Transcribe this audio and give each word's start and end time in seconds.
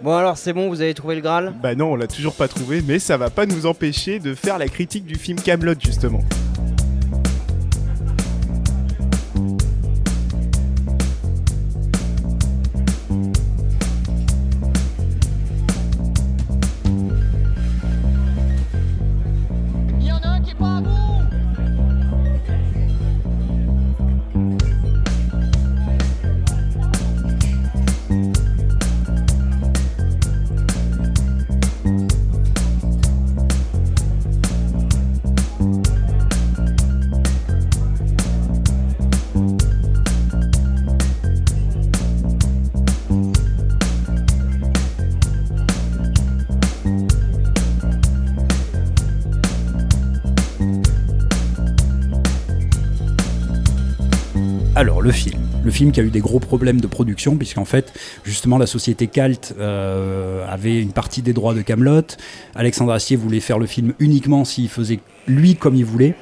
Bon 0.00 0.14
alors 0.14 0.38
c'est 0.38 0.52
bon, 0.52 0.68
vous 0.68 0.80
avez 0.80 0.94
trouvé 0.94 1.16
le 1.16 1.20
Graal? 1.20 1.54
Bah 1.60 1.74
non, 1.74 1.92
on 1.92 1.96
l'a 1.96 2.06
toujours 2.06 2.34
pas 2.34 2.46
trouvé, 2.46 2.82
mais 2.86 3.00
ça 3.00 3.16
va 3.16 3.30
pas 3.30 3.46
nous 3.46 3.66
empêcher 3.66 4.20
de 4.20 4.32
faire 4.32 4.56
la 4.56 4.68
critique 4.68 5.04
du 5.04 5.16
film 5.16 5.40
Camelot 5.40 5.74
justement. 5.80 6.20
Qui 55.86 56.00
a 56.00 56.02
eu 56.02 56.10
des 56.10 56.20
gros 56.20 56.40
problèmes 56.40 56.80
de 56.80 56.86
production, 56.86 57.36
puisqu'en 57.36 57.64
fait, 57.64 57.92
justement, 58.24 58.58
la 58.58 58.66
société 58.66 59.06
Calt 59.06 59.54
euh, 59.58 60.44
avait 60.48 60.80
une 60.80 60.92
partie 60.92 61.22
des 61.22 61.32
droits 61.32 61.54
de 61.54 61.62
Camelot. 61.62 62.02
Alexandre 62.54 62.92
Astier 62.92 63.16
voulait 63.16 63.40
faire 63.40 63.58
le 63.58 63.66
film 63.66 63.94
uniquement 63.98 64.44
s'il 64.44 64.68
faisait 64.68 65.00
lui 65.26 65.54
comme 65.56 65.74
il 65.74 65.84
voulait. 65.84 66.14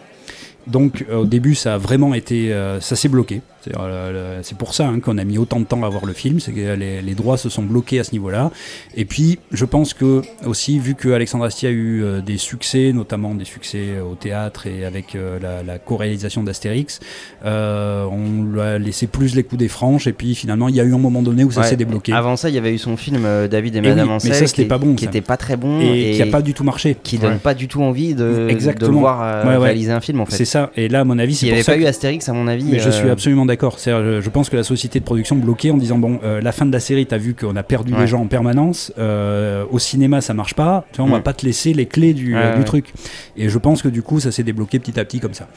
Donc, 0.66 1.04
euh, 1.10 1.18
au 1.18 1.24
début, 1.26 1.54
ça 1.54 1.74
a 1.74 1.78
vraiment 1.78 2.12
été. 2.14 2.52
euh, 2.52 2.80
ça 2.80 2.96
s'est 2.96 3.08
bloqué. 3.08 3.40
C'est 3.62 3.72
euh, 3.76 4.40
c'est 4.44 4.56
pour 4.56 4.74
ça 4.74 4.86
hein, 4.86 5.00
qu'on 5.00 5.18
a 5.18 5.24
mis 5.24 5.38
autant 5.38 5.58
de 5.58 5.64
temps 5.64 5.82
à 5.82 5.88
voir 5.88 6.06
le 6.06 6.12
film. 6.12 6.38
C'est 6.38 6.52
que 6.52 6.74
les, 6.74 7.02
les 7.02 7.14
droits 7.14 7.36
se 7.36 7.48
sont 7.48 7.62
bloqués 7.64 7.98
à 7.98 8.04
ce 8.04 8.12
niveau-là. 8.12 8.52
Et 8.96 9.04
puis, 9.04 9.40
je 9.50 9.64
pense 9.64 9.92
que, 9.92 10.22
aussi, 10.44 10.78
vu 10.78 10.94
que 10.94 11.08
Alexandre 11.08 11.44
Astier 11.44 11.68
a 11.68 11.72
eu 11.72 12.02
euh, 12.04 12.20
des 12.20 12.36
succès, 12.38 12.92
notamment 12.94 13.34
des 13.34 13.44
succès 13.44 13.98
au 14.00 14.14
théâtre 14.14 14.66
et 14.68 14.84
avec 14.84 15.16
la, 15.42 15.62
la 15.64 15.78
co-réalisation 15.78 16.42
d'Astérix, 16.44 17.00
on 17.44 18.42
lui 18.52 18.60
a 18.60 18.78
laissé 18.78 19.06
plus 19.06 19.34
les 19.34 19.42
coups 19.42 19.58
des 19.58 19.68
franches. 19.68 20.06
Et 20.06 20.12
puis, 20.12 20.34
finalement, 20.34 20.68
il 20.68 20.74
y 20.76 20.80
a 20.80 20.84
eu 20.84 20.94
un 20.94 20.98
moment 20.98 21.22
donné 21.22 21.44
où 21.44 21.50
ça 21.50 21.60
Ouais. 21.62 21.66
s'est 21.68 21.76
débloqué. 21.76 22.12
Avant 22.12 22.36
ça, 22.36 22.48
il 22.48 22.54
y 22.54 22.58
avait 22.58 22.72
eu 22.74 22.78
son 22.78 22.96
film 22.96 23.22
David 23.50 23.74
et 23.76 23.78
Et 23.78 23.82
Madame 23.82 23.98
oui, 24.00 24.06
mais 24.08 24.12
Ansel 24.14 24.34
ça, 24.34 24.46
c'était 24.46 24.62
qui, 24.62 24.68
pas 24.68 24.78
bon, 24.78 24.94
qui 24.94 25.04
ça. 25.04 25.10
était 25.10 25.20
pas 25.22 25.36
très 25.36 25.56
bon 25.56 25.80
et 25.80 26.12
qui 26.12 26.18
n'a 26.20 26.26
pas 26.26 26.42
du 26.42 26.54
tout 26.54 26.64
marché. 26.64 26.96
qui 27.02 27.18
donne 27.18 27.32
Ouais. 27.34 27.38
pas 27.38 27.54
du 27.54 27.66
tout 27.68 27.82
envie 27.82 28.14
de, 28.14 28.46
Exactement. 28.48 28.90
de 28.92 28.96
voir 28.96 29.46
ouais. 29.46 29.56
réaliser 29.56 29.90
un 29.92 30.00
film 30.00 30.20
en 30.20 30.26
fait. 30.26 30.36
Ça. 30.56 30.70
Et 30.76 30.88
là, 30.88 31.00
à 31.00 31.04
mon 31.04 31.18
avis, 31.18 31.34
c'est 31.34 31.40
S'il 31.40 31.48
n'y 31.48 31.54
avait 31.54 31.62
ça 31.62 31.72
pas 31.72 31.78
que- 31.78 31.82
eu 31.82 31.86
Astérix, 31.86 32.28
à 32.28 32.32
mon 32.32 32.46
avis. 32.48 32.64
Mais 32.64 32.78
je 32.78 32.88
euh, 32.88 32.92
suis 32.92 33.10
absolument 33.10 33.46
d'accord. 33.46 33.76
Je, 33.84 34.20
je 34.20 34.30
pense 34.30 34.48
que 34.48 34.56
la 34.56 34.62
société 34.62 35.00
de 35.00 35.04
production 35.04 35.36
bloquée 35.36 35.70
en 35.70 35.76
disant 35.76 35.98
bon, 35.98 36.18
euh, 36.24 36.40
la 36.40 36.52
fin 36.52 36.66
de 36.66 36.72
la 36.72 36.80
série, 36.80 37.06
t'as 37.06 37.18
vu 37.18 37.34
qu'on 37.34 37.56
a 37.56 37.62
perdu 37.62 37.92
Ouais. 37.94 38.00
les 38.00 38.06
gens 38.06 38.20
en 38.22 38.26
permanence. 38.26 38.92
euh, 38.98 39.64
au 39.70 39.78
cinéma, 39.78 40.20
ça 40.20 40.34
marche 40.34 40.54
pas. 40.54 40.84
Tu 40.92 40.96
vois, 40.98 41.06
on 41.06 41.12
va 41.12 41.18
Mm. 41.18 41.22
pas 41.22 41.32
te 41.32 41.44
laisser 41.46 41.72
les 41.74 41.86
clés 41.86 42.14
du, 42.14 42.34
Ouais, 42.34 42.52
du 42.52 42.58
ouais. 42.58 42.64
truc. 42.64 42.92
Et 43.36 43.48
je 43.48 43.58
pense 43.58 43.82
que 43.82 43.88
du 43.88 44.02
coup, 44.02 44.20
ça 44.20 44.30
s'est 44.32 44.42
débloqué 44.42 44.78
petit 44.78 44.98
à 44.98 45.04
petit 45.04 45.20
comme 45.20 45.34
ça. 45.34 45.48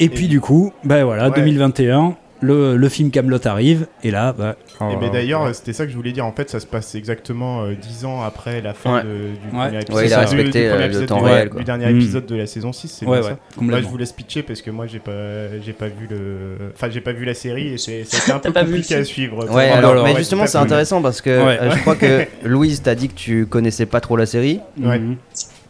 Et, 0.00 0.08
puis 0.08 0.26
du 0.28 0.40
coup, 0.40 0.72
ben 0.84 1.04
voilà, 1.04 1.28
Ouais. 1.28 1.36
2021, 1.36 2.16
le, 2.40 2.76
le 2.76 2.88
film 2.88 3.10
Camelot 3.10 3.38
arrive 3.46 3.86
et 4.02 4.10
là, 4.10 4.34
bah, 4.36 4.56
Et 4.80 4.96
ben 4.96 5.06
euh, 5.06 5.10
d'ailleurs, 5.10 5.54
c'était 5.54 5.72
ça 5.72 5.84
que 5.86 5.90
je 5.92 5.96
voulais 5.96 6.10
dire. 6.12 6.26
En 6.26 6.32
fait, 6.32 6.50
ça 6.50 6.58
se 6.60 6.66
passe 6.66 6.94
exactement 6.96 7.62
euh, 7.62 7.74
10 7.80 8.04
ans 8.06 8.22
après 8.22 8.60
la 8.60 8.74
fin 8.74 8.96
Ouais. 8.96 9.02
de- 9.04 9.08
du 9.08 9.56
Ouais. 9.56 9.64
premier 9.66 9.80
épisode. 9.82 9.96
Ouais, 9.96 10.06
il 10.06 10.12
a 10.12 10.16
du- 10.16 10.22
respecté, 10.36 10.62
du 10.64 10.68
premier 10.68 10.72
euh, 10.72 10.78
le 10.78 10.84
épisode 10.86 11.06
temps 11.06 11.18
du, 11.18 11.24
réel, 11.24 11.50
quoi. 11.50 11.58
du 11.60 11.64
dernier 11.64 11.86
Mm. 11.86 11.96
épisode 11.96 12.26
de 12.26 12.34
la 12.36 12.46
saison 12.46 12.72
6, 12.72 12.88
c'est 12.88 13.06
ouais, 13.06 13.20
bien 13.20 13.28
ouais, 13.30 13.34
ça. 13.56 13.60
Moi, 13.62 13.80
je 13.80 13.86
vous 13.86 13.96
laisse 13.96 14.12
pitcher 14.12 14.42
parce 14.42 14.62
que 14.62 14.70
moi, 14.70 14.86
j'ai 14.86 14.98
pas, 14.98 15.58
j'ai 15.64 15.72
pas 15.72 15.86
vu 15.88 16.06
le, 16.10 16.56
enfin, 16.74 16.88
j'ai 16.90 17.00
pas 17.00 17.12
vu 17.12 17.24
la 17.24 17.34
série 17.34 17.68
et 17.68 17.74
été 17.74 18.02
un 18.02 18.04
T'as 18.26 18.38
peu 18.40 18.52
pas 18.52 18.62
vu 18.64 18.72
compliqué 18.74 18.96
à 18.96 19.04
suivre. 19.04 19.38
Ouais, 19.38 19.46
Pour 19.46 19.54
moi, 19.54 19.62
alors, 19.62 19.90
alors, 19.92 20.04
mais 20.04 20.12
ouais, 20.12 20.18
justement, 20.18 20.46
c'est 20.46 20.58
intéressant 20.58 21.00
parce 21.02 21.20
que 21.20 21.30
Ouais. 21.30 21.58
euh, 21.60 21.70
je 21.70 21.80
crois 21.80 21.94
que 21.96 22.26
Louise 22.44 22.82
t'a 22.82 22.94
dit 22.94 23.08
que 23.08 23.14
tu 23.14 23.46
connaissais 23.46 23.86
pas 23.86 24.00
trop 24.00 24.16
la 24.16 24.26
série. 24.26 24.60
Mhm. 24.76 25.16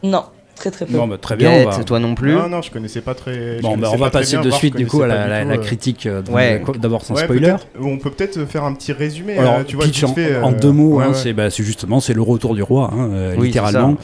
Non, 0.02 0.24
très 0.54 0.70
très 0.70 0.86
peu. 0.86 0.92
Bon, 0.96 1.06
bah, 1.06 1.16
très 1.20 1.36
bien. 1.36 1.64
va- 1.64 1.84
toi 1.84 1.98
non 1.98 2.14
plus. 2.14 2.32
Non, 2.32 2.48
non, 2.48 2.62
je 2.62 2.70
connaissais 2.70 3.00
pas 3.00 3.14
très. 3.14 3.60
Bon, 3.60 3.76
bah, 3.76 3.90
on 3.92 3.96
va 3.96 4.10
passer 4.10 4.36
bien, 4.36 4.44
de 4.44 4.50
suite 4.50 4.76
du 4.76 4.86
coup 4.86 5.02
à 5.02 5.06
la, 5.06 5.24
euh, 5.44 5.56
critique. 5.58 6.06
euh, 6.06 6.22
Ouais. 6.30 6.62
D'abord 6.78 7.04
sans 7.04 7.14
Ouais, 7.14 7.24
spoiler. 7.24 7.54
On 7.80 7.98
peut 7.98 8.10
peut-être 8.10 8.44
faire 8.46 8.64
un 8.64 8.74
petit 8.74 8.92
résumé. 8.92 9.36
Alors, 9.38 9.58
euh, 9.58 9.62
tu 9.66 9.76
vois, 9.76 9.84
pitch 9.84 10.04
en, 10.04 10.14
fait, 10.14 10.36
en 10.42 10.52
euh, 10.52 10.56
deux 10.56 10.72
mots, 10.72 10.96
ouais, 10.98 11.04
hein, 11.04 11.08
ouais. 11.08 11.14
c'est 11.14 11.32
bah, 11.32 11.50
c'est 11.50 11.62
justement 11.64 12.00
c'est 12.00 12.14
le 12.14 12.22
retour 12.22 12.54
du 12.54 12.62
roi, 12.62 12.90
hein, 12.92 13.10
euh, 13.12 13.34
Oui, 13.36 13.46
littéralement. 13.48 13.96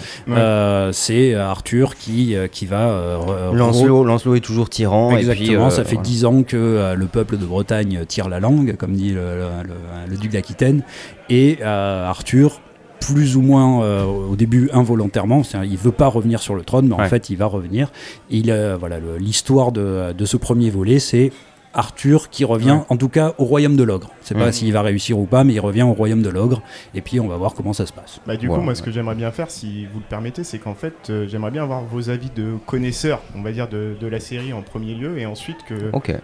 c'est 0.93 1.34
Arthur 1.34 1.97
qui 1.97 2.34
euh, 2.34 2.49
qui 2.49 2.66
va 2.66 2.89
euh, 2.89 3.53
Lancelot, 3.53 4.05
Lancelot 4.05 4.34
est 4.37 4.41
toujours 4.41 4.69
tyran. 4.71 5.16
Exactement, 5.16 5.44
et 5.44 5.47
puis, 5.49 5.56
euh, 5.56 5.71
ça 5.71 5.84
fait 5.84 5.97
dix 5.97 6.25
ans 6.25 6.43
que 6.43 6.94
le 6.97 7.06
peuple 7.06 7.37
de 7.37 7.44
Bretagne 7.44 8.05
tire 8.06 8.28
la 8.28 8.41
langue, 8.41 8.77
comme 8.77 8.93
dit 8.93 9.10
le, 9.10 9.21
le- 9.21 9.69
le- 9.69 10.10
le 10.10 10.16
duc 10.16 10.31
d'Aquitaine, 10.33 10.83
et 11.28 11.59
euh, 11.62 12.06
Arthur, 12.09 12.60
plus 13.00 13.37
ou 13.37 13.43
moins 13.43 13.83
euh, 13.83 14.05
au 14.05 14.37
début 14.37 14.71
involontairement, 14.72 15.43
c'est-à-dire 15.43 15.72
il 15.72 15.78
veut 15.78 15.93
pas 15.93 16.06
revenir 16.06 16.41
sur 16.41 16.55
le 16.55 16.62
trône, 16.62 16.88
mais 16.88 16.94
en 16.94 17.09
fait 17.09 17.31
il 17.31 17.37
va 17.37 17.47
revenir. 17.47 17.91
Il, 18.31 18.50
euh, 18.50 18.77
voilà, 18.78 18.99
l'histoire 19.19 19.72
de, 19.72 20.12
de 20.12 20.25
ce 20.25 20.37
premier 20.37 20.71
volet, 20.71 20.99
c'est 20.99 21.33
Arthur 21.72 22.31
qui 22.31 22.44
revient, 22.44 22.70
Ouais. 22.72 22.84
en 22.88 22.97
tout 22.97 23.08
cas, 23.08 23.34
au 23.38 23.44
royaume 23.44 23.76
de 23.76 23.84
l'ogre. 23.84 24.10
C'est 24.22 24.34
pas 24.34 24.47
Mhm. 24.47 24.53
s'il 24.53 24.72
va 24.72 24.82
réussir 24.82 25.19
ou 25.19 25.25
pas, 25.25 25.44
mais 25.44 25.53
il 25.54 25.60
revient 25.60 25.82
au 25.82 25.92
royaume 25.92 26.22
de 26.22 26.28
l'ogre. 26.28 26.62
Et 26.94 27.00
puis 27.00 27.20
on 27.20 27.28
va 27.28 27.36
voir 27.36 27.54
comment 27.54 27.72
ça 27.72 27.86
se 27.86 27.92
passe. 27.92 28.20
Bah, 28.26 28.36
du 28.36 28.47
Voilà, 28.47 28.60
coup, 28.60 28.64
moi, 28.64 28.75
ce 28.75 28.82
que 28.82 28.91
j'aimerais 28.91 29.14
bien 29.14 29.31
faire, 29.31 29.50
si 29.50 29.86
vous 29.92 29.98
le 30.00 30.04
permettez, 30.09 30.42
c'est 30.44 30.59
qu'en 30.59 30.75
fait, 30.75 30.94
euh, 31.10 31.26
j'aimerais 31.28 31.50
bien 31.53 31.62
avoir 31.62 31.82
vos 31.84 32.10
avis 32.10 32.30
de 32.34 32.54
connaisseurs, 32.66 33.20
on 33.36 33.42
va 33.42 33.53
dire, 33.53 33.69
de, 33.69 33.97
de 34.00 34.06
la 34.06 34.20
série 34.20 34.53
en 34.53 34.62
premier 34.62 34.94
lieu, 34.94 35.19
et 35.19 35.26
ensuite 35.26 35.59
que, 35.69 35.75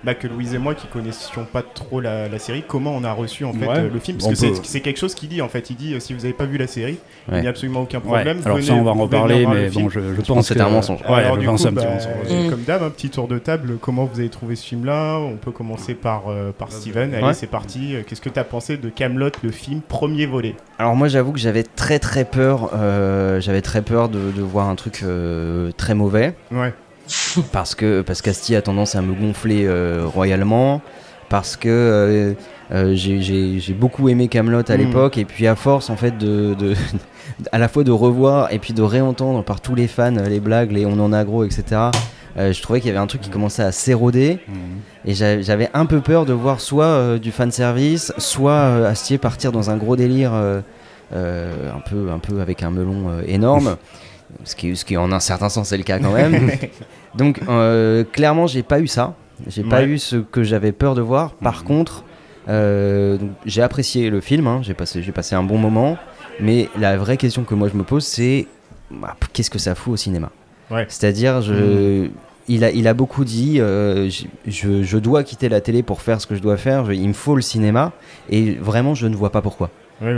bah, 0.05 0.15
que 0.15 0.27
Louise 0.27 0.55
et 0.55 0.59
moi, 0.59 0.75
qui 0.75 0.87
connaissions 0.89 1.45
pas 1.53 1.63
trop 1.63 2.01
la, 2.01 2.29
la 2.29 2.39
série, 2.39 2.65
comment 2.67 2.93
on 2.95 3.05
a 3.05 3.13
reçu 3.13 3.45
en 3.45 3.53
fait 3.53 3.67
Ouais. 3.67 3.79
euh, 3.79 3.89
le 3.93 3.99
film, 4.01 4.19
parce 4.19 4.29
On 4.29 4.31
que 4.31 4.37
c'est, 4.37 4.49
peut- 4.51 4.61
c'est 4.65 4.81
quelque 4.81 4.99
chose 4.99 5.15
qu'il 5.15 5.29
dit 5.29 5.43
en 5.43 5.49
fait. 5.49 5.71
Il 5.71 5.77
dit, 5.77 5.95
euh, 5.95 6.01
si 6.01 6.13
vous 6.13 6.25
avez 6.25 6.35
pas 6.35 6.47
vu 6.47 6.59
la 6.59 6.67
série, 6.67 6.99
il 7.33 7.41
n'y 7.41 7.47
a 7.47 7.51
absolument 7.51 7.83
aucun 7.83 7.99
Ouais, 7.99 8.05
problème. 8.05 8.41
alors 8.45 8.57
venez- 8.59 8.67
ça 8.69 8.75
on 8.75 8.83
va 8.83 8.91
en 8.93 8.95
reparler, 8.95 9.47
mais 9.47 9.71
bon, 9.71 9.89
je, 9.89 10.01
je 10.01 10.07
pense 10.17 10.27
pense 10.27 10.49
que 10.49 10.55
c'était 10.55 10.61
un 10.61 10.71
mensonge. 10.71 11.01
Alors, 11.07 11.35
je 11.37 11.41
du 11.41 11.47
coup, 11.47 11.57
bah. 11.73 11.83
Mm. 12.29 12.51
Comme 12.51 12.63
d'hab, 12.63 12.83
un 12.83 12.91
petit 12.91 13.11
tour 13.11 13.29
de 13.29 13.39
table. 13.39 13.79
Comment 13.81 14.05
vous 14.05 14.19
avez 14.21 14.29
trouvé 14.29 14.57
ce 14.57 14.67
film-là 14.67 15.21
On 15.37 15.39
peut 15.39 15.51
commencer 15.53 15.93
par, 15.95 16.29
euh, 16.31 16.51
par 16.57 16.73
Steven. 16.73 17.13
Allez, 17.13 17.23
Ouais. 17.23 17.35
c'est 17.35 17.47
parti. 17.47 17.95
Euh, 17.95 18.03
Qu'est-ce 18.07 18.23
que 18.23 18.31
tu 18.31 18.39
as 18.41 18.45
pensé 18.45 18.79
de 18.79 18.89
Camelot, 18.89 19.29
le 19.45 19.51
film 19.51 19.83
premier 19.87 20.25
volet 20.25 20.55
Alors 20.79 20.97
moi 20.97 21.09
j'avoue 21.09 21.33
que 21.33 21.39
j'avais 21.39 21.63
très 21.63 21.99
très 21.99 22.25
peur, 22.25 22.71
euh, 22.75 23.39
j'avais 23.39 23.61
très 23.61 23.83
peur 23.83 24.09
de, 24.09 24.31
de 24.35 24.41
voir 24.41 24.71
un 24.71 24.75
truc 24.77 25.01
euh, 25.03 25.73
très 25.77 25.95
mauvais 25.95 26.35
Ouais. 26.51 26.73
parce 27.53 27.75
que 27.75 28.01
parce 28.01 28.23
qu'Asti 28.23 28.57
a 28.57 28.63
tendance 28.63 28.95
à 28.95 29.03
me 29.03 29.13
gonfler 29.13 29.67
euh, 29.67 30.05
royalement 30.07 30.81
parce 31.29 31.57
que 31.57 31.69
euh, 31.69 32.33
euh, 32.73 32.95
j'ai- 32.95 33.75
beaucoup 33.75 34.09
aimé 34.09 34.29
Camelot 34.29 34.63
à 34.71 34.75
Mm. 34.77 34.79
l'époque 34.81 35.19
et 35.19 35.27
puis 35.27 35.47
à 35.47 35.55
force 35.55 35.91
en 35.91 35.97
fait 35.97 36.17
de, 36.17 36.55
de 36.55 36.73
à 37.53 37.59
la 37.59 37.69
fois 37.69 37.85
de 37.85 37.91
revoir 37.93 38.51
et 38.55 38.59
puis 38.59 38.73
de 38.73 38.83
réentendre 38.83 39.45
par 39.45 39.61
tous 39.61 39.75
les 39.75 39.87
fans 39.87 40.15
les 40.29 40.41
blagues, 40.41 40.73
les 40.73 40.87
on 40.87 40.99
en 40.99 41.13
a 41.13 41.25
gros 41.25 41.45
etc. 41.45 41.91
euh, 42.39 42.53
je 42.53 42.63
trouvais 42.63 42.81
qu'il 42.81 42.89
y 42.89 42.91
avait 42.91 42.99
un 43.01 43.07
truc 43.07 43.21
qui 43.23 43.31
commençait 43.31 43.63
à 43.63 43.73
s'éroder 43.73 44.39
Mhm. 44.49 44.57
et 45.07 45.15
j'a- 45.15 45.41
j'avais 45.43 45.71
un 45.75 45.87
peu 45.87 46.01
peur 46.01 46.27
de 46.27 46.33
voir 46.33 46.61
soit 46.61 46.85
euh, 46.85 47.19
du 47.19 47.33
fan 47.33 47.51
service, 47.51 48.13
soit 48.19 48.53
euh, 48.53 48.91
Astier 48.91 49.19
partir 49.19 49.53
dans 49.53 49.71
un 49.71 49.77
gros 49.77 49.97
délire 49.97 50.33
euh, 50.35 50.61
euh, 51.15 51.71
un 51.75 51.81
peu 51.81 52.11
un 52.11 52.19
peu 52.19 52.41
avec 52.41 52.63
un 52.63 52.71
melon 52.71 53.09
euh, 53.11 53.23
énorme, 53.27 53.77
ce 54.45 54.55
qui 54.57 54.77
ce 54.77 54.85
qui 54.85 54.97
en 54.97 55.13
un 55.13 55.21
certain 55.21 55.49
sens 55.49 55.73
est 55.73 55.79
le 55.79 55.85
cas 55.85 55.99
quand 55.99 56.13
même. 56.13 56.51
Donc 57.15 57.41
euh, 57.49 58.05
clairement 58.05 58.47
j'ai 58.47 58.63
pas 58.63 58.81
eu 58.81 58.87
ça, 58.87 59.15
j'ai 59.47 59.63
pas 59.63 59.79
Ouais. 59.79 59.87
eu 59.87 59.99
ce 59.99 60.17
que 60.17 60.43
j'avais 60.43 60.73
peur 60.73 60.95
de 60.95 61.01
voir. 61.03 61.33
Par 61.35 61.61
Mhm. 61.61 61.67
contre, 61.69 62.05
euh, 62.49 63.19
j'ai 63.45 63.63
apprécié 63.63 64.11
le 64.11 64.21
film, 64.21 64.47
hein, 64.47 64.61
j'ai 64.63 64.75
passé 64.75 65.01
passé 65.13 65.35
un 65.35 65.43
bon 65.43 65.59
moment, 65.59 65.97
mais 66.41 66.69
la 66.79 66.97
vraie 66.97 67.17
question 67.17 67.45
que 67.45 67.55
moi 67.55 67.69
je 67.73 67.77
me 67.77 67.83
pose 67.85 68.05
c'est 68.05 68.47
bah, 68.91 69.17
qu'est-ce 69.33 69.51
que 69.51 69.59
ça 69.59 69.75
fout 69.75 69.95
au 69.95 69.97
cinéma? 69.97 70.31
Ouais. 70.71 70.85
C'est-à-dire 70.89 71.43
je 71.43 72.09
il 72.49 72.63
a, 72.65 72.71
il 72.71 72.87
a 72.87 72.95
beaucoup 72.95 73.25
dit 73.25 73.61
euh, 73.61 74.09
je, 74.47 74.83
je 74.83 74.99
dois 74.99 75.25
quitter 75.25 75.49
la 75.49 75.61
télé 75.61 75.83
pour 75.83 76.01
faire 76.01 76.21
ce 76.21 76.27
que 76.29 76.35
je 76.37 76.41
dois 76.43 76.57
faire, 76.57 76.85
je- 76.85 76.93
il 76.93 77.09
me 77.09 77.13
faut 77.13 77.35
le 77.35 77.43
cinéma, 77.43 77.93
et 78.31 78.53
vraiment 78.53 78.95
je 78.95 79.07
ne 79.09 79.17
vois 79.17 79.31
pas 79.31 79.43
pourquoi. 79.43 79.71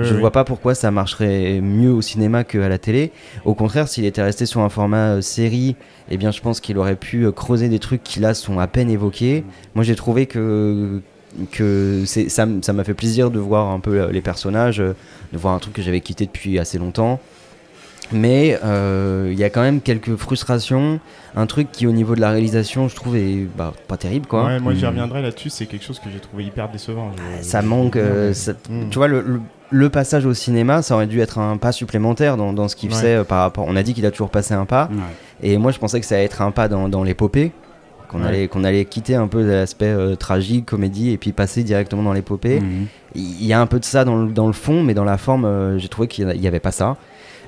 Je 0.04 0.12
ne 0.14 0.18
vois 0.18 0.32
pas 0.32 0.42
pourquoi 0.44 0.74
ça 0.74 0.90
marcherait 0.90 1.60
mieux 1.62 1.92
au 1.92 2.02
cinéma 2.02 2.42
qu'à 2.44 2.68
la 2.68 2.78
télé. 2.78 3.12
Au 3.44 3.54
contraire, 3.54 3.86
s'il 3.88 4.04
était 4.04 4.22
resté 4.22 4.44
sur 4.44 4.60
un 4.60 4.68
format 4.68 5.14
euh, 5.14 5.20
série, 5.20 5.76
eh 6.10 6.16
bien 6.16 6.30
je 6.32 6.40
pense 6.40 6.60
qu'il 6.60 6.76
aurait 6.78 6.96
pu 6.96 7.24
euh, 7.26 7.30
creuser 7.32 7.68
des 7.68 7.78
trucs 7.78 8.02
qui 8.02 8.18
là 8.20 8.34
sont 8.34 8.58
à 8.58 8.66
peine 8.66 8.90
évoqués. 8.90 9.44
Moi 9.76 9.84
j'ai 9.84 9.94
trouvé 9.94 10.26
que 10.26 11.00
ça 12.06 12.72
m'a 12.72 12.84
fait 12.84 12.94
plaisir 12.94 13.30
de 13.30 13.38
voir 13.38 13.68
un 13.68 13.80
peu 13.80 14.06
les 14.10 14.20
personnages, 14.20 14.78
de 14.78 14.94
voir 15.32 15.54
un 15.54 15.58
truc 15.58 15.74
que 15.74 15.82
j'avais 15.82 16.00
quitté 16.00 16.26
depuis 16.26 16.58
assez 16.58 16.78
longtemps. 16.78 17.20
Mais 18.12 18.58
euh, 18.64 19.28
il 19.32 19.38
y 19.38 19.44
a 19.44 19.50
quand 19.50 19.60
même 19.60 19.80
quelques 19.80 20.16
frustrations. 20.16 21.00
Un 21.36 21.46
truc 21.46 21.70
qui, 21.70 21.86
au 21.86 21.92
niveau 21.92 22.14
de 22.14 22.20
la 22.20 22.30
réalisation, 22.30 22.88
je 22.88 22.96
trouve, 22.96 23.16
est 23.16 23.46
bah, 23.56 23.72
pas 23.86 23.96
terrible. 23.96 24.26
Quoi. 24.26 24.44
Ouais, 24.46 24.58
moi 24.60 24.74
j'y 24.74 24.84
Mm. 24.84 24.88
reviendrai 24.88 25.22
là-dessus, 25.22 25.50
c'est 25.50 25.66
quelque 25.66 25.84
chose 25.84 25.98
que 25.98 26.08
j'ai 26.10 26.18
trouvé 26.18 26.44
hyper 26.44 26.68
décevant. 26.70 27.12
Je- 27.38 27.44
Ça 27.46 27.62
manque. 27.62 27.96
euh, 27.96 28.28
Ouais. 28.28 28.34
ça- 28.34 28.52
Mm. 28.68 28.88
Tu 28.90 28.98
vois, 28.98 29.08
le, 29.08 29.20
le- 29.20 29.40
le 29.70 29.88
passage 29.90 30.24
au 30.24 30.32
cinéma, 30.34 30.80
ça 30.82 30.94
aurait 30.94 31.06
dû 31.06 31.20
être 31.20 31.38
un 31.38 31.58
pas 31.58 31.72
supplémentaire 31.72 32.36
dans, 32.38 32.52
dans 32.54 32.66
ce 32.68 32.76
qu'il 32.76 32.88
Ouais. 32.88 32.96
faisait 32.96 33.16
euh, 33.16 33.24
par 33.24 33.40
rapport. 33.42 33.66
On 33.68 33.76
a 33.76 33.82
dit 33.82 33.92
qu'il 33.92 34.06
a 34.06 34.10
toujours 34.10 34.30
passé 34.30 34.54
un 34.54 34.64
pas. 34.64 34.88
Ouais. 34.90 35.50
Et 35.50 35.58
moi, 35.58 35.70
je 35.72 35.78
pensais 35.78 36.00
que 36.00 36.06
ça 36.06 36.14
allait 36.14 36.24
être 36.24 36.40
un 36.42 36.50
pas 36.50 36.68
dans, 36.68 36.88
dans 36.88 37.04
l'épopée. 37.04 37.52
Qu'on 38.08 38.22
Ouais. 38.22 38.28
allait, 38.28 38.48
qu'on 38.48 38.64
allait 38.64 38.86
quitter 38.86 39.14
un 39.16 39.28
peu 39.28 39.42
l'aspect 39.42 39.84
euh, 39.84 40.16
tragique, 40.16 40.64
comédie, 40.64 41.10
et 41.10 41.18
puis 41.18 41.32
passer 41.32 41.62
directement 41.62 42.02
dans 42.02 42.14
l'épopée. 42.14 42.60
Mhm. 42.60 42.86
Il 43.14 43.44
y 43.44 43.52
a 43.52 43.60
un 43.60 43.66
peu 43.66 43.78
de 43.78 43.84
ça 43.84 44.06
dans 44.06 44.16
le, 44.16 44.32
dans 44.32 44.46
le 44.46 44.54
fond, 44.54 44.82
mais 44.82 44.94
dans 44.94 45.04
la 45.04 45.18
forme, 45.18 45.44
euh, 45.44 45.78
j'ai 45.78 45.88
trouvé 45.88 46.08
qu'il 46.08 46.26
n'y 46.26 46.46
avait 46.48 46.58
pas 46.58 46.72
ça. 46.72 46.96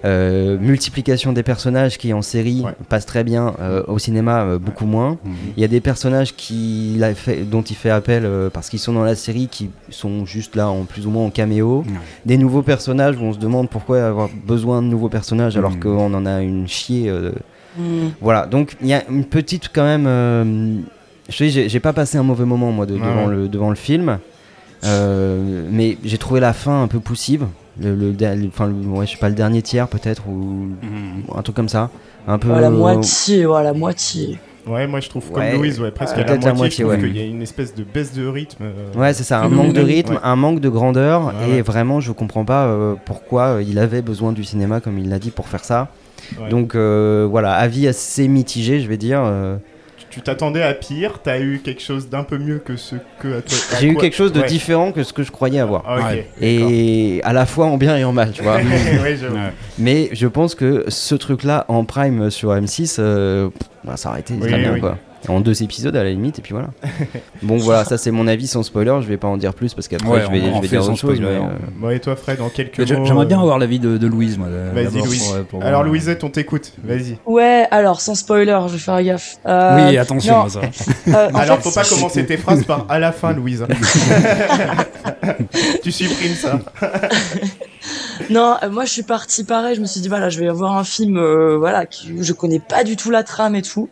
Euh, 0.05 0.57
multiplication 0.59 1.33
des 1.35 1.43
personnages 1.43 1.99
qui 1.99 2.15
en 2.15 2.23
série 2.23 2.63
Ouais. 2.65 2.73
passe 2.89 3.05
très 3.05 3.23
bien, 3.23 3.55
euh, 3.61 3.83
au 3.87 3.99
cinéma 3.99 4.45
euh, 4.45 4.59
beaucoup 4.59 4.87
moins. 4.87 5.19
Mhm. 5.25 5.33
Il 5.57 5.61
y 5.61 5.65
a 5.65 5.69
des 5.69 5.81
personnages 5.83 6.35
qui, 6.35 6.95
il 6.95 7.05
a 7.05 7.15
fait, 7.15 7.43
dont 7.43 7.61
il 7.61 7.77
fait 7.77 7.91
appel 7.91 8.25
euh, 8.25 8.49
parce 8.49 8.71
qu'ils 8.71 8.79
sont 8.79 8.95
dans 8.95 9.05
la 9.05 9.15
série 9.15 9.49
qui 9.49 9.69
sont 9.91 10.25
juste 10.25 10.57
là 10.57 10.71
en 10.71 10.85
plus 10.85 11.07
ou 11.07 11.11
moins 11.11 11.27
en 11.27 11.31
caméo. 11.31 11.85
Ouais. 11.87 11.93
Des 12.25 12.39
nouveaux 12.39 12.63
personnages 12.63 13.17
où 13.17 13.25
on 13.25 13.33
se 13.35 13.39
demande 13.39 13.69
pourquoi 13.69 14.03
avoir 14.07 14.31
besoin 14.47 14.81
de 14.81 14.87
nouveaux 14.87 15.11
personnages 15.11 15.57
alors 15.59 15.73
Mhm. 15.73 15.81
qu'on 15.81 16.15
en 16.15 16.25
a 16.25 16.41
une 16.41 16.67
chier. 16.67 17.11
euh, 17.11 17.33
Mm. 17.79 18.09
voilà, 18.21 18.47
donc 18.47 18.77
il 18.81 18.89
y 18.89 18.95
a 18.95 19.05
une 19.09 19.25
petite 19.25 19.69
quand 19.73 19.85
même. 19.85 20.07
euh, 20.07 20.75
je 21.29 21.37
te 21.39 21.45
dis, 21.45 21.69
j'ai- 21.69 21.79
pas 21.81 21.93
passé 21.93 22.19
un 22.19 22.25
mauvais 22.25 22.45
moment 22.45 22.73
moi 22.73 22.85
de- 22.87 22.95
Ouais, 22.95 23.01
devant. 23.01 23.27
Le, 23.27 23.49
devant 23.49 23.69
le 23.71 23.77
film, 23.77 24.09
Euh, 24.09 24.17
mais 24.85 25.99
j'ai 26.05 26.19
trouvé 26.19 26.41
la 26.41 26.53
fin 26.53 26.83
un 26.83 26.89
peu 26.89 27.01
poussive. 27.01 27.47
Le, 27.81 27.95
le, 27.95 28.13
der- 28.13 28.37
le- 28.37 28.49
enfin, 28.49 28.67
le- 28.67 28.75
ouais, 28.75 29.07
je 29.07 29.13
sais 29.13 29.17
pas, 29.19 29.29
le 29.29 29.35
dernier 29.35 29.63
tiers 29.63 29.89
peut-être 29.89 30.25
ou 30.29 30.33
Mhm. 30.83 31.23
un 31.35 31.43
truc 31.43 31.57
comme 31.57 31.69
ça. 31.69 31.89
Un 32.29 32.39
peu. 32.39 32.49
Ouais, 32.51 32.61
la 32.61 32.69
moitié, 32.71 33.47
ouais, 33.47 33.63
la 33.63 33.73
moitié. 33.73 34.39
Ouais, 34.67 34.87
moi 34.87 35.01
je 35.01 35.09
trouve 35.09 35.25
Ouais. 35.33 35.51
comme 35.53 35.61
Louise, 35.61 35.81
ouais, 35.81 35.91
presque 35.91 36.15
à 36.15 36.19
la 36.19 36.25
Peut-être 36.25 36.41
moitié, 36.43 36.51
la 36.51 36.55
moitié, 36.59 36.77
je 36.77 36.83
trouve 36.91 37.03
ouais. 37.03 37.09
qu'il 37.09 37.17
y 37.17 37.23
a 37.23 37.27
une 37.27 37.41
espèce 37.41 37.75
de 37.75 37.83
baisse 37.83 38.13
de 38.13 38.27
rythme. 38.27 38.65
euh, 38.65 38.99
Ouais, 39.01 39.15
c'est 39.15 39.23
ça, 39.23 39.41
un 39.41 39.49
manque 39.49 39.73
de 39.73 39.81
rythme, 39.81 40.15
Ouais. 40.15 40.21
un 40.23 40.37
manque 40.37 40.61
de 40.61 40.69
grandeur, 40.69 41.27
Ouais, 41.29 41.33
et 41.49 41.53
ouais. 41.55 41.63
vraiment, 41.63 42.01
je 42.01 42.13
comprends 42.13 42.45
pas 42.45 42.67
euh, 42.67 42.95
pourquoi 43.07 43.43
euh, 43.57 43.63
il 43.67 43.79
avait 43.79 44.03
besoin 44.03 44.33
du 44.33 44.45
cinéma, 44.45 44.81
comme 44.81 44.99
il 44.99 45.09
l'a 45.09 45.19
dit, 45.19 45.31
pour 45.31 45.49
faire 45.49 45.65
ça. 45.65 45.89
Ouais. 46.39 46.51
Donc 46.51 46.75
euh, 46.75 47.27
voilà, 47.31 47.55
avis 47.55 47.89
assez 47.89 48.29
mitigé, 48.29 48.81
je 48.81 48.87
vais 48.89 48.99
dire. 48.99 49.21
Tu- 50.11 50.21
t'attendais 50.23 50.63
à 50.63 50.75
pire, 50.75 51.21
t'as 51.23 51.39
eu 51.41 51.61
quelque 51.65 51.81
chose 51.81 52.09
d'un 52.09 52.25
peu 52.25 52.37
mieux 52.37 52.59
que 52.59 52.77
ce 52.77 52.97
que 53.21 53.39
à 53.39 53.43
toi. 53.43 53.57
J'ai 53.81 53.87
eu 53.89 53.97
quelque 53.97 54.17
chose 54.17 54.33
de 54.33 54.41
Ouais. 54.41 54.47
différent 54.49 54.91
que 54.93 55.05
ce 55.05 55.13
que 55.13 55.23
je 55.23 55.31
croyais 55.31 55.61
avoir. 55.61 55.85
Ah. 55.87 56.13
Et 56.41 57.21
à 57.25 57.33
la 57.33 57.47
fois 57.47 57.67
en 57.67 57.77
bien 57.77 57.97
et 57.97 58.03
en 58.05 58.13
mal, 58.13 58.33
tu 58.33 58.43
vois. 58.43 58.57
Ouais. 58.61 59.53
Mais 59.79 60.09
je 60.13 60.27
pense 60.27 60.55
que 60.55 60.85
ce 60.89 61.15
truc-là 61.15 61.65
en 61.69 61.85
prime 61.85 62.31
sur 62.31 62.51
M6, 62.55 62.97
euh, 62.99 63.51
bah, 63.85 63.97
ça 63.97 64.11
aurait 64.11 64.21
été 64.21 64.35
Oui, 64.35 64.49
très 64.49 64.59
bien 64.59 64.73
oui. 64.75 64.81
quoi. 64.81 64.99
En 65.29 65.41
deux 65.41 65.63
épisodes 65.63 65.95
à 65.95 66.03
la 66.03 66.11
limite, 66.11 66.39
et 66.39 66.43
puis 66.43 66.53
voilà. 66.55 66.69
bon 67.43 67.59
voilà, 67.59 67.85
ça 67.85 67.99
c'est 67.99 68.11
mon 68.11 68.27
avis 68.27 68.47
sans 68.47 68.63
spoiler, 68.63 68.97
je 69.03 69.07
vais 69.07 69.19
pas 69.19 69.29
en 69.29 69.37
dire 69.37 69.53
plus 69.53 69.75
parce 69.75 69.87
qu'après 69.87 70.09
Ouais, 70.09 70.23
je 70.27 70.31
vais, 70.31 70.41
je 70.41 70.61
vais 70.63 70.69
dire 70.69 70.83
sans 70.83 70.93
autre 70.93 71.01
chose. 71.01 71.17
spoiler. 71.17 71.39
mais, 71.39 71.45
euh, 71.47 71.51
Bon, 71.77 71.91
et 71.91 72.01
toi, 72.01 72.17
Fred, 72.17 72.41
en 72.41 72.49
quelques 72.49 72.79
Mais 72.79 72.97
mots. 72.97 73.05
J'aimerais 73.05 73.27
bien 73.27 73.37
euh, 73.39 73.43
avoir 73.43 73.59
l'avis 73.59 73.79
de, 73.79 73.99
de 73.99 74.07
Louise, 74.07 74.39
moi. 74.39 74.49
Vas-y, 74.73 75.03
Louise. 75.03 75.25
pour, 75.25 75.35
euh, 75.35 75.43
pour 75.43 75.61
Alors, 75.63 75.83
voir. 75.83 75.85
Louisette, 75.85 76.25
on 76.25 76.31
t'écoute, 76.31 76.73
vas-y. 76.83 77.19
Ouais, 77.27 77.67
alors 77.71 78.01
sans 78.01 78.15
spoiler, 78.15 78.59
je 78.69 78.73
vais 78.73 78.79
faire 78.79 79.03
gaffe. 79.03 79.37
Euh, 79.47 79.91
Oui, 79.91 79.99
attention 79.99 80.39
non, 80.39 80.45
à 80.45 80.49
ça. 80.49 80.61
euh, 81.09 81.29
Alors, 81.35 81.59
fait, 81.59 81.69
faut 81.69 81.75
pas 81.81 81.85
commencer 81.87 82.25
tes 82.25 82.39
phrases 82.39 82.65
par 82.65 82.87
à 82.89 82.99
la 82.99 83.13
fin, 83.13 83.35
Louise. 83.35 83.67
tu 85.83 85.93
supprimes 85.93 86.35
ça. 86.35 86.59
Non, 88.31 88.57
euh, 88.63 88.69
moi 88.71 88.85
je 88.85 88.91
suis 88.91 89.03
partie 89.03 89.45
pareil, 89.45 89.75
je 89.77 89.81
me 89.81 89.87
suis 89.87 90.01
dit 90.01 90.09
voilà, 90.09 90.29
je 90.29 90.39
vais 90.41 90.49
avoir 90.49 90.77
un 90.77 90.85
film 90.85 91.17
euh, 91.17 91.57
voilà, 91.59 91.87
qui, 91.87 92.13
je 92.23 92.33
connais 92.33 92.61
pas 92.61 92.85
du 92.85 92.97
tout 92.97 93.11
la 93.11 93.23
trame 93.23 93.55
et 93.55 93.63
tout. 93.63 93.89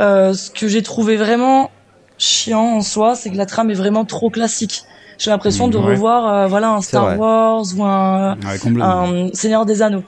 Euh, 0.00 0.32
ce 0.32 0.50
que 0.50 0.68
j'ai 0.68 0.82
trouvé 0.82 1.16
vraiment 1.16 1.70
chiant 2.18 2.76
en 2.76 2.80
soi, 2.80 3.14
c'est 3.16 3.30
que 3.30 3.36
la 3.36 3.46
trame 3.46 3.70
est 3.70 3.74
vraiment 3.74 4.04
trop 4.04 4.30
classique. 4.30 4.84
J'ai 5.18 5.30
l'impression 5.30 5.68
de 5.68 5.78
Mmh, 5.78 5.84
ouais. 5.84 5.90
revoir 5.92 6.34
euh, 6.34 6.46
voilà 6.46 6.70
un 6.70 6.80
Star. 6.82 7.18
Wars 7.18 7.64
ou 7.76 7.84
un, 7.84 8.36
Ouais, 8.36 8.58
un 8.82 9.28
Seigneur 9.32 9.64
des 9.66 9.82
Anneaux. 9.82 10.04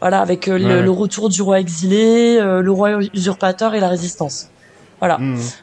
Voilà, 0.00 0.20
avec 0.20 0.48
euh, 0.48 0.58
le, 0.58 0.64
Ouais. 0.66 0.82
le 0.82 0.90
retour 0.90 1.28
du 1.30 1.40
roi 1.42 1.58
exilé, 1.58 2.36
euh, 2.38 2.60
le 2.60 2.70
roi 2.70 2.98
usurpateur 3.14 3.74
et 3.74 3.80
la 3.80 3.88
résistance. 3.88 4.48
Voilà. 5.00 5.18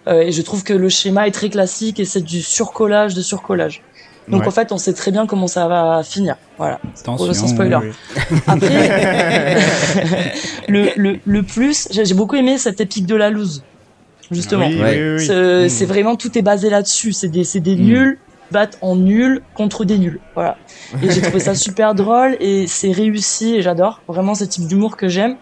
Euh, 0.07 0.21
et 0.21 0.31
je 0.31 0.41
trouve 0.43 0.63
que 0.63 0.73
le 0.73 0.89
schéma 0.89 1.27
est 1.27 1.31
très 1.31 1.49
classique 1.49 1.99
et 1.99 2.05
c'est 2.05 2.21
du 2.21 2.41
surcollage 2.43 3.13
de 3.15 3.21
surcollage. 3.21 3.81
Donc 4.27 4.41
Ouais. 4.41 4.47
en 4.47 4.51
fait, 4.51 4.71
on 4.71 4.77
sait 4.77 4.93
très 4.93 5.11
bien 5.11 5.25
comment 5.27 5.47
ça 5.47 5.67
va 5.67 6.01
finir. 6.03 6.35
Voilà. 6.57 6.79
Attention. 6.99 7.33
sans 7.33 7.47
spoiler. 7.47 7.77
Oui. 7.81 8.37
Après, 8.47 9.55
le, 10.67 10.89
le, 10.95 11.19
le 11.25 11.43
plus, 11.43 11.87
j'ai 11.91 12.13
beaucoup 12.13 12.35
aimé 12.35 12.57
cette 12.57 12.79
épique 12.81 13.05
de 13.05 13.15
la 13.15 13.29
loose, 13.29 13.63
justement. 14.31 14.67
Oui, 14.67 14.79
Ouais. 14.81 14.97
oui, 15.17 15.25
oui, 15.27 15.61
oui. 15.63 15.69
C'est 15.69 15.85
vraiment 15.85 16.15
tout 16.15 16.37
est 16.37 16.41
basé 16.41 16.69
là-dessus. 16.69 17.11
C'est 17.11 17.27
des, 17.27 17.43
c'est 17.43 17.59
des 17.59 17.75
Mm. 17.75 17.83
nuls 17.83 18.17
battent 18.51 18.77
en 18.81 18.95
nuls 18.95 19.41
contre 19.55 19.83
des 19.83 19.97
nuls. 19.97 20.19
Voilà. 20.35 20.57
Et 21.01 21.09
j'ai 21.09 21.21
trouvé 21.21 21.39
ça 21.39 21.55
super 21.55 21.95
drôle 21.95 22.37
et 22.39 22.67
c'est 22.67 22.91
réussi 22.91 23.55
et 23.55 23.61
j'adore 23.61 24.01
vraiment 24.07 24.35
ce 24.35 24.43
type 24.43 24.67
d'humour 24.67 24.95
que 24.95 25.07
j'aime. 25.07 25.37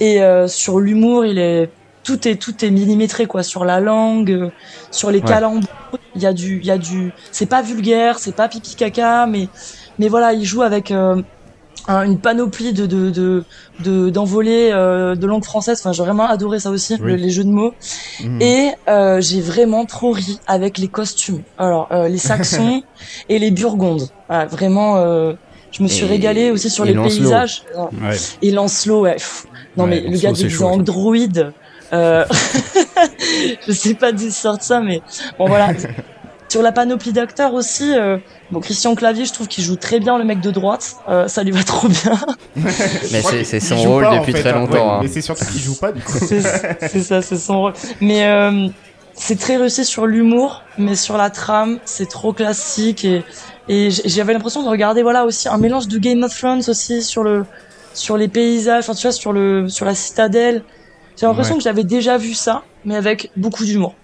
Et 0.00 0.20
euh, 0.22 0.46
sur 0.46 0.78
l'humour, 0.78 1.24
il 1.24 1.38
est 1.38 1.70
tout 2.04 2.28
est 2.28 2.36
tout 2.36 2.64
est 2.64 2.70
millimétré 2.70 3.26
quoi 3.26 3.42
sur 3.42 3.64
la 3.64 3.80
langue, 3.80 4.30
euh, 4.30 4.50
sur 4.90 5.10
les 5.10 5.18
Ouais. 5.20 5.24
calembours. 5.24 5.68
Il 6.14 6.22
y 6.22 6.26
a 6.26 6.32
du 6.32 6.60
il 6.60 6.66
y 6.66 6.70
a 6.70 6.78
du 6.78 7.12
c'est 7.32 7.46
pas 7.46 7.62
vulgaire, 7.62 8.18
c'est 8.18 8.36
pas 8.36 8.48
pipi 8.48 8.74
caca, 8.76 9.26
mais 9.26 9.48
mais 9.98 10.08
voilà, 10.08 10.32
il 10.32 10.44
joue 10.44 10.62
avec 10.62 10.90
euh, 10.90 11.20
un- 11.88 12.02
une 12.04 12.18
panoplie 12.18 12.72
de 12.72 12.86
de 12.86 13.10
de 13.10 13.44
de- 13.80 14.10
d'envolées 14.10 14.70
euh, 14.72 15.14
de 15.16 15.26
langue 15.26 15.44
française. 15.44 15.78
Enfin, 15.80 15.92
j'ai 15.92 16.02
vraiment 16.02 16.26
adoré 16.28 16.60
ça 16.60 16.70
aussi, 16.70 16.94
Oui. 17.00 17.12
le- 17.12 17.16
les 17.16 17.30
jeux 17.30 17.44
de 17.44 17.50
mots. 17.50 17.74
Hmm. 18.22 18.40
Et 18.40 18.70
euh, 18.88 19.20
j'ai 19.20 19.40
vraiment 19.40 19.84
trop 19.86 20.12
ri 20.12 20.38
avec 20.46 20.78
les 20.78 20.88
costumes. 20.88 21.42
Alors 21.58 21.88
euh, 21.90 22.08
les 22.08 22.18
Saxons 22.18 22.82
et 23.28 23.38
les 23.38 23.50
Burgondes. 23.50 24.08
Voilà, 24.28 24.46
vraiment, 24.46 24.96
euh, 24.98 25.32
je 25.72 25.82
me 25.82 25.88
suis 25.88 26.06
régalée 26.06 26.50
aussi 26.52 26.70
sur 26.70 26.84
les 26.84 26.92
Lancelot. 26.94 27.24
paysages. 27.24 27.64
Ouais. 27.76 28.16
Et 28.42 28.50
Lancelot, 28.52 29.00
ouais. 29.02 29.14
pff. 29.14 29.46
Non 29.76 29.84
Ouais, 29.84 29.90
mais 29.90 30.00
le 30.02 30.16
gars 30.16 30.30
déguisé 30.32 30.62
en 30.64 30.76
ça. 30.76 30.82
Euh... 31.94 32.24
je 33.66 33.72
sais 33.72 33.94
pas 33.94 34.12
d'où 34.12 34.30
sortent 34.30 34.62
ça, 34.62 34.80
mais 34.80 35.00
bon 35.38 35.46
voilà. 35.46 35.68
Sur 36.48 36.62
la 36.62 36.70
panoplie 36.70 37.12
d'acteurs 37.12 37.52
aussi, 37.52 37.96
euh, 37.96 38.16
bon 38.52 38.60
Christian 38.60 38.94
Clavier, 38.94 39.24
je 39.24 39.32
trouve 39.32 39.48
qu'il 39.48 39.64
joue 39.64 39.74
très 39.74 39.98
bien 39.98 40.18
le 40.18 40.24
mec 40.24 40.40
de 40.40 40.52
droite. 40.52 40.94
Euh, 41.08 41.26
ça 41.26 41.42
lui 41.42 41.50
va 41.50 41.64
trop 41.64 41.88
bien. 41.88 42.16
Mais 42.56 43.22
c'est- 43.44 43.58
son 43.58 43.76
rôle 43.76 44.04
pas, 44.04 44.10
en 44.12 44.20
depuis 44.20 44.32
fait, 44.32 44.40
très 44.40 44.50
hein. 44.50 44.60
longtemps, 44.60 44.72
Ouais, 44.74 44.92
hein. 44.92 45.00
Mais 45.02 45.08
c'est 45.08 45.20
surtout 45.22 45.44
qu'il 45.46 45.60
joue 45.60 45.74
pas, 45.74 45.90
du 45.90 46.00
coup. 46.00 46.16
c'est 46.20 46.40
ça, 47.02 47.22
c'est 47.22 47.38
son 47.38 47.60
rôle. 47.60 47.72
Mais 48.00 48.26
euh, 48.26 48.68
c'est 49.14 49.36
très 49.38 49.56
réussi 49.56 49.84
sur 49.84 50.06
l'humour, 50.06 50.62
mais 50.78 50.94
sur 50.94 51.16
la 51.16 51.30
trame, 51.30 51.80
c'est 51.84 52.08
trop 52.08 52.32
classique 52.32 53.04
et 53.04 53.24
et 53.66 53.88
j'avais 53.90 54.34
l'impression 54.34 54.62
de 54.62 54.68
regarder 54.68 55.02
voilà 55.02 55.24
aussi 55.24 55.48
un 55.48 55.56
mélange 55.56 55.88
de 55.88 55.96
Game 55.98 56.22
of 56.22 56.38
Thrones 56.38 56.62
aussi 56.68 57.02
sur 57.02 57.24
le 57.24 57.46
sur 57.94 58.16
les 58.18 58.28
paysages, 58.28 58.84
enfin 58.84 58.94
tu 58.94 59.02
vois 59.06 59.12
sur 59.12 59.32
le 59.32 59.68
sur 59.68 59.86
la 59.86 59.94
citadelle. 59.94 60.62
J'ai 61.16 61.26
l'impression 61.26 61.54
Ouais. 61.54 61.58
que 61.58 61.64
j'avais 61.64 61.84
déjà 61.84 62.16
vu 62.18 62.34
ça, 62.34 62.62
mais 62.84 62.96
avec 62.96 63.30
beaucoup 63.36 63.64
d'humour. 63.64 63.94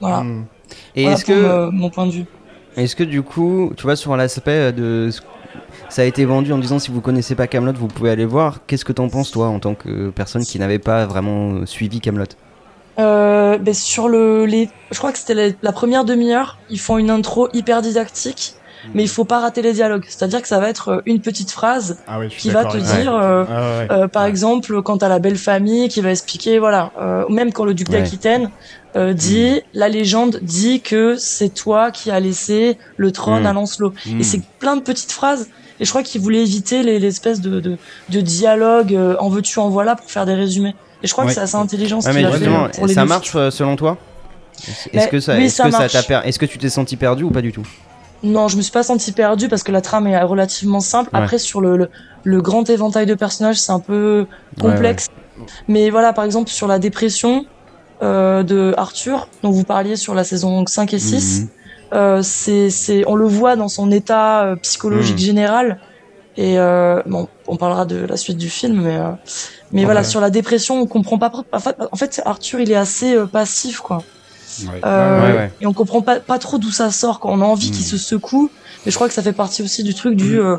Voilà. 0.00 0.20
Hmm. 0.22 0.46
Et 0.94 1.02
Voilà 1.02 1.16
est-ce 1.16 1.24
que, 1.24 1.70
mon 1.70 1.90
point 1.90 2.06
de 2.06 2.12
vue. 2.12 2.24
est-ce 2.76 2.94
que 2.96 3.04
du 3.04 3.22
coup, 3.22 3.72
tu 3.76 3.84
vois, 3.84 3.96
sur 3.96 4.16
l'aspect 4.16 4.72
de. 4.72 5.10
Ça 5.88 6.02
a 6.02 6.04
été 6.04 6.24
vendu 6.26 6.52
en 6.52 6.58
disant 6.58 6.78
si 6.78 6.90
vous 6.90 7.00
connaissez 7.00 7.34
pas 7.34 7.46
Camelot, 7.46 7.72
vous 7.72 7.88
pouvez 7.88 8.10
aller 8.10 8.26
voir. 8.26 8.60
Qu'est-ce 8.66 8.84
que 8.84 8.92
t'en 8.92 9.08
penses, 9.08 9.30
toi, 9.30 9.46
en 9.48 9.58
tant 9.60 9.74
que 9.74 10.10
personne 10.10 10.44
qui 10.44 10.58
n'avait 10.58 10.78
pas 10.78 11.06
vraiment 11.06 11.64
suivi 11.64 12.00
Camelot? 12.00 12.26
Euh, 12.98 13.58
ben 13.58 13.72
sur 13.72 14.08
le, 14.08 14.44
les, 14.44 14.68
je 14.90 14.98
crois 14.98 15.12
que 15.12 15.18
c'était 15.18 15.34
la, 15.34 15.54
la 15.62 15.72
première 15.72 16.04
demi-heure, 16.04 16.58
ils 16.68 16.80
font 16.80 16.98
une 16.98 17.10
intro 17.10 17.48
hyper 17.52 17.80
didactique, 17.80 18.54
mais 18.94 19.02
il 19.02 19.08
faut 19.08 19.24
pas 19.24 19.40
rater 19.40 19.62
les 19.62 19.72
dialogues. 19.72 20.04
C'est-à-dire 20.08 20.40
que 20.42 20.48
ça 20.48 20.58
va 20.58 20.68
être 20.68 20.88
euh, 20.88 21.00
une 21.06 21.20
petite 21.20 21.50
phrase 21.50 21.98
Ah 22.06 22.18
qui 22.28 22.50
va 22.50 22.64
te 22.64 22.78
ça. 22.80 22.96
dire, 22.96 23.14
euh, 23.14 23.44
Ah 23.48 23.78
ouais. 23.78 23.86
euh, 23.90 24.08
par 24.08 24.24
exemple, 24.24 24.82
quand 24.82 24.98
t'as 24.98 25.08
la 25.08 25.18
belle 25.18 25.36
famille 25.38 25.88
qui 25.88 26.00
va 26.00 26.10
expliquer, 26.10 26.58
voilà, 26.58 26.92
euh, 27.00 27.24
même 27.28 27.52
quand 27.52 27.64
le 27.64 27.74
duc 27.74 27.88
Ouais. 27.90 28.00
d'Aquitaine 28.00 28.50
dit, 29.14 29.60
la 29.74 29.88
légende 29.88 30.40
dit 30.42 30.80
que 30.80 31.14
c'est 31.16 31.50
toi 31.50 31.92
qui 31.92 32.10
as 32.10 32.18
laissé 32.18 32.78
le 32.96 33.12
trône 33.12 33.42
Mm. 33.44 33.46
à 33.46 33.52
Lancelot. 33.52 33.92
Mm. 34.06 34.20
Et 34.20 34.24
c'est 34.24 34.42
plein 34.58 34.76
de 34.76 34.82
petites 34.82 35.12
phrases. 35.12 35.48
Et 35.78 35.84
je 35.84 35.90
crois 35.90 36.02
qu'il 36.02 36.20
voulait 36.20 36.42
éviter 36.42 36.82
les- 36.82 36.98
l'espèce 36.98 37.40
de, 37.40 37.60
de, 37.60 37.76
de 38.08 38.20
dialogue 38.20 38.98
en 39.20 39.28
veux-tu 39.28 39.60
en 39.60 39.68
voilà 39.68 39.94
pour 39.94 40.10
faire 40.10 40.26
des 40.26 40.34
résumés. 40.34 40.74
Et 41.04 41.06
je 41.06 41.12
crois 41.12 41.22
Ouais. 41.24 41.28
que 41.28 41.34
c'est 41.34 41.40
assez 41.42 41.54
intelligent 41.54 42.00
ce 42.00 42.08
Ouais, 42.08 42.12
qu'il 42.14 42.22
mais 42.22 42.28
a 42.28 42.32
fait 42.32 42.38
justement, 42.38 42.68
pour 42.70 42.86
les 42.88 42.94
ça 42.94 43.04
marche 43.04 43.30
selon 43.50 43.76
toi? 43.76 43.98
Est-ce 44.92 45.06
que 45.06 45.20
ça, 45.20 45.36
oui, 45.36 45.44
est-ce 45.44 45.54
ça 45.54 45.64
que 45.66 45.70
ça 45.70 45.78
marche. 45.78 45.92
t'a 45.92 46.02
per- 46.02 46.20
est-ce 46.24 46.38
que 46.40 46.46
tu 46.46 46.58
t'es 46.58 46.68
senti 46.68 46.96
perdu 46.96 47.22
ou 47.22 47.30
pas 47.30 47.42
du 47.42 47.52
tout? 47.52 47.64
Non, 48.22 48.48
je 48.48 48.56
me 48.56 48.62
suis 48.62 48.72
pas 48.72 48.82
senti 48.82 49.12
perdu 49.12 49.48
parce 49.48 49.62
que 49.62 49.72
la 49.72 49.80
trame 49.80 50.06
est 50.06 50.20
relativement 50.22 50.80
simple. 50.80 51.10
Ouais. 51.12 51.20
Après, 51.22 51.38
sur 51.38 51.60
le, 51.60 51.76
le, 51.76 51.88
le 52.24 52.42
grand 52.42 52.68
éventail 52.68 53.06
de 53.06 53.14
personnages, 53.14 53.60
c'est 53.60 53.72
un 53.72 53.80
peu 53.80 54.26
complexe. 54.60 55.06
Mais 55.68 55.90
voilà, 55.90 56.12
par 56.12 56.24
exemple, 56.24 56.50
sur 56.50 56.66
la 56.66 56.78
dépression 56.78 57.44
euh, 58.02 58.42
de 58.42 58.74
Arthur, 58.76 59.28
dont 59.42 59.50
vous 59.50 59.64
parliez 59.64 59.96
sur 59.96 60.14
la 60.14 60.24
saison 60.24 60.64
5 60.66 60.94
et 60.94 60.98
6, 60.98 61.42
Mhm. 61.42 61.48
euh, 61.94 62.22
c'est, 62.22 63.04
on 63.06 63.14
le 63.14 63.26
voit 63.26 63.56
dans 63.56 63.68
son 63.68 63.90
état 63.90 64.44
euh, 64.46 64.56
psychologique 64.56 65.18
Mhm. 65.18 65.24
général. 65.24 65.80
Et 66.36 66.58
euh, 66.58 67.02
bon, 67.06 67.28
on 67.48 67.56
parlera 67.56 67.84
de 67.86 67.96
la 67.96 68.16
suite 68.16 68.36
du 68.38 68.48
film, 68.50 68.82
mais 68.82 68.96
euh, 68.96 69.10
mais 69.72 69.84
voilà, 69.84 70.02
sur 70.04 70.20
la 70.20 70.30
dépression, 70.30 70.80
on 70.80 70.86
comprend 70.86 71.18
pas. 71.18 71.32
En 71.52 71.58
fait, 71.58 71.76
en 71.92 71.96
fait 71.96 72.22
Arthur, 72.24 72.60
il 72.60 72.70
est 72.70 72.76
assez 72.76 73.16
passif, 73.32 73.78
quoi. 73.80 73.98
Ouais. 74.66 74.80
Euh, 74.84 75.20
Ouais, 75.32 75.36
ouais. 75.38 75.52
Et 75.60 75.66
on 75.66 75.72
comprend 75.72 76.02
pas, 76.02 76.20
pas 76.20 76.38
trop 76.38 76.58
d'où 76.58 76.70
ça 76.70 76.90
sort 76.90 77.20
quand 77.20 77.30
on 77.30 77.40
a 77.40 77.44
envie 77.44 77.68
Hmm. 77.70 77.72
qu'il 77.74 77.84
se 77.84 77.98
secoue. 77.98 78.50
Mais 78.84 78.90
je 78.92 78.96
crois 78.96 79.08
que 79.08 79.14
ça 79.14 79.22
fait 79.22 79.32
partie 79.32 79.62
aussi 79.62 79.82
du 79.82 79.94
truc 79.94 80.16
du, 80.16 80.40
euh, 80.40 80.56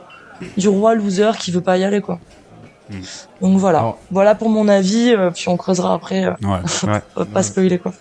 du 0.57 0.67
roi 0.67 0.95
loser 0.95 1.31
qui 1.39 1.51
veut 1.51 1.61
pas 1.61 1.77
y 1.77 1.83
aller, 1.83 2.01
quoi. 2.01 2.19
Hmm. 2.89 2.95
Donc 3.41 3.57
voilà. 3.57 3.79
Alors- 3.79 3.99
Voilà 4.11 4.35
pour 4.35 4.49
mon 4.49 4.67
avis, 4.67 5.13
euh, 5.13 5.29
puis 5.31 5.47
on 5.49 5.57
creusera 5.57 5.93
après. 5.93 6.25
Ouais. 6.43 7.25
pas 7.33 7.43
spoiler, 7.43 7.77
quoi. 7.79 7.93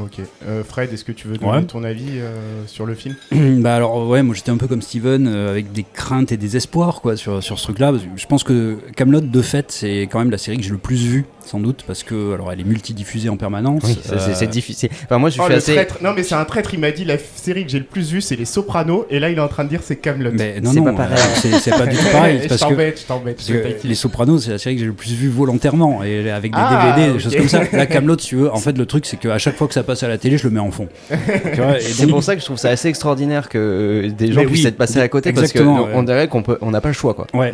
Ok. 0.00 0.20
Euh, 0.48 0.64
Fred, 0.64 0.90
est-ce 0.90 1.04
que 1.04 1.12
tu 1.12 1.28
veux 1.28 1.36
donner 1.36 1.52
Ouais. 1.52 1.64
ton 1.64 1.84
avis 1.84 2.12
euh, 2.14 2.66
sur 2.66 2.86
le 2.86 2.94
film? 2.94 3.14
Bah 3.60 3.76
alors 3.76 4.08
ouais, 4.08 4.22
moi 4.22 4.34
j'étais 4.34 4.50
un 4.50 4.56
peu 4.56 4.66
comme 4.66 4.80
Steven 4.80 5.26
euh, 5.28 5.50
avec 5.50 5.70
des 5.72 5.84
craintes 5.84 6.32
et 6.32 6.38
des 6.38 6.56
espoirs 6.56 7.02
quoi 7.02 7.14
sur, 7.18 7.42
sur 7.42 7.58
ce 7.58 7.64
truc-là. 7.64 7.92
Je 8.16 8.24
pense 8.26 8.42
que 8.42 8.78
Camelot 8.96 9.20
de 9.20 9.42
fait 9.42 9.70
c'est 9.70 10.08
quand 10.10 10.18
même 10.20 10.30
la 10.30 10.38
série 10.38 10.56
que 10.56 10.62
j'ai 10.62 10.70
le 10.70 10.78
plus 10.78 10.96
vue 11.04 11.26
sans 11.46 11.60
doute 11.60 11.84
parce 11.86 12.02
que 12.02 12.34
alors 12.34 12.52
elle 12.52 12.60
est 12.60 12.64
multidiffusée 12.64 13.28
en 13.28 13.36
permanence. 13.36 13.82
Oui, 13.84 13.98
Euh, 14.12 14.18
c'est 14.34 14.46
difficile. 14.48 14.90
Enfin, 15.04 15.18
moi, 15.18 15.30
je 15.30 15.40
Oh, 15.40 15.44
suis 15.46 15.54
assez. 15.54 15.74
traître. 15.74 15.98
Non, 16.02 16.12
mais 16.14 16.22
c'est 16.22 16.34
un 16.34 16.44
traître. 16.44 16.72
Il 16.74 16.80
m'a 16.80 16.90
dit 16.90 17.04
la 17.04 17.16
série 17.18 17.64
que 17.64 17.70
j'ai 17.70 17.78
le 17.78 17.84
plus 17.84 18.10
vue, 18.12 18.20
c'est 18.20 18.36
Les 18.36 18.44
Sopranos, 18.44 19.06
et 19.10 19.18
là, 19.18 19.30
il 19.30 19.38
est 19.38 19.40
en 19.40 19.48
train 19.48 19.64
de 19.64 19.68
dire 19.68 19.80
c'est 19.82 19.96
Camelot. 19.96 20.30
Mais 20.32 20.60
non 20.60 20.70
C'est 20.72 20.80
non, 20.80 20.84
pas 20.94 21.04
pareil. 21.08 21.18
euh, 21.46 21.58
c'est 21.60 21.70
pas 21.70 21.86
du 21.86 21.96
tout 21.96 22.04
pareil 22.12 22.40
je 22.50 22.54
t'embête, 22.56 23.04
t'embête. 23.06 23.40
Les 23.84 23.94
Sopranos, 23.94 24.38
c'est 24.44 24.50
la 24.52 24.58
série 24.58 24.74
que 24.76 24.80
j'ai 24.80 24.86
le 24.86 24.92
plus 24.92 25.12
vue 25.14 25.28
volontairement 25.28 26.02
et 26.04 26.30
avec 26.30 26.52
des 26.52 26.58
Ah, 26.60 26.94
DVD, 26.96 27.08
des 27.12 27.14
ok. 27.16 27.20
choses 27.20 27.36
comme 27.36 27.48
ça. 27.48 27.60
La 27.72 27.86
Camelot, 27.86 28.18
si 28.18 28.28
tu 28.28 28.36
veux, 28.36 28.52
en 28.52 28.56
fait, 28.58 28.76
le 28.76 28.86
truc, 28.86 29.06
c'est 29.06 29.16
qu'à 29.18 29.38
chaque 29.38 29.56
fois 29.56 29.66
que 29.68 29.74
ça 29.74 29.82
passe 29.82 30.02
à 30.02 30.08
la 30.08 30.18
télé, 30.18 30.38
je 30.38 30.44
le 30.44 30.50
mets 30.54 30.60
en 30.60 30.70
fond. 30.70 30.88
C'est 31.80 32.06
pour 32.06 32.22
ça 32.22 32.34
que 32.34 32.40
je 32.40 32.46
trouve 32.46 32.58
ça 32.58 32.70
assez 32.70 32.88
extraordinaire 32.88 33.48
que 33.48 33.58
euh, 33.58 34.10
des 34.10 34.32
gens 34.32 34.40
Mais 34.40 34.46
puissent 34.46 34.62
oui, 34.62 34.66
être 34.68 34.76
passés 34.76 35.00
à 35.00 35.08
côté 35.08 35.32
parce 35.32 35.46
exactement, 35.46 35.76
qu'on 35.76 35.82
ouais. 35.84 35.90
on 35.94 36.02
dirait 36.02 36.28
qu'on 36.28 36.42
peut, 36.42 36.58
on 36.60 36.70
n'a 36.70 36.80
pas 36.80 36.88
le 36.88 36.94
choix 36.94 37.14
quoi. 37.14 37.26
Ouais. 37.34 37.52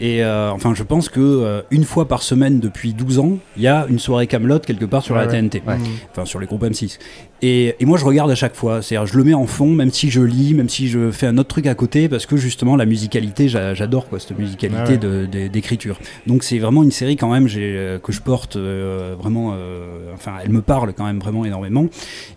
Et 0.00 0.22
euh, 0.22 0.50
enfin, 0.50 0.74
je 0.74 0.82
pense 0.82 1.08
que 1.08 1.62
une 1.70 1.84
fois 1.84 2.08
par 2.08 2.22
semaine 2.22 2.60
depuis 2.60 2.92
12 2.94 3.18
ans, 3.18 3.25
il 3.56 3.62
y 3.62 3.66
a 3.68 3.86
une 3.88 3.98
soirée 3.98 4.26
Camelot 4.26 4.58
quelque 4.60 4.84
part 4.84 5.02
sur 5.02 5.14
Ouais, 5.14 5.22
la 5.26 5.26
ouais. 5.32 5.40
TNT. 5.40 5.62
Ouais. 5.66 5.76
Enfin, 6.12 6.24
sur 6.24 6.38
les 6.40 6.46
groupes 6.46 6.62
M6. 6.64 6.98
Et, 7.42 7.76
et 7.78 7.84
moi, 7.84 7.98
je 7.98 8.04
regarde 8.06 8.30
à 8.30 8.34
chaque 8.34 8.54
fois. 8.54 8.80
C'est-à-dire, 8.80 9.06
je 9.06 9.16
le 9.18 9.24
mets 9.24 9.34
en 9.34 9.46
fond, 9.46 9.66
même 9.70 9.90
si 9.90 10.08
je 10.10 10.22
lis, 10.22 10.54
même 10.54 10.68
si 10.70 10.88
je 10.88 11.10
fais 11.10 11.26
un 11.26 11.36
autre 11.36 11.48
truc 11.48 11.66
à 11.66 11.74
côté, 11.74 12.08
parce 12.08 12.24
que 12.24 12.36
justement, 12.36 12.76
la 12.76 12.86
musicalité, 12.86 13.48
j'a- 13.48 13.74
j'adore 13.74 14.08
quoi, 14.08 14.18
cette 14.18 14.38
musicalité 14.38 14.92
ouais. 14.92 14.98
de- 14.98 15.26
de- 15.30 15.48
d'écriture. 15.48 15.98
Donc, 16.26 16.42
c'est 16.44 16.58
vraiment 16.58 16.82
une 16.82 16.90
série 16.90 17.16
quand 17.16 17.30
même 17.30 17.46
j'ai, 17.46 17.74
euh, 17.76 17.98
que 17.98 18.10
je 18.12 18.22
porte 18.22 18.56
euh, 18.56 19.14
vraiment. 19.18 19.52
euh, 19.54 20.14
enfin, 20.14 20.32
elle 20.42 20.50
me 20.50 20.62
parle 20.62 20.94
quand 20.94 21.04
même 21.04 21.18
vraiment 21.18 21.44
énormément. 21.44 21.86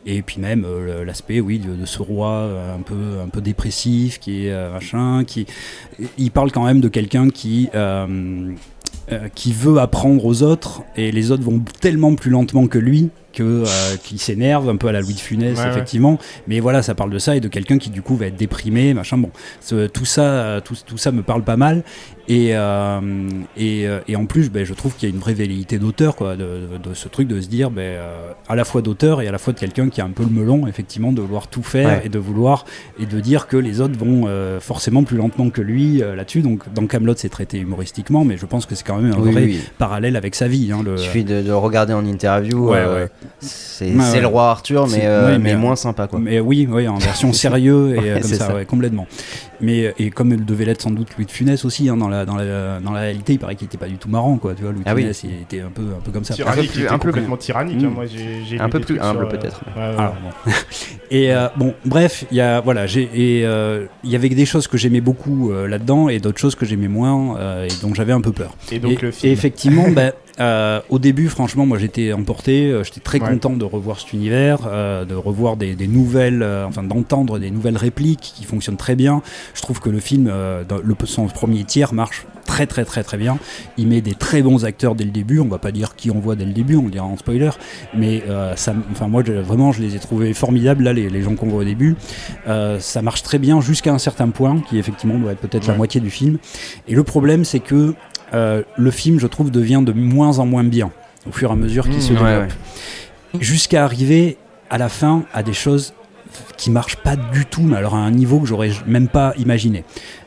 Et 0.05 0.21
puis 0.21 0.41
même 0.41 0.65
euh, 0.67 1.05
l'aspect, 1.05 1.39
oui, 1.39 1.59
de, 1.59 1.75
de 1.75 1.85
ce 1.85 2.01
roi 2.01 2.49
un 2.77 2.81
peu, 2.81 2.95
un 3.23 3.29
peu 3.29 3.39
dépressif, 3.39 4.19
qui 4.19 4.47
est 4.47 4.51
euh, 4.51 4.73
machin, 4.73 5.23
qui, 5.25 5.45
il 6.17 6.31
parle 6.31 6.51
quand 6.51 6.65
même 6.65 6.81
de 6.81 6.89
quelqu'un 6.89 7.29
qui. 7.29 7.69
Euh, 9.11 9.27
qui 9.33 9.53
veut 9.53 9.77
apprendre 9.79 10.23
aux 10.25 10.43
autres 10.43 10.81
et 10.95 11.11
les 11.11 11.31
autres 11.31 11.43
vont 11.43 11.61
tellement 11.81 12.15
plus 12.15 12.29
lentement 12.31 12.67
que 12.67 12.77
lui 12.77 13.09
que 13.31 13.43
euh, 13.43 13.65
qui 14.03 14.17
s'énerve 14.17 14.67
un 14.69 14.75
peu 14.75 14.87
à 14.87 14.91
la 14.91 15.01
Louis 15.01 15.13
de 15.13 15.19
Funès 15.19 15.55
Ouais, 15.57 15.63
ouais. 15.63 15.69
effectivement. 15.69 16.17
Mais 16.47 16.59
voilà 16.59 16.81
ça 16.81 16.95
parle 16.95 17.11
de 17.11 17.19
ça 17.19 17.35
et 17.35 17.39
de 17.39 17.47
quelqu'un 17.47 17.77
qui 17.77 17.91
du 17.91 18.01
coup 18.01 18.15
va 18.15 18.25
être 18.25 18.35
déprimé 18.35 18.93
machin. 18.95 19.17
Bon 19.19 19.29
ce- 19.61 19.85
tout 19.87 20.05
ça 20.05 20.23
euh, 20.23 20.61
tout, 20.61 20.75
tout 20.85 20.97
ça 20.97 21.11
me 21.11 21.21
parle 21.21 21.43
pas 21.43 21.55
mal 21.57 21.83
et 22.29 22.49
euh, 22.55 22.99
et, 23.57 23.87
euh, 23.87 23.99
et 24.07 24.15
en 24.15 24.25
plus 24.25 24.49
ben, 24.51 24.63
je 24.63 24.73
trouve 24.73 24.93
qu'il 24.95 25.09
y 25.09 25.11
a 25.11 25.15
une 25.15 25.19
vraie 25.19 25.33
velléité 25.33 25.79
d'auteur 25.79 26.15
quoi 26.15 26.35
de, 26.35 26.43
de- 26.43 26.89
de 26.89 26.93
ce 26.93 27.07
truc 27.09 27.27
de 27.27 27.41
se 27.41 27.47
dire 27.47 27.71
ben, 27.71 27.81
euh, 27.81 28.31
à 28.47 28.55
la 28.55 28.63
fois 28.65 28.81
d'auteur 28.81 29.21
et 29.21 29.27
à 29.27 29.31
la 29.31 29.39
fois 29.39 29.51
de 29.53 29.59
quelqu'un 29.59 29.89
qui 29.89 29.99
a 29.99 30.05
un 30.05 30.11
peu 30.11 30.23
le 30.23 30.29
melon 30.29 30.67
effectivement 30.67 31.11
de 31.11 31.21
vouloir 31.21 31.47
tout 31.47 31.63
faire 31.63 31.87
Ouais. 31.89 32.01
et 32.05 32.09
de 32.09 32.19
vouloir 32.19 32.65
et 32.99 33.05
de 33.05 33.19
dire 33.19 33.47
que 33.47 33.57
les 33.57 33.81
autres 33.81 33.97
vont 33.97 34.25
euh, 34.27 34.59
forcément 34.59 35.03
plus 35.03 35.17
lentement 35.17 35.49
que 35.49 35.61
lui 35.61 35.97
là-dessus 35.99 36.41
donc 36.41 36.63
dans 36.73 36.85
Camelot 36.87 37.15
c'est 37.17 37.29
traité 37.29 37.57
humoristiquement 37.57 38.23
mais 38.23 38.37
je 38.37 38.45
pense 38.45 38.65
que 38.65 38.75
c'est 38.75 38.85
quand 38.85 38.97
même 38.97 39.11
un 39.11 39.17
Oui, 39.19 39.31
vrai 39.31 39.43
oui. 39.43 39.59
parallèle 39.77 40.15
avec 40.15 40.35
sa 40.35 40.47
vie 40.47 40.71
hein, 40.71 40.81
le, 40.85 40.93
Il 40.97 40.99
suffit 40.99 41.23
de, 41.23 41.51
regarder 41.51 41.93
en 41.93 42.05
interview. 42.05 42.69
Ouais, 42.69 42.85
ouais. 42.85 43.07
C'est 43.39 44.21
le 44.21 44.27
roi 44.27 44.49
Arthur, 44.51 44.87
mais, 44.87 45.55
moins 45.55 45.75
sympa 45.75 46.07
quoi. 46.07 46.19
Mais 46.19 46.39
oui, 46.39 46.67
oui, 46.69 46.87
en 46.87 46.97
version 46.97 47.33
sérieux 47.43 47.95
et 47.95 48.21
comme 48.21 48.23
ça, 48.31 48.65
complètement. 48.65 49.07
Mais 49.61 49.93
et 49.99 50.09
comme 50.09 50.31
elle 50.31 50.45
devait 50.45 50.65
l'être 50.65 50.81
sans 50.81 50.91
doute 50.91 51.09
Louis 51.17 51.25
de 51.25 51.31
Funès 51.31 51.65
aussi, 51.65 51.89
hein, 51.89 51.97
dans 51.97 52.07
la 52.07 52.25
dans 52.25 52.35
la 52.35 52.79
dans 52.79 52.91
la 52.91 53.01
réalité, 53.01 53.33
il 53.33 53.39
paraît 53.39 53.55
qu'il 53.55 53.65
était 53.65 53.77
pas 53.77 53.87
du 53.87 53.97
tout 53.97 54.09
marrant, 54.09 54.37
quoi. 54.37 54.53
Tu 54.55 54.63
vois, 54.63 54.71
Louis 54.71 54.83
de 54.83 54.89
Ah 54.89 54.95
oui. 54.95 55.01
Funès, 55.01 55.23
il 55.23 55.33
était 55.41 55.61
un 55.61 55.69
peu 55.69 55.81
un 55.97 56.01
peu 56.03 56.11
comme 56.11 56.23
ça. 56.23 56.33
Tyrannique, 56.33 56.71
plus- 56.71 56.79
il 56.79 56.83
était 56.83 56.89
un 56.93 56.97
peu 56.97 56.99
plus- 57.03 57.11
complètement 57.11 57.37
tyrannique. 57.37 57.81
Mm. 57.81 57.85
hein. 57.85 57.91
Moi, 57.93 58.05
j'ai, 58.05 58.43
j'ai 58.47 58.59
Un 58.59 58.69
peu 58.69 58.79
plus 58.79 58.95
trucs 58.97 59.01
humble, 59.05 59.25
euh, 59.25 59.29
peut-être. 59.29 59.61
ouais, 59.75 59.81
ouais. 59.89 59.95
Bon. 60.45 60.51
et 61.11 61.33
euh, 61.33 61.47
bon, 61.57 61.73
bref, 61.85 62.25
il 62.31 62.37
y 62.37 62.41
a 62.41 62.61
voilà, 62.61 62.87
j'ai 62.87 63.09
et 63.13 63.45
euh, 63.45 63.85
il 64.03 64.09
y 64.11 64.15
avait 64.15 64.29
des 64.29 64.45
choses 64.45 64.67
que 64.67 64.77
j'aimais 64.77 65.01
beaucoup 65.01 65.51
euh, 65.51 65.67
là-dedans 65.67 66.09
et 66.09 66.19
d'autres 66.19 66.39
choses 66.39 66.55
que 66.55 66.65
j'aimais 66.65 66.87
moins 66.87 67.37
euh, 67.37 67.65
et 67.65 67.81
donc 67.81 67.95
j'avais 67.95 68.13
un 68.13 68.21
peu 68.21 68.31
peur. 68.31 68.55
Et 68.71 68.79
donc 68.79 68.91
et, 68.91 68.97
le 69.01 69.07
et 69.09 69.11
film. 69.11 69.33
effectivement, 69.33 69.89
ben, 69.95 70.13
euh, 70.39 70.79
au 70.89 70.99
début, 70.99 71.27
franchement, 71.27 71.65
moi 71.65 71.77
j'étais 71.77 72.13
emporté, 72.13 72.65
euh, 72.71 72.83
j'étais 72.83 72.99
très 73.01 73.19
Ouais. 73.21 73.29
content 73.29 73.51
de 73.51 73.65
revoir 73.65 73.99
cet 73.99 74.13
univers, 74.13 74.59
euh, 74.67 75.03
de 75.05 75.15
revoir 75.15 75.57
des, 75.57 75.75
des 75.75 75.87
nouvelles, 75.87 76.41
euh, 76.43 76.65
enfin 76.65 76.83
d'entendre 76.83 77.39
des 77.39 77.51
nouvelles 77.51 77.77
répliques 77.77 78.33
qui 78.35 78.45
fonctionnent 78.45 78.77
très 78.77 78.95
bien. 78.95 79.21
Je 79.53 79.61
trouve 79.61 79.79
que 79.79 79.89
le 79.89 79.99
film, 79.99 80.27
euh, 80.31 80.63
dans 80.63 80.77
le, 80.77 80.95
son 81.05 81.25
premier 81.27 81.63
tiers 81.65 81.93
marche 81.93 82.25
très 82.45 82.65
très 82.65 82.83
très 82.85 83.03
très 83.03 83.17
bien. 83.17 83.37
Il 83.77 83.87
met 83.87 84.01
des 84.01 84.15
très 84.15 84.41
bons 84.41 84.65
acteurs 84.65 84.95
dès 84.95 85.03
le 85.03 85.11
début. 85.11 85.39
On 85.39 85.47
va 85.47 85.59
pas 85.59 85.71
dire 85.71 85.95
qui 85.95 86.09
on 86.09 86.19
voit 86.19 86.35
dès 86.35 86.45
le 86.45 86.51
début, 86.53 86.75
on 86.77 86.85
le 86.85 86.89
dira 86.91 87.05
en 87.05 87.15
spoiler, 87.17 87.51
mais 87.95 88.23
euh, 88.27 88.55
ça, 88.55 88.73
enfin 88.91 89.07
moi 89.07 89.21
je- 89.25 89.33
vraiment 89.33 89.71
je 89.71 89.81
les 89.81 89.95
ai 89.95 89.99
trouvés 89.99 90.33
formidables 90.33 90.83
là 90.83 90.93
les, 90.93 91.09
les 91.09 91.21
gens 91.21 91.35
qu'on 91.35 91.47
voit 91.47 91.61
au 91.61 91.65
début. 91.65 91.95
Euh, 92.47 92.79
ça 92.79 93.01
marche 93.03 93.21
très 93.23 93.37
bien 93.37 93.61
jusqu'à 93.61 93.93
un 93.93 93.99
certain 93.99 94.29
point, 94.29 94.61
qui 94.67 94.79
effectivement 94.79 95.19
doit 95.19 95.33
être 95.33 95.39
peut-être 95.41 95.67
la 95.67 95.75
moitié 95.75 96.01
du 96.01 96.09
film. 96.09 96.37
Et 96.87 96.95
le 96.95 97.03
problème 97.03 97.45
c'est 97.45 97.59
que 97.59 97.93
euh, 98.33 98.63
le 98.77 98.91
film, 98.91 99.19
je 99.19 99.27
trouve, 99.27 99.51
devient 99.51 99.81
de 99.85 99.91
moins 99.91 100.39
en 100.39 100.45
moins 100.45 100.63
bien 100.63 100.91
au 101.27 101.31
fur 101.31 101.49
et 101.49 101.53
à 101.53 101.55
mesure 101.55 101.85
qu'il 101.85 101.97
Mmh, 101.97 102.01
se 102.01 102.13
ouais, 102.13 102.19
développe. 102.19 102.49
ouais. 103.33 103.39
Jusqu'à 103.41 103.83
arriver 103.83 104.37
à 104.69 104.77
la 104.77 104.89
fin 104.89 105.23
à 105.33 105.43
des 105.43 105.53
choses 105.53 105.93
qui 106.57 106.69
marchent 106.71 106.97
pas 106.97 107.15
du 107.15 107.45
tout, 107.45 107.61
mais 107.63 107.77
alors 107.77 107.95
à 107.95 107.99
un 107.99 108.11
niveau 108.11 108.39
que 108.39 108.45
j'aurais 108.47 108.71
même 108.87 109.07
pas 109.07 109.33
imaginé. 109.37 109.83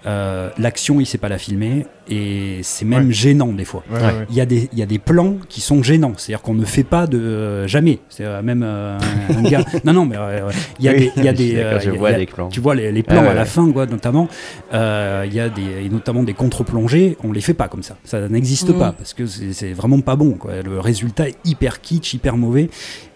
Euh, 0.07 0.51
L'action, 0.59 1.01
il 1.01 1.07
sait 1.07 1.19
pas 1.19 1.29
la 1.29 1.39
filmer 1.39 1.87
et 2.09 2.59
c'est 2.63 2.85
même 2.85 3.07
Ouais. 3.07 3.13
gênant 3.13 3.53
des 3.53 3.65
fois. 3.65 3.85
Ouais, 3.91 3.99
Ouais. 3.99 4.05
ouais. 4.07 4.27
Il 4.31 4.35
y, 4.37 4.41
a 4.41 4.47
des, 4.47 4.69
il 4.73 4.79
y 4.79 4.83
a 4.83 4.87
des 4.87 4.99
plans 4.99 5.37
qui 5.49 5.61
sont 5.61 5.83
gênants, 5.83 6.15
c'est-à-dire 6.17 6.43
qu'on 6.43 6.55
ne 6.55 6.65
fait 6.65 6.83
pas 6.83 7.07
de 7.07 7.19
euh, 7.19 7.69
jamais. 7.69 8.01
C'est 8.09 8.25
euh, 8.25 8.43
même 8.43 8.63
euh, 8.65 8.99
un 9.31 9.43
gars. 9.43 9.65
Non, 9.85 9.93
non, 9.93 10.05
mais 10.07 10.17
euh, 10.19 10.51
il 10.81 10.85
y 10.85 10.89
a 10.89 10.93
Oui, 10.93 10.99
des, 10.99 11.13
il 11.17 11.25
y 11.25 11.29
a 11.29 11.33
des, 11.43 11.55
d'accord, 11.55 11.73
euh, 11.73 11.81
je 11.81 11.89
il 11.91 11.93
y 11.93 11.97
a- 11.97 11.99
vois 11.99 12.09
il 12.11 12.13
y 12.13 12.15
a- 12.17 12.19
les 12.19 12.27
plans. 12.27 12.49
tu 12.49 12.61
vois 12.61 12.75
les, 12.75 12.91
les 12.91 13.03
plans 13.05 13.29
à 13.29 13.35
la 13.35 13.45
fin, 13.45 13.71
quoi, 13.71 13.87
notamment. 13.87 14.29
euh, 14.75 15.25
Il 15.27 15.35
y 15.35 15.41
a 15.41 15.49
des, 15.49 15.85
et 15.85 15.89
notamment 15.89 16.25
des 16.25 16.35
contre-plongées. 16.35 17.17
On 17.23 17.31
les 17.33 17.41
fait 17.41 17.55
pas 17.55 17.69
comme 17.69 17.85
ça. 17.85 17.97
Ça 18.05 18.29
n'existe 18.29 18.71
Mhm. 18.71 18.79
pas 18.79 18.93
parce 18.93 19.15
que 19.15 19.27
c'est 19.27 19.53
c'est 19.53 19.73
vraiment 19.73 20.01
pas 20.01 20.17
bon. 20.17 20.33
Quoi. 20.33 20.63
Le 20.65 20.81
résultat 20.81 21.29
est 21.29 21.37
hyper 21.45 21.81
kitsch, 21.81 22.15
hyper 22.15 22.37
mauvais. 22.37 22.69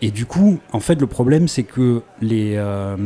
Et 0.03 0.11
du 0.13 0.25
coup, 0.27 0.59
en 0.73 0.81
fait, 0.81 1.01
le 1.01 1.07
problème, 1.09 1.49
c'est 1.49 1.65
que 1.65 2.03
les 2.21 2.55
euh, 2.57 2.97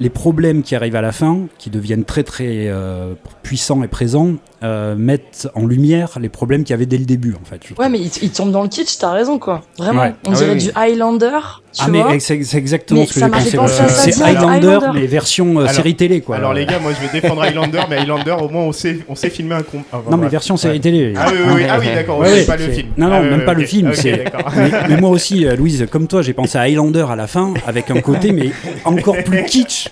les 0.00 0.10
problèmes 0.10 0.62
qui 0.62 0.74
arrivent 0.74 0.96
à 0.96 1.02
la 1.02 1.12
fin, 1.12 1.40
qui 1.58 1.70
deviennent 1.70 2.04
très 2.04 2.22
très 2.22 2.66
euh, 2.68 3.12
puissants 3.42 3.82
et 3.82 3.88
présents, 3.88 4.32
euh, 4.62 4.94
mettent 4.96 5.48
en 5.54 5.66
lumière 5.66 6.18
les 6.20 6.28
problèmes 6.28 6.64
qu'il 6.64 6.70
y 6.70 6.74
avait 6.74 6.86
dès 6.86 6.98
le 6.98 7.04
début, 7.04 7.34
en 7.34 7.44
fait. 7.44 7.60
Ouais, 7.78 7.88
mais 7.88 7.98
il, 8.00 8.10
il 8.22 8.30
tombe 8.30 8.50
dans 8.50 8.62
le 8.62 8.68
kitsch, 8.68 8.98
t'as 8.98 9.12
raison, 9.12 9.38
quoi. 9.38 9.62
Vraiment. 9.78 10.02
Ouais. 10.02 10.14
On 10.26 10.32
Ah 10.32 10.36
dirait 10.36 10.52
oui, 10.52 10.58
du. 10.64 10.70
Highlander, 10.74 11.38
tu 11.72 11.80
Ah 11.84 11.90
vois. 11.90 12.12
mais 12.12 12.20
c'est 12.20 12.38
exactement 12.56 13.00
Mais 13.00 13.06
ce 13.06 13.14
que 13.14 13.20
ça 13.20 13.30
j'ai 13.38 13.56
pensé. 13.56 13.82
C'est 13.88 14.22
Highlander, 14.22 14.78
mais 14.94 15.06
version 15.06 15.56
euh, 15.58 15.60
Alors- 15.62 15.72
série 15.72 15.94
télé 15.94 16.20
quoi. 16.20 16.36
Alors 16.36 16.52
les 16.52 16.66
gars, 16.66 16.78
moi 16.80 16.92
je 16.98 17.06
vais 17.06 17.20
défendre 17.20 17.42
Highlander, 17.42 17.80
mais 17.88 17.96
Highlander 17.98 18.36
au 18.42 18.48
moins 18.48 18.62
on 18.64 18.72
sait, 18.72 18.98
on 19.08 19.14
sait 19.14 19.30
filmer 19.30 19.54
un 19.54 19.62
con. 19.62 19.78
Ah, 19.92 19.98
bah, 20.04 20.10
non 20.10 20.16
mais 20.16 20.28
version 20.28 20.56
série 20.56 20.74
Ouais. 20.74 20.80
télé. 20.80 21.14
Ah 21.16 21.26
oui, 21.30 21.38
oui, 21.46 21.52
oui. 21.56 21.62
Ah 21.70 21.76
oui, 21.78 21.86
d'accord. 21.94 22.18
Ouais, 22.18 22.44
pas 22.44 22.56
le 22.56 22.68
film. 22.70 22.88
Non, 22.96 23.06
non, 23.08 23.16
Ah, 23.16 23.22
même 23.22 23.44
pas 23.44 23.54
le 23.54 23.64
film. 23.64 23.92
Mais, 24.88 24.96
moi 25.00 25.10
aussi, 25.10 25.44
Louise, 25.56 25.86
comme 25.90 26.06
toi, 26.06 26.22
j'ai 26.22 26.32
pensé 26.32 26.58
à 26.58 26.62
Highlander 26.62 27.06
à 27.10 27.16
la 27.16 27.26
fin, 27.26 27.54
avec 27.66 27.90
un 27.90 28.00
côté 28.00 28.32
mais 28.32 28.50
encore 28.84 29.16
plus 29.24 29.44
kitsch. 29.44 29.89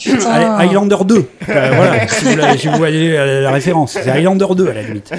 Putain. 0.00 0.56
Highlander 0.58 0.96
2. 1.06 1.14
Euh, 1.16 1.72
voilà, 1.74 2.08
si 2.08 2.24
vous, 2.24 2.36
la, 2.36 2.56
si 2.58 2.68
vous 2.68 2.76
voyez 2.76 3.12
la, 3.12 3.40
la 3.42 3.50
référence. 3.50 3.92
C'est 3.92 4.10
Highlander 4.10 4.46
2 4.56 4.68
à 4.68 4.74
la 4.74 4.82
limite. 4.82 5.10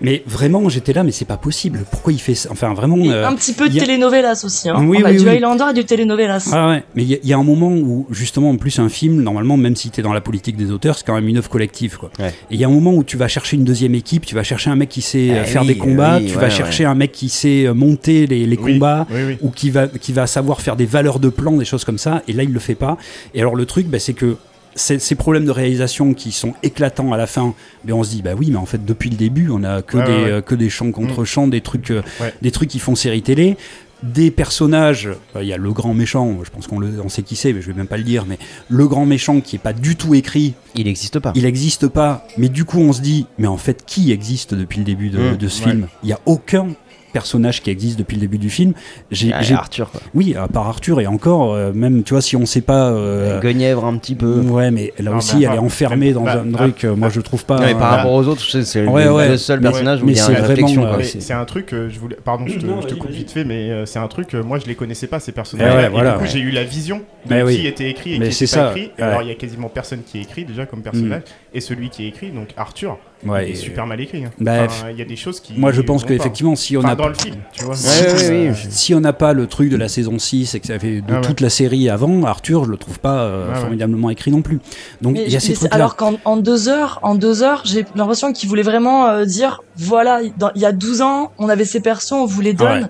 Mais 0.00 0.22
vraiment, 0.26 0.68
j'étais 0.68 0.92
là, 0.92 1.02
mais 1.02 1.12
c'est 1.12 1.24
pas 1.24 1.36
possible. 1.36 1.80
Pourquoi 1.90 2.12
il 2.12 2.20
fait 2.20 2.34
ça? 2.34 2.48
Enfin, 2.52 2.74
vraiment. 2.74 2.96
Euh, 2.98 3.26
un 3.26 3.34
petit 3.34 3.52
peu 3.52 3.68
de 3.68 3.76
a- 3.76 3.80
telenovelas 3.80 4.42
aussi. 4.44 4.68
Hein. 4.68 4.76
Oui, 4.86 4.98
On 5.02 5.06
a 5.06 5.10
oui, 5.10 5.16
du 5.18 5.24
oui. 5.24 5.30
Highlander 5.36 5.64
et 5.70 5.74
du 5.74 5.84
telenovelas. 5.84 6.50
Ah 6.52 6.68
ouais, 6.68 6.82
mais 6.94 7.02
il 7.02 7.08
y, 7.10 7.14
a- 7.14 7.18
il 7.22 7.28
y 7.28 7.32
a 7.32 7.38
un 7.38 7.42
moment 7.44 7.68
où, 7.70 8.06
justement, 8.10 8.50
en 8.50 8.56
plus, 8.56 8.78
un 8.78 8.88
film, 8.88 9.22
normalement, 9.22 9.56
même 9.56 9.76
si 9.76 9.90
tu 9.90 10.00
es 10.00 10.02
dans 10.02 10.12
la 10.12 10.20
politique 10.20 10.56
des 10.56 10.70
auteurs, 10.70 10.96
c'est 10.98 11.06
quand 11.06 11.14
même 11.14 11.28
une 11.28 11.38
œuvre 11.38 11.48
collective. 11.48 11.96
Quoi. 11.98 12.10
Ouais. 12.18 12.28
Et 12.50 12.54
il 12.54 12.60
y 12.60 12.64
a 12.64 12.68
un 12.68 12.70
moment 12.72 12.92
où 12.94 13.04
tu 13.04 13.16
vas 13.16 13.28
chercher 13.28 13.56
une 13.56 13.64
deuxième 13.64 13.94
équipe, 13.94 14.26
tu 14.26 14.34
vas 14.34 14.42
chercher 14.42 14.70
un 14.70 14.76
mec 14.76 14.88
qui 14.88 15.02
sait 15.02 15.30
euh, 15.30 15.42
Eh 15.42 15.46
faire 15.46 15.62
oui, 15.62 15.68
des 15.68 15.76
combats, 15.78 16.18
oui, 16.18 16.26
tu 16.26 16.34
ouais, 16.34 16.40
vas 16.40 16.48
ouais. 16.48 16.50
chercher 16.50 16.84
un 16.84 16.94
mec 16.94 17.12
qui 17.12 17.28
sait 17.28 17.66
euh, 17.66 17.74
monter 17.74 18.26
les, 18.26 18.46
les 18.46 18.56
Oui, 18.56 18.74
combats. 18.74 19.06
Oui, 19.10 19.20
oui. 19.28 19.38
Ou 19.40 19.50
qui 19.50 19.70
va, 19.70 19.86
qui 19.88 20.12
va 20.12 20.26
savoir 20.26 20.60
faire 20.60 20.76
des 20.76 20.86
valeurs 20.86 21.18
de 21.18 21.28
plan, 21.28 21.52
des 21.52 21.64
choses 21.64 21.84
comme 21.84 21.98
ça, 21.98 22.22
et 22.28 22.32
là 22.32 22.42
il 22.42 22.52
le 22.52 22.60
fait 22.60 22.74
pas. 22.74 22.96
Et 23.34 23.40
alors 23.40 23.54
le 23.56 23.61
truc, 23.64 23.86
bah, 23.88 23.98
c'est 23.98 24.14
que 24.14 24.36
ces, 24.74 24.98
ces 24.98 25.14
problèmes 25.16 25.44
de 25.44 25.50
réalisation 25.50 26.14
qui 26.14 26.32
sont 26.32 26.54
éclatants 26.62 27.12
à 27.12 27.16
la 27.18 27.26
fin, 27.26 27.54
ben 27.84 27.92
on 27.94 28.02
se 28.02 28.10
dit 28.10 28.22
bah 28.22 28.30
oui, 28.36 28.48
mais 28.50 28.56
en 28.56 28.64
fait 28.66 28.84
depuis 28.84 29.10
le 29.10 29.16
début 29.16 29.48
on 29.50 29.64
a 29.64 29.82
que 29.82 29.98
Ouais, 29.98 30.04
des 30.04 30.10
ouais, 30.12 30.22
ouais. 30.24 30.30
euh, 30.30 30.40
que 30.40 30.54
des 30.54 30.70
chants 30.70 30.90
contre 30.92 31.24
chants, 31.24 31.46
des 31.46 31.60
trucs 31.60 31.90
euh, 31.90 32.02
Ouais. 32.20 32.32
des 32.40 32.50
trucs 32.50 32.70
qui 32.70 32.78
font 32.78 32.94
série 32.94 33.22
télé. 33.22 33.56
des 34.02 34.32
personnages, 34.32 35.08
euh, 35.36 35.42
il 35.42 35.46
y 35.48 35.52
a 35.52 35.56
le 35.56 35.72
grand 35.72 35.94
méchant, 35.94 36.38
je 36.42 36.50
pense 36.50 36.66
qu'on 36.66 36.80
le- 36.80 37.00
on 37.04 37.08
sait 37.08 37.22
qui 37.22 37.36
c'est, 37.36 37.52
mais 37.52 37.62
je 37.62 37.68
vais 37.68 37.72
même 37.76 37.86
pas 37.86 37.98
le 37.98 38.02
dire, 38.02 38.24
mais 38.26 38.36
le 38.68 38.88
grand 38.88 39.06
méchant 39.06 39.40
qui 39.40 39.54
est 39.54 39.60
pas 39.60 39.72
du 39.72 39.94
tout 39.94 40.14
écrit, 40.16 40.54
Il 40.74 40.86
n'existe 40.86 41.20
pas. 41.20 41.32
il 41.36 41.44
n'existe 41.44 41.86
pas, 41.86 42.26
mais 42.36 42.48
du 42.48 42.64
coup 42.64 42.78
on 42.80 42.92
se 42.92 43.00
dit, 43.00 43.26
mais 43.38 43.46
en 43.46 43.56
fait 43.58 43.84
qui 43.86 44.10
existe 44.10 44.54
depuis 44.54 44.78
le 44.78 44.84
début 44.84 45.08
de, 45.10 45.18
Mmh, 45.18 45.36
de 45.36 45.46
ce 45.48 45.62
ouais. 45.64 45.70
film? 45.70 45.86
Il 46.02 46.08
y 46.08 46.12
a 46.12 46.18
aucun 46.26 46.70
personnage 47.12 47.62
qui 47.62 47.70
existe 47.70 47.98
depuis 47.98 48.16
le 48.16 48.20
début 48.22 48.38
du 48.38 48.50
film. 48.50 48.72
J'ai, 49.10 49.32
Ah, 49.32 49.42
j'ai- 49.42 49.54
Arthur, 49.54 49.90
quoi. 49.90 50.00
oui, 50.14 50.34
à 50.36 50.48
part 50.48 50.66
Arthur 50.68 51.00
et 51.00 51.06
encore, 51.06 51.52
euh, 51.54 51.72
même 51.72 52.02
tu 52.02 52.14
vois, 52.14 52.22
si 52.22 52.36
on 52.36 52.46
sait 52.46 52.60
pas. 52.60 52.90
euh, 52.90 53.40
Guenièvre 53.40 53.84
un 53.84 53.96
petit 53.96 54.14
peu. 54.14 54.40
ouais, 54.40 54.70
mais 54.70 54.92
là 54.98 55.10
Non, 55.12 55.18
aussi, 55.18 55.44
elle 55.44 55.54
est 55.54 55.58
enfermée 55.58 56.12
dans 56.12 56.22
bah, 56.24 56.40
un 56.42 56.46
bah, 56.46 56.58
truc. 56.58 56.84
euh, 56.84 56.94
moi, 56.96 57.08
bah, 57.08 57.12
je 57.14 57.20
trouve 57.20 57.44
pas. 57.44 57.58
Non, 57.58 57.66
mais 57.66 57.74
par 57.74 57.92
euh, 57.92 57.96
rapport 57.96 58.12
aux 58.12 58.26
autres, 58.26 58.42
c'est 58.42 58.64
c'est 58.64 58.86
Ouais, 58.86 59.04
le, 59.04 59.12
ouais. 59.12 59.28
le 59.28 59.36
seul 59.36 59.60
Mais- 59.60 59.68
personnage 59.68 60.02
où 60.02 60.06
mais 60.06 60.12
il 60.12 60.16
y 60.16 60.20
a 60.20 60.24
c'est 60.24 60.32
une 60.32 60.38
réflexion. 60.38 60.66
vraiment, 60.82 60.88
quoi. 60.88 60.98
Mais 60.98 61.04
c'est- 61.04 61.20
c'est 61.20 61.32
un 61.32 61.44
truc 61.44 61.68
je 61.72 61.98
voulais. 61.98 62.16
Pardon, 62.24 62.44
je 62.46 62.58
te, 62.58 62.66
Non, 62.66 62.80
je 62.80 62.86
te 62.86 62.92
vas-y, 62.92 62.98
coupe 62.98 63.10
vite 63.10 63.30
fait, 63.30 63.44
mais 63.44 63.70
euh, 63.70 63.86
c'est 63.86 63.98
un 63.98 64.08
truc 64.08 64.28
que 64.28 64.36
moi 64.38 64.58
je 64.58 64.66
les 64.66 64.74
connaissais 64.74 65.06
pas 65.06 65.20
ces 65.20 65.32
personnages. 65.32 65.74
ouais, 65.74 65.86
et 65.86 65.88
voilà, 65.88 66.12
du 66.12 66.16
coup, 66.18 66.22
ouais. 66.24 66.28
j'ai 66.30 66.40
eu 66.40 66.50
la 66.50 66.64
vision 66.64 67.02
de 67.28 67.50
qui 67.50 67.66
était 67.66 67.88
écrit 67.90 68.14
et 68.14 68.18
Mais 68.18 68.28
qui 68.28 68.46
c'est 68.46 68.56
était 68.58 68.68
écrit. 68.82 68.90
Alors 68.98 69.22
il 69.22 69.28
y 69.28 69.30
a 69.30 69.34
quasiment 69.34 69.68
personne 69.68 70.00
qui 70.04 70.18
est 70.18 70.22
écrit 70.22 70.44
déjà 70.44 70.66
comme 70.66 70.82
personnage 70.82 71.22
et 71.54 71.60
celui 71.60 71.90
qui 71.90 72.04
est 72.04 72.08
écrit, 72.08 72.30
donc 72.30 72.48
Arthur, 72.56 72.98
ouais, 73.26 73.48
il 73.48 73.52
est 73.52 73.56
super 73.56 73.86
mal 73.86 74.00
écrit. 74.00 74.24
hein. 74.24 74.30
Bah, 74.40 74.64
Enfin, 74.64 74.90
il 74.90 74.98
y 74.98 75.02
a 75.02 75.04
des 75.04 75.16
choses 75.16 75.40
qui. 75.40 75.54
Moi, 75.56 75.72
je 75.72 75.80
pense 75.80 76.04
qu'effectivement, 76.04 76.56
si 76.56 76.76
on 76.76 76.80
Enfin, 76.80 76.90
a 76.90 76.94
dans 76.96 77.08
le 77.08 77.14
film, 77.14 77.36
tu 77.52 77.64
vois. 77.64 77.74
Ouais, 77.74 78.12
ouais, 78.30 78.50
oui. 78.50 78.56
si 78.70 78.94
on 78.94 79.00
n'a 79.00 79.12
pas 79.12 79.32
le 79.32 79.46
truc 79.46 79.68
de 79.70 79.76
la 79.76 79.88
saison 79.88 80.18
6 80.18 80.54
et 80.54 80.60
que 80.60 80.66
ça 80.66 80.78
fait 80.78 81.00
de 81.00 81.04
Ah 81.08 81.14
ouais. 81.16 81.20
toute 81.20 81.40
la 81.40 81.50
série 81.50 81.88
avant, 81.88 82.24
Arthur, 82.24 82.64
je 82.64 82.70
le 82.70 82.76
trouve 82.76 82.98
pas 82.98 83.20
euh, 83.22 83.46
Ah 83.48 83.54
ouais. 83.54 83.60
formidablement 83.60 84.10
écrit 84.10 84.30
non 84.30 84.42
plus. 84.42 84.60
Donc 85.00 85.16
il 85.18 85.30
y 85.32 85.36
a 85.36 85.40
ces 85.40 85.54
trucs-là. 85.54 85.74
alors 85.74 85.96
qu'en 85.96 86.14
en 86.24 86.36
deux 86.36 86.68
heures, 86.68 86.98
en 87.02 87.14
deux 87.14 87.42
heures, 87.42 87.62
j'ai 87.64 87.84
l'impression 87.94 88.32
qu'il 88.32 88.48
voulait 88.48 88.62
vraiment 88.62 89.06
euh, 89.06 89.24
dire, 89.24 89.62
voilà, 89.76 90.20
il 90.22 90.60
y 90.60 90.64
a 90.66 90.72
12 90.72 91.02
ans, 91.02 91.32
on 91.38 91.48
avait 91.48 91.64
ces 91.64 91.80
persos, 91.80 92.12
on 92.12 92.26
vous 92.26 92.40
les 92.40 92.52
donne. 92.54 92.82
Ouais. 92.82 92.88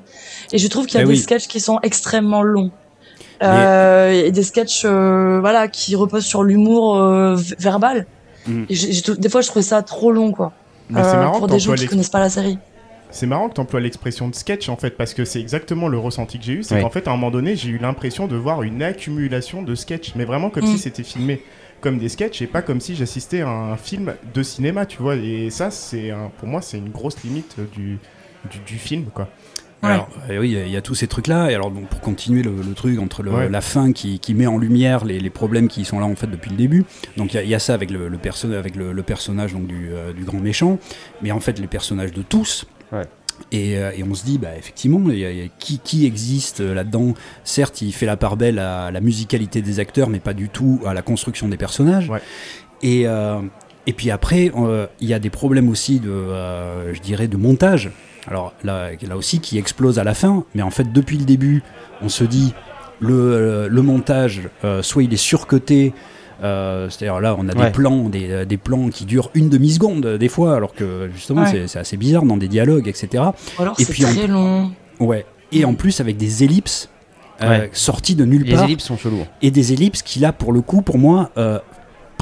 Et 0.53 0.59
je 0.59 0.69
trouve 0.69 0.87
qu'il 0.87 0.97
y 0.97 0.99
a 0.99 1.03
Eh 1.03 1.07
des 1.07 1.13
oui. 1.13 1.19
sketchs 1.19 1.47
qui 1.49 1.61
sont 1.61 1.79
extrêmement 1.83 2.43
longs. 2.43 2.71
Euh, 3.43 4.11
et 4.27 4.31
des 4.31 4.43
sketchs, 4.45 4.83
euh, 4.85 5.41
voilà, 5.41 5.67
qui 5.69 5.97
reposent 5.97 6.25
sur 6.25 6.45
l'humour 6.45 6.97
euh, 6.97 7.37
verbal. 7.59 8.07
Mm. 8.47 8.65
Et 8.69 8.75
j'ai- 8.75 8.93
j'ai 8.93 9.03
tout- 9.03 9.15
des 9.17 9.29
fois, 9.29 9.41
je 9.41 9.49
trouvais 9.49 9.63
ça 9.63 9.83
trop 9.83 10.11
long, 10.13 10.33
quoi. 10.33 10.53
Mais 10.91 11.03
c'est 11.03 11.11
Euh, 11.11 11.21
marrant 11.21 11.39
pour 11.39 11.47
des 11.49 11.59
gens 11.59 11.73
qui 11.75 11.81
l'ex- 11.81 11.91
connaissent 11.91 12.11
pas 12.11 12.21
la 12.21 12.29
série. 12.31 12.59
C'est 13.11 13.27
marrant 13.27 13.49
que 13.51 13.55
tu 13.55 13.61
emploies 13.61 13.81
l'expression 13.81 14.29
de 14.29 14.35
sketch 14.35 14.69
en 14.71 14.77
fait, 14.77 14.97
parce 14.97 15.13
que 15.15 15.25
c'est 15.27 15.41
exactement 15.41 15.89
le 15.89 15.99
ressenti 15.99 16.39
que 16.39 16.45
j'ai 16.45 16.53
eu. 16.55 16.63
C'est 16.63 16.77
Oui. 16.77 16.81
qu'en 16.83 16.89
fait, 16.91 17.07
à 17.09 17.11
un 17.11 17.15
moment 17.15 17.31
donné, 17.31 17.57
j'ai 17.57 17.69
eu 17.69 17.79
l'impression 17.79 18.27
de 18.27 18.37
voir 18.37 18.63
une 18.63 18.83
accumulation 18.83 19.63
de 19.63 19.75
sketchs, 19.75 20.15
mais 20.17 20.25
vraiment 20.25 20.49
comme 20.51 20.65
Mm. 20.65 20.73
si 20.73 20.79
c'était 20.79 21.03
filmé 21.03 21.43
comme 21.83 21.99
des 21.99 22.09
sketchs 22.09 22.41
et 22.43 22.47
pas 22.47 22.63
comme 22.63 22.81
si 22.81 22.95
j'assistais 22.97 23.43
à 23.43 23.49
un 23.49 23.77
film 23.77 24.15
de 24.33 24.43
cinéma, 24.43 24.87
tu 24.87 25.03
vois. 25.03 25.17
Et 25.17 25.51
ça, 25.51 25.71
c'est 25.71 26.11
un- 26.11 26.31
pour 26.39 26.49
moi, 26.49 26.63
c'est 26.63 26.79
une 26.79 26.89
grosse 26.91 27.23
limite 27.23 27.57
du, 27.75 27.99
du, 28.51 28.59
du 28.67 28.79
film, 28.79 29.05
quoi. 29.13 29.29
Alors, 29.83 30.09
euh, 30.31 30.39
oui, 30.39 30.51
il 30.51 30.53
y 30.53 30.61
a- 30.61 30.67
il 30.67 30.73
y, 30.73 30.77
a 30.77 30.83
tous 30.83 30.95
ces 30.95 31.09
trucs-là. 31.09 31.51
Et 31.51 31.55
alors, 31.55 31.73
pour 31.73 32.01
continuer 32.01 32.43
le, 32.43 32.53
le 32.53 32.75
truc 32.75 32.99
entre 33.01 33.23
le- 33.23 33.33
Ouais. 33.33 33.49
la 33.49 33.61
fin 33.61 33.93
qui, 33.93 34.21
qui 34.21 34.33
met 34.35 34.47
en 34.47 34.57
lumière 34.59 35.05
les, 35.05 35.19
les 35.19 35.31
problèmes 35.31 35.67
qui 35.69 35.85
sont 35.85 35.99
là 35.99 36.07
en 36.07 36.15
fait 36.15 36.29
depuis 36.29 36.51
le 36.51 36.57
début. 36.57 36.85
Donc, 37.17 37.33
il 37.35 37.37
y 37.37 37.39
a- 37.41 37.43
il 37.43 37.49
y, 37.49 37.55
a 37.55 37.59
ça 37.59 37.75
avec 37.75 37.91
le, 37.91 38.09
le, 38.09 38.19
perso- 38.19 38.53
avec 38.53 38.77
le, 38.77 38.93
le 38.93 39.03
personnage 39.03 39.53
donc, 39.55 39.67
du, 39.67 39.89
euh, 39.93 40.13
du 40.13 40.25
grand 40.25 40.39
méchant, 40.39 40.79
mais 41.21 41.33
en 41.33 41.41
fait 41.41 41.59
les 41.59 41.67
personnages 41.67 42.13
de 42.13 42.23
tous. 42.23 42.65
Ouais. 42.93 43.03
Et, 43.51 43.77
euh, 43.79 43.91
et 43.97 44.05
on 44.05 44.15
se 44.15 44.25
dit, 44.25 44.39
bah, 44.39 44.51
effectivement, 44.57 45.01
il 45.11 45.19
y 45.19 45.25
a- 45.25 45.31
il 45.33 45.39
y 45.39 45.43
a 45.43 45.49
qui, 45.59 45.81
qui 45.81 46.07
existe 46.07 46.61
euh, 46.61 46.75
là-dedans? 46.75 47.15
Certes, 47.43 47.83
il 47.83 47.93
fait 47.93 48.07
la 48.07 48.17
part 48.17 48.37
belle 48.37 48.61
à 48.61 48.91
la 48.93 49.01
musicalité 49.01 49.63
des 49.63 49.81
acteurs, 49.81 50.09
mais 50.11 50.21
pas 50.21 50.35
du 50.35 50.49
tout 50.49 50.81
à 50.87 50.95
la 50.95 51.03
construction 51.03 51.49
des 51.49 51.57
personnages. 51.57 52.09
Ouais. 52.09 52.21
Et, 52.85 53.07
euh, 53.09 53.41
et 53.89 53.93
puis 53.95 54.11
après, 54.13 54.53
euh, 54.57 54.87
il 55.01 55.09
y 55.09 55.15
a 55.15 55.19
des 55.19 55.31
problèmes 55.31 55.69
aussi 55.69 55.99
de, 55.99 56.09
euh, 56.11 56.95
je 56.95 57.01
dirais, 57.01 57.27
de 57.27 57.37
montage. 57.37 57.91
Alors 58.29 58.53
là, 58.63 58.91
là 59.07 59.17
aussi, 59.17 59.41
qui 59.41 59.59
explose 59.59 59.99
à 59.99 60.05
la 60.05 60.15
fin, 60.15 60.45
mais 60.55 60.63
en 60.63 60.71
fait, 60.71 60.93
depuis 60.93 61.19
le 61.19 61.25
début, 61.25 61.63
on 62.03 62.09
se 62.09 62.25
dit, 62.25 62.55
le, 63.01 63.13
euh, 63.15 63.69
le 63.69 63.83
montage, 63.83 64.43
euh, 64.65 64.81
soit 64.83 65.03
il 65.03 65.13
est 65.13 65.17
surcoté, 65.17 65.93
euh, 66.43 66.89
c'est-à-dire 66.89 67.21
là, 67.21 67.35
on 67.39 67.49
a 67.49 67.55
Ouais. 67.57 67.67
des 67.67 67.71
plans, 67.73 68.09
des, 68.09 68.47
des 68.47 68.57
plans 68.57 68.89
qui 68.91 69.05
durent 69.07 69.31
une 69.35 69.49
demi-seconde 69.49 70.07
euh, 70.07 70.19
des 70.19 70.29
fois, 70.29 70.55
alors 70.57 70.73
que 70.75 71.11
justement, 71.15 71.43
Ouais. 71.43 71.51
c'est- 71.51 71.67
c'est 71.69 71.79
assez 71.81 71.97
bizarre 71.97 72.25
dans 72.25 72.37
des 72.37 72.49
dialogues, 72.49 72.87
etc. 72.89 73.25
Alors 73.59 73.75
Et 73.81 73.85
puis, 73.85 74.05
on- 74.05 74.13
très 74.15 74.27
long. 74.29 74.71
Ouais. 75.01 75.27
Et 75.51 75.65
en 75.65 75.75
plus, 75.75 76.01
avec 76.01 76.17
des 76.17 76.45
ellipses 76.45 76.89
euh, 77.41 77.49
Ouais. 77.49 77.71
sorties 77.73 78.15
de 78.15 78.25
nulle 78.25 78.45
Les 78.45 78.55
part 78.55 78.65
ellipses 78.65 78.85
sont 78.85 78.97
chelous. 78.97 79.25
et 79.41 79.51
des 79.51 79.73
ellipses 79.73 80.03
qui 80.03 80.21
là 80.21 80.33
pour 80.33 80.53
le 80.53 80.61
coup 80.61 80.81
pour 80.83 80.97
moi 80.99 81.31
euh, 81.39 81.59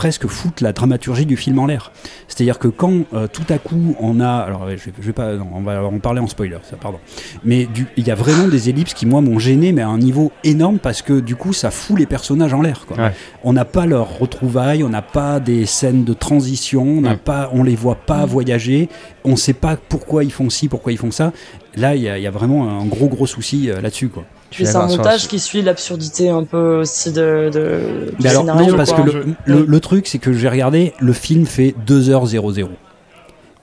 presque 0.00 0.26
foutent 0.28 0.62
la 0.62 0.72
dramaturgie 0.72 1.26
du 1.26 1.36
film 1.36 1.58
en 1.58 1.66
l'air. 1.66 1.92
C'est-à-dire 2.26 2.58
que 2.58 2.68
quand 2.68 3.02
euh, 3.12 3.26
tout 3.26 3.44
à 3.50 3.58
coup 3.58 3.94
on 4.00 4.18
a, 4.18 4.30
alors 4.30 4.62
je 4.70 4.76
vais, 4.76 4.92
je 4.98 5.06
vais 5.06 5.12
pas, 5.12 5.34
non, 5.34 5.46
on 5.54 5.60
va 5.60 5.84
en 5.84 5.98
parler 5.98 6.20
en 6.20 6.26
spoiler, 6.26 6.56
ça 6.70 6.76
pardon, 6.76 6.98
mais 7.44 7.66
du- 7.66 7.86
il 7.98 8.06
y 8.06 8.10
a 8.10 8.14
vraiment 8.14 8.48
des 8.48 8.70
ellipses 8.70 8.94
qui 8.94 9.04
moi 9.04 9.20
m'ont 9.20 9.38
gêné 9.38 9.72
mais 9.72 9.82
à 9.82 9.88
un 9.88 9.98
niveau 9.98 10.32
énorme 10.42 10.78
parce 10.78 11.02
que 11.02 11.20
du 11.20 11.36
coup 11.36 11.52
ça 11.52 11.70
fout 11.70 11.98
les 11.98 12.06
personnages 12.06 12.54
en 12.54 12.62
l'air. 12.62 12.86
Ouais. 12.96 13.12
On 13.44 13.52
n'a 13.52 13.66
pas 13.66 13.84
leur 13.84 14.18
retrouvailles, 14.18 14.82
on 14.84 14.88
n'a 14.88 15.02
pas 15.02 15.38
des 15.38 15.66
scènes 15.66 16.04
de 16.04 16.14
transition, 16.14 16.82
on 16.82 17.00
n'a 17.02 17.10
Ouais. 17.10 17.16
pas, 17.16 17.50
on 17.52 17.62
les 17.62 17.76
voit 17.76 17.96
pas 17.96 18.24
Mm. 18.24 18.28
voyager, 18.30 18.88
on 19.24 19.36
sait 19.36 19.52
pas 19.52 19.76
pourquoi 19.76 20.24
ils 20.24 20.32
font 20.32 20.48
ci, 20.48 20.68
pourquoi 20.68 20.92
ils 20.92 20.98
font 20.98 21.10
ça. 21.10 21.32
Là 21.76 21.94
il 21.94 22.02
y, 22.02 22.08
a- 22.08 22.18
il 22.18 22.22
y 22.22 22.26
a 22.26 22.30
vraiment 22.30 22.68
un 22.80 22.84
gros 22.86 23.06
gros 23.08 23.26
souci 23.26 23.70
euh, 23.70 23.80
là-dessus 23.80 24.08
quoi. 24.08 24.24
C'est 24.52 24.74
un 24.74 24.86
montage 24.86 25.28
qui 25.28 25.38
suit 25.38 25.62
l'absurdité 25.62 26.28
un 26.28 26.42
peu 26.42 26.80
aussi 26.80 27.12
de, 27.12 27.50
de 27.52 28.10
du 28.10 28.16
Mais 28.24 28.30
alors, 28.30 28.42
scénario. 28.42 28.70
non, 28.72 28.76
parce 28.76 28.92
quoi. 28.92 29.04
que 29.04 29.10
le, 29.10 29.24
Je- 29.46 29.52
le- 29.52 29.64
le 29.64 29.80
truc, 29.80 30.08
c'est 30.08 30.18
que 30.18 30.32
j'ai 30.32 30.48
regardé, 30.48 30.92
le 30.98 31.12
film 31.12 31.46
fait 31.46 31.72
2h00. 31.86 32.68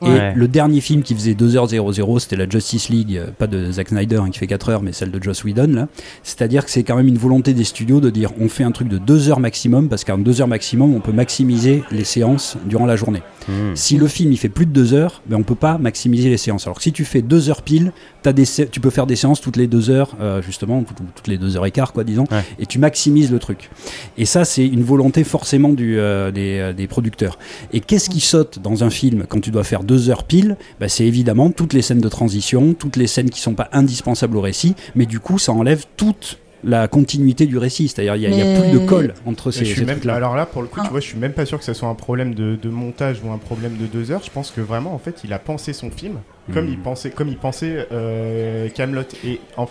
Et 0.05 0.33
le 0.36 0.47
dernier 0.47 0.79
film 0.79 1.01
qui 1.01 1.15
faisait 1.15 1.33
2h00, 1.33 2.19
c'était 2.19 2.36
la 2.36 2.47
Justice 2.47 2.89
League, 2.89 3.17
euh, 3.17 3.27
pas 3.36 3.47
de 3.47 3.71
Zack 3.71 3.89
Snyder 3.89 4.17
hein, 4.17 4.29
qui 4.29 4.38
fait 4.38 4.45
4 4.47 4.69
heures, 4.69 4.83
mais 4.83 4.91
celle 4.91 5.10
de 5.10 5.21
Joss 5.21 5.43
Whedon. 5.43 5.67
là. 5.73 5.88
C'est-à-dire 6.23 6.65
que 6.65 6.71
c'est 6.71 6.83
quand 6.83 6.95
même 6.95 7.07
une 7.07 7.17
volonté 7.17 7.53
des 7.53 7.63
studios 7.63 7.99
de 7.99 8.10
dire 8.12 8.29
on 8.39 8.47
fait 8.47 8.63
un 8.63 8.71
truc 8.71 8.89
de 8.89 8.97
2 8.99 9.29
heures 9.29 9.39
maximum, 9.39 9.89
parce 9.89 10.03
qu'en 10.03 10.17
2 10.19 10.41
heures 10.41 10.47
maximum, 10.47 10.93
on 10.93 10.99
peut 10.99 11.12
maximiser 11.13 11.83
les 11.91 12.03
séances 12.03 12.57
durant 12.65 12.86
la 12.86 12.95
journée. 12.95 13.21
Hmm. 13.47 13.75
Si 13.75 13.97
le 13.97 14.07
film 14.07 14.31
il 14.31 14.38
fait 14.38 14.49
plus 14.49 14.65
de 14.65 14.71
2 14.71 14.93
heures, 14.93 15.21
ben, 15.25 15.38
on 15.38 15.43
peut 15.43 15.55
pas 15.55 15.77
maximiser 15.77 16.29
les 16.29 16.38
séances. 16.38 16.67
Alors 16.67 16.77
que 16.77 16.83
si 16.83 16.91
tu 16.91 17.03
fais 17.05 17.21
2 17.21 17.49
heures 17.49 17.62
pile, 17.63 17.91
as 18.25 18.33
des 18.33 18.43
sé- 18.45 18.67
tu 18.67 18.81
peux 18.81 18.89
faire 18.89 19.07
des 19.07 19.15
séances 19.15 19.39
toutes 19.39 19.55
les 19.55 19.67
2 19.67 19.89
heures, 19.89 20.15
euh, 20.19 20.41
justement, 20.41 20.83
tout- 20.83 20.93
toutes 21.15 21.27
les 21.29 21.38
2 21.38 21.55
heures 21.55 21.65
et 21.65 21.71
quart, 21.71 21.93
quoi, 21.93 22.03
disons, 22.03 22.25
Ouais. 22.29 22.43
et 22.60 22.65
tu 22.65 22.77
maximises 22.77 23.31
le 23.31 23.39
truc. 23.39 23.69
Et 24.17 24.25
ça, 24.25 24.43
c'est 24.43 24.67
une 24.67 24.83
volonté 24.83 25.23
forcément 25.23 25.69
du, 25.69 25.97
euh, 25.97 26.29
des, 26.31 26.73
des 26.75 26.88
producteurs. 26.88 27.39
Et 27.71 27.79
qu'est-ce 27.79 28.10
qui 28.10 28.19
saute 28.19 28.60
dans 28.62 28.83
un 28.83 28.89
film 28.89 29.25
quand 29.29 29.39
tu 29.39 29.49
dois 29.49 29.63
faire 29.63 29.83
2 29.88 30.10
heures 30.12 30.23
pile 30.26 30.58
Bah, 30.80 30.88
C'est 30.89 31.06
évidemment 31.06 31.50
toutes 31.52 31.73
les 31.73 31.82
scènes 31.82 32.02
de 32.02 32.10
transition, 32.10 32.73
toutes 32.73 32.95
les 32.97 33.08
scènes 33.08 33.30
qui 33.30 33.39
sont 33.41 33.54
pas 33.56 33.69
indispensables 33.71 34.38
au 34.38 34.41
récit, 34.41 34.76
mais 34.95 35.06
du 35.06 35.19
coup, 35.19 35.39
ça 35.39 35.52
enlève 35.54 35.86
toute 35.97 36.38
la 36.63 36.88
continuité 36.88 37.45
du 37.45 37.58
récit. 37.58 37.88
C'est-à-dire, 37.88 38.15
il 38.15 38.30
n'y 38.36 38.41
a, 38.41 38.60
plus 38.62 38.71
de 38.71 38.80
colle 38.86 39.13
entre 39.26 39.52
Je 39.52 39.60
ces, 39.60 39.65
suis 39.65 39.76
ces 39.76 39.86
même, 39.86 39.95
trucs-là. 39.97 40.15
alors 40.15 40.36
là, 40.36 40.45
pour 40.45 40.62
le 40.62 40.67
coup, 40.67 40.80
Ah. 40.82 40.86
tu 40.86 40.91
vois, 40.91 41.00
je 41.00 41.06
suis 41.08 41.17
même 41.17 41.34
pas 41.34 41.45
sûr 41.45 41.58
que 41.60 41.63
ce 41.65 41.73
soit 41.73 41.88
un 41.88 41.95
problème 41.95 42.34
de, 42.36 42.56
de 42.62 42.69
montage 42.69 43.17
ou 43.23 43.32
un 43.32 43.38
problème 43.38 43.78
de 43.78 43.86
deux 43.86 44.12
heures. 44.12 44.21
Je 44.23 44.32
pense 44.32 44.52
que 44.52 44.62
vraiment, 44.62 44.93
en 44.93 45.00
fait, 45.00 45.21
il 45.23 45.32
a 45.34 45.39
pensé 45.39 45.71
son 45.73 45.89
film 45.91 46.15
comme 46.54 46.65
Hmm. 46.65 46.69
il 46.71 46.80
pensait, 46.80 47.10
comme 47.12 47.28
il 47.30 47.38
pensait 47.38 47.88
euh, 47.91 48.69
Camelot. 48.69 49.02
Et 49.26 49.39
en 49.56 49.67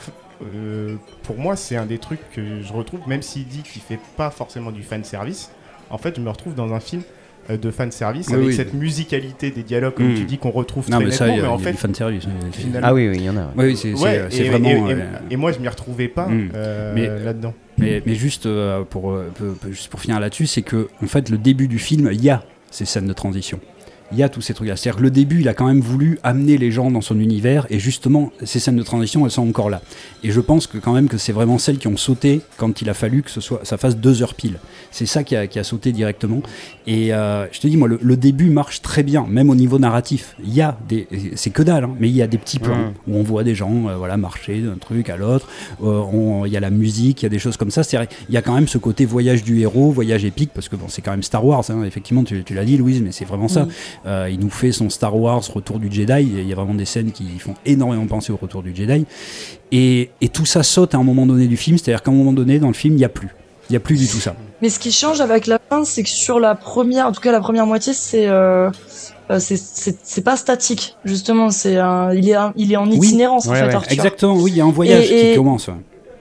euh, 0.54 0.96
pour 1.22 1.38
moi, 1.38 1.56
c'est 1.56 1.76
un 1.76 1.86
des 1.86 1.98
trucs 1.98 2.20
que 2.34 2.60
je 2.62 2.72
retrouve, 2.72 3.00
même 3.06 3.22
s'il 3.22 3.46
dit 3.46 3.62
qu'il 3.62 3.80
fait 3.82 3.98
pas 4.16 4.30
forcément 4.30 4.70
du 4.70 4.82
fan 4.82 5.02
service. 5.02 5.50
En 5.90 5.98
fait, 5.98 6.14
je 6.16 6.20
me 6.20 6.28
retrouve 6.28 6.54
dans 6.54 6.72
un 6.74 6.80
film 6.80 7.02
de 7.50 7.70
fan 7.70 7.90
service 7.92 8.28
Oui, 8.28 8.34
avec 8.34 8.46
oui. 8.48 8.54
cette 8.54 8.74
musicalité 8.74 9.50
des 9.50 9.62
dialogues, 9.62 9.94
comme 9.94 10.12
Hmm. 10.12 10.16
tu 10.16 10.24
dis, 10.24 10.38
qu'on 10.38 10.50
retrouve 10.50 10.90
Non, 10.90 10.96
très 10.98 11.06
mais 11.06 11.10
ça, 11.12 11.26
nettement. 11.26 11.34
il 11.36 11.38
y 11.38 11.40
a, 11.40 11.48
mais 11.48 11.54
en 11.54 11.58
fait, 11.58 11.70
du 11.72 11.76
fanservice. 11.78 12.24
finalement- 12.52 12.88
Ah 12.88 12.94
oui, 12.94 13.08
oui, 13.08 13.16
il 13.18 13.24
y 13.24 13.30
en 13.30 13.36
a. 13.36 13.40
ouais. 13.56 13.66
Oui, 13.66 13.76
c'est 13.76 13.92
ouais, 13.94 14.18
vraiment. 14.48 14.68
et- 14.68 14.90
et- 14.90 14.94
euh, 14.94 15.04
et 15.30 15.36
moi, 15.36 15.52
je 15.52 15.58
m'y 15.58 15.68
retrouvais 15.68 16.08
pas 16.08 16.26
Hmm. 16.28 16.48
euh, 16.54 16.92
Mais- 16.94 17.24
là-dedans. 17.24 17.54
Mais, 17.78 18.02
mais 18.06 18.14
juste, 18.14 18.46
euh, 18.46 18.82
pour, 18.88 19.12
euh, 19.12 19.30
juste 19.70 19.88
pour 19.88 20.00
finir 20.00 20.18
là-dessus, 20.18 20.46
c'est 20.46 20.62
que 20.62 20.88
en 21.02 21.06
fait, 21.06 21.28
le 21.28 21.38
début 21.38 21.68
du 21.68 21.78
film, 21.78 22.08
il 22.12 22.24
y 22.24 22.30
a 22.30 22.42
ces 22.70 22.84
scènes 22.84 23.06
de 23.06 23.12
transition. 23.12 23.60
Il 24.12 24.18
y 24.18 24.22
a 24.22 24.28
tous 24.28 24.40
ces 24.40 24.54
trucs-là. 24.54 24.76
C'est-à-dire 24.76 24.98
que 24.98 25.02
le 25.02 25.10
début, 25.10 25.40
il 25.40 25.48
a 25.48 25.52
quand 25.52 25.66
même 25.66 25.80
voulu 25.80 26.20
amener 26.22 26.58
les 26.58 26.70
gens 26.70 26.92
dans 26.92 27.00
son 27.00 27.18
univers, 27.18 27.66
et 27.70 27.80
justement, 27.80 28.30
ces 28.44 28.60
scènes 28.60 28.76
de 28.76 28.84
transition, 28.84 29.24
elles 29.24 29.32
sont 29.32 29.46
encore 29.48 29.68
là. 29.68 29.82
Et 30.22 30.30
je 30.30 30.40
pense 30.40 30.68
que 30.68 30.78
quand 30.78 30.92
même 30.92 31.08
que 31.08 31.18
c'est 31.18 31.32
vraiment 31.32 31.58
celles 31.58 31.78
qui 31.78 31.88
ont 31.88 31.96
sauté 31.96 32.40
quand 32.56 32.80
il 32.82 32.88
a 32.88 32.94
fallu 32.94 33.22
que 33.22 33.30
ce 33.32 33.40
soit, 33.40 33.60
ça 33.64 33.76
fasse 33.78 33.96
deux 33.96 34.22
heures 34.22 34.34
pile. 34.34 34.58
C'est 34.96 35.06
ça 35.06 35.22
qui 35.24 35.36
a, 35.36 35.46
qui 35.46 35.58
a 35.58 35.64
sauté 35.64 35.92
directement. 35.92 36.40
Et 36.86 37.12
euh, 37.12 37.46
je 37.52 37.60
te 37.60 37.66
dis, 37.66 37.76
moi, 37.76 37.86
le, 37.86 37.98
le 38.02 38.16
début 38.16 38.48
marche 38.48 38.80
très 38.80 39.02
bien, 39.02 39.26
même 39.28 39.50
au 39.50 39.54
niveau 39.54 39.78
narratif. 39.78 40.34
Il 40.42 40.54
y 40.54 40.62
a 40.62 40.78
des, 40.88 41.06
c'est 41.34 41.50
que 41.50 41.62
dalle, 41.62 41.84
hein, 41.84 41.94
mais 42.00 42.08
il 42.08 42.16
y 42.16 42.22
a 42.22 42.26
des 42.26 42.38
petits 42.38 42.58
plans 42.58 42.92
où 43.06 43.16
on 43.16 43.22
voit 43.22 43.44
des 43.44 43.54
gens, 43.54 43.88
euh, 43.88 43.96
voilà, 43.96 44.16
marcher 44.16 44.60
d'un 44.62 44.76
truc 44.76 45.10
à 45.10 45.16
l'autre. 45.16 45.48
Euh, 45.82 46.00
on- 46.12 46.44
Il 46.46 46.52
y 46.52 46.56
a 46.56 46.60
la 46.60 46.70
musique, 46.70 47.22
il 47.22 47.24
y 47.24 47.26
a 47.26 47.28
des 47.28 47.38
choses 47.38 47.56
comme 47.58 47.70
ça. 47.70 47.82
Il 48.28 48.34
y 48.34 48.36
a 48.38 48.42
quand 48.42 48.54
même 48.54 48.68
ce 48.68 48.78
côté 48.78 49.04
voyage 49.04 49.42
du 49.44 49.60
héros, 49.60 49.90
voyage 49.90 50.24
épique, 50.24 50.50
parce 50.54 50.68
que 50.70 50.76
bon, 50.76 50.86
c'est 50.88 51.02
quand 51.02 51.10
même 51.10 51.22
Star 51.22 51.44
Wars. 51.44 51.64
hein, 51.70 51.82
effectivement, 51.84 52.24
tu, 52.24 52.42
tu 52.44 52.54
l'as 52.54 52.64
dit, 52.64 52.76
Louise, 52.78 53.02
mais 53.02 53.12
c'est 53.12 53.24
vraiment 53.26 53.48
ça. 53.48 53.66
Il 54.30 54.40
nous 54.40 54.50
fait 54.50 54.72
son 54.72 54.88
Star 54.88 55.14
Wars, 55.16 55.42
Retour 55.52 55.78
du 55.78 55.92
Jedi. 55.92 56.22
Il 56.38 56.48
y 56.48 56.52
a 56.52 56.56
vraiment 56.56 56.74
des 56.74 56.84
scènes 56.86 57.12
qui 57.12 57.24
font 57.38 57.54
énormément 57.66 58.06
penser 58.06 58.32
au 58.32 58.36
Retour 58.36 58.62
du 58.62 58.74
Jedi. 58.74 59.04
Et, 59.72 60.10
et 60.20 60.28
tout 60.28 60.46
ça 60.46 60.62
saute 60.62 60.94
à 60.94 60.98
un 60.98 61.02
moment 61.04 61.26
donné 61.26 61.46
du 61.48 61.56
film, 61.56 61.76
c'est-à-dire 61.76 62.02
qu'à 62.02 62.10
un 62.10 62.14
moment 62.14 62.32
donné, 62.32 62.58
dans 62.58 62.68
le 62.68 62.72
film, 62.74 62.94
il 62.94 62.98
n'y 62.98 63.04
a 63.04 63.08
plus. 63.08 63.28
Il 63.68 63.72
n'y 63.72 63.76
a 63.76 63.80
plus 63.80 63.96
du 63.98 64.06
tout 64.06 64.20
ça. 64.20 64.36
Mais 64.62 64.68
ce 64.70 64.78
qui 64.78 64.90
change 64.92 65.20
avec 65.20 65.46
la 65.46 65.58
fin, 65.68 65.84
c'est 65.84 66.02
que 66.02 66.08
sur 66.08 66.40
la 66.40 66.54
première, 66.54 67.06
en 67.06 67.12
tout 67.12 67.20
cas 67.20 67.32
la 67.32 67.40
première 67.40 67.66
moitié, 67.66 67.92
c'est 67.92 68.26
euh, 68.26 68.70
euh, 69.30 69.38
c'est- 69.38 69.56
c'est 69.56 69.96
c'est 70.02 70.22
pas 70.22 70.36
statique 70.36 70.96
justement 71.04 71.50
c'est 71.50 71.76
un 71.78 72.12
il 72.14 72.28
est 72.28 72.34
un- 72.34 72.52
il 72.56 72.72
est 72.72 72.76
en 72.76 72.88
Oui. 72.88 72.96
itinérance 72.96 73.48
en 73.48 73.50
Ouais, 73.52 73.58
fait 73.58 73.66
ouais. 73.66 73.74
Arthur. 73.74 73.92
Exactement, 73.92 74.34
oui, 74.36 74.52
il 74.52 74.56
y 74.56 74.60
a 74.60 74.64
un 74.64 74.70
voyage 74.70 75.10
Et- 75.10 75.30
qui 75.32 75.36
commence. 75.36 75.68
ouais. 75.68 75.74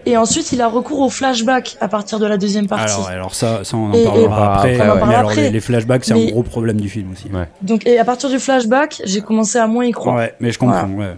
et 0.07 0.17
ensuite 0.17 0.51
il 0.51 0.61
a 0.61 0.67
recours 0.67 0.99
au 0.99 1.09
flashback 1.09 1.77
à 1.81 1.87
partir 1.87 2.19
de 2.19 2.25
la 2.27 2.37
deuxième 2.37 2.67
partie 2.67 2.93
Alors, 2.93 3.07
alors 3.09 3.35
ça, 3.35 3.63
ça, 3.63 3.75
on 3.77 3.89
en 3.89 3.93
Et- 3.93 4.01
et- 4.01 4.05
parlera 4.05 4.27
Bah, 4.29 4.53
après. 4.57 4.79
après, 4.79 4.89
en 5.01 5.09
alors, 5.09 5.31
les, 5.31 5.49
les 5.49 5.59
flashbacks, 5.61 6.03
c'est 6.05 6.13
un 6.13 6.25
gros 6.25 6.43
problème 6.43 6.79
du 6.81 6.89
film 6.89 7.11
aussi. 7.13 7.25
Ouais. 7.33 7.47
donc 7.61 7.87
et 7.87 7.97
à 7.99 8.05
partir 8.05 8.29
du 8.29 8.37
flashback 8.39 9.01
j'ai 9.05 9.21
commencé 9.21 9.57
à 9.59 9.65
moins 9.67 9.85
y 9.85 9.91
croire 9.91 10.15
Ouais, 10.17 10.33
mais 10.39 10.51
je 10.51 10.59
comprends. 10.59 10.89
ouais. 10.89 11.15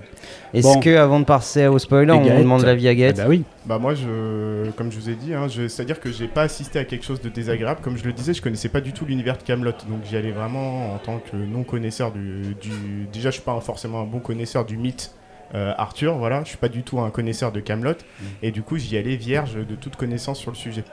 Est-ce 0.54 0.64
Bon. 0.66 0.80
que 0.80 0.96
avant 0.96 1.20
de 1.20 1.26
passer 1.26 1.68
au 1.68 1.78
spoiler, 1.78 2.12
on 2.14 2.24
Gaët 2.24 2.40
demande 2.42 2.64
l'avis 2.64 2.88
à 2.88 2.92
Ah 2.92 2.96
Gaët 2.96 3.18
bah 3.18 3.26
oui. 3.28 3.44
Bah 3.66 3.80
moi, 3.80 3.94
je, 3.96 4.70
comme 4.72 4.92
je 4.92 4.98
vous 4.98 5.10
ai 5.10 5.16
dit, 5.16 5.34
hein, 5.34 5.48
c'est-à-dire 5.50 6.00
que 6.00 6.12
j'ai 6.12 6.28
pas 6.28 6.44
assisté 6.44 6.80
à 6.80 6.86
quelque 6.86 7.04
chose 7.06 7.20
de 7.22 7.28
désagréable. 7.30 7.82
Comme 7.84 7.98
je 7.98 8.06
le 8.06 8.14
disais, 8.14 8.34
je 8.34 8.42
connaissais 8.42 8.70
pas 8.70 8.80
du 8.82 8.94
tout 8.94 9.06
l'univers 9.06 9.38
de 9.38 9.44
Camelot, 9.44 9.72
donc 9.90 10.00
j'y 10.10 10.16
allais 10.16 10.32
vraiment 10.32 10.94
en 10.94 10.98
tant 11.00 11.20
que 11.20 11.36
non 11.36 11.64
connaisseur 11.64 12.12
du, 12.12 12.56
du- 12.62 13.08
Déjà, 13.12 13.30
je 13.30 13.36
suis 13.36 13.44
pas 13.44 13.60
forcément 13.60 14.00
un 14.02 14.06
bon 14.06 14.20
connaisseur 14.20 14.64
du 14.66 14.78
mythe 14.78 15.14
euh, 15.56 15.74
Arthur, 15.78 16.16
voilà. 16.18 16.42
Je 16.44 16.50
suis 16.50 16.58
pas 16.58 16.70
du 16.70 16.84
tout 16.84 17.00
un 17.00 17.10
connaisseur 17.10 17.52
de 17.52 17.60
Camelot, 17.60 17.94
et 18.42 18.52
du 18.52 18.62
coup, 18.62 18.78
j'y 18.78 18.98
allais 18.98 19.16
vierge 19.18 19.56
de 19.56 19.76
toute 19.76 19.96
connaissance 19.98 20.40
sur 20.40 20.52
le 20.52 20.58
sujet. 20.58 20.84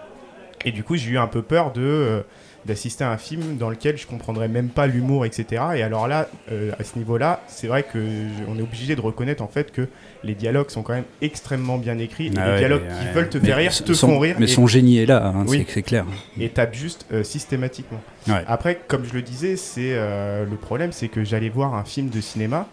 Et 0.65 0.73
du 0.73 0.83
coup, 0.83 0.97
j'ai 0.97 1.11
eu 1.11 1.19
un 1.19 1.27
peu 1.27 1.43
peur 1.43 1.73
de 1.73 1.81
euh, 1.83 2.21
d'assister 2.67 3.05
à 3.05 3.11
un 3.11 3.19
film 3.19 3.57
dans 3.59 3.69
lequel 3.71 3.97
je 3.99 4.07
comprendrais 4.07 4.49
même 4.49 4.69
pas 4.69 4.87
l'humour, 4.87 5.27
etc. 5.27 5.63
Et 5.77 5.83
alors 5.83 6.09
là, 6.09 6.29
euh, 6.51 6.71
à 6.79 6.85
ce 6.85 6.97
niveau-là, 6.99 7.43
c'est 7.47 7.67
vrai 7.67 7.83
que 7.83 7.99
je- 8.01 8.45
on 8.49 8.59
est 8.59 8.63
obligé 8.63 8.97
de 8.97 9.01
reconnaître 9.01 9.43
en 9.43 9.49
fait 9.49 9.71
que 9.73 9.89
les 10.23 10.35
dialogues 10.35 10.71
sont 10.71 10.83
quand 10.83 10.95
même 10.95 11.05
extrêmement 11.21 11.77
bien 11.79 11.99
écrits. 11.99 12.29
Et 12.29 12.33
Ah 12.39 12.53
les 12.53 12.59
dialogues 12.59 12.83
mais, 12.89 12.95
qui 12.95 13.05
ouais. 13.07 13.13
veulent 13.13 13.29
te 13.29 13.39
Mais 13.39 13.47
faire 13.47 13.57
rire 13.59 13.73
te 13.85 13.93
son- 13.93 14.09
font 14.09 14.19
rire 14.19 14.37
Mais 14.39 14.45
et, 14.47 14.49
son 14.49 14.67
génie 14.67 14.99
est 14.99 15.07
là, 15.07 15.27
hein, 15.27 15.45
Oui. 15.47 15.67
c'est- 15.69 15.83
clair. 15.83 16.07
et 16.41 16.49
tapent 16.49 16.75
juste 16.75 17.07
euh, 17.13 17.23
systématiquement. 17.23 18.01
Après, 18.47 18.81
comme 18.89 19.05
je 19.05 19.13
le 19.13 19.21
disais, 19.23 19.57
c'est 19.57 19.93
euh, 19.93 20.45
le 20.49 20.57
problème, 20.57 20.93
c'est 20.93 21.09
que 21.09 21.23
j'allais 21.25 21.51
voir 21.51 21.75
un 21.75 21.85
film 21.85 22.09
de 22.09 22.21
cinéma. 22.21 22.67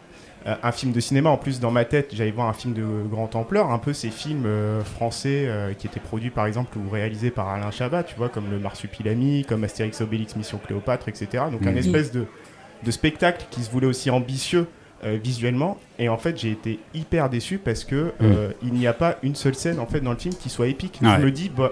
Euh, 0.47 0.55
un 0.63 0.71
film 0.71 0.91
de 0.91 0.99
cinéma, 0.99 1.29
en 1.29 1.37
plus, 1.37 1.59
dans 1.59 1.71
ma 1.71 1.85
tête, 1.85 2.11
j'allais 2.13 2.31
voir 2.31 2.47
un 2.47 2.53
film 2.53 2.73
de 2.73 2.83
grande 3.07 3.35
ampleur, 3.35 3.69
un 3.69 3.77
peu 3.77 3.93
ces 3.93 4.09
films 4.09 4.45
euh, 4.45 4.83
français 4.83 5.45
euh, 5.47 5.73
qui 5.73 5.87
étaient 5.87 5.99
produits, 5.99 6.31
par 6.31 6.47
exemple, 6.47 6.77
ou 6.77 6.89
réalisés 6.89 7.29
par 7.29 7.49
Alain 7.49 7.71
Chabat, 7.71 8.03
tu 8.03 8.15
vois, 8.15 8.29
comme 8.29 8.49
le 8.49 8.59
Marsupilami, 8.59 9.45
comme 9.45 9.63
Astérix 9.63 10.01
Obélix 10.01 10.35
Mission 10.35 10.59
Cléopâtre, 10.65 11.09
etc. 11.09 11.45
Donc, 11.51 11.65
un 11.67 11.75
espèce 11.75 12.11
de, 12.11 12.25
de 12.83 12.91
spectacle 12.91 13.45
qui 13.51 13.61
se 13.61 13.69
voulait 13.69 13.87
aussi 13.87 14.09
ambitieux 14.09 14.67
visuellement. 15.03 15.79
Et 15.97 16.09
en 16.09 16.17
fait, 16.17 16.37
j'ai 16.39 16.51
été 16.51 16.79
hyper 16.93 17.27
déçu 17.27 17.57
parce 17.57 17.83
que 17.83 18.13
euh, 18.21 18.51
il 18.61 18.73
n'y 18.73 18.85
a 18.85 18.93
pas 18.93 19.17
une 19.23 19.33
seule 19.33 19.55
scène, 19.55 19.79
en 19.79 19.87
fait, 19.87 19.99
dans 19.99 20.11
le 20.11 20.17
film 20.17 20.35
qui 20.35 20.49
soit 20.49 20.67
épique. 20.67 20.99
Ouais. 21.01 21.09
Je 21.17 21.25
me 21.25 21.31
dis, 21.31 21.49
bah, 21.49 21.71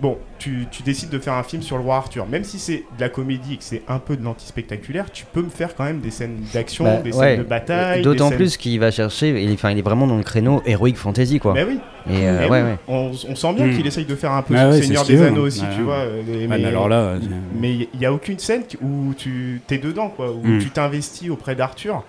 Bon, 0.00 0.18
tu, 0.38 0.66
tu 0.72 0.82
décides 0.82 1.08
de 1.10 1.18
faire 1.20 1.34
un 1.34 1.44
film 1.44 1.62
sur 1.62 1.76
le 1.78 1.84
roi 1.84 1.96
Arthur. 1.96 2.26
Même 2.26 2.42
si 2.44 2.58
c'est 2.58 2.78
de 2.96 3.00
la 3.00 3.08
comédie 3.08 3.54
et 3.54 3.56
que 3.56 3.62
c'est 3.64 3.82
un 3.88 3.98
peu 4.00 4.16
de 4.16 4.24
l'anti-spectaculaire, 4.24 5.10
tu 5.12 5.24
peux 5.24 5.40
me 5.40 5.48
faire 5.48 5.74
quand 5.76 5.84
même 5.84 6.00
des 6.00 6.10
scènes 6.10 6.38
d'action, 6.52 6.84
Bah, 6.84 6.96
des 6.96 7.12
ouais. 7.12 7.18
scènes 7.18 7.38
de 7.38 7.44
bataille. 7.44 8.02
D'autant 8.02 8.28
scènes- 8.28 8.36
plus 8.38 8.56
qu'il 8.56 8.78
va 8.80 8.90
chercher, 8.90 9.40
il 9.42 9.50
est, 9.50 9.54
enfin, 9.54 9.70
il 9.70 9.78
est 9.78 9.82
vraiment 9.82 10.06
dans 10.06 10.16
le 10.16 10.24
créneau 10.24 10.62
heroic 10.66 10.94
fantasy 10.96 11.38
quoi. 11.38 11.54
Mais 11.54 11.64
oui, 11.64 11.78
Et 12.10 12.26
euh, 12.28 12.38
mais 12.40 12.48
ouais, 12.50 12.62
oui. 12.62 12.68
ouais. 12.70 12.76
On, 12.88 13.12
on 13.28 13.34
sent 13.36 13.52
bien 13.54 13.66
Hmm. 13.66 13.76
qu'il 13.76 13.86
essaye 13.86 14.04
de 14.04 14.16
faire 14.16 14.32
un 14.32 14.42
peu 14.42 14.54
Ah 14.56 14.72
Seigneur 14.72 15.04
des 15.06 15.22
Anneaux 15.22 15.46
aussi, 15.46 15.60
Ouais, 15.62 15.66
tu 15.72 15.78
ouais. 15.78 15.84
vois. 15.84 15.94
euh, 15.94 16.22
mais- 16.26 16.46
Ouais, 16.48 16.58
mais 16.58 16.64
alors 16.66 16.88
là, 16.88 17.14
mais 17.58 17.72
il 17.72 17.98
n'y 17.98 18.04
a 18.04 18.12
aucune 18.12 18.38
scène 18.40 18.62
où 18.82 19.14
tu 19.16 19.62
t'es 19.66 19.78
dedans, 19.78 20.08
quoi, 20.08 20.32
où 20.32 20.40
Hmm. 20.44 20.58
tu 20.58 20.70
t'investis 20.70 21.30
auprès 21.30 21.54
d'Arthur. 21.54 22.04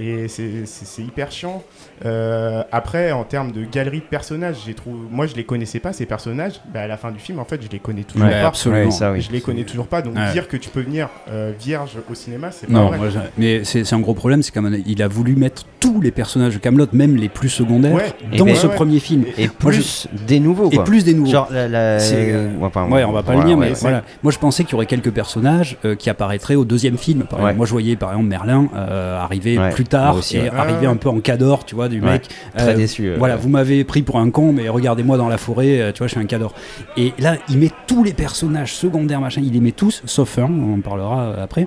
Et 0.00 0.28
c'est- 0.28 1.02
hyper 1.02 1.30
chiant. 1.32 1.62
Euh, 2.04 2.62
après, 2.70 3.10
en 3.12 3.24
termes 3.24 3.50
de 3.52 3.64
galerie 3.64 3.98
de 3.98 4.04
personnages, 4.04 4.56
j'ai 4.66 4.74
trouvé, 4.74 4.96
moi 5.10 5.26
je 5.26 5.34
les 5.34 5.44
connaissais 5.44 5.80
pas 5.80 5.92
ces 5.92 6.06
personnages. 6.06 6.60
Bah, 6.72 6.82
à 6.82 6.86
la 6.86 6.96
fin 6.96 7.10
du 7.10 7.18
film, 7.18 7.38
en 7.40 7.44
fait, 7.44 7.60
je 7.62 7.68
les 7.68 7.78
connais 7.80 8.04
toujours 8.04 8.26
Ouais, 8.26 8.32
pas. 8.40 8.46
absolument. 8.46 8.84
Ouais, 8.84 8.90
ça, 8.92 9.10
oui. 9.12 9.20
Je 9.20 9.32
les 9.32 9.40
connais 9.40 9.64
toujours 9.64 9.86
pas. 9.88 10.00
Donc 10.02 10.14
Ouais. 10.16 10.32
dire 10.32 10.46
que 10.48 10.56
tu 10.56 10.68
peux 10.68 10.80
venir 10.82 11.08
euh, 11.30 11.52
vierge 11.58 11.96
au 12.10 12.14
cinéma, 12.14 12.50
c'est 12.52 12.66
pas 12.68 12.72
Non, 12.72 12.88
vrai. 12.88 12.98
moi, 12.98 13.08
mais 13.36 13.64
c'est 13.64 13.84
c'est 13.84 13.94
un 13.94 14.00
gros 14.00 14.14
problème, 14.14 14.42
c'est 14.42 14.52
qu'il 14.52 15.02
a 15.02 15.08
voulu 15.08 15.34
mettre 15.34 15.64
tous 15.80 16.00
les 16.00 16.10
personnages 16.10 16.54
de 16.54 16.58
Camelot, 16.58 16.86
même 16.92 17.16
les 17.16 17.28
plus 17.28 17.48
secondaires, 17.48 17.94
Ouais. 17.94 18.12
dans 18.36 18.44
Et 18.46 18.50
ben- 18.50 18.54
ce 18.54 18.62
ouais, 18.66 18.70
ouais. 18.70 18.76
premier 18.76 19.00
film. 19.00 19.24
Et 19.36 19.46
Moi, 19.46 19.72
je- 19.72 19.78
plus 19.80 20.08
des 20.26 20.38
nouveaux 20.40 20.70
Et 20.70 20.78
plus 20.84 21.04
des 21.04 21.14
nouveaux. 21.14 21.30
Genre 21.30 21.48
la, 21.50 21.58
euh, 21.58 22.52
ouais, 22.54 22.64
enfin, 22.66 22.88
Ouais, 22.88 23.02
on 23.04 23.12
va 23.12 23.22
pas 23.22 23.32
voilà, 23.32 23.40
le 23.42 23.46
dire, 23.48 23.58
ouais. 23.58 23.68
mais 23.70 23.74
voilà. 23.74 24.02
Moi, 24.22 24.32
je 24.32 24.38
pensais 24.38 24.62
qu'il 24.64 24.72
y 24.72 24.74
aurait 24.76 24.86
quelques 24.86 25.10
personnages 25.10 25.76
euh, 25.84 25.94
qui 25.96 26.10
apparaîtraient 26.10 26.54
au 26.56 26.64
deuxième 26.64 26.98
film. 26.98 27.22
Par 27.24 27.38
Ouais. 27.40 27.44
exemple, 27.46 27.56
moi, 27.56 27.66
je 27.66 27.72
voyais 27.72 27.96
par 27.96 28.10
exemple 28.10 28.28
Merlin 28.28 28.68
euh, 28.76 29.18
arriver 29.20 29.58
Ouais, 29.58 29.70
plus 29.70 29.84
tard 29.88 30.10
moi 30.12 30.18
aussi, 30.20 30.36
et 30.36 30.42
ouais. 30.42 30.50
arriver 30.50 30.86
Ah, 30.86 30.90
un 30.90 30.96
peu 30.96 31.08
en 31.08 31.20
cador, 31.20 31.64
tu 31.64 31.74
vois, 31.74 31.88
du 31.88 32.00
Ouais, 32.00 32.12
mec. 32.12 32.28
Très 32.56 32.68
Euh, 32.70 32.74
déçu. 32.74 33.08
euh, 33.08 33.16
Voilà, 33.18 33.36
vous 33.36 33.48
m'avez 33.48 33.82
pris 33.84 34.02
pour 34.02 34.18
un 34.18 34.30
con, 34.30 34.52
mais 34.52 34.68
regardez-moi 34.68 35.16
dans 35.16 35.28
la 35.28 35.38
forêt, 35.38 35.80
euh, 35.80 35.92
tu 35.92 35.98
vois, 35.98 36.06
je 36.06 36.12
suis 36.12 36.20
un 36.20 36.26
cador. 36.26 36.54
Et 36.96 37.12
là, 37.18 37.36
il 37.48 37.58
met 37.58 37.70
tous 37.86 38.04
les 38.04 38.12
personnages 38.12 38.74
secondaires, 38.74 39.20
machin, 39.20 39.40
il 39.44 39.52
les 39.52 39.60
met 39.60 39.72
tous, 39.72 40.02
sauf 40.04 40.38
un, 40.38 40.44
on 40.44 40.74
en 40.74 40.80
parlera 40.80 41.34
après. 41.42 41.66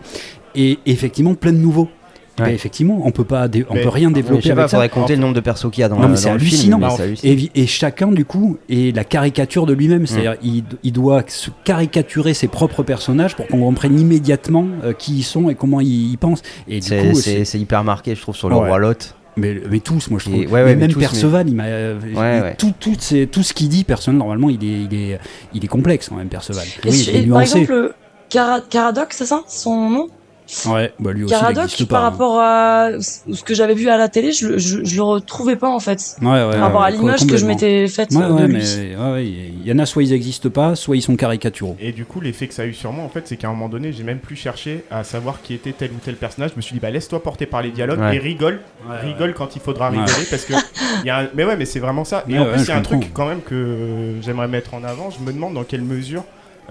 Et 0.56 0.80
effectivement, 0.86 1.34
plein 1.34 1.52
de 1.54 1.58
nouveaux. 1.58 1.90
Ouais. 2.42 2.48
Ben, 2.50 2.56
effectivement, 2.56 3.02
on 3.06 3.12
peut 3.12 3.24
pas, 3.24 3.48
on 3.70 3.74
peut 3.76 3.90
rien 3.90 4.10
Je 4.10 4.14
développer 4.16 4.42
sais 4.44 4.50
pas, 4.54 4.62
avec 4.62 4.70
ça. 4.72 4.78
faudrait 4.78 4.90
compter 4.90 5.16
le 5.16 5.22
nombre 5.22 5.34
de 5.36 5.40
persos 5.40 5.70
qu'il 5.72 5.82
y 5.82 5.84
a 5.84 5.90
dans, 5.90 5.96
Non, 5.96 6.02
la- 6.04 6.08
mais 6.10 6.14
dans 6.16 6.20
c'est 6.20 6.30
le 6.30 6.36
hallucinant. 6.36 6.78
film. 6.78 6.90
mais 6.90 6.96
c'est 6.98 7.04
hallucinant. 7.04 7.50
Et, 7.56 7.62
et 7.64 7.68
chacun, 7.68 8.08
du 8.12 8.26
coup, 8.26 8.58
est 8.70 8.96
la 8.96 9.04
caricature 9.04 9.66
de 9.66 9.74
lui-même. 9.74 10.08
C'est-à-dire, 10.08 10.36
il, 10.44 10.64
il 10.84 10.92
doit 10.94 11.24
se 11.28 11.50
caricaturer 11.64 12.34
ses 12.34 12.48
propres 12.48 12.84
personnages 12.84 13.36
pour 13.36 13.48
qu'on 13.48 13.60
comprenne 13.60 14.00
immédiatement 14.00 14.68
euh, 14.84 14.94
qui 14.94 15.18
ils 15.18 15.24
sont 15.24 15.50
et 15.50 15.56
comment 15.56 15.80
ils, 15.82 16.12
ils 16.12 16.18
pensent. 16.18 16.42
Et 16.68 16.80
du 16.80 16.88
C'est- 17.16 17.60
hyper 17.60 17.84
marqué, 17.84 18.16
je 18.16 18.22
trouve, 18.22 18.36
sur 18.36 18.50
le 18.50 18.56
Ouais. 18.56 18.68
roi 18.68 18.80
Lot. 18.80 19.16
mais, 19.38 19.62
mais 19.70 19.80
tous, 19.80 20.10
moi 20.10 20.20
je 20.20 20.26
trouve. 20.30 20.42
Et- 20.42 20.48
ouais, 20.48 20.52
ouais, 20.54 20.64
Mais 20.66 20.76
mais 20.76 20.82
même 20.82 20.92
tous, 20.92 21.00
Perceval, 21.00 21.48
il 21.48 21.56
m'a. 21.56 21.64
euh, 21.66 22.00
Ouais, 22.14 22.42
ouais. 22.42 22.56
Tout, 22.58 22.74
tout, 22.80 22.96
tout 23.32 23.44
ce 23.44 23.54
qu'il 23.54 23.70
dit, 23.70 23.84
personne, 23.84 24.18
normalement, 24.18 24.50
il 24.50 24.64
est, 24.64 24.82
il 24.90 24.94
est, 24.94 25.20
il 25.54 25.64
est 25.64 25.68
complexe 25.68 26.10
quand 26.10 26.16
même, 26.16 26.28
Perceval. 26.28 26.66
Et 26.86 26.90
Oui, 26.90 27.06
il 27.14 27.16
est 27.16 27.28
par 27.28 27.42
exemple, 27.42 27.94
Cara- 28.30 28.62
Caradoc, 28.70 29.08
c'est 29.12 29.26
ça 29.26 29.42
son 29.48 29.90
nom? 29.90 30.08
Ouais, 30.68 30.92
bah 31.00 31.14
lui 31.14 31.24
aussi, 31.24 31.34
il 31.34 31.38
Caradoc, 31.38 31.64
n'existe 31.64 31.86
par 31.88 32.02
pas. 32.02 32.08
hein. 32.08 32.10
rapport 32.10 32.40
à 32.40 32.90
ce 33.00 33.42
que 33.44 33.54
j'avais 33.54 33.74
vu 33.74 33.88
à 33.90 33.96
la 33.98 34.10
télé, 34.10 34.32
je, 34.34 34.48
le- 34.50 34.58
je, 34.58 34.84
je 34.84 34.96
le 34.98 35.02
retrouvais 35.02 35.56
pas 35.56 35.70
en 35.70 35.80
fait. 35.80 36.18
Ouais, 36.22 36.28
ouais, 36.28 36.52
par 36.52 36.60
rapport 36.62 36.84
à 36.84 36.92
l'image 36.92 37.26
que 37.26 37.38
je 37.38 37.46
m'étais 37.46 37.88
faite 37.88 38.12
Ouais, 38.12 38.28
de 38.28 38.32
ouais, 38.34 38.48
lui. 38.48 38.54
mais 38.56 38.96
ouais, 38.98 39.12
ouais, 39.14 39.26
il 39.28 39.66
y 39.66 39.72
en 39.72 39.80
a 39.80 39.86
soit 39.86 40.04
ils 40.04 40.10
n'existent 40.12 40.50
pas, 40.50 40.76
soit 40.76 40.98
ils 40.98 41.02
sont 41.02 41.16
caricaturaux. 41.16 41.78
Et 41.80 41.92
du 41.94 42.04
coup, 42.06 42.20
l'effet 42.20 42.48
que 42.48 42.54
ça 42.54 42.64
a 42.64 42.66
eu 42.66 42.74
sur 42.74 42.92
moi, 42.92 43.06
en 43.06 43.10
fait, 43.10 43.28
c'est 43.28 43.38
qu'à 43.38 43.48
un 43.48 43.52
moment 43.52 43.70
donné, 43.70 43.94
j'ai 43.94 44.04
même 44.04 44.20
plus 44.20 44.36
cherché 44.36 44.84
à 44.92 45.04
savoir 45.04 45.42
qui 45.42 45.54
était 45.54 45.72
tel 45.72 45.92
ou 45.92 46.00
tel 46.04 46.16
personnage. 46.16 46.52
Je 46.52 46.58
me 46.58 46.62
suis 46.62 46.74
dit, 46.74 46.80
bah 46.80 46.90
laisse-toi 46.90 47.24
porter 47.24 47.46
par 47.46 47.62
les 47.62 47.72
dialogues 47.72 48.00
Ouais. 48.00 48.16
et 48.18 48.20
rigole, 48.20 48.60
rigole 49.04 49.34
quand 49.34 49.56
il 49.56 49.62
faudra 49.62 49.90
Ouais. 49.90 50.00
rigoler 50.00 50.26
parce 50.30 50.44
que 50.44 50.54
y 51.06 51.10
a 51.10 51.20
un- 51.20 51.28
mais 51.34 51.46
ouais, 51.46 51.56
mais 51.56 51.66
c'est 51.66 51.80
vraiment 51.80 52.04
ça. 52.04 52.26
Et 52.28 52.34
Ouais, 52.34 52.40
en 52.40 52.46
plus, 52.46 52.62
il 52.64 52.68
y 52.68 52.72
a 52.72 52.76
un 52.76 52.82
comprends. 52.82 53.00
truc 53.00 53.14
quand 53.14 53.28
même 53.28 53.42
que 53.42 54.16
j'aimerais 54.22 54.48
mettre 54.48 54.74
en 54.74 54.84
avant. 54.84 55.10
Je 55.12 55.24
me 55.26 55.32
demande 55.32 55.54
dans 55.54 55.64
quelle 55.64 55.82
mesure 55.84 56.24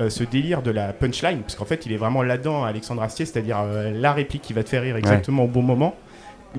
ce 0.08 0.24
délire 0.24 0.62
de 0.62 0.70
la 0.70 0.92
punchline, 0.92 1.40
parce 1.40 1.56
qu'en 1.56 1.64
fait, 1.66 1.84
il 1.84 1.92
est 1.92 1.96
vraiment 1.98 2.22
là-dedans, 2.22 2.64
Alexandre 2.64 3.02
Astier, 3.02 3.26
c'est-à-dire 3.26 3.58
euh, 3.62 3.90
la 3.92 4.12
réplique 4.12 4.42
qui 4.42 4.52
va 4.52 4.62
te 4.62 4.68
faire 4.70 4.82
rire 4.82 4.96
exactement 4.96 5.44
au 5.44 5.48
bon 5.48 5.62
moment. 5.62 5.94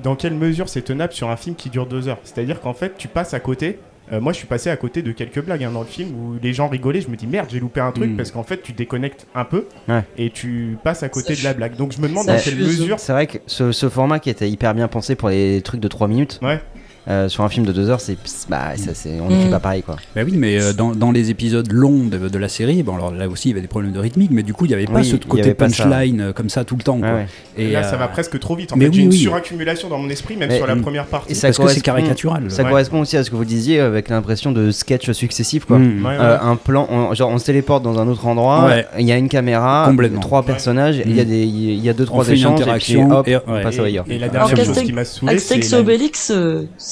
Dans 0.02 0.14
quelle 0.16 0.34
mesure 0.34 0.68
c'est 0.68 0.82
tenable 0.82 1.12
sur 1.12 1.28
un 1.30 1.36
film 1.36 1.56
qui 1.56 1.68
dure 1.70 1.86
deux 1.86 2.08
heures? 2.08 2.18
C'est-à-dire 2.24 2.60
qu'en 2.60 2.72
fait, 2.74 2.94
tu 2.96 3.08
passes 3.08 3.34
à 3.34 3.40
côté. 3.40 3.78
euh, 4.12 4.20
moi, 4.20 4.32
je 4.32 4.38
suis 4.38 4.46
passé 4.46 4.68
à 4.70 4.76
côté 4.76 5.00
de 5.02 5.12
quelques 5.12 5.42
blagues 5.44 5.62
hein, 5.64 5.70
dans 5.72 5.80
le 5.80 5.86
film 5.86 6.10
où 6.14 6.34
les 6.42 6.52
gens 6.52 6.68
rigolaient. 6.68 7.00
Je 7.00 7.08
me 7.08 7.16
dis 7.16 7.26
merde, 7.26 7.48
j'ai 7.50 7.60
loupé 7.60 7.80
un 7.80 7.92
truc 7.92 8.10
Mm. 8.12 8.16
parce 8.16 8.30
qu'en 8.30 8.42
fait, 8.42 8.62
tu 8.62 8.72
déconnectes 8.72 9.26
un 9.34 9.44
peu 9.44 9.66
Ouais. 9.88 10.02
et 10.18 10.30
tu 10.30 10.76
passes 10.82 11.02
à 11.02 11.08
côté 11.08 11.34
Ça 11.34 11.40
de 11.40 11.44
la 11.44 11.54
blague. 11.54 11.76
Donc, 11.76 11.92
je 11.92 12.00
me 12.00 12.08
demande 12.08 12.26
dans 12.26 12.36
quelle 12.38 12.56
mesure. 12.56 12.98
C'est 12.98 13.12
vrai 13.12 13.26
que 13.26 13.38
ce, 13.46 13.70
ce 13.72 13.88
format 13.88 14.18
qui 14.18 14.30
était 14.30 14.48
hyper 14.50 14.74
bien 14.74 14.88
pensé 14.88 15.14
pour 15.14 15.28
les 15.28 15.60
trucs 15.62 15.80
de 15.80 15.88
3 15.88 16.08
minutes, 16.08 16.38
Ouais. 16.42 16.60
Euh, 17.08 17.28
sur 17.28 17.42
un 17.44 17.48
film 17.48 17.66
de 17.66 17.72
2 17.72 17.90
heures, 17.90 18.00
c'est, 18.00 18.16
bah, 18.48 18.76
ça, 18.76 18.92
c'est, 18.94 19.20
on 19.20 19.28
ne 19.28 19.34
fait 19.36 19.48
Mm. 19.48 19.50
pas 19.50 19.58
pareil 19.60 19.82
quoi. 19.82 19.96
Bah 20.14 20.22
oui, 20.24 20.34
mais 20.36 20.60
euh, 20.60 20.72
dans, 20.72 20.92
dans 20.94 21.10
les 21.10 21.30
épisodes 21.30 21.70
longs 21.72 22.04
de, 22.06 22.28
de 22.28 22.38
la 22.38 22.48
série, 22.48 22.82
bon 22.84 22.94
alors 22.94 23.12
là 23.12 23.28
aussi 23.28 23.48
il 23.48 23.50
y 23.50 23.54
avait 23.54 23.60
des 23.60 23.66
problèmes 23.68 23.92
de 23.92 23.98
rythmique, 23.98 24.30
mais 24.32 24.42
du 24.44 24.54
coup 24.54 24.66
il 24.66 24.68
n'y 24.68 24.74
avait 24.74 24.86
pas 24.86 25.00
Oui, 25.00 25.04
ce 25.04 25.16
côté 25.16 25.48
ça. 25.50 25.54
punchline 25.54 26.20
euh, 26.20 26.32
comme 26.32 26.48
ça 26.48 26.64
tout 26.64 26.76
le 26.76 26.82
temps. 26.82 26.98
quoi. 26.98 27.08
Ouais, 27.08 27.14
ouais. 27.14 27.26
Et 27.64 27.70
là, 27.72 27.82
ça 27.82 27.96
va 27.96 28.08
presque 28.08 28.38
trop 28.38 28.54
vite. 28.54 28.72
En 28.72 28.76
mais 28.76 28.86
fait, 28.86 28.92
j'ai 28.92 28.98
oui, 29.00 29.04
une 29.06 29.10
oui. 29.10 29.18
suraccumulation 29.18 29.88
dans 29.88 29.98
mon 29.98 30.08
esprit, 30.10 30.36
même 30.36 30.48
Mais- 30.48 30.56
sur 30.58 30.66
la 30.66 30.74
Mm. 30.76 30.82
première 30.82 31.06
partie. 31.06 31.32
Et 31.32 31.34
ça 31.34 31.48
parce 31.48 31.58
que 31.58 31.68
c'est 31.68 31.80
caricatural. 31.80 32.50
Ça 32.50 32.62
Ouais. 32.62 32.68
correspond 32.70 33.00
aussi 33.00 33.16
à 33.16 33.24
ce 33.24 33.30
que 33.30 33.36
vous 33.36 33.44
disiez 33.44 33.80
avec 33.80 34.08
l'impression 34.08 34.52
de 34.52 34.70
sketch 34.70 35.10
successif 35.12 35.64
quoi. 35.64 35.78
Mm. 35.78 36.04
Ouais, 36.04 36.10
ouais. 36.12 36.16
Euh, 36.20 36.38
un 36.40 36.56
plan, 36.56 36.86
on, 36.90 37.12
genre 37.14 37.30
on 37.30 37.38
se 37.38 37.46
téléporte 37.46 37.82
dans 37.82 37.98
un 37.98 38.06
autre 38.08 38.26
endroit, 38.26 38.66
Ouais. 38.66 38.86
il 38.98 39.06
y 39.06 39.12
a 39.12 39.16
une 39.16 39.28
caméra, 39.28 39.92
trois 40.20 40.44
personnages, 40.44 41.02
il 41.04 41.16
y 41.16 41.20
a 41.20 41.24
Mm. 41.24 41.28
des, 41.28 41.42
il 41.44 41.84
y 41.84 41.88
a 41.88 41.92
deux 41.94 42.04
trois 42.06 42.24
une 42.26 42.34
échanges 42.34 42.60
interaction 42.60 43.20
et 43.20 43.22
puis 43.24 43.34
hop, 43.34 43.44
on 43.48 43.60
passe 43.62 43.78
ailleurs. 43.78 44.04
et 44.08 44.18
la 44.18 44.28
dernière 44.28 44.56
chose 44.64 44.82
qui 44.82 44.92
m'a 44.92 45.04
saoulé, 45.04 45.38
c'est 45.38 45.74
Obélix, 45.74 46.32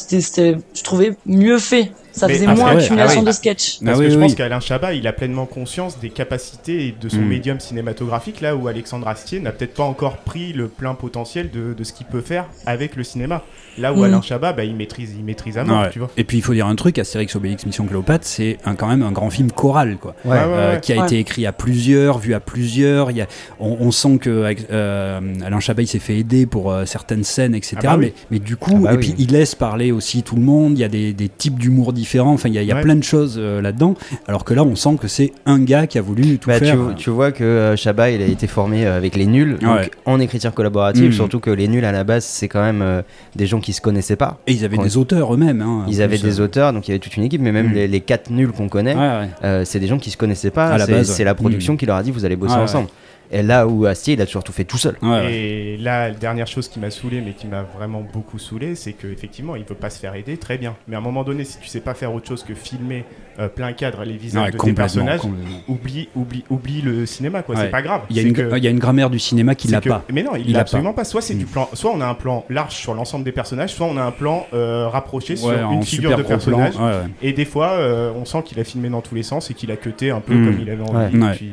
c'était, 0.09 0.57
je 0.75 0.83
trouvais 0.83 1.17
mieux 1.27 1.59
fait. 1.59 1.93
Ça 2.13 2.27
Mais 2.27 2.35
faisait 2.35 2.47
après, 2.47 2.61
moins 2.63 2.77
accumulation 2.77 3.21
ah 3.21 3.23
oui. 3.23 3.27
de 3.27 3.33
sketch. 3.33 3.79
Parce 3.85 3.97
Ah 3.97 3.99
que 4.01 4.05
oui, 4.07 4.11
je 4.11 4.17
oui. 4.17 4.23
pense 4.23 4.35
qu'Alain 4.35 4.61
Chabat, 4.61 4.95
il 4.95 5.07
a 5.07 5.13
pleinement 5.13 5.47
conscience 5.47 5.99
des 6.01 6.11
capacités 6.11 6.95
de 7.01 7.09
son 7.09 7.19
Mm. 7.21 7.29
médium 7.29 7.61
cinématographique, 7.61 8.41
là 8.41 8.57
où 8.57 8.69
Alexandre 8.69 9.07
Astier 9.09 9.41
n'a 9.41 9.53
peut-être 9.53 9.75
pas 9.75 9.85
encore 9.85 10.19
pris 10.19 10.53
le 10.53 10.69
plein 10.69 10.95
potentiel 10.95 11.51
de, 11.51 11.75
de 11.75 11.85
ce 11.85 11.93
qu'il 11.93 12.07
peut 12.07 12.21
faire 12.21 12.47
avec 12.67 12.97
le 12.97 13.05
cinéma. 13.05 13.43
Là 13.79 13.93
où 13.93 14.01
Mm. 14.01 14.05
Alain 14.05 14.23
Chabat, 14.23 14.53
bah, 14.53 14.65
il 14.65 14.75
maîtrise, 14.75 15.15
il 15.17 15.25
maîtrise 15.25 15.57
à 15.59 15.65
mort, 15.65 15.83
Ouais. 15.83 15.91
tu 15.91 15.99
vois. 16.01 16.11
Et 16.17 16.25
puis 16.25 16.39
il 16.39 16.43
faut 16.43 16.53
dire 16.55 16.67
un 16.67 16.75
truc, 16.75 16.99
Astérix 16.99 17.35
Obélix 17.37 17.65
Mission 17.67 17.87
Cléopâtre, 17.87 18.27
c'est 18.27 18.59
un- 18.65 18.75
quand 18.75 18.89
même 18.89 19.03
un 19.03 19.13
grand 19.13 19.31
film 19.31 19.51
choral 19.53 19.97
quoi. 19.97 20.15
Ouais. 20.25 20.33
Ouais, 20.33 20.37
ouais, 20.39 20.45
Euh, 20.53 20.75
ouais. 20.75 20.81
qui 20.81 20.93
a 20.93 20.97
Ouais. 20.99 21.05
été 21.07 21.19
écrit 21.19 21.47
à 21.47 21.53
plusieurs, 21.53 22.19
vu 22.19 22.35
à 22.35 22.41
plusieurs. 22.41 23.11
Il 23.11 23.17
y 23.19 23.21
a, 23.23 23.27
on, 23.61 23.77
on 23.81 23.91
sent 23.91 24.19
que 24.19 24.45
avec, 24.45 24.71
euh, 24.71 25.21
Alain 25.45 25.61
Chabat 25.61 25.83
il 25.83 25.87
s'est 25.87 25.99
fait 25.99 26.17
aider 26.19 26.47
pour 26.47 26.73
euh, 26.73 26.85
certaines 26.85 27.25
scènes, 27.25 27.55
etc. 27.55 27.77
Ah 27.79 27.83
bah 27.83 27.97
oui. 27.99 28.07
mais, 28.07 28.13
mais 28.33 28.39
du 28.39 28.57
coup, 28.57 28.73
Ah 28.79 28.81
bah 28.89 28.93
et 28.95 28.97
oui. 28.97 29.01
puis 29.13 29.15
il 29.19 29.33
laisse 29.33 29.55
parler 29.55 29.93
aussi 29.93 30.23
tout 30.23 30.37
le 30.37 30.43
monde. 30.43 30.73
Il 30.77 30.81
y 30.81 30.85
a 30.85 30.89
des, 30.89 31.13
des 31.13 31.29
types 31.29 31.59
d'humour 31.59 31.93
différents. 32.01 32.33
Enfin, 32.33 32.49
il 32.49 32.55
y 32.55 32.59
a, 32.59 32.63
il 32.63 32.69
y 32.69 32.73
a 32.73 32.77
Ouais. 32.77 32.83
plein 32.83 32.97
de 32.97 33.05
choses 33.05 33.37
euh, 33.39 33.61
là-dedans. 33.61 33.95
Alors 34.27 34.45
que 34.45 34.55
là, 34.55 34.65
on 34.65 34.75
sent 34.75 34.97
que 35.01 35.09
c'est 35.09 35.33
un 35.47 35.61
gars 35.61 35.87
qui 35.87 35.99
a 35.99 36.03
voulu 36.03 36.39
tout 36.39 36.49
Bah, 36.49 36.59
tu, 36.59 36.65
faire. 36.67 36.79
tu 36.97 37.11
vois 37.11 37.31
que 37.33 37.45
euh, 37.45 37.77
Chabat 37.77 38.11
il 38.11 38.23
a 38.23 38.27
été 38.27 38.47
formé 38.47 38.87
euh, 38.87 38.97
avec 38.97 39.17
les 39.17 39.27
nuls 39.27 39.59
donc 39.61 39.77
Ouais. 39.77 39.91
en 40.07 40.19
écriture 40.21 40.53
collaborative 40.55 41.11
Mm. 41.11 41.13
surtout 41.13 41.41
que 41.41 41.51
les 41.51 41.69
nuls 41.69 41.85
à 41.85 41.93
la 41.93 42.05
base 42.05 42.25
c'est 42.25 42.49
quand 42.49 42.63
même 42.63 42.83
euh, 42.83 43.03
des 43.37 43.47
gens 43.47 43.61
qui 43.61 43.73
se 43.73 43.81
connaissaient 43.81 44.17
pas 44.17 44.39
Et 44.47 44.53
ils 44.53 44.65
avaient 44.65 44.77
Quand 44.77 44.83
des 44.85 44.97
auteurs 44.97 45.33
eux-mêmes. 45.35 45.61
hein, 45.63 45.85
ils 45.89 46.03
avaient 46.03 46.19
des 46.19 46.41
auteurs 46.41 46.73
donc 46.73 46.89
il 46.89 46.91
y 46.91 46.95
avait 46.95 46.99
toute 47.01 47.17
une 47.17 47.25
équipe 47.25 47.41
mais 47.43 47.53
même 47.53 47.69
Mm. 47.71 47.75
les, 47.75 47.89
les 47.89 48.01
quatre 48.01 48.31
nuls 48.31 48.53
qu'on 48.53 48.69
connaît 48.69 48.95
Ouais, 48.95 49.01
ouais. 49.01 49.29
euh, 49.45 49.63
c'est 49.65 49.79
des 49.81 49.87
gens 49.87 49.99
qui 49.99 50.11
se 50.11 50.17
connaissaient 50.17 50.51
pas 50.51 50.69
À 50.69 50.79
la 50.79 50.87
c'est 50.87 50.93
base, 50.93 51.09
ouais. 51.09 51.15
c'est 51.15 51.25
la 51.25 51.35
production 51.35 51.75
Mm. 51.75 51.77
qui 51.77 51.87
leur 51.87 51.97
a 51.97 52.03
dit 52.03 52.11
vous 52.11 52.25
allez 52.25 52.37
bosser 52.37 52.53
Ouais, 52.55 52.59
ouais. 52.59 52.65
ensemble 52.65 52.89
et 53.31 53.43
là 53.43 53.67
où 53.67 53.87
Astier 53.87 54.15
il 54.15 54.21
a 54.21 54.27
toujours 54.27 54.45
tout 54.45 54.53
fait 54.53 54.65
tout 54.65 54.79
seul 54.79 54.97
Ouais, 55.03 55.09
ouais. 55.09 55.33
Et 55.35 55.77
là, 55.77 56.09
la 56.09 56.15
dernière 56.15 56.47
chose 56.47 56.69
qui 56.69 56.79
m'a 56.79 56.91
saoulé, 56.91 57.21
mais 57.21 57.33
qui 57.33 57.47
m'a 57.47 57.63
vraiment 57.63 58.01
beaucoup 58.13 58.39
saoulé, 58.39 58.75
c'est 58.75 58.93
qu'effectivement, 58.93 59.57
il 59.57 59.65
veut 59.65 59.75
pas 59.75 59.91
se 59.91 59.99
faire 59.99 60.15
aider, 60.15 60.37
très 60.37 60.59
bien. 60.59 60.75
Mais 60.89 60.97
à 60.97 60.99
un 60.99 61.03
moment 61.03 61.23
donné, 61.25 61.45
si 61.45 61.59
tu 61.59 61.69
sais 61.69 61.81
pas 61.81 61.95
faire 61.95 62.13
autre 62.15 62.27
chose 62.29 62.43
que 62.43 62.55
filmer 62.55 63.05
euh, 63.39 63.49
plein 63.49 63.73
cadre 63.73 64.05
les 64.05 64.17
visages 64.17 64.45
Ouais, 64.47 64.51
de 64.51 64.59
tes 64.59 64.73
personnages, 64.73 65.21
oublie, 65.69 66.09
oublie, 66.15 66.45
oublie 66.51 66.83
le 66.83 67.07
cinéma, 67.07 67.43
quoi. 67.43 67.55
Ouais. 67.55 67.63
C'est 67.63 67.71
pas 67.71 67.83
grave. 67.83 68.03
Il 68.11 68.17
y, 68.17 68.19
a 68.19 68.23
une, 68.23 68.33
que- 68.33 68.57
il 68.57 68.65
y 68.65 68.67
a 68.67 68.71
une 68.71 68.79
grammaire 68.79 69.09
du 69.11 69.19
cinéma 69.19 69.55
qui 69.55 69.69
l'a 69.69 69.81
que- 69.81 69.89
pas. 69.89 70.05
Mais 70.13 70.23
non, 70.23 70.33
il 70.37 70.49
Il 70.49 70.53
l'a 70.53 70.61
absolument 70.61 70.93
pas. 70.93 71.05
Soit 71.05 71.23
c'est 71.23 71.35
Mm. 71.35 71.39
du 71.39 71.47
plan, 71.47 71.69
soit 71.73 71.93
on 71.95 72.01
a 72.01 72.07
un 72.07 72.15
plan 72.15 72.45
large 72.51 72.75
sur 72.75 72.93
l'ensemble 72.95 73.25
des 73.25 73.33
personnages, 73.33 73.73
soit 73.73 73.87
on 73.87 73.97
a 73.97 74.03
un 74.03 74.11
plan 74.11 74.47
euh, 74.53 74.89
rapproché 74.89 75.37
sur 75.37 75.51
une 75.51 75.83
figure 75.83 76.11
de 76.11 76.17
plan. 76.23 76.29
personnage. 76.29 76.77
Ouais, 76.77 76.83
ouais. 76.83 76.93
Et 77.23 77.33
des 77.33 77.45
fois, 77.45 77.71
euh, 77.73 78.13
on 78.15 78.25
sent 78.25 78.43
qu'il 78.45 78.59
a 78.61 78.65
filmé 78.65 78.89
dans 78.89 79.01
tous 79.01 79.15
les 79.15 79.23
sens 79.23 79.51
et 79.51 79.55
qu'il 79.55 79.71
a 79.71 79.77
cuté 79.77 80.11
un 80.11 80.21
peu 80.21 80.35
Mm. 80.35 80.45
comme 80.47 80.61
il 80.61 80.71
avait 80.71 80.83
envie. 80.83 81.17
Ouais. 81.19 81.33
et 81.33 81.37
puis- 81.37 81.53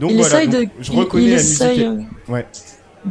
Donc 0.00 0.10
il 0.10 0.16
voilà, 0.18 0.42
essaye 0.44 0.48
donc 0.48 0.62
de. 0.78 0.82
je 0.82 0.92
il- 0.92 0.98
reconnais 0.98 1.24
il 1.24 1.30
la 1.30 1.36
essaye, 1.36 1.88
musique. 1.88 2.08
euh, 2.28 2.32
Ouais. 2.32 2.46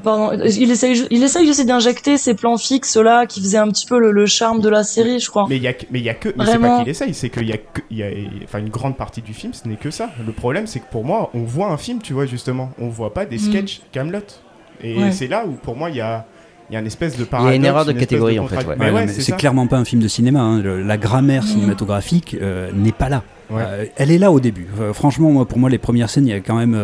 Pardon, 0.03 0.31
il 0.43 0.71
essaye, 0.71 1.05
il 1.11 1.21
essaye 1.21 1.47
aussi 1.47 1.65
d'injecter 1.65 2.17
ces 2.17 2.33
plans 2.33 2.57
fixes 2.57 2.97
là 2.97 3.27
qui 3.27 3.39
faisaient 3.41 3.59
un 3.59 3.67
petit 3.69 3.85
peu 3.85 3.99
le, 3.99 4.11
le 4.11 4.25
charme 4.25 4.59
de 4.59 4.67
la 4.67 4.83
série, 4.83 5.19
je 5.19 5.29
crois. 5.29 5.45
Mais 5.47 5.57
il 5.57 5.61
y 5.61 5.67
a 5.67 5.73
que, 5.73 5.85
mais 5.91 5.99
il 5.99 6.05
y 6.05 6.09
a 6.09 6.15
que, 6.15 6.29
mais 6.35 6.45
c'est 6.47 6.57
pas 6.57 6.79
qu'il 6.79 6.89
essaye, 6.89 7.13
c'est 7.13 7.29
qu'il 7.29 7.47
y 7.47 7.53
a 7.53 7.57
que, 7.57 7.81
il 7.91 7.97
y 7.97 8.03
a, 8.03 8.07
enfin 8.43 8.57
une 8.57 8.69
grande 8.69 8.97
partie 8.97 9.21
du 9.21 9.35
film, 9.35 9.53
ce 9.53 9.67
n'est 9.67 9.75
que 9.75 9.91
ça. 9.91 10.09
Le 10.25 10.31
problème, 10.31 10.65
c'est 10.65 10.79
que 10.79 10.89
pour 10.89 11.05
moi, 11.05 11.29
on 11.35 11.43
voit 11.43 11.67
un 11.67 11.77
film, 11.77 12.01
tu 12.01 12.13
vois 12.13 12.25
justement, 12.25 12.71
on 12.79 12.89
voit 12.89 13.13
pas 13.13 13.27
des 13.27 13.35
Mm. 13.35 13.39
sketchs 13.39 13.81
Camelot. 13.91 14.19
Et 14.81 14.97
Ouais. 14.97 15.11
c'est 15.11 15.27
là 15.27 15.45
où, 15.45 15.51
pour 15.51 15.75
moi, 15.75 15.91
il 15.91 15.97
y 15.97 16.01
a, 16.01 16.25
il 16.69 16.73
y 16.73 16.77
a 16.77 16.79
une 16.79 16.87
espèce 16.87 17.13
de 17.13 17.17
Il 17.17 17.21
y 17.21 17.23
a 17.23 17.27
paradoxe. 17.27 17.55
une 17.57 17.65
erreur 17.65 17.85
de 17.85 17.91
catégorie, 17.91 18.39
en 18.39 18.47
fait, 18.47 18.55
contrat- 18.57 18.69
ouais. 18.69 18.75
Mais 18.79 18.85
Ouais, 18.85 18.91
ouais, 18.91 18.99
non, 19.01 19.05
mais 19.07 19.13
c'est 19.13 19.21
c'est 19.21 19.31
ça. 19.31 19.37
clairement 19.37 19.67
pas 19.67 19.77
un 19.77 19.85
film 19.85 20.01
de 20.01 20.07
cinéma. 20.07 20.39
hein. 20.41 20.61
Le- 20.61 20.81
La 20.81 20.97
grammaire 20.97 21.43
cinématographique 21.43 22.37
euh, 22.41 22.71
n'est 22.73 22.91
pas 22.91 23.09
là. 23.09 23.23
Ouais. 23.49 23.61
Euh, 23.63 23.85
elle 23.97 24.09
est 24.09 24.17
là 24.17 24.31
au 24.31 24.39
début. 24.39 24.67
Euh, 24.79 24.93
franchement, 24.93 25.29
moi, 25.29 25.45
pour 25.45 25.59
moi, 25.59 25.69
les 25.69 25.77
premières 25.77 26.09
scènes, 26.09 26.25
il 26.25 26.31
y 26.31 26.33
a 26.33 26.39
quand 26.39 26.55
même, 26.55 26.75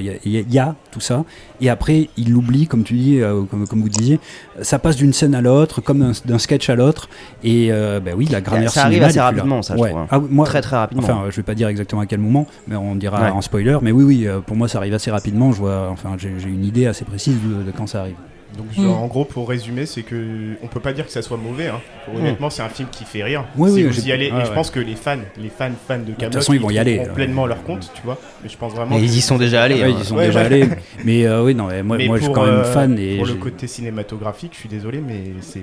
il 0.00 0.04
y 0.06 0.38
a- 0.38 0.40
y, 0.40 0.56
y 0.56 0.62
tout 0.90 0.98
ça. 0.98 1.24
Et 1.60 1.68
après, 1.68 2.08
il 2.16 2.32
l'oublie, 2.32 2.66
comme 2.66 2.82
tu 2.82 2.94
dis, 2.94 3.20
euh, 3.20 3.42
comme, 3.42 3.68
comme 3.68 3.82
vous 3.82 3.88
disiez. 3.90 4.18
Ça 4.62 4.78
passe 4.78 4.96
d'une 4.96 5.12
scène 5.12 5.34
à 5.34 5.40
l'autre, 5.42 5.80
comme 5.82 6.00
d'un- 6.00 6.12
d'un 6.24 6.38
sketch 6.38 6.68
à 6.70 6.74
l'autre. 6.74 7.08
Et 7.44 7.68
euh, 7.70 8.00
ben 8.00 8.14
oui, 8.16 8.26
la 8.30 8.40
grammaire 8.40 8.70
ça 8.70 8.82
arrive 8.84 8.94
cinéma, 8.94 9.06
assez 9.08 9.20
rapidement, 9.20 9.62
ça, 9.62 9.76
je 9.76 9.82
Ouais. 9.82 9.90
trouve, 9.90 10.00
hein. 10.02 10.06
Ah 10.10 10.18
moi, 10.18 10.46
très 10.46 10.62
très 10.62 10.76
rapidement 10.76 11.04
Enfin, 11.04 11.22
euh, 11.26 11.30
je 11.30 11.36
vais 11.36 11.42
pas 11.42 11.54
dire 11.54 11.68
exactement 11.68 12.00
à 12.00 12.06
quel 12.06 12.18
moment, 12.18 12.46
mais 12.66 12.76
on 12.76 12.96
dira 12.96 13.20
Ouais. 13.22 13.30
en 13.30 13.42
spoiler. 13.42 13.76
Mais 13.82 13.92
oui, 13.92 14.02
oui, 14.04 14.26
euh, 14.26 14.40
pour 14.40 14.56
moi, 14.56 14.66
ça 14.68 14.78
arrive 14.78 14.94
assez 14.94 15.10
rapidement. 15.10 15.52
Je 15.52 15.58
vois, 15.58 15.88
enfin, 15.92 16.16
j'ai 16.18 16.32
j'ai 16.38 16.48
une 16.48 16.64
idée 16.64 16.86
assez 16.86 17.04
précise 17.04 17.36
de, 17.46 17.62
de 17.62 17.70
quand 17.76 17.86
ça 17.86 18.00
arrive. 18.00 18.16
Donc 18.56 18.66
Mm. 18.78 18.88
en 18.90 19.06
gros, 19.06 19.24
pour 19.24 19.48
résumer, 19.48 19.86
c'est 19.86 20.02
que 20.02 20.54
on 20.62 20.66
peut 20.68 20.80
pas 20.80 20.92
dire 20.92 21.06
que 21.06 21.12
ça 21.12 21.22
soit 21.22 21.36
mauvais. 21.36 21.66
Hein. 21.68 21.80
Honnêtement, 22.14 22.48
c'est 22.50 22.62
un 22.62 22.68
film 22.68 22.88
qui 22.90 23.04
fait 23.04 23.22
rire. 23.24 23.44
Oui, 23.56 23.70
si 23.70 23.76
oui, 23.76 23.82
vous 23.84 24.06
y 24.08 24.12
allez, 24.12 24.30
ouais, 24.30 24.38
et 24.40 24.44
je 24.44 24.48
ouais. 24.50 24.54
pense 24.54 24.70
que 24.70 24.78
les 24.80 24.94
fans, 24.94 25.16
les 25.36 25.48
fans, 25.48 25.70
fans 25.88 25.98
de 25.98 26.12
Camelot, 26.12 26.32
façon, 26.38 26.52
ils 26.52 26.60
vont 26.60 26.70
y 26.70 26.78
aller, 26.78 26.94
trouveront 26.96 27.12
euh, 27.12 27.14
pleinement 27.16 27.46
leur 27.46 27.62
compte, 27.64 27.90
tu 27.94 28.02
vois. 28.04 28.18
Mais 28.42 28.48
je 28.48 28.56
pense 28.56 28.72
vraiment. 28.72 28.96
Mais 28.96 29.02
ils 29.02 29.16
y 29.16 29.20
sont 29.20 29.36
déjà 29.38 29.62
allés 29.64 29.74
Ouais, 29.76 29.84
hein. 29.84 29.94
ils 29.98 30.02
y 30.02 30.04
sont 30.04 30.16
Ouais, 30.16 30.26
déjà 30.26 30.40
ouais. 30.40 30.46
allés. 30.46 30.68
Mais 31.04 31.26
euh, 31.26 31.42
oui, 31.44 31.54
non, 31.54 31.66
mais 31.66 31.82
moi, 31.82 31.96
Mais 31.96 32.06
moi 32.06 32.18
je 32.18 32.22
suis 32.24 32.32
quand 32.32 32.44
même 32.46 32.54
euh, 32.54 32.64
fan. 32.64 32.96
Et 32.98 33.16
pour 33.16 33.26
le 33.26 33.34
côté 33.34 33.66
cinématographique, 33.66 34.52
je 34.54 34.58
suis 34.60 34.68
désolé, 34.68 35.00
mais 35.06 35.24
c'est- 35.40 35.60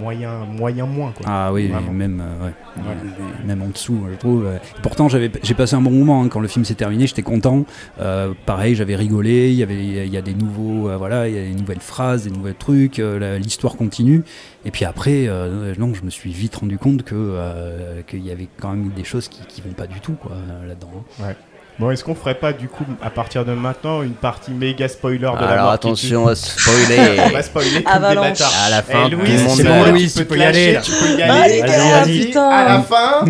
moyen, 0.00 0.30
moyen 0.46 0.86
moins 0.86 1.12
quoi. 1.12 1.26
Ah 1.28 1.52
oui, 1.52 1.68
Vraiment. 1.68 1.92
même, 1.92 2.20
euh, 2.22 2.46
ouais. 2.46 2.52
Ouais. 2.82 3.46
même 3.46 3.62
en 3.62 3.68
dessous, 3.68 4.00
je 4.10 4.16
trouve. 4.16 4.46
euh. 4.46 4.58
Pourtant, 4.82 5.08
j'avais, 5.08 5.30
j'ai 5.42 5.54
passé 5.54 5.74
un 5.76 5.80
bon 5.80 5.90
moment 5.90 6.22
hein, 6.22 6.28
quand 6.28 6.40
le 6.40 6.48
film 6.48 6.64
s'est 6.64 6.74
terminé. 6.74 7.06
J'étais 7.06 7.22
content. 7.22 7.64
Euh, 8.00 8.32
pareil, 8.46 8.74
j'avais 8.74 8.96
rigolé. 8.96 9.50
Il 9.50 9.56
y 9.56 9.62
avait, 9.62 9.76
il 9.84 10.08
y 10.12 10.16
a 10.16 10.22
des 10.22 10.34
nouveaux, 10.34 10.88
euh, 10.88 10.96
voilà, 10.96 11.28
il 11.28 11.34
y 11.34 11.38
a 11.38 11.42
des 11.42 11.54
nouvelles 11.54 11.80
phrases, 11.80 12.05
des 12.24 12.30
nouveaux 12.30 12.52
trucs. 12.58 12.98
euh, 12.98 13.18
la- 13.18 13.38
l'histoire 13.38 13.76
continue. 13.76 14.22
Et 14.64 14.70
puis 14.70 14.84
après, 14.84 15.26
euh, 15.28 15.74
non, 15.78 15.92
je 15.94 16.02
me 16.02 16.10
suis 16.10 16.30
vite 16.32 16.56
rendu 16.56 16.78
compte 16.78 17.02
que 17.02 17.14
euh, 17.14 18.02
qu'il 18.06 18.24
y 18.26 18.30
avait 18.30 18.48
quand 18.60 18.70
même 18.70 18.90
des 18.94 19.04
choses 19.04 19.28
qui, 19.28 19.40
qui 19.46 19.60
vont 19.62 19.72
pas 19.74 19.86
du 19.86 20.00
tout, 20.00 20.14
quoi, 20.14 20.32
là-dedans. 20.66 20.90
hein. 21.22 21.32
Bon, 21.78 21.90
est-ce 21.90 22.02
qu'on 22.04 22.14
ferait 22.14 22.36
pas 22.36 22.54
du 22.54 22.68
coup, 22.68 22.84
à 23.02 23.10
partir 23.10 23.44
de 23.44 23.52
maintenant, 23.52 24.00
une 24.02 24.14
partie 24.14 24.50
méga 24.50 24.88
spoiler 24.88 25.18
de 25.18 25.24
la 25.24 25.30
alors 25.32 25.64
mort 25.66 25.78
qui 25.78 25.88
attention 25.88 26.26
à 26.26 26.34
tue 26.34 26.40
spoiler 26.40 27.20
On 27.26 27.28
va 27.28 27.42
spoiler 27.42 27.82
Avalanche. 27.84 28.38
à 28.64 28.70
la 28.70 28.82
fin 28.82 29.04
Eh, 29.06 29.10
tout 29.10 29.16
Louise, 29.18 29.30
le 29.34 29.38
monde 29.40 29.50
c'est 29.50 29.56
c'est 29.62 29.68
bon, 29.68 29.74
meurt. 29.74 29.90
Louise, 29.90 30.12
tu 30.14 30.18
tu 30.20 30.24
peux 30.24 30.38
y 30.38 30.42
aller, 30.42 30.72
lâcher, 30.72 30.90
tu 30.90 31.04
peux 31.04 31.18
y 31.18 31.22
Ah, 31.22 31.34
aller. 31.34 31.52
les 31.52 31.60
Vas-y, 31.60 31.70
gars, 31.70 32.00
vas-y. 32.04 32.20
putain. 32.28 32.48
À 32.48 32.64
la 32.64 32.80
fin, 32.80 33.24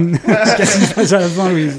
Qu'est-ce 0.56 0.78
qui 0.78 0.84
se 0.86 0.94
passe 0.94 1.12
à 1.12 1.18
la 1.18 1.28
fin, 1.28 1.48
Louise 1.48 1.76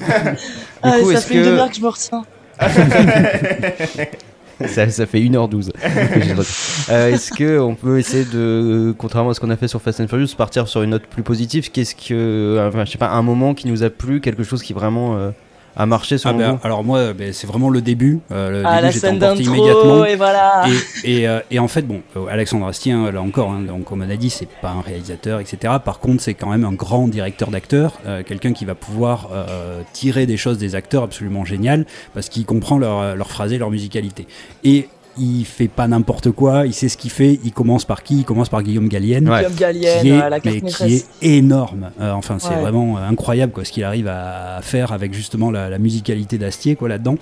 Ah, 0.83 0.91
coup, 0.99 1.13
ça 1.13 1.21
fait 1.21 1.35
une 1.35 1.41
que- 1.41 1.45
demi-heure 1.47 1.69
que 1.69 1.75
je 1.77 1.81
me 1.81 1.87
retiens. 1.87 2.25
ça, 4.67 5.05
fait 5.05 5.19
1h12 5.19 5.71
que 5.71 6.21
j'ai 6.21 6.33
retenu. 6.33 6.53
Euh, 6.89 7.13
Est-ce 7.13 7.31
que 7.31 7.59
on 7.59 7.75
peut 7.75 7.99
essayer 7.99 8.25
de, 8.25 8.93
contrairement 8.97 9.31
à 9.31 9.33
ce 9.33 9.39
qu'on 9.39 9.49
a 9.49 9.57
fait 9.57 9.67
sur 9.67 9.81
Fast 9.81 9.99
and 9.99 10.07
Furious, 10.07 10.35
partir 10.37 10.67
sur 10.67 10.81
une 10.81 10.91
note 10.91 11.03
plus 11.03 11.23
positive? 11.23 11.69
Qu'est-ce 11.71 11.95
que, 11.95 12.67
enfin, 12.67 12.85
je 12.85 12.91
sais 12.91 12.97
pas, 12.97 13.09
un 13.09 13.21
moment 13.21 13.53
qui 13.53 13.67
nous 13.67 13.83
a 13.83 13.89
plu, 13.89 14.21
quelque 14.21 14.43
chose 14.43 14.63
qui 14.63 14.73
vraiment 14.73 15.31
a 15.77 15.85
marché 15.85 16.15
Ah 16.15 16.17
selon 16.17 16.37
ben, 16.37 16.51
vous 16.53 16.59
Alors 16.63 16.83
moi, 16.83 17.13
ben, 17.13 17.31
c'est 17.31 17.47
vraiment 17.47 17.69
le 17.69 17.81
début. 17.81 18.19
Euh, 18.31 18.49
le 18.49 18.63
Ah, 18.65 18.71
début, 18.71 18.81
la 18.83 18.91
j'étais 18.91 19.07
scène 19.07 19.19
d'intro, 19.19 19.41
immédiatement. 19.43 20.05
et 20.05 20.15
voilà. 20.15 20.65
Et, 21.03 21.21
et, 21.21 21.27
euh, 21.27 21.39
et 21.51 21.59
en 21.59 21.67
fait, 21.67 21.83
bon, 21.83 22.01
euh, 22.15 22.25
Alexandre 22.29 22.65
Astier, 22.67 22.93
là 23.11 23.21
encore, 23.21 23.51
hein, 23.51 23.61
donc, 23.61 23.85
comme 23.85 24.01
on 24.01 24.09
a 24.09 24.15
dit, 24.15 24.29
c'est 24.29 24.49
pas 24.61 24.71
un 24.71 24.81
réalisateur, 24.81 25.39
etc. 25.39 25.75
Par 25.85 25.99
contre, 25.99 26.21
c'est 26.23 26.33
quand 26.33 26.49
même 26.49 26.65
un 26.65 26.73
grand 26.73 27.07
directeur 27.07 27.49
d'acteurs, 27.51 27.93
euh, 28.05 28.23
quelqu'un 28.23 28.53
qui 28.53 28.65
va 28.65 28.75
pouvoir 28.75 29.29
euh, 29.33 29.81
tirer 29.93 30.25
des 30.25 30.37
choses 30.37 30.57
des 30.57 30.75
acteurs 30.75 31.03
absolument 31.03 31.45
géniales, 31.45 31.85
parce 32.13 32.27
qu'il 32.29 32.45
comprend 32.45 32.77
leur, 32.77 33.15
leur 33.15 33.29
phrasé, 33.29 33.57
leur 33.57 33.69
musicalité. 33.69 34.25
Et 34.63 34.89
il 35.19 35.45
fait 35.45 35.67
pas 35.67 35.87
n'importe 35.87 36.31
quoi, 36.31 36.65
il 36.65 36.73
sait 36.73 36.89
ce 36.89 36.97
qu'il 36.97 37.11
fait. 37.11 37.39
Il 37.43 37.51
commence 37.51 37.85
par 37.85 38.03
qui? 38.03 38.19
Il 38.19 38.23
commence 38.25 38.49
par 38.49 38.63
Guillaume 38.63 38.87
Gallienne. 38.87 39.29
Ouais. 39.29 39.37
Guillaume 39.39 39.55
Gallienne, 39.55 40.01
Qui 40.01 40.09
est, 40.09 40.21
euh, 40.21 40.29
la 40.29 40.39
carte 40.39 40.45
mais 40.45 40.59
qui 40.59 40.65
maîtresse. 40.65 41.07
est 41.21 41.27
énorme. 41.37 41.89
Euh, 42.01 42.11
enfin, 42.11 42.37
c'est 42.39 42.49
Ouais. 42.49 42.61
vraiment 42.61 42.97
euh, 42.97 43.07
incroyable 43.07 43.51
quoi, 43.53 43.65
ce 43.65 43.71
qu'il 43.71 43.83
arrive 43.83 44.07
à, 44.07 44.57
à 44.57 44.61
faire 44.61 44.91
avec 44.91 45.13
justement 45.13 45.51
la, 45.51 45.69
la 45.69 45.77
musicalité 45.79 46.37
d'Astier 46.37 46.75
quoi 46.75 46.89
là-dedans. 46.89 47.15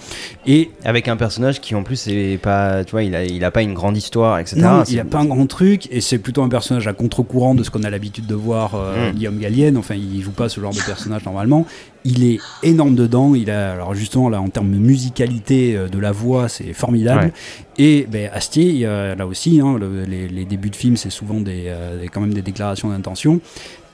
Et 0.45 0.71
Avec 0.83 1.07
un 1.07 1.17
personnage 1.17 1.61
qui 1.61 1.75
en 1.75 1.83
plus 1.83 2.07
est 2.07 2.37
pas, 2.41 2.83
tu 2.83 2.91
vois, 2.91 3.03
il 3.03 3.15
a, 3.15 3.23
il 3.23 3.43
a 3.43 3.51
pas 3.51 3.61
une 3.61 3.73
grande 3.73 3.97
histoire, 3.97 4.39
etc. 4.39 4.57
Non, 4.61 4.83
il 4.83 4.99
a 4.99 5.05
pas 5.05 5.19
un 5.19 5.25
grand 5.25 5.47
truc 5.47 5.87
et 5.91 6.01
c'est 6.01 6.17
plutôt 6.19 6.43
un 6.43 6.49
personnage 6.49 6.87
à 6.87 6.93
contre-courant 6.93 7.55
de 7.55 7.63
ce 7.63 7.69
qu'on 7.71 7.83
a 7.83 7.89
l'habitude 7.89 8.25
de 8.27 8.35
voir 8.35 8.75
euh, 8.75 9.11
Mm. 9.11 9.15
Guillaume 9.15 9.39
Gallienne. 9.39 9.77
Enfin, 9.77 9.95
il 9.95 10.21
joue 10.21 10.31
pas 10.31 10.49
ce 10.49 10.59
genre 10.61 10.73
de 10.73 10.79
personnage 10.81 11.25
normalement. 11.25 11.65
Il 12.05 12.23
est 12.23 12.39
énorme 12.63 12.95
dedans. 12.95 13.35
Il 13.35 13.49
a 13.49 13.73
alors 13.73 13.93
justement 13.95 14.29
là 14.29 14.39
en 14.39 14.47
termes 14.49 14.71
de 14.71 14.77
musicalité 14.77 15.75
euh, 15.75 15.87
de 15.89 15.99
la 15.99 16.11
voix, 16.11 16.47
c'est 16.47 16.71
formidable. 16.73 17.25
Ouais. 17.25 17.31
Et 17.77 18.07
ben, 18.09 18.29
Astier, 18.33 18.85
là 18.85 19.25
aussi, 19.27 19.59
hein, 19.59 19.77
le- 19.79 20.03
les, 20.05 20.27
les 20.27 20.45
débuts 20.45 20.69
de 20.69 20.75
film, 20.75 20.95
c'est 20.97 21.09
souvent 21.09 21.41
des, 21.41 21.63
euh, 21.67 22.05
quand 22.13 22.21
même 22.21 22.33
des 22.33 22.41
déclarations 22.43 22.89
d'intention. 22.89 23.41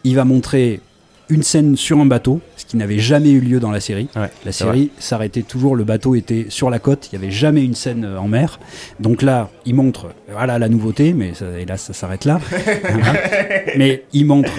Il 0.03 0.15
va 0.15 0.25
montrer 0.25 0.81
une 1.29 1.43
scène 1.43 1.77
sur 1.77 1.97
un 1.99 2.05
bateau, 2.05 2.41
ce 2.57 2.65
qui 2.65 2.75
n'avait 2.75 2.99
jamais 2.99 3.31
eu 3.31 3.39
lieu 3.39 3.61
dans 3.61 3.71
la 3.71 3.79
série. 3.79 4.09
Ouais, 4.17 4.29
La 4.43 4.51
série 4.51 4.91
s'arrêtait 4.99 5.43
toujours, 5.43 5.77
le 5.77 5.85
bateau 5.85 6.13
était 6.13 6.47
sur 6.49 6.69
la 6.69 6.77
côte, 6.79 7.07
il 7.11 7.17
n'y 7.17 7.23
avait 7.23 7.31
jamais 7.31 7.63
une 7.63 7.73
scène 7.75 8.03
euh, 8.03 8.19
en 8.19 8.27
mer. 8.27 8.59
Donc 8.99 9.21
là, 9.21 9.49
il 9.65 9.73
montre, 9.75 10.07
voilà 10.29 10.59
la 10.59 10.67
nouveauté, 10.67 11.13
mais 11.13 11.33
ça, 11.33 11.45
hélas, 11.57 11.81
ça 11.83 11.93
s'arrête 11.93 12.25
là. 12.25 12.41
Voilà. 12.83 13.13
mais 13.77 14.03
il 14.11 14.25
montre. 14.25 14.51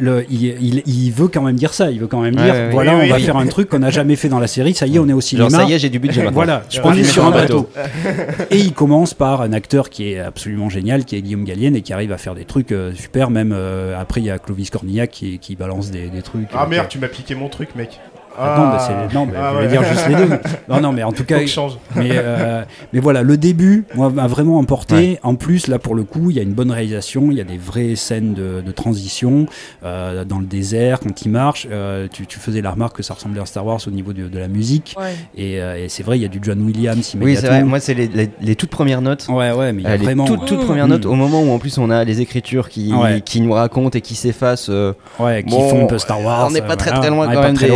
Le, 0.00 0.24
il, 0.30 0.44
il- 0.60 0.82
il 0.86 1.10
veut 1.12 1.28
quand 1.28 1.42
même 1.42 1.56
dire 1.56 1.74
ça, 1.74 1.90
il 1.90 2.00
veut 2.00 2.06
quand 2.06 2.20
même 2.20 2.34
dire 2.34 2.52
ouais, 2.52 2.70
voilà, 2.70 2.92
oui, 2.94 2.98
on 2.98 3.02
oui, 3.04 3.08
va 3.10 3.16
oui. 3.16 3.22
faire 3.22 3.36
un 3.36 3.46
truc 3.46 3.68
qu'on 3.68 3.78
n'a 3.80 3.90
jamais 3.90 4.16
fait 4.16 4.28
dans 4.28 4.38
la 4.40 4.46
série, 4.46 4.74
ça 4.74 4.86
y 4.86 4.96
est, 4.96 4.98
on 4.98 5.08
est 5.08 5.12
au 5.12 5.20
cinéma. 5.20 5.48
Genre 5.48 5.60
ça 5.60 5.66
y 5.66 5.72
est, 5.74 5.78
j'ai 5.78 5.90
du 5.90 5.98
budget 5.98 6.20
maintenant. 6.24 6.32
Voilà, 6.34 6.62
je 6.70 6.80
on 6.82 6.92
est 6.94 7.04
sur 7.04 7.24
un 7.26 7.30
bateau. 7.30 7.68
Et 8.50 8.58
il 8.58 8.72
commence 8.72 9.14
par 9.14 9.42
un 9.42 9.52
acteur 9.52 9.90
qui 9.90 10.10
est 10.12 10.18
absolument 10.18 10.68
génial, 10.68 11.04
qui 11.04 11.16
est 11.16 11.22
Guillaume 11.22 11.44
Gallienne 11.44 11.76
et 11.76 11.82
qui 11.82 11.92
arrive 11.92 12.12
à 12.12 12.18
faire 12.18 12.34
des 12.34 12.44
trucs 12.44 12.72
euh, 12.72 12.92
super. 12.94 13.30
Même 13.30 13.52
euh, 13.54 14.00
après, 14.00 14.20
il 14.20 14.24
y 14.26 14.30
a 14.30 14.38
Clovis 14.38 14.70
Cornillac 14.70 15.10
qui, 15.10 15.38
qui 15.38 15.54
balance 15.56 15.90
des, 15.90 16.08
des 16.08 16.22
trucs. 16.22 16.48
Ah 16.54 16.64
euh, 16.64 16.68
merde, 16.68 16.88
qui- 16.88 16.92
tu 16.96 16.98
m'as 16.98 17.08
piqué 17.08 17.34
mon 17.34 17.48
truc, 17.48 17.68
mec. 17.76 18.00
Ah, 18.38 18.56
non, 18.56 18.64
bah, 18.70 19.08
non, 19.12 19.26
mais 19.26 19.32
Ah, 19.36 19.48
je 19.50 19.54
voulais 19.54 19.66
ouais. 19.66 19.70
dire 19.72 19.84
juste 19.84 20.08
les 20.08 20.14
deux. 20.14 20.28
Non, 20.68 20.80
non, 20.80 20.92
mais 20.92 21.02
en 21.02 21.12
tout 21.12 21.24
cas, 21.24 21.44
change. 21.46 21.78
mais, 21.96 22.10
euh, 22.12 22.62
mais 22.92 23.00
voilà, 23.00 23.22
le 23.22 23.36
début, 23.36 23.84
moi, 23.94 24.08
m'a 24.10 24.26
vraiment 24.28 24.58
emporté. 24.58 25.18
En 25.22 25.34
plus, 25.34 25.66
là, 25.66 25.78
pour 25.78 25.94
le 25.94 26.04
coup, 26.04 26.30
il 26.30 26.36
y 26.36 26.38
a 26.38 26.42
une 26.42 26.52
bonne 26.52 26.70
réalisation, 26.70 27.28
il 27.30 27.36
y 27.38 27.40
a 27.40 27.44
des 27.44 27.58
vraies 27.58 27.96
scènes 27.96 28.34
de, 28.34 28.60
de 28.64 28.70
transition 28.72 29.46
euh, 29.84 30.24
dans 30.24 30.38
le 30.38 30.46
désert, 30.46 31.00
quand 31.00 31.22
il 31.22 31.30
marche. 31.30 31.66
euh, 31.70 32.06
tu, 32.10 32.26
tu 32.26 32.38
faisais 32.38 32.60
la 32.62 32.70
remarque 32.70 32.96
que 32.96 33.02
ça 33.02 33.14
ressemblait 33.14 33.40
à 33.40 33.46
Star 33.46 33.66
Wars 33.66 33.80
au 33.86 33.90
niveau 33.90 34.12
de, 34.12 34.28
de 34.28 34.38
la 34.38 34.48
musique. 34.48 34.94
Ouais. 34.98 35.14
Et, 35.36 35.60
euh, 35.60 35.84
et 35.84 35.88
c'est 35.88 36.02
vrai, 36.02 36.18
il 36.18 36.22
y 36.22 36.24
a 36.24 36.28
du 36.28 36.38
John 36.42 36.60
Williams 36.62 36.98
Oui, 36.98 37.04
c'est 37.04 37.16
vrai. 37.16 37.26
immédiatement. 37.58 37.68
Moi, 37.70 37.80
c'est 37.80 37.94
les, 37.94 38.08
les- 38.08 38.30
les 38.40 38.54
toutes 38.56 38.70
premières 38.70 39.02
notes. 39.02 39.26
Ouais, 39.28 39.52
ouais, 39.52 39.72
mais 39.72 39.82
il 39.82 39.84
y 39.84 39.88
a 39.88 39.90
Euh, 39.92 39.96
les 39.96 40.04
vraiment. 40.04 40.24
toutes, 40.24 40.44
toutes 40.46 40.64
premières 40.64 40.88
notes, 40.88 41.04
Mm. 41.04 41.10
au 41.10 41.14
moment 41.14 41.42
où 41.42 41.50
en 41.50 41.58
plus 41.58 41.76
on 41.78 41.90
a 41.90 42.04
les 42.04 42.20
écritures 42.20 42.68
qui, 42.68 42.92
Ouais. 42.94 43.20
qui 43.22 43.40
nous 43.40 43.52
racontent 43.52 43.96
et 43.98 44.00
qui 44.00 44.14
s'effacent. 44.14 44.68
euh, 44.70 44.92
Ouais, 45.18 45.42
qui 45.42 45.50
Bon, 45.50 45.68
font 45.68 45.82
un 45.84 45.86
peu 45.86 45.98
Star 45.98 46.22
Wars. 46.22 46.46
on 46.46 46.50
n'est 46.52 46.62
pas 46.62 46.76
très, 46.76 46.92
très 46.92 47.10
loin 47.10 47.26
quand 47.32 47.42
même 47.42 47.54
très 47.54 47.68
des- 47.68 47.72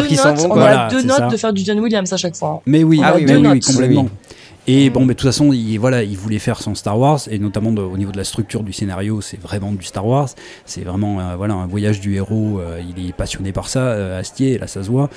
On 0.00 0.02
écritures 0.04 0.08
deux 0.08 0.16
s'en 0.16 0.28
notes, 0.34 0.38
vont, 0.40 0.50
on 0.52 0.54
Voilà, 0.54 0.88
deux 0.90 1.02
notes 1.02 1.18
ça. 1.18 1.26
de 1.28 1.36
faire 1.36 1.52
du 1.52 1.64
John 1.64 1.80
Williams 1.80 2.12
à 2.12 2.16
chaque 2.16 2.36
fois. 2.36 2.62
Mais 2.66 2.82
oui, 2.84 3.00
Ah 3.02 3.12
oui, 3.16 3.24
oui, 3.28 3.34
oui, 3.36 3.46
oui, 3.48 3.60
complètement. 3.60 4.06
Et 4.66 4.88
bon, 4.88 5.00
mais 5.00 5.08
de 5.08 5.18
toute 5.18 5.28
façon, 5.28 5.52
il, 5.52 5.76
voilà, 5.78 6.02
il 6.04 6.16
voulait 6.16 6.38
faire 6.38 6.60
son 6.60 6.74
Star 6.74 6.98
Wars, 6.98 7.20
et 7.30 7.38
notamment 7.38 7.70
de- 7.70 7.82
au 7.82 7.98
niveau 7.98 8.12
de 8.12 8.16
la 8.16 8.24
structure 8.24 8.62
du 8.62 8.72
scénario, 8.72 9.20
c'est 9.20 9.38
vraiment 9.40 9.72
du 9.72 9.84
Star 9.84 10.06
Wars. 10.06 10.30
C'est 10.64 10.82
vraiment 10.84 11.20
euh, 11.20 11.36
voilà, 11.36 11.52
un 11.54 11.66
voyage 11.66 12.00
du 12.00 12.14
héros, 12.16 12.60
euh, 12.60 12.80
il 12.96 13.08
est 13.08 13.12
passionné 13.12 13.52
par 13.52 13.68
ça, 13.68 13.80
euh, 13.80 14.18
Astier, 14.20 14.56
là 14.58 14.66
ça 14.66 14.82
se 14.82 14.88
voit. 14.88 15.10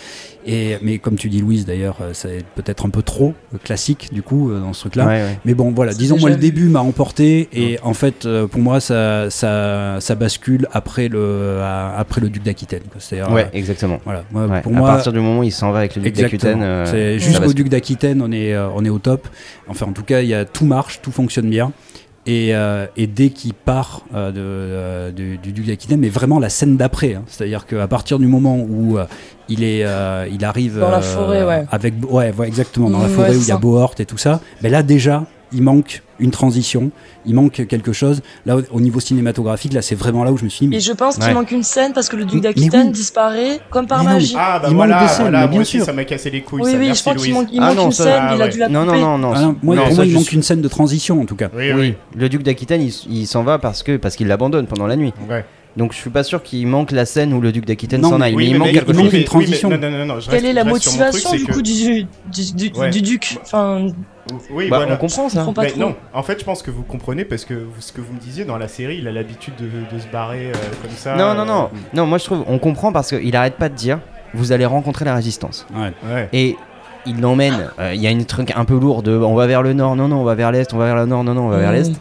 Et, 0.46 0.78
mais 0.82 0.98
comme 0.98 1.16
tu 1.16 1.30
dis, 1.30 1.40
Louise, 1.40 1.66
d'ailleurs, 1.66 1.98
euh, 2.02 2.10
c'est 2.14 2.44
peut-être 2.56 2.86
un 2.86 2.90
peu 2.90 3.02
trop 3.02 3.34
classique, 3.64 4.10
du 4.14 4.22
coup, 4.22 4.52
euh, 4.52 4.60
dans 4.60 4.74
ce 4.74 4.82
truc-là. 4.82 5.06
Ouais, 5.06 5.22
ouais. 5.22 5.40
Mais 5.46 5.54
bon, 5.54 5.72
voilà, 5.72 5.94
disons, 5.94 6.18
moi, 6.20 6.30
le 6.30 6.36
début 6.42 6.68
m'a 6.68 6.82
emporté, 6.82 7.48
et 7.54 7.80
en 7.84 7.94
fait, 7.94 8.26
euh, 8.26 8.48
pour 8.48 8.60
moi, 8.62 8.80
ça, 8.82 9.30
ça, 9.30 9.98
ça 10.02 10.16
bascule 10.16 10.68
après 10.74 11.08
le, 11.08 11.60
à- 11.62 11.98
après 11.98 12.20
le 12.22 12.30
Duc 12.30 12.44
d'Aquitaine. 12.44 12.84
Ouais, 13.34 13.48
exactement. 13.54 14.00
voilà, 14.04 14.24
moi, 14.32 14.46
Ouais, 14.48 14.62
pour 14.62 14.74
à 14.74 14.76
moi, 14.76 14.88
partir 14.90 15.14
du 15.14 15.20
moment 15.20 15.40
où 15.40 15.44
il 15.44 15.52
s'en 15.52 15.72
va 15.72 15.80
avec 15.80 15.96
le 15.96 16.02
duc 16.02 16.16
d'Aquitaine, 16.32 16.60
euh, 16.64 16.86
jusqu'au 17.20 17.54
duc 17.54 17.70
d'Aquitaine, 17.70 18.22
on 18.22 18.32
est, 18.32 18.54
euh, 18.54 18.68
on 18.76 18.84
est 18.84 18.90
au 18.90 19.00
top. 19.00 19.28
Enfin, 19.68 19.86
en 19.88 19.94
tout 19.94 20.04
cas, 20.04 20.22
il 20.22 20.28
y 20.28 20.34
a 20.34 20.46
tout 20.46 20.66
marche, 20.66 21.00
tout 21.02 21.12
fonctionne 21.12 21.50
bien. 21.50 21.72
Et, 22.28 22.54
euh, 22.54 22.88
et 22.98 23.08
dès 23.08 23.30
qu'il 23.30 23.54
part 23.54 24.02
euh, 24.14 24.32
de, 24.34 24.42
euh, 24.42 25.12
du, 25.12 25.38
du 25.38 25.98
mais 25.98 26.10
vraiment 26.10 26.40
la 26.40 26.50
scène 26.50 26.76
d'après, 26.76 27.14
hein. 27.16 27.24
c'est-à-dire 27.26 27.66
qu'à 27.66 27.88
partir 27.88 28.20
du 28.20 28.28
moment 28.28 28.58
où 28.58 28.98
euh, 28.98 29.06
il 29.48 29.64
est, 29.64 29.86
il 30.30 30.44
arrive 30.44 30.78
Dans 30.78 30.92
la 30.92 31.00
forêt, 31.00 31.46
ouais. 31.46 31.66
avec, 31.72 31.94
ouais, 32.12 32.34
ouais, 32.38 32.48
exactement, 32.48 32.90
dans 32.90 33.00
la 33.02 33.08
Mm, 33.08 33.12
forêt 33.12 33.30
ouais, 33.30 33.38
où 33.38 33.42
il 33.42 33.48
y 33.48 33.52
a. 33.52 33.58
Bohort 33.58 33.96
et 34.00 34.06
tout 34.06 34.18
ça, 34.18 34.42
ben 34.62 34.70
là 34.70 34.84
déjà, 34.84 35.24
il 35.54 35.62
manque 35.64 36.02
une 36.20 36.32
transition, 36.32 36.92
il 37.26 37.36
manque 37.36 37.68
quelque 37.68 37.94
chose. 37.94 38.22
Là, 38.46 38.58
au, 38.58 38.62
au 38.72 38.82
niveau 38.82 39.00
cinématographique, 39.00 39.74
là, 39.74 39.82
c'est 39.82 39.96
vraiment 39.96 40.24
là 40.24 40.32
où 40.32 40.38
je 40.38 40.44
me 40.44 40.50
suis 40.50 40.66
dit, 40.66 40.70
mais 40.70 40.78
Et 40.78 40.80
je 40.80 40.92
pense 40.92 41.18
qu'il 41.18 41.32
manque 41.34 41.52
une 41.52 41.64
scène 41.64 41.94
parce 41.94 42.10
que 42.10 42.16
le 42.16 42.26
duc 42.26 42.42
d'Aquitaine 42.42 42.88
oui. 42.88 42.92
disparaît 42.92 43.60
comme 43.70 43.88
par 43.88 44.00
Mais 44.00 44.06
non, 44.06 44.14
magie. 44.16 44.36
Ah 44.38 44.60
bah 44.60 44.68
Il 44.72 44.76
voilà, 44.76 44.96
manque 44.96 45.04
des 45.04 45.14
scènes, 45.14 45.22
voilà, 45.24 45.38
mais 45.40 45.44
moi 45.46 45.52
bien 45.52 45.62
aussi 45.62 45.78
sûr. 45.78 45.86
ça 45.86 45.94
m'a 45.94 46.04
cassé 46.06 46.30
les 46.32 46.42
couilles. 46.42 46.62
oui, 46.64 46.72
ça. 46.72 46.78
oui, 46.78 46.86
Merci, 46.88 47.04
je 47.08 47.14
pense 47.14 47.24
qu'il 47.24 47.34
manque, 47.34 47.48
il 47.54 47.60
Ah 47.62 47.68
manque 47.68 47.76
non, 47.78 47.86
une 47.86 47.92
ça- 47.92 48.04
scène, 48.04 48.20
ah 48.20 48.34
il 48.36 48.42
a 48.42 48.46
ouais. 48.46 48.52
dû 48.52 48.60
la 48.60 48.66
couper. 48.68 48.78
non, 48.80 48.86
non, 48.86 49.18
non. 49.18 49.32
Ah 49.36 49.42
non, 49.42 49.56
moi, 49.62 49.76
non, 49.76 49.82
pour 49.84 49.92
ça, 49.92 49.96
moi, 49.98 50.06
il 50.06 50.14
manque 50.14 50.32
une 50.32 50.44
scène 50.44 50.62
de 50.62 50.68
transition 50.68 51.22
en 51.22 51.26
tout 51.26 51.36
cas. 51.36 51.50
Oui, 51.56 51.72
Oui, 51.72 51.80
oui. 51.80 51.94
le 52.16 52.30
duc 52.30 52.44
d'Aquitaine, 52.44 52.82
il, 52.82 52.94
il 53.10 53.28
s'en 53.28 53.44
va 53.44 53.60
parce 53.60 53.84
que 53.84 53.98
parce 53.98 54.16
qu'il 54.16 54.28
l'abandonne 54.28 54.66
pendant 54.68 54.88
la 54.88 54.96
nuit. 54.96 55.14
Ouais. 55.30 55.46
Donc 55.78 55.94
je 55.94 55.98
suis 55.98 56.10
pas 56.10 56.24
sûr 56.24 56.42
qu'il 56.42 56.66
manque 56.66 56.92
la 56.92 57.06
scène 57.06 57.32
où 57.34 57.40
le 57.42 57.52
duc 57.52 57.64
d'Aquitaine 57.66 58.02
s'en 58.02 58.20
aille. 58.20 58.34
Oui, 58.34 58.46
mais 58.46 58.50
il 58.52 58.58
manque 58.58 58.68
mais- 58.70 58.74
quelque 58.74 58.90
il 58.90 58.96
chose. 58.96 59.04
manque 59.04 59.14
une 59.14 59.24
transition. 59.26 59.70
oui, 59.70 59.76
mais- 59.80 59.92
non, 59.92 59.98
non, 60.00 60.06
non, 60.16 60.20
je 60.20 60.30
Quelle 60.32 60.46
est 60.46 60.54
la 60.54 60.64
motivation 60.64 61.32
du 61.34 61.46
coup 61.46 61.62
du, 61.62 61.74
du, 61.74 62.08
du, 62.34 62.70
du- 62.72 62.80
Ouais. 62.80 62.90
du 62.90 63.02
duc 63.04 63.38
Enfin, 63.44 63.88
Oui, 64.52 64.70
Bah, 64.70 64.78
voilà. 64.78 64.94
On 64.94 64.98
comprend 64.98 65.30
ça. 65.30 65.46
pas 65.54 65.66
trop. 65.66 65.80
non, 65.80 65.96
en 66.14 66.24
fait, 66.24 66.40
je 66.40 66.46
pense 66.46 66.62
que 66.62 66.72
vous 66.72 66.84
comprenez 66.84 67.26
parce 67.26 67.46
que 67.46 67.66
ce 67.80 67.92
que 67.92 68.02
vous 68.02 68.14
me 68.14 68.20
disiez 68.20 68.46
dans 68.46 68.58
la 68.58 68.68
série, 68.68 68.98
il 69.00 69.08
a 69.08 69.12
l'habitude 69.12 69.54
de, 69.60 69.66
de 69.96 70.00
se 70.02 70.08
barrer 70.08 70.48
euh, 70.50 70.54
comme 70.82 70.92
ça. 70.92 71.16
Non, 71.16 71.34
non, 71.34 71.42
euh, 71.42 71.46
non. 71.46 71.70
Non, 71.94 72.06
moi 72.06 72.18
je 72.18 72.26
trouve, 72.26 72.44
on 72.48 72.60
comprend 72.60 72.92
parce 72.92 73.10
qu'il 73.10 73.36
arrête 73.36 73.56
pas 73.56 73.70
de 73.70 73.76
dire, 73.76 74.00
vous 74.34 74.52
allez 74.52 74.66
rencontrer 74.66 75.06
la 75.06 75.16
résistance. 75.16 75.66
Ouais. 75.76 75.94
Ouais. 76.12 76.30
Et 76.34 76.56
il 77.06 77.22
l'emmène. 77.22 77.70
euh, 77.80 77.94
Il 77.94 78.02
y 78.02 78.08
a 78.08 78.12
une 78.12 78.26
truc 78.26 78.52
un 78.56 78.66
peu 78.66 78.78
lourd 78.78 79.02
de, 79.04 79.16
on 79.18 79.36
va 79.36 79.48
vers 79.48 79.62
le 79.64 79.74
nord, 79.74 79.96
non, 79.96 80.08
non, 80.08 80.18
on 80.18 80.24
va 80.24 80.36
vers 80.36 80.52
l'est, 80.52 80.74
on 80.74 80.78
va 80.78 80.86
vers 80.86 80.96
le 80.96 81.06
nord, 81.06 81.24
non, 81.24 81.34
non, 81.34 81.46
on 81.46 81.50
va 81.50 81.58
vers 81.58 81.72
l'est. 81.72 81.92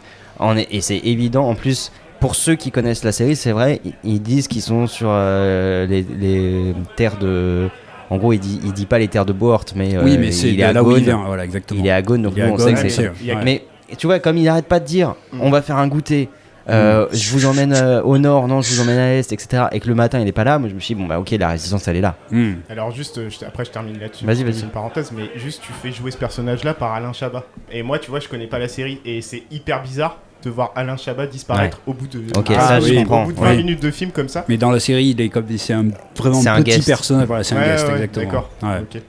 Et 0.69 0.81
c'est 0.81 0.97
évident. 0.97 1.47
En 1.47 1.55
plus, 1.55 1.91
pour 2.19 2.35
ceux 2.35 2.55
qui 2.55 2.71
connaissent 2.71 3.03
la 3.03 3.11
série, 3.11 3.35
c'est 3.35 3.51
vrai, 3.51 3.79
ils- 4.03 4.21
disent 4.21 4.47
qu'ils 4.47 4.61
sont 4.61 4.87
sur 4.87 5.07
euh, 5.09 5.85
les, 5.87 6.01
les 6.19 6.73
terres 6.95 7.17
de. 7.19 7.69
En 8.09 8.17
gros, 8.17 8.33
il 8.33 8.39
dit, 8.39 8.59
il 8.63 8.73
dit 8.73 8.85
pas 8.85 8.99
les 8.99 9.07
terres 9.07 9.25
de 9.25 9.33
Bohort, 9.33 9.65
mais 9.75 9.95
euh, 9.95 10.03
oui, 10.03 10.17
mais 10.17 10.31
c'est 10.31 10.49
il 10.49 10.59
est 10.59 10.63
à 10.63 10.73
là 10.73 10.83
où 10.83 10.95
il 10.95 11.03
vient. 11.03 11.23
Voilà, 11.25 11.43
exactement. 11.43 11.79
Il 11.81 11.87
est 11.87 11.91
à 11.91 12.01
Gaunes, 12.01 12.21
donc 12.21 12.33
Il 12.35 12.39
est 12.41 12.47
nous 12.47 12.51
à 12.51 12.55
on 12.55 12.57
sait 12.57 12.73
que 12.73 12.81
mais 12.83 12.89
c'est 12.89 13.11
Mais 13.43 13.63
tu 13.97 14.07
vois, 14.07 14.19
comme 14.19 14.37
il 14.37 14.47
arrête 14.47 14.65
pas 14.67 14.79
de 14.79 14.85
dire, 14.85 15.15
on 15.39 15.49
va 15.49 15.61
faire 15.61 15.77
un 15.77 15.87
goûter. 15.87 16.29
euh, 16.69 17.07
Je 17.13 17.31
vous 17.31 17.45
emmène 17.45 17.73
euh, 17.73 18.01
au 18.03 18.17
nord, 18.17 18.47
non, 18.47 18.61
je 18.61 18.73
vous 18.73 18.81
emmène 18.81 18.97
à 18.97 19.09
l'est, 19.11 19.31
etc. 19.31 19.63
Et 19.71 19.79
que 19.79 19.87
le 19.87 19.95
matin 19.95 20.19
il 20.19 20.27
est 20.27 20.31
pas 20.33 20.43
là, 20.43 20.59
moi 20.59 20.67
je 20.69 20.73
me 20.75 20.79
suis 20.81 20.95
dit, 20.95 21.01
bon 21.01 21.07
bah 21.07 21.17
ok, 21.19 21.31
la 21.31 21.49
résistance 21.49 21.87
elle 21.87 21.95
est 21.97 22.01
là. 22.01 22.15
Hmm. 22.31 22.55
Alors 22.69 22.91
juste, 22.91 23.17
euh, 23.17 23.29
je- 23.29 23.45
après 23.45 23.63
je 23.65 23.71
termine 23.71 23.97
là-dessus. 23.99 24.25
Vas-y, 24.25 24.43
vas-y. 24.43 24.53
C'est 24.55 24.63
une 24.63 24.69
parenthèse, 24.71 25.11
mais 25.15 25.29
juste 25.37 25.61
tu 25.65 25.71
fais 25.71 25.91
jouer 25.93 26.11
ce 26.11 26.17
personnage-là 26.17 26.73
par 26.73 26.91
Alain 26.93 27.13
Chabat. 27.13 27.43
Et 27.71 27.83
moi, 27.83 27.99
tu 27.99 28.09
vois, 28.09 28.19
je 28.19 28.27
connais 28.27 28.47
pas 28.47 28.59
la 28.59 28.67
série 28.67 28.99
et 29.05 29.21
c'est 29.21 29.43
hyper 29.51 29.81
bizarre 29.81 30.17
de 30.43 30.49
voir 30.49 30.71
Alain 30.75 30.97
Chabat 30.97 31.27
disparaître 31.27 31.79
au 31.87 31.93
bout 31.93 32.07
de. 32.07 32.19
Ok, 32.37 32.51
Ah, 32.55 32.67
ça, 32.67 32.79
oui, 32.79 32.89
je 32.93 32.99
comprends. 32.99 33.23
Au 33.23 33.25
bout 33.27 33.33
de 33.33 33.39
20 33.39 33.49
Oui. 33.51 33.57
minutes 33.57 33.81
de 33.81 33.91
film 33.91 34.11
comme 34.11 34.29
ça. 34.29 34.45
Mais 34.47 34.57
dans 34.57 34.71
la 34.71 34.79
série, 34.79 35.07
il 35.07 35.19
est 35.21 35.29
comme 35.29 35.45
c'est 35.57 35.73
un 35.73 35.85
vraiment 36.15 36.39
un 36.39 36.61
petit 36.61 36.75
guest. 36.75 36.87
personnage. 36.87 37.27
Voilà, 37.27 37.43
c'est 37.43 37.55
un 37.55 37.63
guest, 37.63 37.87
ouais, 37.87 37.93
exactement. 37.93 38.25
D'accord. 38.25 38.49
Ouais. 38.63 38.79
Ok. 38.81 39.01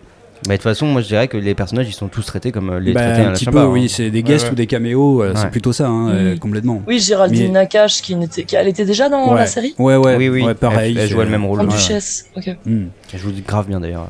Bah, 0.47 0.53
de 0.53 0.57
toute 0.59 0.63
façon, 0.63 0.87
moi 0.87 1.03
je 1.03 1.09
dirais 1.09 1.27
que 1.27 1.37
les 1.37 1.53
personnages 1.57 1.89
ils 1.89 1.93
sont 1.93 2.07
tous 2.07 2.25
traités 2.25 2.53
comme 2.53 2.71
euh, 2.71 2.79
les 2.79 2.93
Bah, 2.93 3.01
traités 3.01 3.23
un 3.23 3.27
la 3.27 3.33
petit 3.33 3.45
Chabat, 3.45 3.61
peu, 3.63 3.67
hein. 3.67 3.71
oui, 3.71 3.89
c'est 3.89 4.09
des 4.09 4.23
guests 4.23 4.47
Ouais, 4.47 4.53
ou 4.53 4.55
des 4.55 4.69
caméos, 4.69 5.21
euh, 5.21 5.33
c'est 5.35 5.51
plutôt 5.51 5.73
ça, 5.73 5.89
hein, 5.89 6.11
euh, 6.11 6.33
Mhm. 6.35 6.39
complètement. 6.39 6.83
Oui, 6.87 7.01
Géraldine 7.01 7.47
Mais- 7.49 7.61
Nakache, 7.61 8.01
qui 8.03 8.15
n'était, 8.15 8.45
qui- 8.45 8.55
elle 8.55 8.69
était 8.69 8.85
déjà 8.85 9.09
dans 9.09 9.33
ouais. 9.33 9.41
la 9.41 9.47
série 9.47 9.75
Ouais, 9.81 9.97
ouais, 9.97 10.15
Oui, 10.17 10.29
oui, 10.29 10.43
ouais, 10.45 10.55
pareil. 10.55 10.97
Elle, 10.97 11.09
jouait 11.09 11.25
le 11.25 11.31
même 11.33 11.45
rôle. 11.45 11.63
Ouais. 11.63 11.67
duchesse. 11.67 12.27
Ok. 12.37 12.51
Hmm. 12.65 12.85
Elle 13.13 13.19
joue 13.19 13.33
grave 13.45 13.67
bien 13.67 13.81
d'ailleurs. 13.81 14.07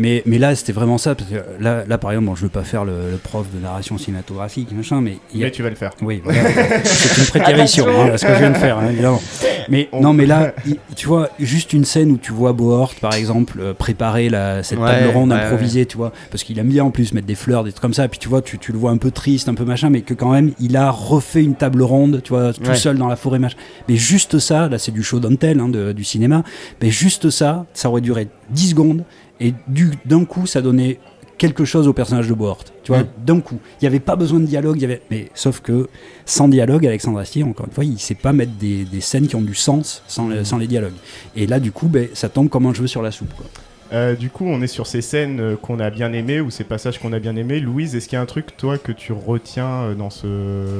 Mais, 0.00 0.22
mais 0.24 0.38
là, 0.38 0.54
c'était 0.56 0.72
vraiment 0.72 0.96
ça, 0.96 1.14
parce 1.14 1.28
que 1.28 1.36
là, 1.62 1.84
là 1.86 1.98
par 1.98 2.10
exemple, 2.12 2.28
bon, 2.28 2.34
je 2.34 2.42
veux 2.44 2.48
pas 2.48 2.64
faire 2.64 2.86
le, 2.86 3.10
le 3.10 3.18
prof 3.18 3.46
de 3.54 3.60
narration 3.60 3.98
cinématographique, 3.98 4.72
machin, 4.72 5.02
mais 5.02 5.18
il 5.34 5.40
y 5.40 5.42
a, 5.42 5.46
Mais 5.46 5.50
tu 5.52 5.62
vas 5.62 5.68
le 5.68 5.74
faire. 5.74 5.90
Oui, 6.00 6.22
voilà. 6.24 6.40
c'est 6.84 7.20
une 7.20 7.26
prétérition, 7.28 7.86
hein, 7.86 8.16
ce 8.16 8.24
que 8.24 8.32
je 8.32 8.38
viens 8.38 8.50
de 8.50 8.56
faire, 8.56 8.78
hein, 8.78 8.88
évidemment. 8.90 9.20
Mais 9.68 9.90
On- 9.92 10.00
non, 10.00 10.12
mais 10.14 10.24
là, 10.24 10.54
tu 10.96 11.06
vois, 11.06 11.28
juste 11.38 11.74
une 11.74 11.84
scène 11.84 12.10
où 12.12 12.16
tu 12.16 12.32
vois 12.32 12.54
Bohort, 12.54 12.94
par 13.00 13.12
exemple, 13.14 13.58
euh, 13.60 13.74
préparer 13.74 14.30
la, 14.30 14.62
cette 14.62 14.78
Ouais, 14.78 14.86
table 14.86 15.08
ronde 15.08 15.30
ouais, 15.32 15.36
improvisée, 15.36 15.84
tu 15.84 15.98
vois, 15.98 16.12
parce 16.30 16.44
qu'il 16.44 16.58
aime 16.58 16.68
bien 16.68 16.82
en 16.84 16.90
plus 16.90 17.12
mettre 17.12 17.26
des 17.26 17.34
fleurs, 17.34 17.62
des 17.64 17.70
trucs 17.72 17.82
comme 17.82 17.92
ça, 17.94 18.06
et 18.06 18.08
puis 18.08 18.18
tu 18.18 18.28
vois, 18.30 18.40
tu, 18.40 18.58
tu 18.58 18.72
le 18.72 18.78
vois 18.78 18.92
un 18.92 18.96
peu 18.96 19.10
triste, 19.10 19.50
un 19.50 19.54
peu 19.54 19.66
machin, 19.66 19.90
mais 19.90 20.00
que 20.00 20.14
quand 20.14 20.30
même, 20.32 20.52
il 20.60 20.78
a 20.78 20.90
refait 20.90 21.44
une 21.44 21.56
table 21.56 21.82
ronde, 21.82 22.22
tu 22.24 22.30
vois, 22.30 22.54
tout 22.54 22.62
Ouais. 22.70 22.74
seul 22.74 22.96
dans 22.96 23.08
la 23.08 23.16
forêt, 23.16 23.38
machin. 23.38 23.58
Mais 23.86 23.96
juste 23.96 24.38
ça, 24.38 24.68
là, 24.68 24.78
c'est 24.78 24.92
du 24.92 25.02
show 25.02 25.20
don't 25.20 25.36
tell, 25.36 25.60
hein, 25.60 25.68
du 25.68 26.04
cinéma, 26.04 26.42
mais 26.80 26.88
juste 26.90 27.28
ça, 27.28 27.66
ça 27.74 27.90
aurait 27.90 28.00
duré 28.00 28.28
10 28.48 28.70
secondes, 28.70 29.04
et 29.40 29.54
du- 29.68 29.92
d'un 30.04 30.24
coup, 30.24 30.46
ça 30.46 30.60
donnait 30.60 30.98
quelque 31.38 31.64
chose 31.64 31.88
au 31.88 31.94
personnage 31.94 32.28
de 32.28 32.34
Bohort. 32.34 32.64
Tu 32.82 32.92
vois, 32.92 33.02
Mm. 33.02 33.06
d'un 33.24 33.40
coup. 33.40 33.58
Il 33.80 33.84
n'y 33.84 33.88
avait 33.88 33.98
pas 34.00 34.14
besoin 34.14 34.40
de 34.40 34.44
dialogue, 34.46 34.76
il 34.76 34.82
y 34.82 34.84
avait... 34.84 35.00
mais 35.10 35.30
sauf 35.34 35.60
que 35.60 35.88
sans 36.26 36.48
dialogue, 36.48 36.86
Alexandre 36.86 37.18
Astier, 37.18 37.42
encore 37.44 37.64
une 37.66 37.72
fois, 37.72 37.84
il 37.84 37.98
sait 37.98 38.14
pas 38.14 38.32
mettre 38.34 38.52
des, 38.60 38.84
des 38.84 39.00
scènes 39.00 39.26
qui 39.26 39.36
ont 39.36 39.40
du 39.40 39.54
sens 39.54 40.02
sans, 40.06 40.28
le- 40.28 40.44
sans 40.44 40.58
les 40.58 40.66
dialogues. 40.66 40.92
Et 41.36 41.46
là, 41.46 41.58
du 41.58 41.72
coup, 41.72 41.88
ben, 41.88 42.08
ça 42.12 42.28
tombe 42.28 42.50
comme 42.50 42.66
un 42.66 42.74
cheveu 42.74 42.86
sur 42.88 43.00
la 43.00 43.10
soupe. 43.10 43.32
Quoi. 43.34 43.46
Euh, 43.94 44.14
du 44.14 44.28
coup, 44.28 44.44
on 44.46 44.60
est 44.60 44.66
sur 44.66 44.86
ces 44.86 45.00
scènes 45.00 45.40
euh, 45.40 45.56
qu'on 45.56 45.80
a 45.80 45.88
bien 45.90 46.12
aimées 46.12 46.40
ou 46.42 46.50
ces 46.50 46.62
passages 46.64 46.98
qu'on 47.00 47.12
a 47.14 47.18
bien 47.18 47.34
aimés. 47.36 47.58
Louise, 47.58 47.96
est-ce 47.96 48.06
qu'il 48.06 48.16
y 48.16 48.18
a 48.18 48.22
un 48.22 48.26
truc, 48.26 48.56
toi, 48.58 48.76
que 48.76 48.92
tu 48.92 49.12
retiens 49.14 49.66
euh, 49.84 49.94
dans 49.94 50.10
ce, 50.10 50.26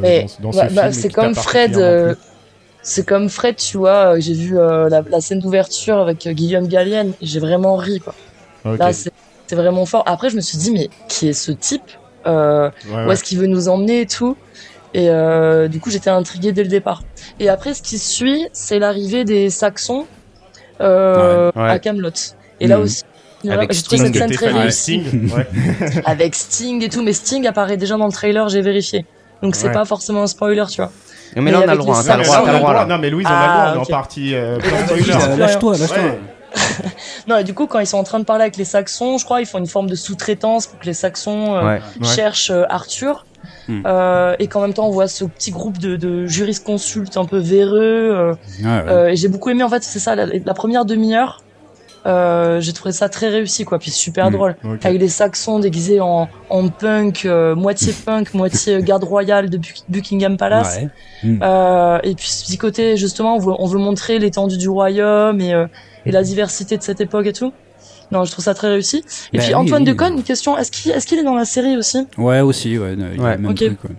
Mais, 0.02 0.22
dans 0.22 0.28
ce, 0.28 0.42
dans 0.42 0.52
ce 0.52 0.58
bah, 0.58 0.68
bah, 0.74 0.92
c'est 0.92 1.08
comme 1.12 1.34
Fred. 1.34 1.76
euh, 1.76 2.14
c'est 2.82 3.06
comme 3.06 3.28
Fred, 3.30 3.56
tu 3.56 3.78
vois. 3.78 4.18
J'ai 4.20 4.34
vu 4.34 4.58
euh, 4.58 4.88
la, 4.90 5.02
la 5.10 5.20
scène 5.22 5.40
d'ouverture 5.40 5.96
avec 5.98 6.26
euh, 6.26 6.32
Guillaume 6.32 6.68
Gallienne. 6.68 7.12
J'ai 7.22 7.40
vraiment 7.40 7.76
ri, 7.76 7.98
quoi. 8.00 8.14
Là, 8.64 8.92
c'est 8.92 9.10
c'est 9.46 9.56
vraiment 9.56 9.84
fort. 9.84 10.04
Après, 10.06 10.30
je 10.30 10.36
me 10.36 10.40
suis 10.40 10.58
dit, 10.58 10.70
mais 10.70 10.88
qui 11.08 11.28
est 11.28 11.32
ce 11.32 11.50
type 11.52 11.82
Euh, 12.26 12.68
Ouais, 12.86 12.92
Où 12.92 13.06
ouais. 13.08 13.12
est-ce 13.14 13.24
qu'il 13.24 13.38
veut 13.38 13.46
nous 13.46 13.68
emmener 13.68 14.02
et 14.02 14.06
tout? 14.06 14.36
Et 14.94 15.08
euh, 15.08 15.68
du 15.68 15.80
coup, 15.80 15.90
j'étais 15.90 16.10
intriguée 16.10 16.52
dès 16.52 16.62
le 16.62 16.68
départ. 16.68 17.02
Et 17.40 17.48
après, 17.48 17.72
ce 17.74 17.80
qui 17.82 17.98
suit, 17.98 18.46
c'est 18.52 18.78
l'arrivée 18.78 19.24
des 19.24 19.48
Saxons 19.50 20.06
euh, 20.80 21.50
Ouais, 21.56 21.62
ouais. 21.62 21.68
à 21.70 21.78
Camelot. 21.78 22.10
Et 22.60 22.66
là 22.66 22.76
Mhm. 22.76 22.82
aussi, 22.84 23.02
Avec 23.48 23.72
j'ai 23.72 23.82
trouvé 23.82 23.96
Sting. 24.02 24.12
cette 24.14 24.28
scène 24.28 24.36
très 24.36 24.48
réussie. 24.52 25.02
Sting 25.06 25.32
Ouais. 25.34 25.46
Avec 26.04 26.34
Sting 26.34 26.82
et 26.84 26.88
tout, 26.90 27.02
mais 27.02 27.12
Sting 27.14 27.46
apparaît 27.46 27.76
déjà 27.78 27.96
dans 27.96 28.06
le 28.06 28.12
trailer, 28.12 28.48
j'ai 28.50 28.60
vérifié. 28.60 29.06
Donc 29.42 29.56
c'est 29.56 29.68
Ouais. 29.68 29.72
pas 29.72 29.86
forcément 29.86 30.22
un 30.22 30.26
spoiler, 30.26 30.64
tu 30.70 30.76
vois. 30.82 30.92
Mais, 31.36 31.42
Mais 31.42 31.50
là 31.52 31.60
on 31.64 31.68
a 31.68 31.72
le 31.72 31.78
droit, 31.78 32.02
t'as 32.04 32.16
le 32.18 32.22
Non, 32.22 32.28
droit, 32.28 32.38
mais 32.40 32.44
t'as 32.44 32.52
là, 32.52 32.58
le 32.58 32.64
droit. 32.64 32.84
Non, 32.86 32.98
mais 32.98 33.08
Louise, 33.10 33.26
on 33.26 33.30
a 33.30 33.34
Ah, 33.34 33.46
le 33.46 33.52
droit, 33.52 33.70
on 33.70 33.74
est 33.74 33.78
en 33.78 33.96
partie. 33.96 34.32
Lâche-toi, 35.38 35.76
lâche-toi. 35.78 36.16
Non, 37.28 37.36
et 37.38 37.44
du 37.44 37.54
coup, 37.54 37.66
quand 37.66 37.78
ils 37.78 37.86
sont 37.86 37.98
en 37.98 38.04
train 38.04 38.18
de 38.18 38.24
parler 38.24 38.42
avec 38.42 38.56
les 38.56 38.64
Saxons, 38.64 39.18
je 39.18 39.24
crois, 39.24 39.40
ils 39.40 39.46
font 39.46 39.58
une 39.58 39.66
forme 39.66 39.88
de 39.88 39.94
sous-traitance 39.94 40.66
pour 40.66 40.78
que 40.78 40.86
les 40.86 40.94
Saxons 40.94 41.54
euh, 41.54 41.62
Ouais. 41.62 41.80
Ouais. 42.00 42.06
cherchent 42.06 42.50
euh, 42.50 42.64
Arthur. 42.68 43.24
Hmm. 43.68 43.82
Euh, 43.86 44.36
et 44.38 44.48
qu'en 44.48 44.60
même 44.60 44.74
temps, 44.74 44.86
on 44.86 44.90
voit 44.90 45.08
ce 45.08 45.24
petit 45.24 45.50
groupe 45.50 45.78
de, 45.78 45.96
de 45.96 46.26
jurisconsultes 46.26 47.16
un 47.16 47.24
peu 47.24 47.38
véreux. 47.38 48.36
Ouais, 48.62 49.12
et 49.12 49.16
j'ai 49.16 49.28
beaucoup 49.28 49.50
aimé, 49.50 49.62
en 49.62 49.68
fait, 49.68 49.82
c'est 49.82 49.98
ça, 49.98 50.14
la, 50.14 50.26
la 50.26 50.54
première 50.54 50.84
demi-heure. 50.84 51.42
J'ai 52.06 52.72
trouvé 52.72 52.92
ça 52.92 53.08
très 53.08 53.28
réussi, 53.28 53.64
quoi. 53.64 53.78
Puis 53.78 53.90
super 53.90 54.28
Hmm. 54.30 54.34
drôle. 54.34 54.56
Ok. 54.64 54.84
Avec 54.86 55.00
les 55.00 55.08
Saxons 55.08 55.58
déguisés 55.58 56.00
en, 56.00 56.28
en 56.48 56.68
punk, 56.68 57.26
moitié 57.56 57.92
punk, 58.04 58.34
moitié 58.34 58.82
garde 58.82 59.04
royale 59.04 59.50
de 59.50 59.58
Buck- 59.58 59.84
Buckingham 59.88 60.36
Palace. 60.36 60.78
Et 61.22 62.14
puis 62.14 62.28
ce 62.28 62.44
petit 62.44 62.58
côté, 62.58 62.96
justement, 62.96 63.36
on 63.36 63.38
veut, 63.38 63.52
on 63.58 63.66
veut 63.66 63.78
montrer 63.78 64.18
l'étendue 64.18 64.56
du 64.58 64.68
royaume 64.68 65.40
et, 65.40 65.54
et 66.06 66.12
la 66.12 66.22
diversité 66.22 66.76
de 66.76 66.82
cette 66.82 67.00
époque 67.00 67.26
et 67.26 67.32
tout. 67.32 67.52
Non, 68.12 68.24
je 68.24 68.32
trouve 68.32 68.44
ça 68.44 68.54
très 68.54 68.68
réussi. 68.68 69.04
Et 69.32 69.38
Bah 69.38 69.44
puis 69.44 69.48
oui, 69.48 69.54
Antoine 69.54 69.82
oui. 69.82 69.88
Decaune, 69.88 70.14
une 70.14 70.22
question, 70.24 70.58
est-ce 70.58 70.70
qu'il 70.72 70.90
est, 70.90 71.04
qu'il 71.06 71.18
est 71.18 71.22
dans 71.24 71.36
la 71.36 71.44
série 71.44 71.76
aussi? 71.76 72.06
Ouais, 72.18 72.40
aussi, 72.40 72.76
ouais. 72.78 72.94
Il 72.94 73.20
Ouais. 73.20 73.38
même 73.38 73.46
Ok. 73.50 73.56
truc, 73.56 73.78
ouais. 73.84 73.90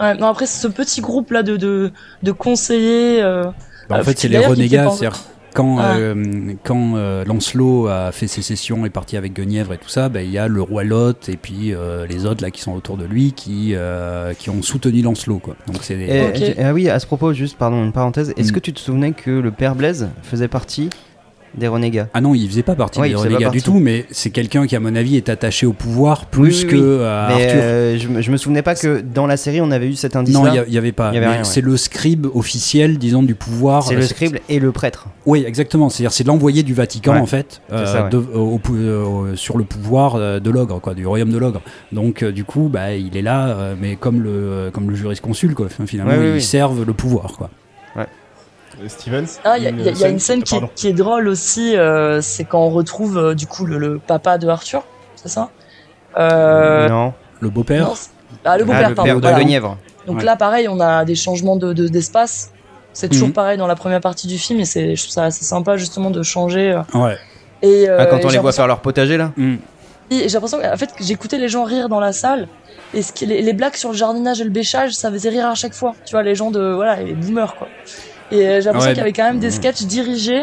ouais, 0.00 0.14
Non, 0.16 0.26
après 0.28 0.46
ce 0.46 0.66
petit 0.66 1.00
groupe 1.00 1.30
là 1.30 1.42
de, 1.44 1.56
de, 1.56 1.92
de 2.22 2.32
conseillers. 2.32 3.22
euh, 3.22 3.44
Bah, 3.88 3.96
en 3.96 3.98
Euh, 4.00 4.02
fait, 4.02 4.18
c'est 4.18 4.28
les 4.28 4.38
renégats. 4.38 4.90
C'est-à-dire, 4.90 5.20
quand, 5.54 5.76
Ah. 5.78 5.94
euh, 5.98 6.54
quand 6.64 6.96
euh, 6.96 7.24
Lancelot 7.24 7.86
a 7.86 8.10
fait 8.10 8.26
sécession 8.26 8.86
et 8.86 8.90
parti 8.90 9.16
avec 9.16 9.34
Guenièvre 9.34 9.74
et 9.74 9.78
tout 9.78 9.88
ça, 9.88 10.08
bah, 10.08 10.22
il 10.22 10.30
y 10.32 10.38
a 10.38 10.48
le 10.48 10.60
roi 10.62 10.82
Lot 10.82 11.28
et 11.28 11.36
puis 11.36 11.72
euh, 11.74 12.06
les 12.08 12.26
autres 12.26 12.42
là 12.42 12.50
qui 12.50 12.60
sont 12.60 12.72
autour 12.72 12.96
de 12.96 13.04
lui 13.04 13.34
qui, 13.34 13.72
euh, 13.74 14.32
qui 14.34 14.50
ont 14.50 14.62
soutenu 14.62 15.00
Lancelot. 15.02 15.38
Quoi. 15.38 15.54
Donc 15.68 15.84
c'est 15.84 15.94
des- 15.94 16.06
Et- 16.06 16.22
Ok. 16.26 16.34
j'ai- 16.34 16.60
ah 16.60 16.72
oui, 16.72 16.88
à 16.88 16.98
ce 16.98 17.06
propos, 17.06 17.32
juste, 17.34 17.56
pardon, 17.56 17.84
une 17.84 17.92
parenthèse. 17.92 18.32
Est-ce 18.36 18.50
Mm. 18.50 18.54
que 18.54 18.60
tu 18.60 18.72
te 18.72 18.80
souvenais 18.80 19.12
que 19.12 19.30
le 19.30 19.52
père 19.52 19.76
Blaise 19.76 20.08
faisait 20.24 20.48
partie 20.48 20.90
des 21.56 21.68
renégats. 21.68 22.08
Ah 22.14 22.20
non, 22.20 22.34
il 22.34 22.48
faisait 22.48 22.62
pas 22.62 22.74
partie 22.74 23.00
Ouais, 23.00 23.08
des 23.10 23.14
renégats 23.14 23.50
du 23.50 23.62
tout, 23.62 23.78
mais 23.78 24.06
c'est 24.10 24.30
quelqu'un 24.30 24.66
qui, 24.66 24.74
à 24.76 24.80
mon 24.80 24.94
avis, 24.96 25.16
est 25.16 25.28
attaché 25.28 25.66
au 25.66 25.72
pouvoir 25.72 26.26
plus 26.26 26.64
Oui, 26.64 26.64
oui, 26.64 26.70
que 26.70 26.98
oui. 26.98 27.04
à 27.04 27.26
Mais 27.28 27.44
Arthur. 27.44 27.60
euh, 27.62 27.98
je, 27.98 28.08
me- 28.08 28.20
je 28.22 28.30
me 28.30 28.36
souvenais 28.36 28.62
pas 28.62 28.74
que 28.74 29.00
dans 29.00 29.26
la 29.26 29.36
série 29.36 29.60
on 29.60 29.70
avait 29.70 29.88
eu 29.88 29.94
cet 29.94 30.16
indice 30.16 30.34
non, 30.34 30.46
il 30.66 30.72
y, 30.72 30.78
avait 30.78 30.92
pas. 30.92 31.12
Ouais. 31.12 31.38
C'est 31.44 31.60
le 31.60 31.76
scribe 31.76 32.26
officiel, 32.34 32.98
disons, 32.98 33.22
du 33.22 33.34
pouvoir. 33.34 33.82
C'est 33.84 33.94
Euh, 33.94 33.98
le 33.98 34.02
scribe 34.06 34.38
et 34.48 34.58
le 34.58 34.72
prêtre. 34.72 35.06
Oui, 35.26 35.44
exactement. 35.46 35.88
C'est-à-dire, 35.88 36.12
c'est 36.12 36.26
l'envoyé 36.26 36.62
du 36.62 36.74
Vatican, 36.74 37.12
Ouais, 37.14 37.20
en 37.20 37.26
fait, 37.26 37.60
c'est 37.70 37.86
ça, 37.86 38.04
ouais. 38.04 38.10
de- 38.10 38.16
au- 38.18 38.60
au- 38.68 38.70
au- 38.72 39.36
sur 39.36 39.56
le 39.56 39.64
pouvoir 39.64 40.16
euh, 40.16 40.40
de 40.40 40.50
l'ogre, 40.50 40.80
quoi, 40.80 40.94
du 40.94 41.06
royaume 41.06 41.30
de 41.30 41.38
l'ogre. 41.38 41.60
Donc, 41.92 42.22
euh, 42.22 42.32
du 42.32 42.44
coup, 42.44 42.68
bah, 42.72 42.94
il 42.94 43.16
est 43.16 43.22
là, 43.22 43.46
euh, 43.48 43.74
mais 43.80 43.96
comme 43.96 44.20
le, 44.22 44.70
comme 44.72 44.90
le 44.90 44.96
jurisconsulte, 44.96 45.54
quoi. 45.54 45.68
Finalement, 45.86 46.12
Ouais, 46.12 46.36
ils 46.36 46.42
servent 46.42 46.84
le 46.84 46.92
pouvoir, 46.92 47.32
quoi. 47.36 47.50
Euh, 47.96 48.04
Steven 48.88 49.26
Ah, 49.44 49.56
il 49.58 49.64
y, 49.64 49.66
a- 49.66 49.70
y 49.70 49.98
y 49.98 50.10
une 50.10 50.18
scène 50.18 50.42
qui 50.42 50.54
est, 50.54 50.58
Pardon. 50.60 50.72
qui 50.74 50.88
est 50.88 50.92
drôle 50.92 51.28
aussi, 51.28 51.76
euh, 51.76 52.20
c'est 52.20 52.44
quand 52.44 52.60
on 52.60 52.70
retrouve 52.70 53.18
euh, 53.18 53.34
du 53.34 53.46
coup 53.46 53.64
le, 53.66 53.78
le 53.78 53.98
papa 53.98 54.38
de 54.38 54.48
Arthur, 54.48 54.84
c'est 55.16 55.28
ça? 55.28 55.50
Euh, 56.18 56.88
non. 56.88 57.12
Le 57.40 57.50
beau-père? 57.50 57.90
Ah, 58.44 58.56
le 58.58 58.62
Ah, 58.64 58.66
beau-père, 58.66 58.80
pardon. 58.94 59.02
père 59.04 59.16
de 59.16 59.20
voilà. 59.60 59.76
Donc 60.06 60.18
Ouais. 60.18 60.24
là, 60.24 60.36
pareil, 60.36 60.68
on 60.68 60.80
a 60.80 61.04
des 61.04 61.14
changements 61.14 61.56
de 61.56 61.72
de- 61.72 61.88
d'espace. 61.88 62.50
c'est 62.92 63.08
toujours 63.08 63.28
Mhm. 63.28 63.34
pareil 63.34 63.58
dans 63.58 63.66
la 63.66 63.74
première 63.74 64.00
partie 64.00 64.28
du 64.28 64.38
film 64.38 64.60
et 64.60 64.64
c'est 64.64 64.94
je 64.94 65.02
trouve 65.02 65.12
ça 65.12 65.24
assez 65.24 65.44
sympa 65.44 65.76
justement 65.76 66.10
de 66.10 66.22
changer. 66.22 66.70
euh, 66.72 66.82
Ouais. 66.98 67.16
Et, 67.62 67.88
euh, 67.88 67.96
Ah, 67.98 68.06
quand 68.06 68.24
on 68.24 68.28
les 68.28 68.38
voit 68.38 68.52
faire 68.52 68.66
leur 68.68 68.80
potager 68.80 69.16
là? 69.16 69.32
Mm. 69.36 69.54
Et 70.10 70.28
j'ai 70.28 70.34
l'impression 70.34 70.60
qu'en 70.60 70.76
fait, 70.76 70.94
que 70.94 71.02
j'écoutais 71.02 71.38
les 71.38 71.48
gens 71.48 71.64
rire 71.64 71.88
dans 71.88 71.98
la 71.98 72.12
salle. 72.12 72.46
Et 72.92 73.02
ce 73.02 73.12
qui- 73.12 73.26
les, 73.26 73.42
les 73.42 73.52
blagues 73.52 73.74
sur 73.74 73.90
le 73.90 73.96
jardinage 73.96 74.40
et 74.40 74.44
le 74.44 74.50
bêchage, 74.50 74.92
ça 74.92 75.10
faisait 75.10 75.30
rire 75.30 75.46
à 75.48 75.54
chaque 75.56 75.72
fois. 75.74 75.94
Tu 76.04 76.12
vois, 76.12 76.22
les 76.22 76.34
gens 76.36 76.50
de. 76.52 76.72
Voilà, 76.74 76.96
les 77.02 77.14
boomers, 77.14 77.56
quoi. 77.56 77.66
Et 78.34 78.46
euh, 78.46 78.60
j'ai 78.60 78.64
l'impression 78.66 78.88
Ouais. 78.88 78.94
qu'il 78.94 78.98
y 78.98 79.00
avait 79.00 79.12
quand 79.12 79.24
même 79.24 79.38
des 79.38 79.50
sketchs 79.50 79.82
dirigés 79.84 80.42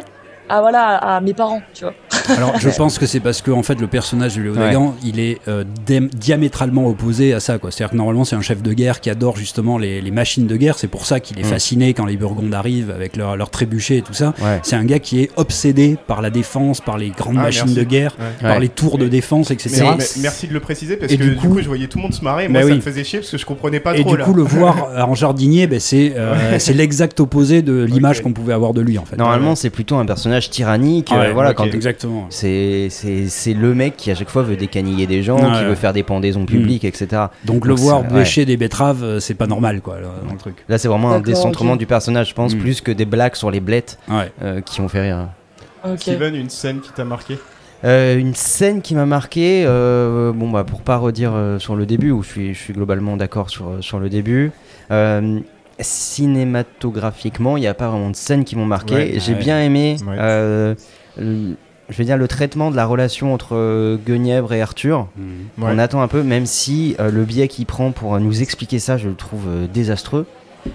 à, 0.50 0.62
voilà, 0.62 0.96
à 0.98 1.22
mes 1.22 1.34
parents, 1.34 1.62
tu 1.74 1.84
vois. 1.84 1.94
Alors, 2.30 2.60
je 2.60 2.70
pense 2.70 2.98
que 3.00 3.06
c'est 3.06 3.20
parce 3.20 3.42
que 3.42 3.52
en 3.52 3.64
fait, 3.64 3.80
le 3.80 3.88
personnage 3.88 4.36
de 4.36 4.42
Léo 4.42 4.54
Ouais. 4.54 4.60
Dagan, 4.60 4.96
il 5.04 5.20
est 5.20 5.40
euh, 5.48 5.64
diamétralement 6.14 6.88
opposé 6.88 7.34
à 7.34 7.40
ça. 7.40 7.58
quoi. 7.58 7.72
C'est-à-dire 7.72 7.92
que 7.92 7.98
normalement, 7.98 8.26
c'est 8.26 8.36
un 8.36 8.42
chef 8.42 8.62
de 8.62 8.74
guerre 8.74 9.00
qui 9.02 9.10
adore 9.10 9.38
justement 9.38 9.78
les, 9.78 10.02
les 10.02 10.12
machines 10.12 10.48
de 10.48 10.56
guerre. 10.56 10.78
C'est 10.78 10.88
pour 10.88 11.06
ça 11.06 11.20
qu'il 11.20 11.40
est 11.40 11.44
Mm. 11.44 11.46
fasciné 11.46 11.94
quand 11.94 12.06
les 12.06 12.18
Burgondes 12.18 12.54
arrivent 12.54 12.92
avec 12.92 13.16
leurs 13.16 13.36
leur 13.38 13.50
trébuchets 13.50 13.98
et 13.98 14.02
tout 14.02 14.14
ça. 14.14 14.34
Ouais. 14.42 14.60
C'est 14.64 14.76
un 14.76 14.84
gars 14.86 15.00
qui 15.00 15.22
est 15.22 15.30
obsédé 15.36 15.98
par 16.08 16.22
la 16.22 16.30
défense, 16.30 16.82
par 16.82 16.98
les 16.98 17.10
grandes 17.10 17.38
Ah, 17.40 17.44
machines 17.44 17.64
merci. 17.66 17.80
de 17.80 17.84
guerre, 17.84 18.16
Ouais. 18.20 18.26
par 18.42 18.52
Ouais. 18.56 18.60
les 18.62 18.70
tours 18.70 18.98
de 18.98 19.08
défense, 19.08 19.52
etc. 19.52 19.84
mais 19.98 20.04
merci 20.22 20.48
de 20.48 20.54
le 20.54 20.60
préciser 20.60 20.98
parce 20.98 21.12
Et 21.12 21.18
que 21.18 21.24
du 21.24 21.30
du 21.32 21.36
coup- 21.38 21.60
je 21.62 21.68
voyais 21.68 21.88
tout 21.88 21.98
le 21.98 22.04
monde 22.04 22.14
se 22.14 22.24
marrer. 22.24 22.48
Bah 22.48 22.60
Moi, 22.60 22.70
ça 22.70 22.76
me 22.76 22.82
faisait 22.82 23.04
chier 23.04 23.20
parce 23.20 23.32
que 23.32 23.38
je 23.38 23.46
comprenais 23.46 23.80
pas 23.80 23.96
Et 23.98 24.02
trop 24.02 24.12
du 24.12 24.18
là. 24.18 24.26
coup, 24.26 24.34
le 24.34 24.44
voir 24.56 24.90
en 25.10 25.16
jardinier, 25.16 25.68
c'est 25.80 26.14
euh, 26.16 26.60
c'est 26.60 26.74
l'exact 26.74 27.20
opposé 27.20 27.62
de 27.62 27.84
l'image 27.84 28.22
qu'on 28.22 28.34
pouvait 28.34 28.54
avoir 28.54 28.74
de 28.74 28.82
lui 28.82 28.98
en 28.98 29.06
fait. 29.06 29.18
Normalement, 29.18 29.56
c'est 29.56 29.70
plutôt 29.70 29.96
un 29.96 30.06
personnage 30.06 30.50
tyrannique. 30.50 31.12
euh, 31.12 31.20
Ouais, 31.22 31.34
voilà, 31.34 31.54
quand 31.54 31.66
exactement. 31.66 32.11
C'est 32.30 32.88
c'est 32.90 33.28
c'est 33.28 33.54
le 33.54 33.74
mec 33.74 33.98
qui 33.98 34.12
à 34.12 34.16
chaque 34.16 34.30
fois 34.30 34.44
veut 34.44 34.56
décaniller 34.56 35.08
des 35.08 35.24
gens, 35.24 35.38
qui 35.38 35.64
veut 35.64 35.76
faire 35.76 35.94
des 35.94 36.04
pendaisons 36.04 36.46
publiques, 36.46 36.84
etc. 36.86 37.24
Donc 37.46 37.66
le 37.66 37.74
voir 37.74 38.02
ouais. 38.02 38.08
bêcher 38.20 38.46
des 38.46 38.58
betteraves, 38.58 39.04
euh, 39.04 39.20
c'est 39.20 39.34
pas 39.36 39.48
normal 39.48 39.82
quoi 39.82 40.00
là, 40.00 40.08
dans 40.26 40.32
le 40.34 40.38
truc. 40.40 40.56
Là, 40.70 40.78
c'est 40.78 40.88
vraiment 40.88 41.12
un 41.12 41.20
décentrement 41.20 41.76
du 41.76 41.86
personnage, 41.86 42.30
je 42.30 42.34
pense, 42.34 42.56
Mm. 42.56 42.60
plus 42.60 42.82
que 42.82 42.92
des 42.92 43.06
blagues 43.06 43.36
sur 43.36 43.52
les 43.52 43.60
blettes 43.60 43.98
Ouais. 44.10 44.32
euh, 44.42 44.62
qui 44.62 44.82
ont 44.82 44.88
fait 44.88 45.02
rire. 45.02 45.30
Ok. 45.86 46.00
Steven, 46.02 46.36
une 46.36 46.50
scène 46.50 46.80
qui 46.82 46.92
t'a 46.92 47.04
marqué? 47.06 47.38
Euh, 47.84 48.16
une 48.18 48.36
scène 48.36 48.82
qui 48.84 48.94
m'a 48.94 49.08
marqué, 49.08 49.64
euh, 49.66 50.32
bon 50.34 50.52
bah 50.52 50.64
pour 50.64 50.82
pas 50.84 50.98
redire 50.98 51.32
euh, 51.34 51.58
sur 51.58 51.76
le 51.76 51.88
début, 51.88 52.12
où 52.12 52.22
je 52.22 52.28
suis, 52.30 52.54
je 52.54 52.60
suis 52.60 52.74
globalement 52.74 53.18
d'accord 53.18 53.50
sur, 53.50 53.78
sur 53.82 54.00
le 54.00 54.08
début. 54.10 54.52
euh, 54.92 55.40
cinématographiquement, 55.80 57.58
il 57.58 57.62
n'y 57.62 57.68
a 57.68 57.74
pas 57.74 57.88
vraiment 57.90 58.10
de 58.12 58.16
scènes 58.16 58.44
qui 58.44 58.56
m'ont 58.56 58.66
marqué. 58.68 58.94
Ouais, 58.94 59.14
J'ai 59.18 59.34
ouais. 59.34 59.40
bien 59.40 59.62
aimé, 59.62 59.98
Ouais. 60.08 60.16
euh, 60.20 60.76
je 61.92 61.98
vais 61.98 62.06
dire 62.06 62.18
le 62.18 62.28
traitement 62.28 62.72
de 62.72 62.76
la 62.76 62.86
relation 62.88 63.34
entre 63.34 63.56
euh, 63.56 63.98
Guenièvre 64.04 64.54
et 64.54 64.62
Arthur. 64.62 65.08
Ouais. 65.60 65.68
On 65.74 65.78
attend 65.78 66.02
un 66.02 66.08
peu, 66.08 66.24
même 66.24 66.46
si 66.48 66.96
euh, 67.00 67.12
le 67.12 67.24
biais 67.26 67.48
qu'il 67.48 67.66
prend 67.68 67.92
pour 67.92 68.16
euh, 68.16 68.20
nous 68.20 68.42
expliquer 68.42 68.80
ça, 68.80 68.98
je 68.98 69.08
le 69.10 69.16
trouve 69.16 69.44
euh, 69.48 69.68
désastreux. 69.72 70.26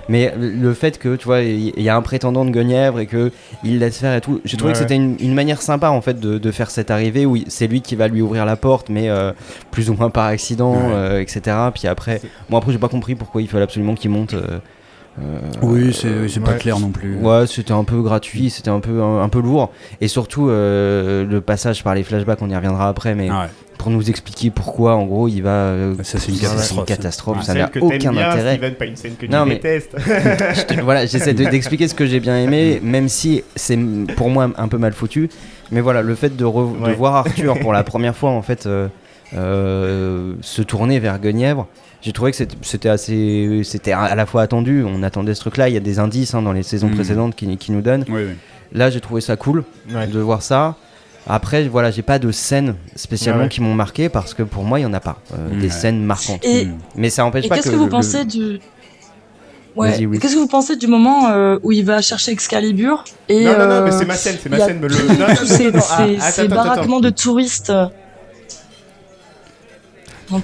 Mais 0.08 0.34
le- 0.36 0.74
fait 0.74 0.98
que, 0.98 1.14
tu 1.14 1.26
vois, 1.26 1.42
il 1.42 1.80
y 1.80 1.88
a 1.88 1.94
un 1.96 2.02
prétendant 2.02 2.44
de 2.44 2.50
Guenièvre 2.50 2.98
et 2.98 3.06
que 3.06 3.30
il 3.62 3.78
laisse 3.78 3.98
faire 3.98 4.16
et 4.16 4.20
tout, 4.20 4.40
j'ai 4.44 4.56
trouvé 4.56 4.70
Ouais. 4.70 4.72
que 4.72 4.78
c'était 4.80 4.96
une, 4.96 5.14
une 5.20 5.32
manière 5.32 5.62
sympa 5.62 5.90
en 5.90 6.00
fait 6.00 6.18
de, 6.18 6.38
de 6.38 6.50
faire 6.50 6.70
cette 6.70 6.90
arrivée 6.90 7.24
où 7.24 7.36
c'est 7.46 7.68
lui 7.68 7.80
qui 7.82 7.94
va 7.94 8.08
lui 8.08 8.20
ouvrir 8.20 8.44
la 8.46 8.56
porte, 8.56 8.88
mais 8.88 9.08
euh, 9.08 9.32
plus 9.70 9.88
ou 9.88 9.94
moins 9.94 10.10
par 10.10 10.24
accident, 10.26 10.74
Ouais. 10.90 11.22
etc. 11.22 11.56
Puis 11.72 11.86
après, 11.86 12.20
bon 12.50 12.56
après 12.58 12.72
j'ai 12.72 12.78
pas 12.78 12.88
compris 12.88 13.14
pourquoi 13.14 13.42
il 13.42 13.48
fallait 13.48 13.62
absolument 13.62 13.94
qu'il 13.94 14.10
monte. 14.10 14.34
Euh, 15.20 15.38
Oui, 15.62 15.92
c'est 15.94 16.28
c'est 16.28 16.40
pas 16.40 16.52
ouais. 16.52 16.58
clair 16.58 16.78
non 16.78 16.90
plus. 16.90 17.16
Ouais, 17.16 17.46
c'était 17.46 17.72
un 17.72 17.84
peu 17.84 18.02
gratuit, 18.02 18.50
c'était 18.50 18.70
un 18.70 18.80
peu 18.80 19.02
un, 19.02 19.22
un 19.22 19.28
peu 19.28 19.40
lourd, 19.40 19.70
et 20.00 20.08
surtout 20.08 20.48
euh, 20.50 21.24
le 21.24 21.40
passage 21.40 21.82
par 21.82 21.94
les 21.94 22.02
flashbacks, 22.04 22.42
on 22.42 22.50
y 22.50 22.56
reviendra 22.56 22.88
après, 22.88 23.14
mais 23.14 23.28
Ah 23.30 23.42
ouais. 23.42 23.46
pour 23.78 23.90
nous 23.90 24.08
expliquer 24.10 24.50
pourquoi, 24.50 24.94
en 24.96 25.06
gros, 25.06 25.28
il 25.28 25.40
va. 25.42 25.50
euh, 25.50 25.94
Ça, 26.02 26.18
c'est 26.18 26.32
une 26.32 26.84
catastrophe. 26.84 27.42
ça 27.42 27.54
n'a 27.54 27.70
aucun 27.80 28.12
bien, 28.12 28.28
intérêt. 28.30 28.52
Steven, 28.56 28.74
pas 28.74 28.84
une 28.86 28.96
scène 28.96 29.14
que 29.18 29.26
Non, 29.26 29.44
tu 29.44 29.58
mais-. 29.62 29.80
Je 30.54 30.62
te- 30.66 30.80
voilà, 30.82 31.06
j'essaie 31.06 31.32
de- 31.34 31.44
d'expliquer 31.44 31.88
ce 31.88 31.94
que 31.94 32.04
j'ai 32.06 32.20
bien 32.20 32.36
aimé, 32.38 32.80
même 32.82 33.08
si 33.08 33.42
c'est 33.54 33.78
pour 34.16 34.28
moi 34.28 34.50
un 34.56 34.68
peu 34.68 34.76
mal 34.78 34.92
foutu. 34.92 35.30
Mais 35.72 35.80
voilà, 35.80 36.02
le 36.02 36.14
fait 36.14 36.36
de, 36.36 36.44
re- 36.44 36.78
de 36.78 36.84
Ouais. 36.84 36.94
voir 36.94 37.16
Arthur 37.16 37.58
pour 37.58 37.72
la 37.72 37.82
première 37.84 38.14
fois, 38.14 38.30
en 38.30 38.42
fait, 38.42 38.66
euh, 38.66 38.88
euh, 39.34 40.34
se 40.40 40.62
tourner 40.62 40.98
vers 40.98 41.18
Guenièvre, 41.18 41.66
j'ai 42.06 42.12
trouvé 42.12 42.30
que 42.30 42.36
c'était- 42.62 42.88
assez, 42.88 43.60
c'était 43.64 43.90
à 43.90 44.14
la 44.14 44.26
fois 44.26 44.42
attendu. 44.42 44.84
On 44.86 45.02
attendait 45.02 45.34
ce 45.34 45.40
truc-là. 45.40 45.68
Il 45.68 45.74
y 45.74 45.76
a 45.76 45.80
des 45.80 45.98
indices 45.98 46.34
hein, 46.34 46.42
dans 46.42 46.52
les 46.52 46.62
saisons 46.62 46.86
Mhm. 46.86 46.94
précédentes 46.94 47.34
qui, 47.34 47.56
qui 47.56 47.72
nous 47.72 47.80
donnent. 47.82 48.04
Oui, 48.08 48.22
oui. 48.28 48.34
Là, 48.72 48.90
j'ai 48.90 49.00
trouvé 49.00 49.20
ça 49.20 49.34
cool 49.36 49.64
Ouais. 49.92 50.06
de 50.06 50.20
voir 50.20 50.40
ça. 50.42 50.76
Après, 51.28 51.66
voilà, 51.66 51.90
j'ai 51.90 52.02
pas 52.02 52.20
de 52.20 52.30
scènes 52.30 52.76
spécialement 52.94 53.42
Ouais, 53.42 53.48
qui 53.48 53.60
m'ont 53.60 53.74
marqué 53.74 54.08
parce 54.08 54.34
que 54.34 54.44
pour 54.44 54.62
moi, 54.62 54.78
il 54.78 54.82
y 54.84 54.86
en 54.86 54.92
a 54.94 55.00
pas 55.00 55.16
euh, 55.34 55.48
Mhm. 55.52 55.58
des 55.58 55.66
Ouais. 55.66 55.72
scènes 55.72 56.04
marquantes. 56.04 56.44
Et, 56.44 56.66
Mhm. 56.66 56.74
Mais 56.94 57.10
ça 57.10 57.24
empêche 57.24 57.46
et 57.46 57.48
pas 57.48 57.56
qu'est-ce 57.56 57.66
que, 57.66 57.72
que, 57.72 57.76
vous 57.76 57.84
le- 57.86 57.90
pensez 57.90 58.24
du. 58.24 58.60
Ouais. 59.74 60.06
Oui. 60.06 60.18
Qu'est-ce 60.20 60.34
que 60.34 60.38
vous 60.38 60.46
pensez 60.46 60.76
du 60.76 60.86
moment 60.86 61.28
euh, 61.30 61.58
où 61.64 61.72
il 61.72 61.84
va 61.84 62.00
chercher 62.00 62.30
Excalibur 62.32 63.02
et 63.28 63.44
Non, 63.44 63.58
non, 63.58 63.66
non, 63.66 63.82
mais 63.84 63.92
euh, 63.92 63.98
c'est 63.98 64.06
ma 64.06 64.14
scène, 64.14 64.36
c'est 64.40 64.48
ma 64.48 64.58
scène. 64.60 64.78
me 64.78 64.86
le- 64.88 64.94
non, 64.94 65.26
non, 65.28 65.34
ces, 65.44 65.64
non, 65.64 65.70
non, 65.72 65.84
ah, 65.90 65.96
ces- 65.96 66.14
attends, 66.16 66.20
ces 66.30 66.40
attends, 66.42 66.42
attends. 66.54 66.54
baraquements 66.64 67.00
de 67.00 67.10
touristes. 67.10 67.72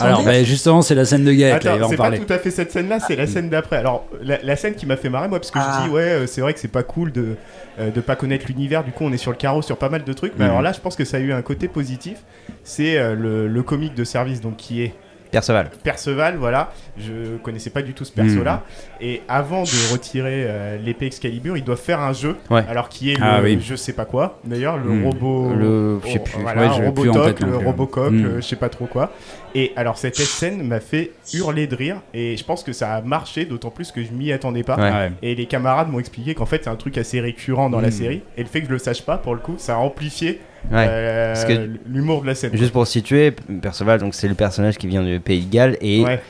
Alors, 0.00 0.22
ben, 0.24 0.44
justement, 0.44 0.82
c'est 0.82 0.94
la 0.94 1.04
scène 1.04 1.24
de 1.24 1.32
Gaël, 1.32 1.54
Attends, 1.56 1.82
en 1.82 1.88
c'est 1.88 1.96
pas 1.96 2.04
parler. 2.04 2.18
tout 2.20 2.32
à 2.32 2.38
fait 2.38 2.50
cette 2.50 2.70
scène-là, 2.72 2.98
c'est 3.00 3.16
la 3.16 3.26
scène 3.26 3.48
d'après. 3.48 3.76
Alors, 3.76 4.06
la, 4.22 4.38
la 4.42 4.56
scène 4.56 4.74
qui 4.74 4.86
m'a 4.86 4.96
fait 4.96 5.08
marrer, 5.08 5.28
moi, 5.28 5.38
parce 5.40 5.50
que 5.50 5.58
Ah. 5.60 5.80
je 5.82 5.88
dis, 5.88 5.94
ouais, 5.94 6.02
euh, 6.02 6.26
c'est 6.26 6.40
vrai 6.40 6.52
que 6.54 6.60
c'est 6.60 6.68
pas 6.68 6.82
cool 6.82 7.12
de, 7.12 7.36
euh, 7.80 7.90
de 7.90 8.00
pas 8.00 8.16
connaître 8.16 8.46
l'univers, 8.48 8.84
du 8.84 8.92
coup, 8.92 9.04
on 9.04 9.12
est 9.12 9.16
sur 9.16 9.30
le 9.30 9.36
carreau 9.36 9.62
sur 9.62 9.76
pas 9.76 9.88
mal 9.88 10.04
de 10.04 10.12
trucs. 10.12 10.32
Mais 10.38 10.44
Mhm. 10.44 10.50
alors 10.50 10.62
là, 10.62 10.72
je 10.72 10.80
pense 10.80 10.96
que 10.96 11.04
ça 11.04 11.16
a 11.16 11.20
eu 11.20 11.32
un 11.32 11.42
côté 11.42 11.68
positif. 11.68 12.18
C'est 12.64 12.96
euh, 12.98 13.14
le, 13.14 13.48
le 13.48 13.62
comique 13.62 13.94
de 13.94 14.04
service, 14.04 14.40
donc 14.40 14.56
qui 14.56 14.82
est 14.82 14.94
Perceval. 15.32 15.70
Perceval, 15.82 16.36
voilà. 16.36 16.72
Je 16.98 17.36
connaissais 17.38 17.70
pas 17.70 17.82
du 17.82 17.94
tout 17.94 18.04
ce 18.04 18.12
perso-là. 18.12 18.62
Et 19.00 19.22
avant 19.28 19.62
de 19.62 19.92
retirer 19.92 20.44
euh, 20.46 20.76
l'épée 20.78 21.06
Excalibur, 21.06 21.56
ils 21.56 21.64
doivent 21.64 21.80
faire 21.80 22.00
un 22.00 22.12
jeu. 22.12 22.36
Ouais. 22.50 22.62
Alors 22.68 22.88
qui 22.90 23.10
est 23.10 23.16
le 23.18 23.24
Ah 23.24 23.40
oui. 23.42 23.58
je 23.60 23.74
sais 23.74 23.94
pas 23.94 24.04
quoi. 24.04 24.38
D'ailleurs, 24.44 24.76
le 24.76 24.90
Hmm. 24.90 25.06
robot. 25.06 25.54
Le- 25.54 26.00
je 26.04 26.10
sais 26.12 26.18
oh, 26.20 26.24
plus. 26.24 26.42
Voilà, 26.42 26.60
Ouais, 26.62 26.68
je 26.76 26.82
l'ai 26.82 26.92
plus 26.92 27.08
en 27.08 27.12
Robotoc, 27.14 27.26
tête 27.38 27.40
le 27.46 27.56
plus. 27.56 27.66
Robocock, 27.66 28.12
Hmm. 28.12 28.22
le 28.22 28.36
je 28.36 28.46
sais 28.46 28.56
pas 28.56 28.68
trop 28.68 28.84
quoi. 28.86 29.10
Et 29.54 29.72
alors 29.76 29.96
cette 29.98 30.16
scène 30.16 30.62
m'a 30.62 30.80
fait 30.80 31.12
hurler 31.32 31.66
de 31.66 31.76
rire. 31.76 31.96
Et 32.12 32.36
je 32.36 32.44
pense 32.44 32.62
que 32.62 32.72
ça 32.74 32.92
a 32.94 33.00
marché, 33.00 33.46
d'autant 33.46 33.70
plus 33.70 33.90
que 33.90 34.02
je 34.04 34.12
m'y 34.12 34.32
attendais 34.32 34.62
pas. 34.62 34.76
Ouais. 34.76 35.12
Et 35.22 35.34
les 35.34 35.46
camarades 35.46 35.88
m'ont 35.90 35.98
expliqué 35.98 36.34
qu'en 36.34 36.46
fait 36.46 36.64
c'est 36.64 36.70
un 36.70 36.76
truc 36.76 36.98
assez 36.98 37.20
récurrent 37.20 37.70
dans 37.70 37.80
la 37.80 37.88
Hmm. 37.88 37.92
série. 37.92 38.22
Et 38.36 38.42
le 38.42 38.48
fait 38.48 38.60
que 38.60 38.66
je 38.66 38.72
le 38.72 38.78
sache 38.78 39.02
pas, 39.02 39.16
pour 39.16 39.34
le 39.34 39.40
coup, 39.40 39.54
ça 39.56 39.74
a 39.74 39.78
amplifié 39.78 40.40
Ouais. 40.70 40.86
euh, 40.88 41.34
Parce 41.34 41.44
que- 41.44 41.70
l'humour 41.86 42.22
de 42.22 42.28
la 42.28 42.34
scène. 42.34 42.50
Juste 42.54 42.72
pour 42.72 42.86
situer, 42.86 43.32
Perceval, 43.60 44.00
donc 44.00 44.14
c'est 44.14 44.28
le 44.28 44.34
personnage 44.34 44.78
qui 44.78 44.86
vient 44.86 45.02
du 45.02 45.20
Pays 45.20 45.44
de 45.44 45.52
Galles 45.52 45.76
et 45.80 46.02
Ouais. 46.04 46.20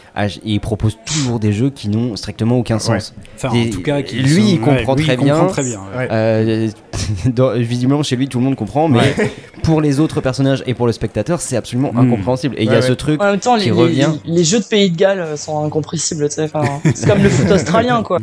il 0.44 0.58
propose 0.60 0.98
toujours 1.04 1.38
des 1.38 1.52
jeux 1.52 1.70
qui 1.70 1.88
n'ont 1.88 2.16
strictement 2.16 2.56
aucun 2.58 2.78
sens. 2.78 3.14
Enfin, 3.36 3.54
Et 3.54 3.68
en 3.68 3.70
tout 3.70 3.82
cas, 3.82 4.00
lui, 4.00 4.28
sont- 4.28 4.40
il 4.48 4.60
comprend 4.60 4.94
lui, 4.96 5.04
très 5.04 5.14
il 5.14 5.18
comprend 5.18 5.44
bien. 5.44 5.46
très 5.46 5.62
bien. 5.64 5.80
Euh, 6.10 6.68
dans- 7.26 7.52
visiblement 7.54 8.02
chez 8.02 8.16
lui 8.16 8.28
tout 8.28 8.38
le 8.38 8.44
monde 8.44 8.56
comprend, 8.56 8.88
mais 8.88 8.98
Ouais. 8.98 9.30
pour 9.62 9.80
les 9.80 10.00
autres 10.00 10.20
personnages 10.20 10.62
et 10.66 10.74
pour 10.74 10.86
le 10.86 10.92
spectateur 10.92 11.40
c'est 11.40 11.56
absolument 11.56 11.92
Mm. 11.92 11.98
incompréhensible. 11.98 12.54
Et 12.58 12.62
il 12.64 12.66
y 12.66 12.70
a 12.70 12.76
ouais. 12.76 12.82
ce 12.82 12.92
truc, 12.92 13.22
En 13.22 13.26
même 13.32 13.38
temps, 13.40 13.56
qui 13.58 13.66
les, 13.66 13.70
revient. 13.70 14.08
les- 14.24 14.32
les 14.38 14.44
jeux 14.44 14.58
de 14.60 14.64
Pays 14.64 14.90
de 14.90 14.96
Galles 14.96 15.20
euh, 15.20 15.36
sont 15.36 15.64
incompressibles, 15.64 16.28
tu 16.28 16.34
sais. 16.36 16.44
enfin, 16.52 16.64
C'est 16.94 17.06
comme 17.08 17.22
le 17.22 17.28
foot 17.28 17.50
australien, 17.50 18.02
quoi. 18.02 18.18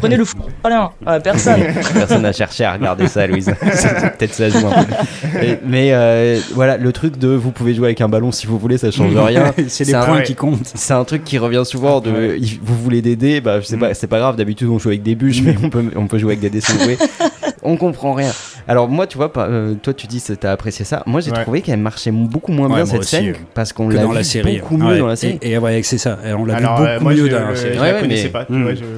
Prenez 0.00 0.16
le 0.16 0.24
foot 0.24 0.40
australien. 0.46 0.90
Personne. 1.22 1.60
personne 1.94 2.22
n'a 2.22 2.32
cherché 2.32 2.64
à 2.64 2.72
regarder 2.74 3.06
ça, 3.08 3.26
Louise. 3.26 3.46
Peut-être 3.60 4.34
ça 4.34 4.46
peu. 4.50 5.35
Et- 5.42 5.58
Mais 5.64 5.92
euh, 5.92 6.38
voilà, 6.54 6.76
le 6.76 6.92
truc 6.92 7.18
de 7.18 7.28
vous 7.28 7.50
pouvez 7.50 7.74
jouer 7.74 7.86
avec 7.88 8.00
un 8.00 8.08
ballon 8.08 8.32
si 8.32 8.46
vous 8.46 8.58
voulez, 8.58 8.78
ça 8.78 8.90
change 8.90 9.14
rien. 9.16 9.52
c'est 9.68 9.84
les 9.84 9.92
points 9.92 10.16
ouais. 10.16 10.22
qui 10.22 10.34
comptent. 10.34 10.72
C'est 10.74 10.94
un 10.94 11.04
truc 11.04 11.24
qui 11.24 11.38
revient 11.38 11.62
souvent 11.64 12.00
de 12.00 12.10
Ouais. 12.10 12.38
vous 12.62 12.76
voulez 12.76 13.02
des 13.02 13.16
dés, 13.16 13.40
bah 13.40 13.58
c'est 13.62 13.76
Mm. 13.76 13.80
pas 13.80 13.94
c'est 13.94 14.06
pas 14.06 14.18
grave, 14.18 14.36
d'habitude 14.36 14.68
on 14.68 14.78
joue 14.78 14.88
avec 14.88 15.02
des 15.02 15.14
bûches 15.14 15.42
mais 15.42 15.54
on 15.62 15.68
peut 15.70 15.84
on 15.96 16.06
peut 16.06 16.18
jouer 16.18 16.32
avec 16.32 16.40
des 16.40 16.50
dés 16.50 16.60
sans 16.60 16.78
jouer. 16.82 16.96
on 17.62 17.76
comprend 17.76 18.12
rien. 18.12 18.30
Alors 18.68 18.88
moi 18.88 19.06
tu 19.06 19.16
vois 19.16 19.32
pas 19.32 19.46
euh, 19.46 19.74
toi 19.74 19.92
tu 19.94 20.06
dis 20.06 20.22
que 20.22 20.32
t'as 20.32 20.52
apprécié 20.52 20.84
ça. 20.84 21.02
Moi 21.06 21.20
j'ai 21.20 21.30
Ouais. 21.30 21.42
trouvé 21.42 21.60
qu'elle 21.62 21.78
marchait 21.78 22.10
beaucoup 22.10 22.52
moins 22.52 22.68
Ouais, 22.68 22.76
bien 22.76 22.86
cette 22.86 23.00
aussi, 23.00 23.10
scène 23.16 23.28
euh, 23.30 23.34
parce 23.54 23.72
qu'on 23.72 23.88
l'a 23.88 24.04
vu 24.06 24.14
la 24.14 24.24
série. 24.24 24.58
beaucoup 24.58 24.76
mieux 24.76 24.86
Ouais. 24.92 24.98
dans 24.98 25.06
la 25.06 25.16
série. 25.16 25.38
Et, 25.42 25.52
et 25.52 25.58
ouais, 25.58 25.80
c'est 25.82 25.98
ça. 25.98 26.18
Et 26.26 26.32
on 26.32 26.44
l'a 26.44 26.56
vu 26.56 26.62
beaucoup 26.66 27.04
moi, 27.04 27.12
mieux 27.14 27.26
je, 27.28 27.34
dans 27.34 27.48
la 27.48 27.56
série. 27.56 27.74
je 27.76 27.80
Ouais, 27.80 27.92
la 27.92 28.00
connaissais 28.00 28.24
mais- 28.24 28.30
pas. 28.30 28.46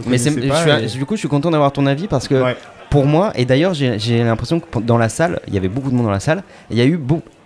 Mais 0.07 0.87
du 0.87 1.05
coup 1.07 1.15
je 1.17 1.21
suis 1.21 1.29
content 1.29 1.51
d'avoir 1.51 1.73
ton 1.73 1.87
avis 1.87 2.07
parce 2.09 2.29
que 2.29 2.43
Ouais. 2.43 2.57
Pour 2.91 3.05
moi, 3.07 3.33
et 3.35 3.45
d'ailleurs 3.45 3.75
j'ai 3.75 4.23
l'impression 4.25 4.61
que 4.61 4.79
dans 4.81 4.99
la 4.99 5.09
salle, 5.09 5.41
il 5.49 5.55
y 5.55 5.57
avait 5.59 5.69
beaucoup 5.69 5.91
de 5.91 5.95
monde 5.97 6.07
dans 6.07 6.11
la 6.13 6.21
salle, 6.21 6.43
il 6.71 6.77
y 6.77 6.81
a 6.81 6.85
eu 6.87 6.99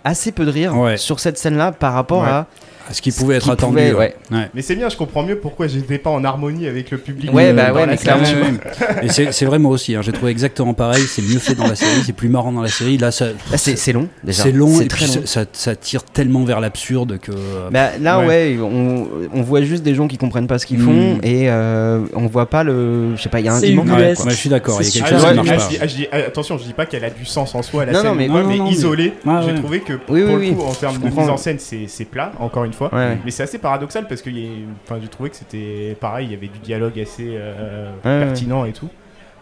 assez 0.03 0.31
peu 0.31 0.45
de 0.45 0.51
rire 0.51 0.77
Ouais. 0.77 0.97
sur 0.97 1.19
cette 1.19 1.37
scène-là 1.37 1.71
par 1.71 1.93
rapport 1.93 2.23
Ouais. 2.23 2.29
à... 2.29 2.47
Ce 2.91 3.01
qui 3.01 3.11
pouvait 3.11 3.35
être 3.35 3.43
qui 3.45 3.51
attendu. 3.51 3.73
pouvait, 3.77 3.93
ouais. 3.93 4.15
Ouais. 4.31 4.49
Mais 4.53 4.61
c'est 4.61 4.75
bien, 4.75 4.89
je 4.89 4.97
comprends 4.97 5.23
mieux 5.23 5.37
pourquoi 5.37 5.67
j'étais 5.67 5.97
pas 5.97 6.09
en 6.09 6.23
harmonie 6.23 6.67
avec 6.67 6.91
le 6.91 6.97
public. 6.97 7.33
Ouais, 7.33 7.47
euh, 7.49 7.53
bah 7.53 7.69
dans 7.69 7.75
ouais, 7.75 7.81
la 7.81 7.87
mais 7.93 7.97
clairement. 7.97 8.23
Ouais, 8.23 8.33
ouais. 8.41 9.05
Et 9.05 9.09
c'est 9.09 9.31
c'est 9.31 9.45
vrai 9.45 9.59
moi 9.59 9.71
aussi, 9.71 9.95
hein, 9.95 10.01
j'ai 10.01 10.11
trouvé 10.11 10.31
exactement 10.31 10.73
pareil, 10.73 11.03
c'est 11.07 11.21
mieux 11.21 11.39
fait 11.39 11.55
dans 11.55 11.67
la 11.67 11.75
série, 11.75 12.01
c'est 12.05 12.13
plus 12.13 12.29
marrant 12.29 12.51
dans 12.51 12.61
la 12.61 12.67
série. 12.69 12.97
Là, 12.97 13.11
ça, 13.11 13.27
Là, 13.27 13.57
c'est 13.57 13.77
c'est 13.77 13.93
long 13.93 14.07
déjà. 14.23 14.43
c'est 14.43 14.51
long 14.51 14.67
c'est 14.77 14.85
et 14.85 14.87
très 14.87 15.05
puis 15.05 15.15
long. 15.15 15.21
ça, 15.25 15.45
ça 15.53 15.75
tire 15.75 16.03
tellement 16.03 16.43
vers 16.43 16.59
l'absurde 16.59 17.19
que. 17.19 17.31
Bah, 17.71 17.91
là, 18.01 18.19
Ouais. 18.19 18.27
ouais, 18.27 18.57
on, 18.61 19.07
on 19.33 19.41
voit 19.41 19.61
juste 19.61 19.83
des 19.83 19.95
gens 19.95 20.07
qui 20.07 20.17
comprennent 20.17 20.47
pas 20.47 20.59
ce 20.59 20.65
qu'ils 20.65 20.79
Mm. 20.79 20.85
font 20.85 21.19
et 21.23 21.49
euh, 21.49 21.99
on 22.13 22.27
voit 22.27 22.49
pas 22.49 22.63
le. 22.63 23.15
Je 23.15 23.21
sais 23.21 23.29
pas, 23.29 23.39
il 23.39 23.45
y 23.45 23.49
a 23.49 23.53
un 23.53 23.59
C'est 23.59 23.67
je 23.73 24.29
suis 24.35 24.49
d'accord, 24.49 24.81
il 24.81 24.85
y 24.85 24.89
a 24.89 24.91
quelque 24.91 25.05
Ah, 25.15 25.19
chose 25.19 25.29
qui 25.29 25.35
marche 25.35 25.49
ah, 25.51 25.79
pas. 25.79 25.87
je 25.87 25.95
dis- 25.95 26.07
ah, 26.11 26.15
ah, 26.17 26.27
attention, 26.27 26.57
je 26.57 26.63
dis 26.63 26.73
pas 26.73 26.85
qu'elle 26.85 27.05
a 27.05 27.09
du 27.09 27.25
sens 27.25 27.55
en 27.55 27.61
soi 27.61 27.85
la 27.85 27.93
Non, 27.93 28.01
scène, 28.01 28.27
non, 28.27 28.43
mais- 28.47 28.69
isolée, 28.71 29.13
j'ai 29.45 29.55
trouvé 29.55 29.79
que 29.81 29.93
pour 29.93 30.15
le 30.15 30.53
coup, 30.53 30.61
en 30.63 30.73
termes 30.73 30.97
de 30.99 31.05
mise 31.07 31.29
en 31.29 31.37
scène, 31.37 31.57
c'est 31.59 31.85
c'est 31.87 32.05
plat, 32.05 32.31
encore 32.39 32.65
une 32.65 32.72
fois. 32.73 32.93
Ouais, 32.93 32.99
ouais. 32.99 33.17
Mais 33.25 33.31
c'est 33.31 33.43
assez 33.43 33.57
paradoxal 33.59 34.07
parce 34.07 34.21
que 34.21 34.29
enfin, 34.83 34.99
j'ai 35.01 35.07
trouvé 35.07 35.29
que 35.29 35.35
c'était 35.35 35.95
pareil, 35.99 36.27
il 36.27 36.31
y 36.31 36.35
avait 36.35 36.47
du 36.47 36.59
dialogue 36.59 36.99
assez 36.99 37.29
euh, 37.29 37.91
Ouais, 38.05 38.25
pertinent 38.25 38.65
et 38.65 38.73
tout. 38.73 38.89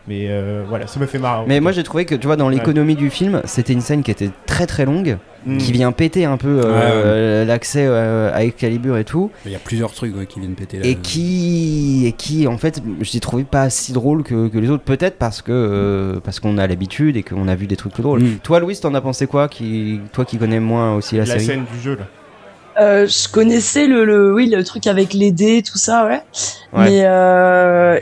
Mais 0.07 0.27
euh, 0.29 0.63
voilà, 0.67 0.88
ça 0.88 0.99
me 0.99 1.05
fait 1.05 1.19
marrer. 1.19 1.45
Mais 1.47 1.59
moi 1.59 1.71
j'ai 1.71 1.84
trouvé 1.84 2.05
que 2.05 2.15
tu 2.15 2.25
vois 2.27 2.36
dans 2.36 2.49
l'économie 2.49 2.95
du 2.95 3.09
film 3.09 3.41
c'était 3.45 3.73
une 3.73 3.82
scène 3.82 4.01
qui 4.03 4.11
était 4.11 4.32
très 4.45 4.65
très 4.65 4.86
longue 4.86 5.17
Mm. 5.45 5.57
qui 5.57 5.71
vient 5.71 5.91
péter 5.91 6.25
un 6.25 6.38
peu 6.38 6.61
euh, 6.63 7.45
l'accès 7.45 7.86
euh, 7.88 8.32
à 8.32 8.43
Excalibur 8.43 8.97
et 8.97 9.03
tout 9.05 9.32
Il 9.45 9.51
y 9.51 9.55
a 9.55 9.59
plusieurs 9.59 9.91
trucs 9.91 10.15
ouais, 10.15 10.27
qui 10.27 10.39
viennent 10.39 10.53
péter 10.53 10.77
là. 10.77 10.86
et 10.86 10.95
qui 10.95 12.03
et 12.05 12.11
qui 12.11 12.47
en 12.47 12.57
fait 12.59 12.82
je 13.01 13.11
l'ai 13.13 13.19
trouvé 13.19 13.43
pas 13.43 13.71
si 13.71 13.91
drôle 13.91 14.21
que, 14.21 14.49
que 14.49 14.57
les 14.59 14.69
autres 14.69 14.84
peut-être 14.84 15.17
parce 15.17 15.41
que 15.41 15.51
euh, 15.51 16.19
parce 16.23 16.39
qu'on 16.39 16.59
a 16.59 16.67
l'habitude 16.67 17.17
et 17.17 17.23
qu'on 17.23 17.47
a 17.47 17.55
vu 17.55 17.65
des 17.65 17.75
trucs 17.75 17.93
plus 17.93 18.03
drôles. 18.03 18.21
Mm. 18.21 18.38
Toi 18.43 18.59
Louis 18.59 18.77
t'en 18.79 18.93
as 18.93 19.01
pensé 19.01 19.25
quoi 19.25 19.47
qui 19.47 19.99
toi 20.13 20.25
qui 20.25 20.38
connais 20.38 20.59
moins 20.59 20.95
aussi 20.95 21.15
la, 21.15 21.21
la 21.21 21.34
série 21.34 21.45
scène 21.45 21.65
du 21.73 21.82
jeu 21.82 21.95
là. 21.95 22.05
Euh, 22.82 23.07
je 23.07 23.29
connaissais 23.29 23.86
le, 23.88 24.05
le, 24.05 24.34
oui, 24.34 24.49
le 24.49 24.63
truc 24.63 24.88
avec 24.88 25.13
les 25.13 25.32
dés, 25.32 25.61
tout 25.61 25.77
ça, 25.77 26.05
ouais. 26.05 26.21
Ouais. 26.73 26.89
Mais 26.89 27.01
euh, 27.05 27.99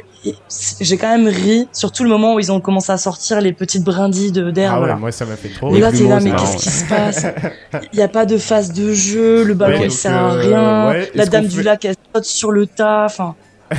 j'ai 0.80 0.98
quand 0.98 1.10
même 1.10 1.28
ri, 1.28 1.68
surtout 1.74 2.04
le 2.04 2.10
moment 2.10 2.36
où 2.36 2.40
ils 2.40 2.52
ont 2.52 2.62
commencé 2.62 2.92
à 2.92 2.98
sortir 2.98 3.42
les 3.42 3.52
petites 3.52 3.84
brindilles 3.84 4.32
de 4.32 4.52
d'air. 4.52 4.74
Ah 4.76 4.82
ouais, 4.82 4.96
moi 4.96 5.12
ça 5.12 5.26
m'a 5.26 5.36
fait 5.36 5.50
trop. 5.50 5.76
Et 5.76 5.80
là, 5.80 5.92
t'es 5.92 6.08
là, 6.08 6.20
mais 6.22 6.32
qu'est-ce 6.32 6.58
qui 6.58 6.70
se 6.70 6.86
passe? 6.86 7.26
Il 7.94 7.98
n'y 7.98 8.04
a 8.04 8.08
pas 8.08 8.26
de 8.26 8.38
phase 8.38 8.72
de 8.72 8.94
jeu, 8.94 9.44
le 9.44 9.54
ballon 9.54 9.80
Ouais, 9.80 9.86
il 9.86 9.92
sert 9.92 10.16
à 10.16 10.34
euh, 10.34 10.40
rien, 10.40 10.90
ouais, 10.90 11.12
la 11.14 11.26
dame 11.26 11.48
du 11.48 11.58
fait- 11.58 11.64
lac 11.64 11.86
elle 11.86 11.96
saute 12.16 12.26
sur 12.26 12.52
le 12.52 12.66
tas, 12.66 13.06
enfin. 13.06 13.36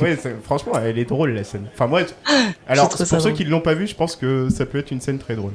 ouais, 0.00 0.18
franchement, 0.42 0.72
elle 0.82 0.98
est 0.98 1.04
drôle 1.04 1.30
la 1.34 1.44
scène. 1.44 1.66
Enfin, 1.74 1.86
moi, 1.86 2.00
alors 2.68 2.88
pour 2.88 2.98
ceux 2.98 3.30
qui 3.32 3.44
ne 3.44 3.50
l'ont 3.50 3.60
pas 3.60 3.74
vu, 3.74 3.86
je 3.86 3.94
pense 3.94 4.16
que 4.16 4.48
ça 4.48 4.66
peut 4.66 4.78
être 4.78 4.90
une 4.90 5.00
scène 5.00 5.18
très 5.18 5.36
drôle. 5.36 5.52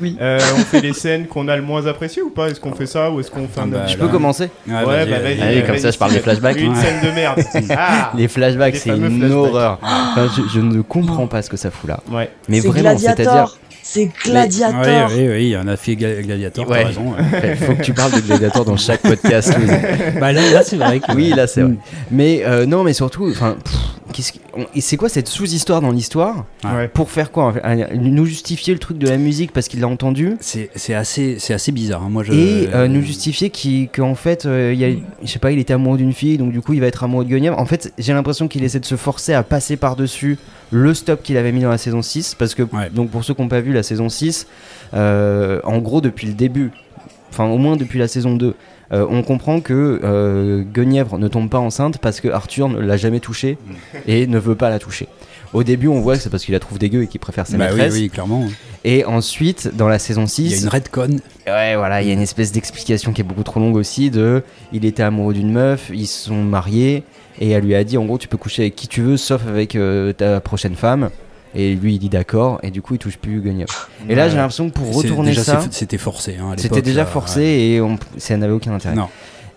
Oui. 0.00 0.16
Euh, 0.20 0.38
on 0.56 0.60
fait 0.60 0.80
les 0.80 0.92
scènes 0.92 1.26
qu'on 1.26 1.46
a 1.48 1.56
le 1.56 1.62
moins 1.62 1.86
appréciées 1.86 2.22
ou 2.22 2.30
pas? 2.30 2.48
Est-ce 2.48 2.60
qu'on 2.60 2.72
fait 2.72 2.86
ça 2.86 3.10
ou 3.10 3.20
est-ce 3.20 3.30
qu'on 3.30 3.46
fait 3.48 3.60
Ah 3.60 3.62
un 3.62 3.66
bah, 3.66 3.86
Je 3.86 3.96
peux 3.96 4.08
commencer 4.08 4.50
Ouais, 4.66 4.82
bah 4.84 5.04
vas-y. 5.20 5.40
Allez, 5.40 5.62
comme 5.64 5.78
ça, 5.78 5.90
je 5.90 5.98
parle 5.98 6.12
des 6.12 6.20
flashbacks. 6.20 6.58
Une 6.60 6.74
scène 6.74 7.00
de 7.04 7.10
merde. 7.14 7.40
Ah 7.76 8.12
Les 8.16 8.28
flashbacks, 8.28 8.74
Les 8.74 8.78
c'est 8.80 8.90
une 8.90 9.18
flashbacks. 9.18 9.30
horreur. 9.32 9.78
Enfin, 9.82 10.28
je, 10.36 10.42
je 10.52 10.60
ne 10.60 10.80
comprends 10.82 11.26
pas 11.26 11.42
ce 11.42 11.50
que 11.50 11.56
ça 11.56 11.70
fout 11.70 11.88
là. 11.88 12.00
Ouais. 12.10 12.30
Mais 12.48 12.60
C'est 12.60 12.68
vraiment, 12.68 12.96
c'est-à-dire. 12.98 13.56
C'est 13.92 14.08
Gladiator. 14.24 15.08
Oui, 15.10 15.16
oui, 15.22 15.28
oui, 15.28 15.42
il 15.46 15.48
y 15.48 15.56
en 15.56 15.66
a 15.66 15.76
fait 15.76 15.94
Gla- 15.96 16.22
Gladiator, 16.22 16.68
Ouais. 16.68 16.82
t'as 16.82 16.86
raison. 16.88 17.10
ouais. 17.10 17.56
Il 17.60 17.66
faut 17.66 17.74
que 17.74 17.82
tu 17.82 17.92
parles 17.92 18.12
de 18.12 18.20
Gladiator 18.20 18.64
dans 18.64 18.76
chaque 18.76 19.02
podcast. 19.02 19.52
Bah 20.20 20.32
là, 20.32 20.48
là, 20.52 20.62
c'est 20.62 20.76
vrai 20.76 21.00
que. 21.00 21.12
Oui, 21.12 21.30
là 21.34 21.48
c'est 21.48 21.62
vrai. 21.62 21.72
Mm. 21.72 21.76
Mais 22.12 22.42
euh, 22.44 22.66
non, 22.66 22.84
mais 22.84 22.92
surtout, 22.92 23.28
enfin, 23.28 23.56
c'est 24.78 24.96
quoi 24.96 25.08
cette 25.08 25.26
sous-histoire 25.26 25.80
dans 25.80 25.90
l'histoire 25.90 26.44
Ouais. 26.64 26.70
Ouais. 26.70 26.88
Pour 26.88 27.10
faire 27.10 27.32
quoi 27.32 27.52
Nous 27.94 28.26
justifier 28.26 28.74
le 28.74 28.78
truc 28.78 28.96
de 28.98 29.08
la 29.08 29.16
musique 29.16 29.50
parce 29.52 29.66
qu'il 29.66 29.80
l'a 29.80 29.88
entendu 29.88 30.36
C'est 30.40 30.70
assez, 30.94 31.36
c'est 31.40 31.54
assez 31.54 31.72
bizarre. 31.72 32.02
hein. 32.04 32.10
Moi, 32.10 32.22
je... 32.22 32.32
et 32.32 32.68
euh, 32.72 32.86
nous 32.86 33.02
justifier 33.02 33.50
qu'en 33.92 34.14
fait, 34.14 34.46
euh, 34.46 34.70
il 34.72 34.78
y 34.78 34.84
a, 34.84 34.90
je 35.24 35.28
sais 35.28 35.38
pas, 35.40 35.50
il 35.50 35.58
était 35.58 35.72
amoureux 35.74 35.98
d'une 35.98 36.12
fille, 36.12 36.38
donc 36.38 36.52
du 36.52 36.60
coup 36.60 36.74
il 36.74 36.80
va 36.80 36.86
être 36.86 37.02
amoureux 37.02 37.24
de 37.24 37.30
Guenièvre. 37.30 37.58
En 37.58 37.66
fait, 37.66 37.92
j'ai 37.98 38.12
l'impression 38.12 38.46
qu'il 38.46 38.62
essaie 38.62 38.78
de 38.80 38.84
se 38.86 38.96
forcer 38.96 39.34
à 39.34 39.42
passer 39.42 39.76
par-dessus 39.76 40.38
le 40.70 40.94
stop 40.94 41.22
qu'il 41.22 41.36
avait 41.36 41.52
mis 41.52 41.60
dans 41.62 41.70
la 41.70 41.78
saison 41.78 42.02
6. 42.02 42.34
Parce 42.34 42.54
que, 42.54 42.62
Ouais. 42.62 42.90
donc 42.92 43.10
pour 43.10 43.24
ceux 43.24 43.34
qui 43.34 43.42
n'ont 43.42 43.48
pas 43.48 43.60
vu 43.60 43.72
la 43.72 43.82
saison 43.82 44.08
6, 44.08 44.46
euh, 44.94 45.60
en 45.64 45.78
gros, 45.78 46.00
depuis 46.00 46.26
le 46.26 46.34
début, 46.34 46.70
enfin 47.30 47.44
au 47.46 47.58
moins 47.58 47.76
depuis 47.76 47.98
la 47.98 48.08
saison 48.08 48.34
2, 48.36 48.54
euh, 48.92 49.06
on 49.08 49.22
comprend 49.22 49.60
que 49.60 50.00
euh, 50.02 50.62
Guenièvre 50.62 51.16
ne 51.18 51.28
tombe 51.28 51.48
pas 51.48 51.58
enceinte 51.60 51.98
parce 51.98 52.20
que 52.20 52.28
Arthur 52.28 52.68
ne 52.68 52.80
l'a 52.80 52.96
jamais 52.96 53.20
touchée 53.20 53.56
et 54.06 54.26
ne 54.26 54.38
veut 54.38 54.56
pas 54.56 54.68
la 54.70 54.78
toucher. 54.80 55.06
Au 55.52 55.62
début, 55.64 55.88
on 55.88 56.00
voit 56.00 56.16
que 56.16 56.22
c'est 56.22 56.30
parce 56.30 56.44
qu'il 56.44 56.52
la 56.54 56.60
trouve 56.60 56.78
dégueu 56.78 57.02
et 57.02 57.06
qu'il 57.08 57.18
préfère 57.20 57.44
sa 57.46 57.56
Bah 57.56 57.66
oui, 57.70 57.76
maîtresse. 57.76 57.94
oui, 57.94 58.08
clairement. 58.08 58.46
Et 58.84 59.04
ensuite, 59.04 59.70
dans 59.76 59.88
la 59.88 59.98
saison 59.98 60.26
6, 60.26 60.42
Il 60.44 60.50
y 60.50 60.54
a 60.54 60.62
une 60.62 60.68
redcon. 60.68 61.16
Ouais, 61.46 61.74
voilà, 61.76 62.02
il 62.02 62.08
y 62.08 62.10
a 62.10 62.14
une 62.14 62.20
espèce 62.20 62.52
d'explication 62.52 63.12
qui 63.12 63.20
est 63.20 63.24
beaucoup 63.24 63.42
trop 63.42 63.58
longue 63.58 63.74
aussi 63.76 64.10
de 64.10 64.42
il 64.72 64.84
était 64.84 65.02
amoureux 65.02 65.34
d'une 65.34 65.50
meuf, 65.52 65.90
ils 65.92 66.06
se 66.06 66.26
sont 66.26 66.42
mariés 66.42 67.02
et 67.40 67.50
elle 67.50 67.64
lui 67.64 67.74
a 67.74 67.82
dit 67.84 67.96
en 67.98 68.04
gros 68.04 68.18
tu 68.18 68.28
peux 68.28 68.36
coucher 68.36 68.62
avec 68.62 68.76
qui 68.76 68.86
tu 68.88 69.00
veux 69.02 69.16
sauf 69.16 69.46
avec 69.48 69.74
euh, 69.76 70.12
ta 70.12 70.40
prochaine 70.40 70.74
femme. 70.74 71.10
Et 71.54 71.74
lui 71.74 71.94
il 71.94 71.98
dit 71.98 72.08
d'accord 72.08 72.60
et 72.62 72.70
du 72.70 72.80
coup 72.80 72.94
il 72.94 72.98
touche 72.98 73.16
plus 73.18 73.40
Guenièvre. 73.40 73.88
Et 74.08 74.14
là 74.14 74.28
j'ai 74.28 74.36
l'impression 74.36 74.70
que 74.70 74.74
pour 74.74 74.94
retourner 74.94 75.30
déjà, 75.30 75.42
ça, 75.42 75.60
C'était 75.72 75.98
forcé. 75.98 76.36
hein, 76.40 76.52
c'était 76.56 76.80
déjà 76.82 77.00
là, 77.00 77.06
forcé 77.06 77.40
ouais. 77.40 77.60
et 77.60 77.80
on- 77.80 77.98
ça 78.18 78.36
n'avait 78.36 78.52
aucun 78.52 78.72
intérêt. 78.72 78.94
Non. 78.94 79.08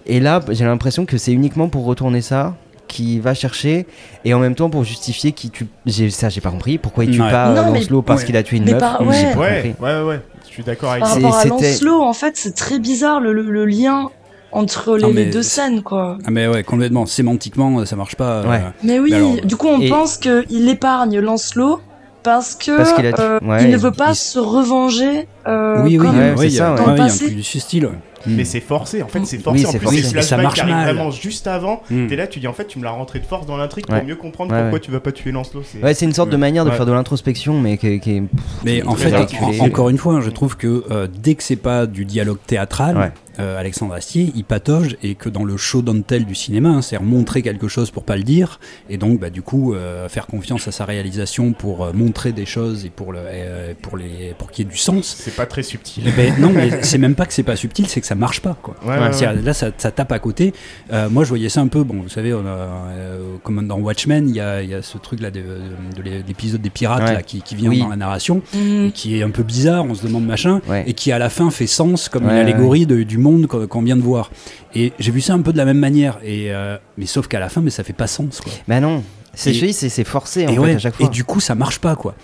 Et 0.08 0.20
là 0.20 0.40
j'ai 0.50 0.66
l'impression 0.66 1.06
que 1.06 1.18
c'est 1.20 1.32
uniquement 1.34 1.70
pour 1.70 1.86
retourner 1.86 2.22
ça 2.22 2.56
qui 2.88 3.20
va 3.20 3.34
chercher 3.36 3.86
et 4.26 4.34
en 4.34 4.40
même 4.40 4.56
temps 4.56 4.70
pour 4.72 4.84
justifier 4.84 5.32
qui 5.34 5.50
tue 5.52 5.68
j'ai 5.86 6.10
ça 6.10 6.30
j'ai 6.30 6.42
pas 6.42 6.50
compris 6.52 6.78
pourquoi 6.80 7.06
il 7.06 7.12
tue 7.12 7.22
Ouais. 7.22 7.30
pas 7.32 7.50
euh, 7.50 7.56
Non, 7.64 7.72
mais- 7.72 7.80
Lancelot 7.80 8.02
parce 8.02 8.22
Ouais. 8.22 8.26
qu'il 8.28 8.38
a 8.38 8.44
tué 8.44 8.58
une 8.58 8.66
Mais 8.66 8.74
meuf 8.74 8.84
ouais. 9.02 9.36
Ouais, 9.36 9.76
ouais, 9.80 10.02
ouais, 10.04 10.20
je 10.48 10.50
suis 10.52 10.64
d'accord 10.64 10.92
avec 10.92 11.04
Par 11.04 11.14
rapport 11.14 11.36
à 11.36 11.46
Lancelot, 11.46 12.02
en 12.02 12.14
fait, 12.14 12.34
c'est 12.38 12.56
très 12.56 12.80
bizarre 12.80 13.20
le, 13.20 13.34
le- 13.34 13.50
le 13.52 13.66
lien 13.66 14.10
entre 14.54 14.96
les, 14.98 15.04
Non, 15.04 15.12
mais 15.14 15.26
les 15.26 15.32
deux 15.32 15.44
scènes, 15.44 15.82
quoi. 15.84 16.18
Ah, 16.26 16.32
mais 16.32 16.48
ouais, 16.48 16.64
complètement. 16.64 17.06
Sémantiquement, 17.06 17.86
ça 17.86 17.96
marche 17.96 18.16
pas. 18.16 18.44
euh. 18.44 18.60
Mais 18.84 19.00
oui, 19.00 19.10
Mais 19.12 19.18
alors- 19.18 19.36
du 19.46 19.56
coup, 19.56 19.68
on 19.68 19.82
Et- 19.82 19.90
pense 19.90 20.18
qu'il 20.18 20.70
épargne 20.70 21.20
Lancelot 21.20 21.80
parce 22.24 22.56
que 22.56 22.78
Parce 22.78 22.94
qu'il 22.94 23.06
a 23.06 23.12
tué- 23.14 23.22
euh, 23.22 23.40
ouais, 23.42 23.64
il 23.66 23.70
ne 23.72 23.78
veut 23.78 23.92
pas 23.92 24.12
il- 24.12 24.16
se 24.16 24.40
revenger. 24.40 25.28
euh, 25.48 25.82
Oui, 25.84 25.98
oui, 25.98 26.06
comme- 26.06 26.18
Ouais, 26.18 26.32
oui, 26.32 26.38
c'est 26.38 26.46
il 26.48 26.54
y 26.54 26.58
ça, 26.58 26.76
Dans 26.76 26.86
le 26.88 26.94
il 26.94 26.98
y 26.98 27.02
a 27.02 27.04
un 27.06 27.18
peu 27.18 27.30
du 27.30 27.44
style. 27.44 27.90
Ouais. 28.26 28.34
Mais 28.34 28.46
c'est 28.46 28.60
forcé, 28.60 29.02
en 29.04 29.08
fait, 29.08 29.26
c'est 29.26 29.38
forcé. 29.38 29.60
Oui, 29.62 29.66
en 29.66 29.72
plus, 29.72 29.80
forcé. 29.80 30.16
les 30.16 30.22
ça 30.22 30.38
marche 30.38 30.64
mal. 30.64 30.84
vraiment 30.96 31.12
juste 31.12 31.48
avant. 31.48 31.82
Mm. 31.90 32.08
T'es 32.08 32.16
là, 32.16 32.28
tu 32.28 32.40
dis 32.40 32.48
en 32.48 32.54
fait, 32.54 32.66
tu 32.68 32.80
me 32.80 32.84
l'as 32.84 32.92
rentré 32.92 33.20
de 33.20 33.26
force 33.26 33.46
dans 33.46 33.58
l'intrigue 33.58 33.86
Ouais. 33.90 34.00
pour 34.00 34.08
mieux 34.08 34.16
comprendre 34.16 34.52
Ouais, 34.54 34.60
pourquoi 34.62 34.74
ouais. 34.80 34.80
tu 34.80 34.92
vas 34.92 35.00
pas 35.00 35.12
tuer 35.12 35.32
Lancelot. 35.32 35.64
c'est- 35.64 35.82
Ouais, 35.84 35.94
c'est 35.94 36.06
une 36.06 36.14
sorte 36.14 36.30
de 36.30 36.38
manière 36.38 36.66
de 36.66 36.70
Ouais. 36.70 36.76
faire 36.76 36.86
de 36.86 36.92
l'introspection, 36.92 37.60
mais 37.60 37.78
qui, 37.78 38.00
qui 38.00 38.12
est. 38.18 38.24
Mais 38.66 38.84
en 38.84 38.96
fait, 38.96 39.14
en- 39.42 39.66
encore 39.66 39.90
une 39.90 39.98
fois, 39.98 40.22
je 40.22 40.30
trouve 40.30 40.58
que 40.58 40.84
euh, 40.92 41.08
dès 41.22 41.36
que 41.36 41.44
c'est 41.44 41.56
pas 41.56 41.86
du 41.86 42.06
dialogue 42.06 42.38
théâtral, 42.48 42.98
Ouais. 42.98 43.12
euh, 43.40 43.60
Alexandre 43.60 43.94
Astier, 43.94 44.32
il 44.36 44.44
patauge 44.44 44.96
et 45.04 45.16
que 45.16 45.30
dans 45.30 45.44
le 45.44 45.58
show 45.58 45.82
don't 45.82 46.04
tell 46.04 46.26
du 46.26 46.36
cinéma, 46.36 46.70
hein, 46.70 46.82
c'est 46.82 47.00
montrer 47.02 47.42
quelque 47.42 47.68
chose 47.68 47.92
pour 47.92 48.04
pas 48.04 48.16
le 48.16 48.24
dire, 48.24 48.60
et 48.90 48.98
donc 48.98 49.20
bah, 49.20 49.30
du 49.30 49.42
coup 49.42 49.74
euh, 49.74 50.08
faire 50.10 50.28
confiance 50.28 50.68
à 50.68 50.72
sa 50.72 50.86
réalisation 50.86 51.52
pour 51.54 51.84
euh, 51.84 51.92
montrer 51.94 52.32
des 52.32 52.46
choses 52.46 52.86
et 52.86 52.90
pour 52.90 53.12
le, 53.12 53.20
euh, 53.22 53.74
pour 53.82 53.98
les, 53.98 54.34
pour 54.38 54.52
qu'il 54.52 54.66
y 54.66 54.68
ait 54.68 54.72
du 54.72 54.78
sens. 54.78 55.16
C'est 55.20 55.36
pas 55.36 55.46
très 55.46 55.64
subtil. 55.64 56.04
Eh 56.08 56.12
ben, 56.12 56.34
non, 56.40 56.52
mais 56.54 56.70
c'est 56.84 56.98
même 56.98 57.16
pas 57.16 57.26
que 57.26 57.34
c'est 57.34 57.44
pas 57.44 57.56
subtil, 57.56 57.88
c'est 57.88 58.00
que 58.02 58.08
ça 58.08 58.13
marche 58.16 58.42
pas, 58.42 58.56
quoi. 58.62 58.76
Ouais, 58.86 58.98
ouais, 58.98 59.14
C'est- 59.14 59.28
ouais. 59.28 59.42
Là, 59.42 59.54
ça, 59.54 59.68
ça 59.78 59.92
tape 59.92 60.12
à 60.12 60.20
côté. 60.20 60.54
Euh, 60.92 61.10
moi, 61.10 61.24
je 61.24 61.30
voyais 61.30 61.50
ça 61.50 61.62
un 61.62 61.68
peu. 61.68 61.84
Bon, 61.84 62.02
vous 62.02 62.10
savez, 62.10 62.34
on 62.34 62.46
a, 62.46 62.50
euh, 62.50 63.20
comme 63.44 63.68
dans 63.68 63.78
Watchmen, 63.80 64.28
il 64.30 64.36
y 64.36 64.40
a, 64.40 64.62
il 64.62 64.70
y 64.70 64.74
a 64.74 64.82
ce 64.82 64.98
truc 64.98 65.20
là 65.22 65.32
de, 65.32 65.40
de- 65.42 66.02
de 66.02 66.24
l'épisode 66.28 66.62
des 66.62 66.70
pirates 66.70 67.04
Ouais. 67.08 67.14
là, 67.14 67.22
qui, 67.22 67.42
qui 67.42 67.56
vient 67.56 67.70
Oui. 67.70 67.80
dans 67.80 67.90
la 67.90 67.96
narration, 67.96 68.42
Mhm. 68.54 68.86
et 68.88 68.92
qui 68.92 69.18
est 69.18 69.24
un 69.24 69.30
peu 69.32 69.44
bizarre. 69.44 69.86
On 69.86 69.94
se 69.96 70.06
demande 70.06 70.26
machin, 70.26 70.62
Ouais. 70.68 70.84
et 70.88 70.94
qui 70.94 71.12
à 71.12 71.20
la 71.20 71.30
fin 71.30 71.50
fait 71.52 71.68
sens 71.68 72.10
comme 72.10 72.24
Ouais, 72.26 72.30
une 72.32 72.36
ouais, 72.36 72.42
allégorie 72.42 72.86
de- 72.86 73.04
du 73.04 73.18
monde 73.18 73.48
qu'on 73.48 73.82
vient 73.82 73.96
de 73.98 74.02
voir. 74.02 74.32
Et 74.76 74.94
j'ai 75.00 75.12
vu 75.12 75.22
ça 75.22 75.34
un 75.34 75.42
peu 75.42 75.52
de 75.54 75.58
la 75.58 75.66
même 75.66 75.80
manière. 75.80 76.20
Et 76.24 76.52
euh, 76.54 76.78
mais 76.98 77.06
sauf 77.06 77.28
qu'à 77.28 77.40
la 77.40 77.50
fin, 77.50 77.62
mais 77.62 77.70
ça 77.70 77.84
fait 77.84 77.94
pas 77.94 78.08
sens, 78.08 78.42
quoi. 78.42 78.52
Bah 78.68 78.80
non, 78.80 79.04
c'est 79.36 79.54
c'est 79.72 80.04
forcé 80.04 80.46
en 80.48 80.50
et, 80.50 80.54
fait 80.54 80.60
ouais, 80.60 80.76
à 80.76 80.80
chaque 80.80 80.96
fois. 80.96 81.06
et 81.06 81.10
du 81.10 81.24
coup, 81.24 81.40
ça 81.40 81.56
marche 81.56 81.80
pas, 81.80 81.96
quoi. 81.96 82.16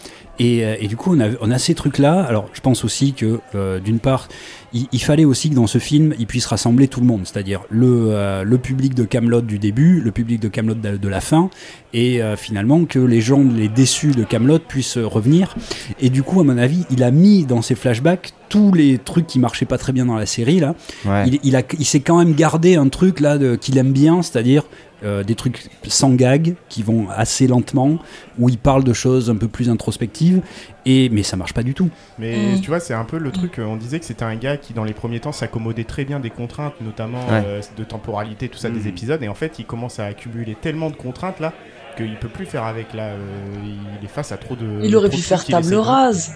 Et, 0.42 0.64
euh, 0.64 0.76
et 0.80 0.88
du 0.88 0.96
coup, 0.96 1.14
on 1.16 1.20
a, 1.20 1.28
on 1.42 1.52
a 1.52 1.58
ces 1.58 1.76
trucs-là. 1.76 2.22
Alors, 2.22 2.48
je 2.54 2.62
pense 2.62 2.86
aussi 2.86 3.12
que, 3.14 3.40
euh, 3.56 3.80
d'une 3.82 4.00
part, 4.00 4.30
il, 4.74 4.88
il 4.92 5.02
fallait 5.02 5.26
aussi 5.26 5.50
que 5.50 5.56
dans 5.56 5.68
ce 5.68 5.78
film, 5.78 6.14
il 6.20 6.28
puisse 6.28 6.46
rassembler 6.46 6.88
tout 6.88 7.00
le 7.00 7.06
monde, 7.06 7.22
c'est-à-dire 7.26 7.62
le, 7.70 8.08
euh, 8.12 8.44
le 8.44 8.58
public 8.58 8.94
de 8.96 9.04
Camelot 9.04 9.42
du 9.42 9.60
début, 9.60 10.00
le 10.02 10.12
public 10.12 10.40
de 10.40 10.48
Camelot 10.48 10.76
de, 10.76 10.98
de 10.98 11.08
la 11.08 11.22
fin, 11.22 11.50
et 11.94 12.22
euh, 12.22 12.36
finalement 12.36 12.86
que 12.86 13.00
les 13.00 13.22
gens, 13.22 13.44
les 13.44 13.68
déçus 13.68 14.12
de 14.12 14.24
Camelot 14.24 14.60
puissent 14.60 14.98
revenir. 14.98 15.56
Et 16.00 16.10
du 16.10 16.24
coup, 16.24 16.40
à 16.40 16.44
mon 16.44 16.58
avis, 16.58 16.86
il 16.92 17.04
a 17.04 17.12
mis 17.12 17.46
dans 17.46 17.62
ses 17.62 17.76
flashbacks 17.76 18.34
tous 18.50 18.74
les 18.74 18.98
trucs 18.98 19.28
qui 19.28 19.38
marchaient 19.40 19.66
pas 19.66 19.78
très 19.78 19.94
bien 19.94 20.06
dans 20.06 20.16
la 20.16 20.26
série 20.26 20.60
là. 20.60 20.74
Ouais. 21.06 21.26
Il, 21.28 21.40
il, 21.44 21.56
a- 21.56 21.62
il 21.78 21.86
s'est 21.86 22.00
quand 22.00 22.18
même 22.18 22.34
gardé 22.34 22.76
un 22.76 22.90
truc 22.90 23.20
là 23.20 23.38
qu'il 23.58 23.78
aime 23.78 23.92
bien, 23.92 24.22
c'est-à-dire 24.22 24.64
euh, 25.04 25.24
des 25.24 25.36
trucs 25.36 25.70
sans 25.88 26.12
gag 26.14 26.56
qui 26.70 26.84
vont 26.84 27.08
assez 27.10 27.48
lentement, 27.48 28.00
où 28.38 28.50
il 28.50 28.58
parle 28.58 28.84
de 28.84 28.94
choses 28.94 29.30
un 29.30 29.36
peu 29.38 29.48
plus 29.48 29.70
introspectives, 29.70 30.42
et 30.86 31.10
mais 31.10 31.24
ça 31.24 31.38
marche 31.38 31.54
pas 31.54 31.64
du 31.64 31.74
tout. 31.74 31.90
Mais 32.18 32.56
Mm. 32.56 32.62
tu 32.62 32.68
vois, 32.70 32.80
c'est 32.80 32.94
un 32.94 33.06
peu 33.06 33.18
le 33.18 33.32
truc. 33.32 33.60
euh, 33.60 33.64
On 33.66 33.76
disait 33.78 34.00
que 34.00 34.06
c'était 34.06 34.24
un 34.26 34.36
gars 34.36 34.58
qui, 34.58 34.74
dans 34.74 34.84
les 34.84 34.94
premiers 34.94 35.20
temps, 35.20 35.32
s'accommodait 35.32 35.84
très 35.86 36.06
bien 36.06 36.20
des 36.20 36.30
contraintes, 36.30 36.74
notamment 36.82 37.20
Ouais. 37.28 37.44
euh, 37.46 37.62
de 37.78 37.84
temporalité, 37.84 38.50
tout 38.50 38.58
ça, 38.60 38.70
Mm. 38.70 38.74
des 38.74 38.88
épisodes. 38.88 39.24
Et 39.24 39.28
en 39.28 39.36
fait, 39.36 39.60
il 39.60 39.66
commence 39.66 40.00
à 40.00 40.06
accumuler 40.06 40.56
tellement 40.60 40.90
de 40.90 40.96
contraintes 40.96 41.40
là 41.40 41.54
qu'il 41.98 42.16
peut 42.18 42.30
plus 42.30 42.46
faire 42.46 42.64
avec 42.64 42.94
là. 42.94 43.08
euh, 43.10 43.18
il 44.00 44.06
est 44.06 44.10
face 44.10 44.32
à 44.32 44.38
trop 44.38 44.56
de. 44.56 44.82
Il 44.84 44.96
aurait 44.96 45.10
pu 45.10 45.18
faire 45.18 45.44
table 45.46 45.74
rase. 45.76 46.34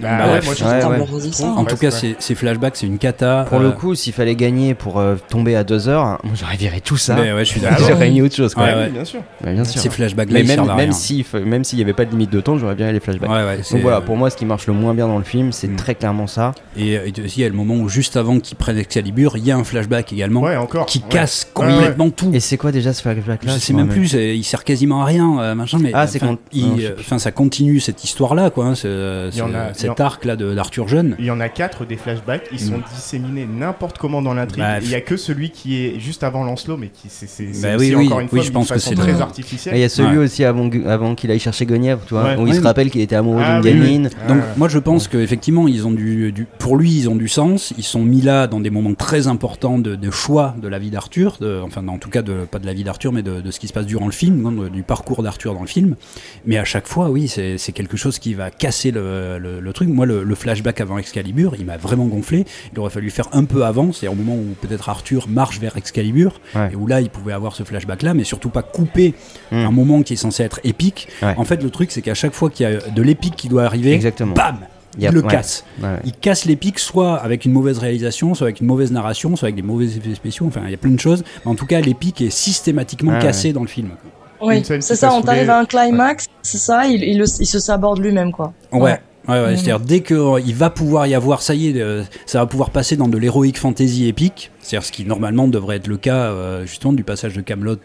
Bah, 0.00 0.08
Bah 0.18 0.24
ouais, 0.32 0.40
moi 0.44 0.54
je 0.56 0.64
ouais, 0.64 0.84
ouais. 0.84 1.48
En 1.56 1.64
tout 1.64 1.76
cas, 1.76 1.90
c'est 1.90 2.10
ces, 2.12 2.16
ces 2.20 2.34
flashbacks, 2.36 2.76
c'est 2.76 2.86
une 2.86 2.98
cata. 2.98 3.46
Pour 3.48 3.58
euh, 3.58 3.62
le 3.64 3.70
coup, 3.72 3.94
s'il 3.96 4.12
fallait 4.12 4.36
gagner 4.36 4.74
pour 4.74 4.98
euh, 5.00 5.16
tomber 5.28 5.56
à 5.56 5.64
2 5.64 5.88
heures, 5.88 6.20
moi 6.22 6.34
j'aurais 6.34 6.56
viré 6.56 6.80
tout 6.80 6.96
ça. 6.96 7.16
mais 7.16 7.32
ouais, 7.32 7.44
je 7.44 7.50
suis 7.50 7.60
Ah 7.64 7.70
d'accord. 7.70 7.86
ouais. 7.86 7.92
J'aurais 7.92 8.10
mis 8.10 8.22
autre 8.22 8.36
chose. 8.36 8.54
Quoi. 8.54 8.62
Ouais, 8.64 8.70
Ouais, 8.70 8.76
ouais. 8.76 8.84
oui, 8.86 8.92
bien 8.92 9.04
sûr. 9.04 9.20
Bah, 9.42 9.52
bien 9.52 9.64
sûr. 9.64 9.80
Ces 9.80 9.90
flashbacks-là, 9.90 10.34
Mais 10.34 10.44
ils 10.44 10.46
même, 10.56 10.66
même 10.66 10.76
rien. 10.76 10.92
si, 10.92 11.26
même 11.44 11.64
s'il 11.64 11.78
n'y 11.78 11.82
avait 11.84 11.92
pas 11.94 12.04
de 12.04 12.10
limite 12.10 12.30
de 12.30 12.40
temps, 12.40 12.56
j'aurais 12.58 12.76
bien 12.76 12.92
les 12.92 13.00
flashbacks. 13.00 13.28
Ouais, 13.28 13.44
ouais, 13.44 13.58
c'est- 13.62 13.74
Donc 13.74 13.82
voilà, 13.82 14.00
pour 14.00 14.16
moi, 14.16 14.30
ce 14.30 14.36
qui 14.36 14.44
marche 14.46 14.66
le 14.68 14.72
moins 14.72 14.94
bien 14.94 15.08
dans 15.08 15.18
le 15.18 15.24
film, 15.24 15.50
c'est 15.52 15.68
Mm. 15.68 15.76
très 15.76 15.94
clairement 15.96 16.26
ça. 16.28 16.52
Et, 16.76 16.92
et 16.92 17.12
aussi, 17.24 17.40
il 17.40 17.42
y 17.42 17.44
a 17.44 17.48
le 17.48 17.54
moment 17.56 17.74
où, 17.74 17.88
juste 17.88 18.16
avant 18.16 18.38
qu'ils 18.38 18.56
prennent 18.56 18.78
Excalibur, 18.78 19.36
il 19.36 19.44
y 19.44 19.50
a 19.50 19.56
un 19.56 19.64
flashback 19.64 20.12
également 20.12 20.42
Ouais, 20.42 20.56
encore. 20.56 20.86
qui 20.86 20.98
ouais. 20.98 21.04
casse 21.10 21.48
Ouais, 21.56 21.66
ouais. 21.66 21.72
complètement 21.72 22.10
tout. 22.10 22.30
Et 22.32 22.40
c'est 22.40 22.56
quoi 22.56 22.70
déjà 22.70 22.92
ce 22.92 23.02
flashback-là 23.02 23.54
je 23.54 23.58
sais 23.58 23.72
même 23.72 23.88
plus, 23.88 24.12
il 24.14 24.44
sert 24.44 24.62
quasiment 24.62 25.02
à 25.02 25.06
rien, 25.06 25.40
euh, 25.40 25.54
machin, 25.56 25.78
mais 25.82 25.90
Ah, 25.92 26.06
c'est 26.06 26.22
enfin, 26.22 26.36
quand- 26.52 26.58
euh, 26.60 26.94
enfin, 27.00 27.18
ça 27.18 27.32
continue 27.32 27.80
cette 27.80 28.04
histoire-là, 28.04 28.50
quoi, 28.50 28.66
hein, 28.66 28.74
Il 28.84 29.38
y 29.38 29.42
en 29.42 29.48
ce- 29.48 29.50
a- 29.70 29.74
cet 29.74 30.00
en- 30.00 30.04
arc-là 30.04 30.36
de- 30.36 30.54
d'Arthur 30.54 30.88
Jeune. 30.88 31.16
Il 31.18 31.24
y 31.24 31.30
en 31.30 31.40
a 31.40 31.48
quatre 31.48 31.84
des 31.84 31.96
flashbacks, 31.96 32.48
ils 32.52 32.60
sont 32.60 32.78
Mm. 32.78 32.82
disséminés 32.94 33.46
n'importe 33.46 33.98
comment 33.98 34.22
dans 34.22 34.34
l'intrigue. 34.34 34.62
Bah, 34.62 34.78
Il 34.80 34.90
y 34.90 34.94
a 34.94 35.00
que 35.00 35.16
celui 35.16 35.50
qui 35.50 35.84
est 35.84 36.00
juste 36.00 36.22
avant 36.24 36.44
Lancelot, 36.44 36.76
mais 36.76 36.88
qui 36.88 37.08
c'est 37.08 37.26
Bah 37.62 37.76
oui, 37.78 37.94
oui, 37.94 38.06
encore 38.06 38.20
une 38.20 38.26
oui, 38.32 38.38
fois 38.38 38.42
je 38.46 38.50
pense 38.52 38.70
que 38.70 38.78
c'est 38.78 38.94
très 38.94 39.12
le- 39.12 39.20
artificielle. 39.20 39.74
Et 39.74 39.78
il 39.78 39.80
y 39.80 39.84
a 39.84 39.88
celui 39.88 40.18
Ouais. 40.18 40.24
aussi 40.24 40.44
avant, 40.44 40.68
avant 40.86 41.14
qu'il 41.14 41.30
aille 41.30 41.38
chercher 41.38 41.66
Guenièvre, 41.66 42.00
tu 42.06 42.14
vois, 42.14 42.24
Ouais. 42.24 42.36
où 42.36 42.46
il 42.46 42.54
se 42.54 42.60
rappelle 42.60 42.90
qu'il 42.90 43.00
était 43.00 43.16
amoureux 43.16 43.42
Ah 43.44 43.60
d'une 43.60 43.72
gamine. 43.80 44.10
Ah, 44.24 44.28
Donc 44.28 44.42
moi 44.56 44.68
je 44.68 44.78
pense 44.78 45.08
qu'effectivement 45.08 45.68
ils 45.68 45.86
ont 45.86 45.90
du, 45.92 46.32
du- 46.32 46.46
pour 46.58 46.76
lui 46.76 46.90
ils 46.96 47.08
ont 47.08 47.16
du 47.16 47.28
sens, 47.28 47.72
ils 47.76 47.84
sont 47.84 48.02
mis 48.02 48.20
là 48.20 48.46
dans 48.46 48.60
des 48.60 48.70
moments 48.70 48.94
très 48.94 49.26
importants 49.26 49.78
de, 49.78 49.94
de 49.94 50.10
choix 50.10 50.54
de 50.60 50.68
la 50.68 50.78
vie 50.78 50.90
d'Arthur, 50.90 51.38
enfin 51.64 51.86
en 51.88 51.98
tout 51.98 52.10
cas 52.10 52.22
de, 52.22 52.44
pas 52.50 52.58
de 52.58 52.66
la 52.66 52.72
vie 52.72 52.84
d'Arthur 52.84 53.12
mais 53.12 53.22
de, 53.22 53.40
de 53.40 53.50
ce 53.50 53.58
qui 53.60 53.68
se 53.68 53.72
passe 53.72 53.86
durant 53.86 54.06
le 54.06 54.12
film, 54.12 54.40
non, 54.40 54.52
de- 54.52 54.68
du 54.68 54.82
parcours 54.82 55.22
d'Arthur 55.22 55.54
dans 55.54 55.60
le 55.60 55.66
film. 55.66 55.96
Mais 56.46 56.58
à 56.58 56.64
chaque 56.64 56.86
fois 56.86 57.10
oui 57.10 57.28
c'est 57.28 57.58
c'est 57.58 57.72
quelque 57.72 57.96
chose 57.96 58.18
qui 58.18 58.34
va 58.34 58.50
casser 58.50 58.90
le, 58.90 59.38
le- 59.38 59.57
le 59.60 59.72
truc. 59.72 59.88
Moi 59.88 60.06
le, 60.06 60.22
le 60.24 60.34
flashback 60.34 60.80
avant 60.80 60.98
Excalibur 60.98 61.54
il 61.58 61.64
m'a 61.66 61.76
vraiment 61.76 62.06
gonflé. 62.06 62.44
Il 62.72 62.78
aurait 62.80 62.90
fallu 62.90 63.10
faire 63.10 63.28
un 63.32 63.44
peu 63.44 63.64
avant, 63.64 63.92
c'est-à-dire 63.92 64.12
au 64.18 64.22
moment 64.22 64.34
où 64.40 64.54
peut-être 64.60 64.88
Arthur 64.88 65.28
marche 65.28 65.58
vers 65.60 65.76
Excalibur 65.76 66.40
Ouais. 66.54 66.70
et 66.72 66.76
où 66.76 66.86
là 66.86 67.00
il 67.00 67.10
pouvait 67.10 67.32
avoir 67.32 67.54
ce 67.54 67.62
flashback 67.62 68.02
là, 68.02 68.14
mais 68.14 68.24
surtout 68.24 68.50
pas 68.50 68.62
couper 68.62 69.14
Mm. 69.50 69.56
un 69.56 69.70
moment 69.70 70.02
qui 70.02 70.12
est 70.14 70.16
censé 70.16 70.42
être 70.42 70.60
épique. 70.64 71.08
Ouais. 71.22 71.34
En 71.36 71.44
fait 71.44 71.62
le 71.62 71.70
truc 71.70 71.90
c'est 71.90 72.02
qu'à 72.02 72.14
chaque 72.14 72.32
fois 72.34 72.50
qu'il 72.50 72.68
y 72.68 72.72
a 72.74 72.78
de 72.90 73.02
l'épique 73.02 73.36
qui 73.36 73.48
doit 73.48 73.64
arriver, 73.64 73.92
Exactement. 73.92 74.34
bam 74.34 74.58
Il 74.96 75.02
y 75.04 75.06
a- 75.06 75.10
il 75.10 75.14
le 75.14 75.22
ouais. 75.22 75.28
casse. 75.30 75.64
Ouais. 75.82 75.96
Il 76.04 76.12
casse 76.12 76.44
l'épique 76.44 76.78
soit 76.78 77.16
avec 77.16 77.44
une 77.44 77.52
mauvaise 77.52 77.78
réalisation, 77.78 78.34
soit 78.34 78.46
avec 78.46 78.60
une 78.60 78.66
mauvaise 78.66 78.90
narration, 78.90 79.36
soit 79.36 79.46
avec 79.46 79.54
des 79.56 79.62
mauvais 79.62 79.84
effets 79.86 80.14
spéciaux. 80.14 80.46
Enfin, 80.46 80.62
il 80.64 80.70
y 80.70 80.74
a 80.74 80.78
plein 80.78 80.90
de 80.90 80.98
choses. 80.98 81.22
Mais 81.44 81.50
en 81.50 81.54
tout 81.54 81.66
cas, 81.66 81.80
l'épique 81.80 82.20
est 82.20 82.30
systématiquement 82.30 83.12
Ah, 83.14 83.20
cassé 83.22 83.52
dans 83.52 83.60
le 83.62 83.68
film. 83.68 83.90
Oui, 84.40 84.62
c'est 84.64 84.80
ça, 84.96 85.12
on 85.12 85.20
t'arrive 85.22 85.42
saoulé. 85.42 85.50
à 85.50 85.58
un 85.60 85.64
climax, 85.64 86.26
c'est 86.42 86.58
ça, 86.58 86.86
il, 86.86 87.02
il, 87.04 87.18
le- 87.18 87.26
il 87.40 87.46
se 87.46 87.58
saborde 87.58 87.98
lui-même, 88.00 88.32
quoi. 88.32 88.52
Ouais. 88.72 88.98
Ouais. 89.28 89.34
Ouais, 89.34 89.50
Mhm. 89.50 89.56
c'est-à-dire 89.56 89.80
dès 89.80 90.00
qu'il 90.02 90.54
va 90.54 90.70
pouvoir 90.70 91.06
y 91.06 91.14
avoir, 91.14 91.42
ça 91.42 91.54
y 91.54 91.68
est, 91.68 91.80
euh, 91.80 92.02
ça 92.26 92.38
va 92.40 92.46
pouvoir 92.46 92.70
passer 92.70 92.96
dans 92.96 93.08
de 93.08 93.18
l'héroïque 93.18 93.58
fantasy 93.58 94.06
épique, 94.08 94.50
c'est-à-dire 94.60 94.86
ce 94.86 94.92
qui 94.92 95.04
normalement 95.04 95.46
devrait 95.48 95.76
être 95.76 95.86
le 95.86 95.98
cas 95.98 96.30
euh, 96.30 96.64
justement 96.66 96.92
du 96.94 97.04
passage 97.04 97.34
de 97.34 97.40
Camelot 97.42 97.76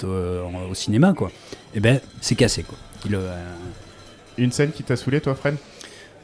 au 0.71 0.73
cinéma, 0.73 1.13
quoi. 1.13 1.31
Et 1.75 1.79
ben 1.79 1.99
c'est 2.21 2.35
cassé, 2.35 2.63
quoi. 2.63 2.77
Il, 3.05 3.15
euh, 3.15 3.35
Une 4.37 4.51
scène 4.51 4.71
qui 4.71 4.83
t'a 4.83 4.95
saoulé, 4.95 5.19
toi, 5.21 5.35
Fred? 5.35 5.55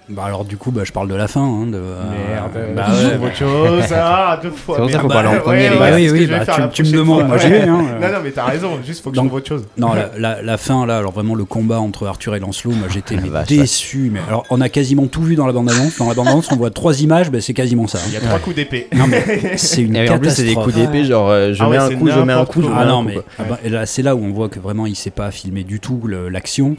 Bah 0.10 0.24
alors 0.26 0.44
du 0.46 0.58
coup, 0.58 0.72
bah, 0.72 0.82
je 0.86 0.92
parle 0.92 1.08
de 1.08 1.16
la 1.16 1.28
fin. 1.28 1.42
Hein, 1.42 1.68
de, 1.68 1.78
euh, 1.78 2.02
Merde. 2.30 2.76
bah, 2.76 2.86
je 2.90 3.06
ouais, 3.06 3.12
trouve 3.14 3.26
autre 3.28 3.36
chose. 3.36 3.84
Ah, 3.96 4.40
deux 4.42 4.50
fois. 4.52 4.76
C'est 4.78 4.82
pour 4.82 4.90
ça 4.90 4.98
qu'il 4.98 5.02
faut 5.02 5.08
parler 5.08 5.28
en 5.30 5.34
Bah, 5.34 5.40
premier, 5.40 5.58
ouais, 5.58 5.70
les 5.70 5.76
ouais, 5.76 5.80
gars. 5.80 5.86
c'est 5.86 5.94
Oui, 5.94 6.10
oui, 6.12 6.26
je 6.26 6.32
bah, 6.32 6.70
tu- 6.74 6.84
me 6.84 6.92
demandes, 6.92 7.28
moi, 7.28 7.38
j'y 7.38 7.50
vais, 7.50 7.62
hein. 7.62 7.86
non, 8.02 8.08
non, 8.08 8.18
mais 8.24 8.32
t'as 8.32 8.46
raison. 8.46 8.72
Juste, 8.86 9.04
faut 9.04 9.12
que 9.12 9.16
je 9.16 9.22
Donc- 9.22 9.28
trouve 9.30 9.38
autre 9.40 9.48
chose. 9.48 9.66
Non, 9.78 9.94
la, 9.94 10.10
la- 10.18 10.42
la 10.42 10.58
fin 10.58 10.86
là, 10.86 10.98
alors 10.98 11.12
vraiment 11.12 11.36
le 11.36 11.46
combat 11.46 11.80
entre 11.80 12.08
Arthur 12.08 12.36
et 12.36 12.40
Lancelot, 12.40 12.72
moi 12.72 12.88
j'étais 12.90 13.16
vache, 13.18 13.48
déçu. 13.48 14.10
Mais 14.12 14.20
alors 14.28 14.46
on 14.50 14.62
a 14.62 14.70
quasiment 14.70 15.08
tout 15.08 15.22
vu 15.22 15.36
dans 15.36 15.46
la 15.48 15.54
bande-annonce. 15.54 15.98
Dans 16.00 16.08
la 16.08 16.14
bande-annonce, 16.16 16.52
on 16.52 16.56
voit 16.56 16.72
trois 16.72 17.02
images, 17.02 17.30
ben, 17.30 17.40
c'est 17.42 17.54
quasiment 17.54 17.88
ça. 17.88 18.00
Il 18.08 18.14
y 18.14 18.18
a 18.18 18.22
trois 18.22 18.40
coups 18.40 18.56
d'épée. 18.56 18.88
Non 18.96 19.06
mais 19.08 19.24
c'est 19.58 19.82
une 19.82 19.96
Et 19.96 20.10
en 20.10 20.18
plus, 20.20 20.32
c'est 20.32 20.44
des 20.44 20.56
coups 20.56 20.74
d'épée, 20.76 21.04
genre 21.06 21.30
euh, 21.30 21.54
je 21.54 21.64
Ah 21.64 21.70
mets 21.70 21.78
un 21.78 21.90
coup, 21.96 22.10
je 22.10 22.20
mets 22.20 22.34
un 22.34 22.46
coup, 22.46 22.62
je 22.62 22.68
mets 22.68 22.74
Ah 22.76 22.82
un 22.82 22.86
non 22.88 23.02
coup. 23.04 23.10
mais 23.10 23.18
ah 23.38 23.44
bah, 23.50 23.60
là, 23.66 23.86
c'est 23.86 24.02
là 24.02 24.16
où 24.16 24.24
on 24.24 24.32
voit 24.32 24.50
que 24.50 24.60
vraiment 24.60 24.86
il 24.86 24.96
sait 24.96 25.12
pas 25.12 25.30
filmer 25.32 25.64
du 25.64 25.80
tout 25.80 26.02
l'action. 26.08 26.76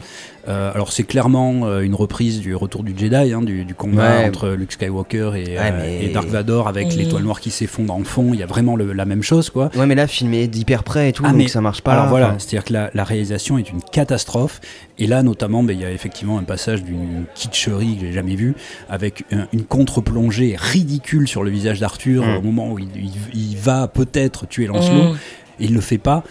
Euh, 0.47 0.71
alors 0.73 0.91
c'est 0.91 1.03
clairement 1.03 1.65
euh, 1.67 1.81
une 1.81 1.93
reprise 1.93 2.39
du 2.39 2.55
Retour 2.55 2.83
du 2.83 2.93
Jedi, 2.97 3.31
hein, 3.33 3.41
du, 3.43 3.63
du 3.63 3.75
combat 3.75 4.17
Ouais. 4.21 4.25
entre 4.27 4.49
Luke 4.49 4.71
Skywalker 4.71 5.31
et, 5.35 5.43
Ouais, 5.57 5.57
euh, 5.59 6.01
et 6.01 6.07
Dark 6.09 6.27
Vador 6.27 6.67
avec 6.67 6.93
l'étoile 6.95 7.23
noire 7.23 7.39
qui 7.39 7.51
s'effondre 7.51 7.89
dans 7.89 7.99
le 7.99 8.03
fond. 8.05 8.31
Il 8.33 8.39
y 8.39 8.43
a 8.43 8.47
vraiment 8.47 8.75
le- 8.75 8.91
la 8.93 9.05
même 9.05 9.21
chose 9.21 9.49
quoi. 9.51 9.69
Ouais, 9.75 9.85
mais 9.85 9.93
là, 9.95 10.07
filmé 10.07 10.47
d'hyper 10.47 10.83
près 10.83 11.09
et 11.09 11.11
tout, 11.13 11.23
Ah, 11.25 11.29
donc 11.29 11.37
mais- 11.37 11.47
ça 11.47 11.61
marche 11.61 11.81
pas. 11.81 11.93
Alors 11.93 12.07
voilà, 12.07 12.29
enfin. 12.29 12.35
c'est-à-dire 12.39 12.63
que 12.63 12.73
la, 12.73 12.89
la 12.93 13.03
réalisation 13.03 13.57
est 13.59 13.69
une 13.69 13.81
catastrophe. 13.91 14.61
Et 14.97 15.07
là, 15.07 15.21
notamment, 15.23 15.63
ben, 15.63 15.73
il 15.75 15.81
y 15.81 15.85
a 15.85 15.91
effectivement 15.91 16.37
un 16.39 16.43
passage 16.43 16.83
d'une 16.83 17.25
kitscherie 17.35 17.95
que 17.97 18.05
j'ai 18.07 18.11
jamais 18.13 18.35
vue, 18.35 18.55
avec 18.89 19.23
un- 19.31 19.47
une 19.53 19.63
contre-plongée 19.63 20.55
ridicule 20.57 21.27
sur 21.27 21.43
le 21.43 21.49
visage 21.51 21.79
d'Arthur 21.79 22.25
Mm. 22.25 22.37
au 22.37 22.41
moment 22.41 22.71
où 22.71 22.79
il, 22.79 22.87
il- 22.95 23.11
il 23.51 23.57
va 23.57 23.87
peut-être 23.87 24.47
tuer 24.47 24.65
Lancelot, 24.67 25.13
Mm. 25.13 25.17
et 25.59 25.65
il 25.65 25.73
le 25.73 25.81
fait 25.81 25.97
pas. 25.99 26.23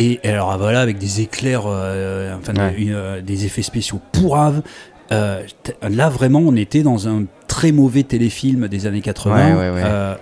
Et 0.00 0.20
alors 0.24 0.56
voilà, 0.58 0.80
avec 0.80 0.98
des 0.98 1.20
éclairs, 1.20 1.64
euh, 1.66 2.34
enfin 2.38 2.54
Ouais. 2.54 2.70
des, 2.76 2.82
une, 2.82 2.92
euh, 2.94 3.20
des 3.20 3.44
effets 3.46 3.62
spéciaux 3.62 4.00
pourraves. 4.12 4.62
Euh, 5.10 5.42
là, 5.88 6.08
vraiment, 6.08 6.40
on 6.40 6.54
était 6.54 6.82
dans 6.82 7.08
un 7.08 7.24
très 7.48 7.72
mauvais 7.72 8.02
téléfilm 8.04 8.68
des 8.68 8.86
années 8.86 9.00
80. 9.00 9.34
Ouais, 9.34 9.52
ouais, 9.54 9.70
ouais. 9.74 9.82
euh, 9.84 10.14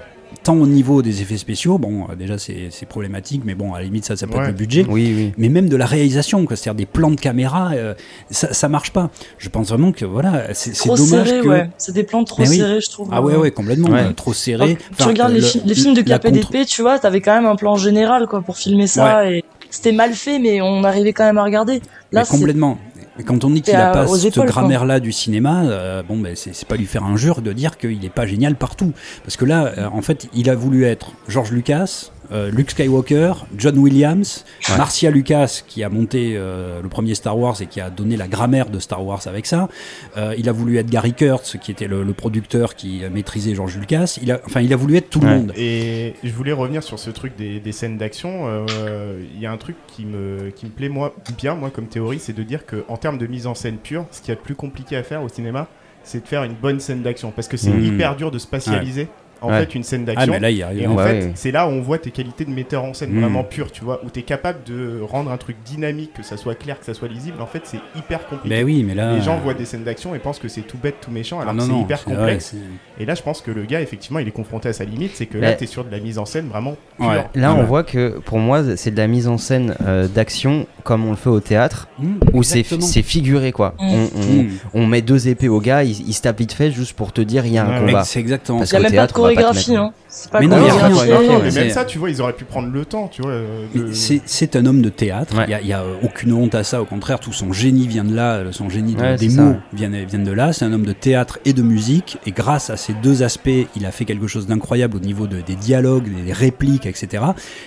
tant 0.44 0.54
au 0.54 0.66
niveau 0.66 1.02
des 1.02 1.22
effets 1.22 1.38
spéciaux, 1.38 1.76
bon, 1.76 2.06
déjà 2.16 2.38
c'est 2.38 2.70
problématique, 2.88 3.42
mais 3.44 3.56
bon, 3.56 3.74
à 3.74 3.78
la 3.78 3.84
limite, 3.84 4.04
ça, 4.04 4.16
ça 4.16 4.28
peut 4.28 4.34
Ouais. 4.34 4.42
être 4.42 4.46
le 4.48 4.52
budget 4.52 4.86
Oui, 4.88 5.12
oui. 5.16 5.32
mais 5.38 5.48
même 5.48 5.68
de 5.68 5.74
la 5.76 5.86
réalisation, 5.86 6.46
quoi. 6.46 6.54
C'est-à-dire 6.56 6.76
des 6.78 6.86
plans 6.86 7.10
de 7.10 7.18
caméra, 7.20 7.72
euh, 7.74 7.94
ça, 8.30 8.54
ça 8.54 8.68
marche 8.68 8.92
pas. 8.92 9.10
Je 9.38 9.48
pense 9.48 9.70
vraiment 9.70 9.90
que 9.90 10.04
voilà, 10.04 10.54
c'est 10.54 10.70
dommage 10.86 11.26
serré, 11.26 11.40
que. 11.40 11.48
ouais. 11.48 11.70
C'est 11.78 11.92
des 11.92 12.04
plans 12.04 12.22
trop 12.22 12.42
oui. 12.44 12.56
serrés, 12.58 12.80
je 12.80 12.88
trouve. 12.90 13.08
Ah 13.10 13.20
ouais, 13.22 13.34
ouais, 13.34 13.50
complètement, 13.50 13.88
Ouais. 13.90 14.02
euh, 14.04 14.12
trop 14.12 14.32
serré. 14.32 14.78
tu 14.96 15.02
regardes 15.04 15.32
les, 15.32 15.42
fi- 15.42 15.62
les 15.64 15.74
films 15.74 15.94
de 15.94 16.08
la 16.08 16.20
contre- 16.20 16.38
KPDP, 16.48 16.64
tu 16.64 16.80
vois, 16.82 16.98
t'avais 17.00 17.20
quand 17.20 17.34
même 17.34 17.46
un 17.46 17.56
plan 17.56 17.74
général, 17.76 18.28
quoi, 18.28 18.40
pour 18.40 18.56
filmer 18.56 18.86
ça, 18.86 19.28
et 19.28 19.42
c'était 19.76 19.92
mal 19.92 20.14
fait, 20.14 20.38
mais 20.38 20.60
on 20.60 20.84
arrivait 20.84 21.12
quand 21.12 21.24
même 21.24 21.38
à 21.38 21.44
regarder. 21.44 21.74
Là, 22.12 22.20
mais 22.20 22.24
c'est 22.24 22.36
complètement. 22.36 22.78
Et 23.18 23.22
Quand 23.22 23.44
on 23.44 23.50
dit 23.50 23.62
qu'il 23.62 23.74
a 23.74 23.92
pas 23.92 24.06
cette 24.06 24.38
grammaire-là 24.38 25.00
du 25.00 25.12
cinéma, 25.12 25.64
euh, 25.64 26.02
bon, 26.02 26.18
ben 26.18 26.36
c'est 26.36 26.54
c'est 26.54 26.68
pas 26.68 26.76
lui 26.76 26.84
faire 26.84 27.04
injure 27.04 27.40
de 27.40 27.52
dire 27.52 27.78
qu'il 27.78 27.98
n'est 27.98 28.10
pas 28.10 28.26
génial 28.26 28.56
partout. 28.56 28.92
Parce 29.22 29.36
que 29.36 29.44
là, 29.44 29.72
euh, 29.78 29.88
en 29.90 30.02
fait, 30.02 30.28
il 30.34 30.50
a 30.50 30.54
voulu 30.54 30.84
être 30.84 31.12
George 31.28 31.50
Lucas, 31.50 32.10
euh, 32.32 32.50
Luke 32.50 32.70
Skywalker, 32.70 33.32
John 33.56 33.78
Williams, 33.78 34.44
Ouais. 34.68 34.76
Marcia 34.78 35.10
Lucas 35.10 35.62
qui 35.66 35.82
a 35.84 35.88
monté 35.88 36.34
euh, 36.36 36.82
le 36.82 36.88
premier 36.88 37.14
Star 37.14 37.38
Wars 37.38 37.60
et 37.62 37.66
qui 37.66 37.80
a 37.80 37.90
donné 37.90 38.16
la 38.16 38.26
grammaire 38.28 38.68
de 38.70 38.78
Star 38.78 39.04
Wars 39.04 39.22
avec 39.26 39.46
ça. 39.46 39.68
Euh, 40.16 40.34
il 40.38 40.48
a 40.48 40.52
voulu 40.52 40.78
être 40.78 40.90
Gary 40.90 41.12
Kurtz 41.14 41.56
qui 41.60 41.70
était 41.70 41.86
le, 41.86 42.02
le 42.02 42.12
producteur 42.12 42.74
qui 42.74 43.02
maîtrisait 43.12 43.54
George 43.54 43.76
Lucas. 43.76 44.18
Il 44.22 44.32
a, 44.32 44.40
enfin, 44.46 44.60
il 44.60 44.72
a 44.72 44.76
voulu 44.76 44.96
être 44.96 45.10
tout 45.10 45.20
le 45.20 45.28
monde. 45.28 45.52
Et 45.56 46.14
je 46.24 46.32
voulais 46.32 46.52
revenir 46.52 46.82
sur 46.82 46.98
ce 46.98 47.10
truc 47.10 47.36
des, 47.36 47.60
des 47.60 47.72
scènes 47.72 47.98
d'action. 47.98 48.46
Euh, 48.48 49.20
Il 49.34 49.40
y 49.40 49.46
a 49.46 49.52
un 49.52 49.56
truc 49.56 49.76
qui 49.86 50.04
me, 50.04 50.50
qui 50.50 50.66
me 50.66 50.70
plaît 50.70 50.88
moi, 50.88 51.14
bien, 51.38 51.54
moi, 51.54 51.70
comme 51.70 51.86
théorie, 51.86 52.18
c'est 52.18 52.32
de 52.36 52.42
dire 52.42 52.66
que 52.66 52.84
en 52.88 52.96
termes 52.96 53.18
de 53.18 53.26
mise 53.26 53.46
en 53.46 53.54
scène 53.54 53.76
pure, 53.76 54.06
ce 54.10 54.20
qu'il 54.20 54.28
y 54.30 54.32
a 54.32 54.34
de 54.36 54.40
plus 54.40 54.54
compliqué 54.54 54.96
à 54.96 55.02
faire 55.02 55.22
au 55.22 55.28
cinéma, 55.28 55.68
c'est 56.02 56.22
de 56.22 56.28
faire 56.28 56.44
une 56.44 56.54
bonne 56.54 56.80
scène 56.80 57.02
d'action. 57.02 57.32
Parce 57.34 57.48
que 57.48 57.56
c'est 57.56 57.70
Mhm. 57.70 57.84
hyper 57.84 58.16
dur 58.16 58.30
de 58.30 58.38
spatialiser, 58.38 59.08
en 59.40 59.50
Ouais. 59.50 59.60
fait, 59.60 59.74
une 59.74 59.82
scène 59.82 60.04
Ah, 60.08 60.14
d'action. 60.14 60.32
mais 60.32 60.40
là, 60.40 60.50
il 60.50 60.56
y 60.56 60.62
a. 60.62 60.72
Et 60.72 60.86
en 60.86 60.94
Ouais, 60.94 61.04
fait, 61.04 61.12
ouais. 61.26 61.32
c'est 61.34 61.50
là 61.50 61.66
où 61.68 61.70
on 61.70 61.80
voit 61.80 61.98
tes 61.98 62.10
qualités 62.10 62.44
de 62.44 62.50
metteur 62.50 62.84
en 62.84 62.94
scène 62.94 63.10
Mm. 63.12 63.20
vraiment 63.20 63.44
pure, 63.44 63.70
tu 63.72 63.84
vois, 63.84 64.00
où 64.04 64.10
tu 64.10 64.20
es 64.20 64.22
capable 64.22 64.60
de 64.64 65.00
rendre 65.02 65.30
un 65.30 65.36
truc 65.36 65.56
dynamique, 65.64 66.12
que 66.14 66.22
ça 66.22 66.36
soit 66.36 66.54
clair, 66.54 66.78
que 66.78 66.86
ça 66.86 66.94
soit 66.94 67.08
lisible. 67.08 67.40
En 67.40 67.46
fait, 67.46 67.62
c'est 67.64 67.80
hyper 67.96 68.26
compliqué. 68.26 68.48
Mais 68.54 68.62
oui, 68.62 68.82
mais 68.82 68.94
là. 68.94 69.14
Les 69.14 69.20
gens 69.22 69.36
voient 69.38 69.54
des 69.54 69.64
scènes 69.64 69.84
d'action 69.84 70.14
et 70.14 70.18
pensent 70.18 70.38
que 70.38 70.48
c'est 70.48 70.62
tout 70.62 70.78
bête, 70.78 70.96
tout 71.00 71.10
méchant, 71.10 71.40
alors 71.40 71.54
Ah, 71.54 71.58
que 71.58 71.64
c'est 71.64 71.78
hyper 71.78 72.04
complexe. 72.04 72.54
et 72.98 73.04
là, 73.04 73.14
je 73.14 73.22
pense 73.22 73.40
que 73.40 73.50
le 73.50 73.64
gars, 73.64 73.80
effectivement, 73.80 74.18
il 74.18 74.28
est 74.28 74.32
confronté 74.32 74.68
à 74.68 74.72
sa 74.72 74.84
limite, 74.84 75.12
c'est 75.14 75.26
que 75.26 75.38
Mais- 75.38 75.48
là, 75.48 75.54
tu 75.54 75.64
es 75.64 75.66
sur 75.66 75.84
de 75.84 75.90
la 75.90 76.00
mise 76.00 76.18
en 76.18 76.24
scène 76.24 76.48
vraiment 76.48 76.76
pure. 76.98 77.08
Ouais. 77.08 77.24
Là, 77.34 77.52
on 77.54 77.58
ouais. 77.60 77.64
voit 77.64 77.82
que 77.84 78.18
pour 78.24 78.38
moi, 78.38 78.62
c'est 78.76 78.90
de 78.90 78.96
la 78.96 79.06
mise 79.06 79.28
en 79.28 79.38
scène 79.38 79.74
euh, 79.86 80.08
d'action 80.08 80.66
comme 80.82 81.04
on 81.06 81.10
le 81.10 81.16
fait 81.16 81.28
au 81.30 81.40
théâtre, 81.40 81.88
Mmh, 81.98 82.06
où 82.32 82.42
c'est 82.42 82.62
figuré 83.02 83.52
quoi. 83.52 83.74
Mm. 83.78 83.84
On, 83.84 83.94
on- 83.94 84.42
Mmh. 84.42 84.48
on 84.74 84.86
met 84.86 85.02
deux 85.02 85.28
épées 85.28 85.48
au 85.48 85.60
gars, 85.60 85.82
il, 85.82 86.08
il 86.08 86.12
se 86.12 86.22
tape 86.22 86.38
vite 86.38 86.52
fait 86.52 86.70
juste 86.70 86.94
pour 86.94 87.12
te 87.12 87.20
dire 87.20 87.44
il 87.46 87.52
y 87.52 87.58
a 87.58 87.64
un 87.64 87.80
Ouais, 87.80 87.86
combat. 87.86 88.04
C'est 88.04 88.20
exactement 88.20 88.58
Parce 88.58 88.72
qu'au 88.72 88.82
théâtre, 88.84 89.14
chorégraphie, 89.34 89.76
hein. 89.76 89.92
C'est 90.18 90.30
pas 90.30 90.40
Mais 90.40 90.46
non, 90.46 90.56
il 90.56 90.66
y 90.66 90.70
a 90.70 90.72
rien 90.72 90.88
de 90.88 90.94
chorégraphié. 90.94 91.12
chorégraphié. 91.12 91.44
mais 91.44 91.50
c'est- 91.50 91.60
même 91.60 91.70
ça, 91.70 91.84
tu 91.84 91.98
vois, 91.98 92.08
ils 92.08 92.22
auraient 92.22 92.32
pu 92.32 92.46
prendre 92.46 92.72
le 92.72 92.84
temps, 92.86 93.08
tu 93.08 93.20
vois. 93.20 93.32
euh, 93.32 93.66
de- 93.74 93.92
C'est 93.92 94.56
un 94.56 94.64
homme 94.64 94.80
de 94.80 94.88
théâtre, 94.88 95.36
Ouais. 95.36 95.44
il 95.44 95.48
n'y 95.48 95.54
a, 95.54 95.60
il 95.60 95.66
y 95.68 95.72
a, 95.74 95.82
euh, 95.82 95.94
aucune 96.02 96.32
honte 96.32 96.54
à 96.54 96.64
ça, 96.64 96.80
au 96.80 96.86
contraire, 96.86 97.20
tout 97.20 97.34
son 97.34 97.52
génie 97.52 97.86
vient 97.86 98.02
de 98.04 98.14
là, 98.14 98.36
euh, 98.36 98.52
son 98.52 98.70
génie 98.70 98.94
de- 98.94 99.00
Ouais, 99.02 99.16
des 99.16 99.28
mots 99.28 99.42
ouais. 99.50 99.56
viennent, 99.74 100.04
viennent 100.06 100.24
de 100.24 100.32
là, 100.32 100.54
c'est 100.54 100.64
un 100.64 100.72
homme 100.72 100.86
de 100.86 100.92
théâtre 100.92 101.38
et 101.44 101.52
de 101.52 101.60
musique, 101.62 102.16
et 102.24 102.30
grâce 102.30 102.70
à 102.70 102.78
ces 102.78 102.94
deux 102.94 103.22
aspects, 103.22 103.50
il 103.76 103.84
a 103.84 103.90
fait 103.90 104.06
quelque 104.06 104.26
chose 104.26 104.46
d'incroyable 104.46 104.96
au 104.96 105.00
niveau 105.00 105.26
de- 105.26 105.42
des 105.42 105.54
dialogues, 105.54 106.08
des 106.24 106.32
répliques, 106.32 106.86
etc. 106.86 107.22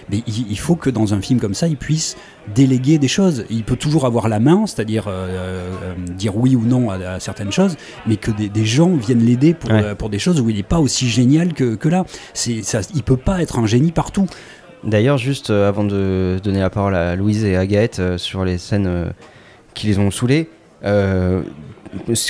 Mais 0.09 0.23
il, 0.25 0.49
il 0.51 0.57
faut 0.59 0.75
que 0.75 0.89
dans 0.89 1.13
un 1.13 1.21
film 1.21 1.39
comme 1.39 1.53
ça, 1.53 1.67
il 1.67 1.77
puisse 1.77 2.17
déléguer 2.55 2.97
des 2.97 3.07
choses. 3.07 3.45
Il 3.51 3.63
peut 3.63 3.75
toujours 3.75 4.07
avoir 4.07 4.27
la 4.27 4.39
main, 4.39 4.65
c'est-à-dire 4.65 5.05
euh, 5.07 5.11
euh, 5.29 5.93
dire 6.15 6.35
oui 6.35 6.55
ou 6.55 6.63
non 6.65 6.89
à, 6.89 6.95
à 6.95 7.19
certaines 7.19 7.51
choses, 7.51 7.75
mais 8.07 8.15
que 8.15 8.31
des, 8.31 8.49
des 8.49 8.65
gens 8.65 8.89
viennent 8.95 9.23
l'aider 9.23 9.53
pour, 9.53 9.69
Ouais. 9.69 9.83
euh, 9.83 9.93
pour 9.95 10.09
des 10.09 10.17
choses 10.17 10.41
où 10.41 10.49
il 10.49 10.55
n'est 10.55 10.63
pas 10.63 10.79
aussi 10.79 11.07
génial 11.09 11.53
que, 11.53 11.75
que 11.75 11.87
là. 11.89 12.05
C'est, 12.39 12.63
ça, 12.63 12.79
il 12.95 13.03
peut 13.03 13.17
pas 13.17 13.41
être 13.41 13.59
un 13.59 13.65
génie 13.67 13.91
partout. 13.91 14.25
D'ailleurs, 14.85 15.17
juste 15.17 15.49
euh, 15.49 15.67
avant 15.67 15.83
de 15.83 16.39
donner 16.41 16.59
la 16.61 16.69
parole 16.69 16.95
à 16.95 17.15
Louise 17.17 17.43
et 17.43 17.57
à 17.57 17.65
Gaët 17.65 17.99
euh, 17.99 18.17
sur 18.17 18.45
les 18.45 18.57
scènes 18.57 18.87
euh, 18.87 19.05
qui 19.73 19.87
les 19.87 19.99
ont 19.99 20.09
saoulés, 20.09 20.47
euh, 20.85 21.41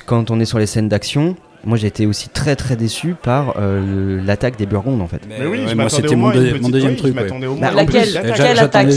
quand 0.08 0.32
on 0.32 0.40
est 0.40 0.46
sur 0.46 0.58
les 0.58 0.66
scènes 0.66 0.90
d'action, 0.90 1.36
moi 1.64 1.78
j'ai 1.78 1.86
été 1.88 2.08
aussi 2.08 2.28
très 2.30 2.56
très 2.56 2.76
déçu 2.76 3.14
par 3.22 3.54
euh, 3.60 4.20
l'attaque 4.26 4.58
des 4.58 4.66
Burgondes 4.66 5.02
en 5.02 5.08
fait. 5.08 5.22
Mais 5.30 5.46
oui, 5.46 5.60
ouais, 5.60 5.68
je 5.68 5.76
moi 5.76 5.84
m'attendais 5.84 6.02
c'était 6.08 6.16
mon, 6.16 6.32
deuxi- 6.32 6.72
deuxième 6.72 6.96
truc. 6.96 7.16
Ouais. 7.16 7.48
au 7.48 7.56
Bah, 7.56 7.72
laquelle 7.76 8.18
attaque. 8.18 8.88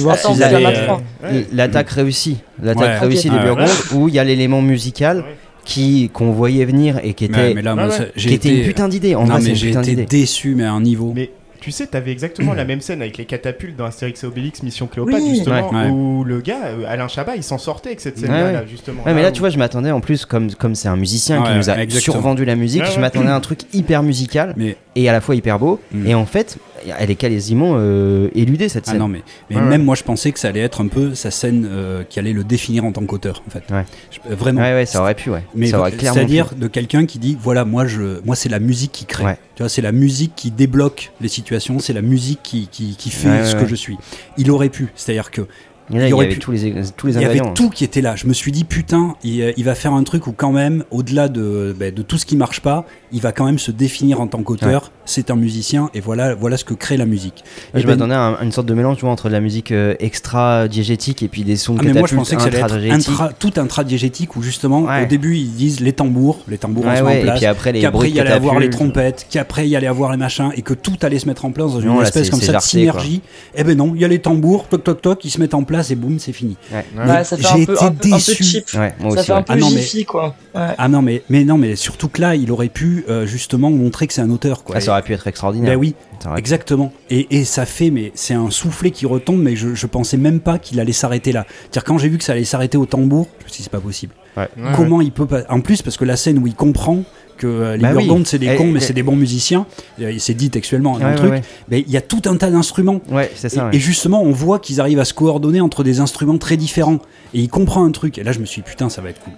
L'attaque 1.52 1.90
réussie, 1.90 2.38
l'attaque 2.62 2.84
Ouais. 2.84 2.98
réussie 2.98 3.28
des 3.30 3.36
Ouais, 3.36 3.42
Burgondes 3.44 3.68
où 3.94 4.08
il 4.08 4.14
y 4.14 4.18
a 4.18 4.24
l'élément 4.24 4.62
musical 4.62 5.18
Ouais. 5.18 5.24
Qui 5.64 6.10
qu'on 6.12 6.30
voyait 6.32 6.64
venir 6.64 7.00
et 7.02 7.14
qui 7.14 7.24
était, 7.26 7.36
Ouais, 7.36 7.54
mais 7.54 7.62
là, 7.62 7.74
moi, 7.74 7.84
Ouais, 7.84 7.90
ça- 7.90 8.02
ouais. 8.04 8.12
j'ai 8.16 8.28
qui 8.30 8.34
était 8.34 8.48
été 8.48 8.58
une 8.60 8.66
putain 8.66 8.88
d'idée. 8.88 9.14
En 9.14 9.20
non, 9.20 9.26
vrai, 9.26 9.36
c'est 9.40 9.42
mais 9.44 9.48
une 9.50 9.56
j'ai 9.56 9.66
putain 9.68 9.82
été 9.82 9.90
d'idée. 9.92 10.04
déçu, 10.06 10.54
mais 10.56 10.64
à 10.64 10.72
un 10.72 10.80
niveau. 10.80 11.12
Mais 11.14 11.30
tu 11.60 11.70
sais, 11.70 11.86
t'avais 11.86 12.10
exactement 12.10 12.54
la 12.54 12.64
même 12.64 12.80
scène 12.80 13.00
avec 13.02 13.16
les 13.18 13.24
catapultes 13.24 13.76
dans 13.76 13.84
Astérix 13.84 14.24
et 14.24 14.26
Obélix 14.26 14.64
Mission 14.64 14.88
Cléopâtre, 14.88 15.18
Oui. 15.22 15.30
justement, 15.36 15.70
Ouais. 15.70 15.84
Ouais. 15.84 15.90
où 15.90 16.24
le 16.24 16.40
gars, 16.40 16.64
euh, 16.66 16.84
Alain 16.88 17.06
Chabat, 17.06 17.36
il 17.36 17.44
s'en 17.44 17.58
sortait 17.58 17.90
avec 17.90 18.00
cette 18.00 18.18
scène-là, 18.18 18.44
Ouais, 18.46 18.52
là, 18.52 18.64
justement. 18.68 19.04
Ouais, 19.04 19.14
mais 19.14 19.22
là, 19.22 19.28
où- 19.28 19.32
tu 19.32 19.38
vois, 19.38 19.50
je 19.50 19.58
m'attendais 19.58 19.92
en 19.92 20.00
plus, 20.00 20.24
comme 20.26 20.52
comme 20.54 20.74
c'est 20.74 20.88
un 20.88 20.96
musicien 20.96 21.40
qui 21.42 21.50
Ouais, 21.50 21.56
nous 21.56 21.70
a 21.70 21.78
exactement. 21.80 22.14
survendu 22.14 22.44
la 22.44 22.56
musique, 22.56 22.82
Ouais, 22.82 22.88
je 22.88 22.94
ouais. 22.96 23.00
m'attendais 23.00 23.28
à 23.28 23.36
un 23.36 23.40
truc 23.40 23.60
hyper 23.72 24.02
musical 24.02 24.54
Mais 24.56 24.76
et 24.96 25.08
à 25.08 25.12
la 25.12 25.20
fois 25.20 25.36
hyper 25.36 25.60
beau. 25.60 25.78
Mm. 25.92 26.06
Et 26.08 26.14
en 26.16 26.26
fait, 26.26 26.58
elle 26.98 27.10
est 27.10 27.14
quasiment 27.16 27.74
euh, 27.76 28.28
éludée 28.34 28.68
cette 28.68 28.84
Ah 28.88 28.92
scène. 28.92 29.00
non, 29.00 29.08
mais, 29.08 29.22
mais 29.50 29.56
Ouais, 29.56 29.62
même 29.62 29.70
ouais. 29.72 29.78
moi 29.78 29.94
je 29.94 30.02
pensais 30.02 30.32
que 30.32 30.38
ça 30.38 30.48
allait 30.48 30.60
être 30.60 30.80
un 30.80 30.88
peu 30.88 31.14
sa 31.14 31.30
scène 31.30 31.66
euh, 31.70 32.02
qui 32.08 32.18
allait 32.18 32.32
le 32.32 32.44
définir 32.44 32.84
en 32.84 32.92
tant 32.92 33.04
qu'auteur 33.04 33.42
en 33.46 33.50
fait. 33.50 33.62
Ouais. 33.72 33.84
Je- 34.10 34.30
euh, 34.30 34.34
vraiment. 34.34 34.60
ouais, 34.60 34.72
ouais, 34.74 34.86
ça 34.86 35.00
aurait 35.00 35.14
pu, 35.14 35.30
ouais. 35.30 35.42
Mais 35.54 35.66
c'est-à-dire 35.68 36.54
de 36.56 36.66
quelqu'un 36.68 37.06
qui 37.06 37.18
dit 37.18 37.36
voilà 37.40 37.64
moi 37.64 37.86
je 37.86 38.20
moi 38.24 38.36
c'est 38.36 38.48
la 38.48 38.58
musique 38.60 38.92
qui 38.92 39.04
crée. 39.06 39.36
Tu 39.54 39.62
vois 39.62 39.68
c'est 39.68 39.82
la 39.82 39.92
musique 39.92 40.32
qui 40.34 40.50
débloque 40.50 41.12
les 41.20 41.28
situations, 41.28 41.78
c'est 41.78 41.92
la 41.92 42.02
musique 42.02 42.40
qui, 42.42 42.68
qui, 42.72 42.96
qui 42.96 43.10
fait 43.10 43.44
ce 43.44 43.54
que 43.56 43.66
je 43.66 43.74
suis. 43.74 43.96
Il 44.38 44.50
aurait 44.50 44.70
pu, 44.70 44.88
c'est-à-dire 44.96 45.30
que 45.30 45.42
il 45.90 45.98
y 46.00 46.12
avait 46.12 46.28
pu- 46.28 46.38
tous 46.38 46.52
les 46.52 46.74
tous 46.96 47.06
les 47.08 47.14
il 47.16 47.22
y 47.22 47.24
avait 47.24 47.40
tout 47.54 47.68
qui 47.70 47.84
était 47.84 48.00
là. 48.00 48.14
Je 48.16 48.26
me 48.26 48.32
suis 48.32 48.52
dit 48.52 48.64
putain 48.64 49.14
il, 49.24 49.42
euh, 49.42 49.52
il 49.56 49.64
va 49.64 49.74
faire 49.74 49.92
un 49.92 50.02
truc 50.04 50.26
où 50.26 50.32
quand 50.32 50.52
même 50.52 50.84
au-delà 50.90 51.28
de 51.28 51.74
ben, 51.78 51.92
de 51.94 52.02
tout 52.02 52.18
ce 52.18 52.24
qui 52.26 52.36
marche 52.36 52.60
pas, 52.60 52.84
il 53.12 53.20
va 53.20 53.32
quand 53.32 53.44
même 53.44 53.58
se 53.58 53.70
définir 53.70 54.20
en 54.20 54.26
tant 54.26 54.42
qu'auteur. 54.42 54.90
C'est 55.04 55.30
un 55.30 55.36
musicien 55.36 55.90
et 55.94 56.00
voilà 56.00 56.34
voilà 56.34 56.56
ce 56.56 56.64
que 56.64 56.74
crée 56.74 56.96
la 56.96 57.06
musique. 57.06 57.42
Et 57.74 57.80
je 57.80 57.86
ben- 57.86 57.94
m'attendais 57.94 58.14
à, 58.14 58.20
un- 58.20 58.34
à 58.34 58.44
une 58.44 58.52
sorte 58.52 58.68
de 58.68 58.74
mélange 58.74 58.96
tu 58.96 59.02
vois, 59.02 59.10
entre 59.10 59.28
de 59.28 59.32
la 59.32 59.40
musique 59.40 59.72
euh, 59.72 59.94
extra 60.00 60.68
diégétique 60.68 61.22
et 61.22 61.28
puis 61.28 61.42
des 61.42 61.56
sons 61.56 61.76
Ah, 61.78 61.82
mais 61.84 61.92
moi 61.92 62.06
je 62.08 62.14
pensais 62.14 62.36
que 62.36 62.42
ça 62.42 62.48
allait 62.48 62.88
être 62.88 62.94
intra- 63.10 63.32
tout 63.38 63.52
intradiégétique 63.56 64.36
où 64.36 64.42
justement 64.42 64.82
Ouais. 64.82 65.04
au 65.04 65.06
début 65.06 65.36
ils 65.36 65.50
disent 65.52 65.80
les 65.80 65.92
tambours, 65.92 66.40
les 66.48 66.58
tambours 66.58 66.86
en 66.86 66.92
Ouais, 66.92 67.00
ouais, 67.02 67.06
en 67.06 67.18
et 67.18 67.22
place, 67.22 67.38
puis 67.38 67.46
après 67.46 67.72
les 67.72 67.80
qu'après 67.80 68.08
il 68.08 68.14
y 68.16 68.20
allait 68.20 68.30
avoir 68.30 68.58
les 68.60 68.70
trompettes, 68.70 69.26
qu'après 69.30 69.66
il 69.66 69.70
y 69.70 69.76
allait 69.76 69.86
avoir 69.86 70.10
les 70.12 70.16
machins 70.18 70.50
et 70.56 70.62
que 70.62 70.74
tout 70.74 70.96
allait 71.02 71.18
se 71.18 71.26
mettre 71.26 71.44
en 71.44 71.50
place 71.50 71.72
dans 71.72 71.80
une 71.80 72.00
espèce 72.02 72.30
comme 72.30 72.40
ça 72.40 72.52
de 72.52 72.58
synergie. 72.60 73.22
Eh 73.54 73.64
ben 73.64 73.76
non, 73.76 73.92
il 73.94 74.00
y 74.00 74.04
a 74.04 74.08
les 74.08 74.20
tambours, 74.20 74.68
toc 74.68 74.84
toc 74.84 75.02
toc, 75.02 75.24
ils 75.24 75.30
se 75.30 75.40
mettent 75.40 75.54
en 75.54 75.64
place 75.64 75.71
et 75.80 75.94
boum, 75.94 76.18
c'est 76.18 76.32
fini. 76.32 76.56
Ouais. 76.72 76.84
Ouais. 76.96 77.10
Ouais, 77.10 77.24
ça 77.24 77.36
fait 77.36 77.42
J'ai 77.42 77.48
un 77.62 77.64
peu, 77.64 77.72
été 77.72 77.72
un 77.72 77.76
peu, 77.76 77.84
un 77.86 77.90
peu 77.92 78.08
déçu. 78.10 78.42
cheap. 78.44 78.64
Ouais, 78.74 78.94
moi 79.00 79.10
Ça 79.12 79.16
aussi. 79.18 79.26
fait 79.26 79.32
un 79.32 79.42
peu 79.42 79.52
Ah 79.52 79.56
non, 79.56 79.70
mais- 79.70 79.80
jiffy, 79.80 80.04
quoi. 80.04 80.34
Ouais. 80.54 80.60
Ah 80.76 80.88
non 80.88 81.00
mais 81.00 81.22
mais 81.30 81.44
non 81.44 81.56
mais 81.56 81.76
surtout 81.76 82.08
que 82.08 82.20
là, 82.20 82.34
il 82.34 82.50
aurait 82.52 82.68
pu 82.68 83.04
euh, 83.08 83.24
justement 83.26 83.70
montrer 83.70 84.06
que 84.06 84.12
c'est 84.12 84.20
un 84.20 84.28
auteur 84.30 84.64
quoi. 84.64 84.76
Ah, 84.76 84.80
ça 84.80 84.92
aurait 84.92 85.02
pu 85.02 85.14
être 85.14 85.26
extraordinaire. 85.26 85.72
Ben 85.72 85.78
oui, 85.80 85.94
exactement. 86.36 86.92
Et, 87.10 87.26
et 87.38 87.44
ça 87.44 87.64
fait, 87.66 87.90
mais 87.90 88.12
c'est 88.14 88.34
un 88.34 88.50
soufflet 88.50 88.90
qui 88.90 89.06
retombe, 89.06 89.40
mais 89.40 89.56
je, 89.56 89.74
je 89.74 89.86
pensais 89.86 90.16
même 90.18 90.40
pas 90.40 90.58
qu'il 90.58 90.78
allait 90.80 90.92
s'arrêter 90.92 91.32
là. 91.32 91.46
C'est-à-dire 91.62 91.84
quand 91.84 91.98
j'ai 91.98 92.08
vu 92.08 92.18
que 92.18 92.24
ça 92.24 92.32
allait 92.32 92.44
s'arrêter 92.44 92.76
au 92.76 92.86
tambour, 92.86 93.28
je 93.40 93.44
me 93.44 93.48
suis 93.48 93.56
dit 93.58 93.62
c'est 93.64 93.70
pas 93.72 93.80
possible. 93.80 94.12
Ouais, 94.36 94.48
Comment 94.76 95.02
il 95.02 95.12
peut 95.12 95.26
pas 95.26 95.42
En 95.50 95.60
plus, 95.60 95.82
parce 95.82 95.98
que 95.98 96.06
la 96.06 96.16
scène 96.16 96.38
où 96.38 96.46
il 96.46 96.54
comprend 96.54 97.02
que 97.42 97.46
euh, 97.48 97.76
les 97.76 97.82
Bah 97.82 97.90
oui. 97.96 98.04
Burgondes 98.06 98.26
c'est 98.26 98.38
des 98.38 98.46
Et- 98.46 98.56
cons, 98.56 98.66
mais 98.70 98.78
et- 98.78 98.82
c'est 98.82 98.92
des 98.92 99.02
bons 99.02 99.16
musiciens, 99.16 99.66
euh, 100.00 100.10
il 100.12 100.20
s'est 100.20 100.34
dit 100.34 100.50
textuellement 100.50 100.94
Ouais, 100.94 101.04
ouais, 101.04 101.14
truc, 101.16 101.30
ouais. 101.30 101.42
mais 101.68 101.80
il 101.86 101.90
y 101.90 101.96
a 101.96 102.00
tout 102.00 102.22
un 102.26 102.36
tas 102.36 102.50
d'instruments. 102.50 103.00
Ouais, 103.10 103.30
ça. 103.34 103.70
Et, 103.72 103.78
justement, 103.78 104.22
on 104.22 104.30
voit 104.32 104.58
qu'ils 104.58 104.80
arrivent 104.80 105.00
à 105.00 105.04
se 105.04 105.14
coordonner 105.14 105.60
entre 105.60 105.82
des 105.84 106.00
instruments 106.00 106.38
très 106.38 106.56
différents. 106.56 106.98
Et 107.34 107.40
il 107.40 107.48
comprend 107.48 107.84
un 107.84 107.90
truc. 107.90 108.18
Et 108.18 108.24
là, 108.24 108.32
je 108.32 108.38
me 108.38 108.44
suis 108.44 108.62
dit, 108.62 108.68
putain, 108.68 108.88
ça 108.88 109.02
va 109.02 109.10
être 109.10 109.20
cool. 109.20 109.32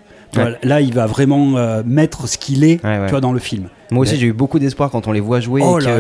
Là, 0.65 0.81
il 0.81 0.93
va 0.93 1.07
vraiment 1.07 1.57
euh, 1.57 1.83
mettre 1.87 2.29
ce 2.29 2.39
qu'il 2.39 2.65
est 2.65 2.81
tu 2.81 3.11
vois, 3.11 3.21
dans 3.21 3.33
le 3.33 3.39
film. 3.39 3.69
Moi 3.91 4.03
aussi, 4.03 4.15
Mais- 4.15 4.21
j'ai 4.21 4.27
eu 4.29 4.33
beaucoup 4.33 4.59
d'espoir 4.59 4.91
quand 4.91 5.07
on 5.07 5.13
les 5.13 5.21
voit 5.21 5.41
jouer 5.41 5.61
Oh 5.65 5.79
et, 5.79 5.85
que- 5.85 5.89
là. 5.89 5.99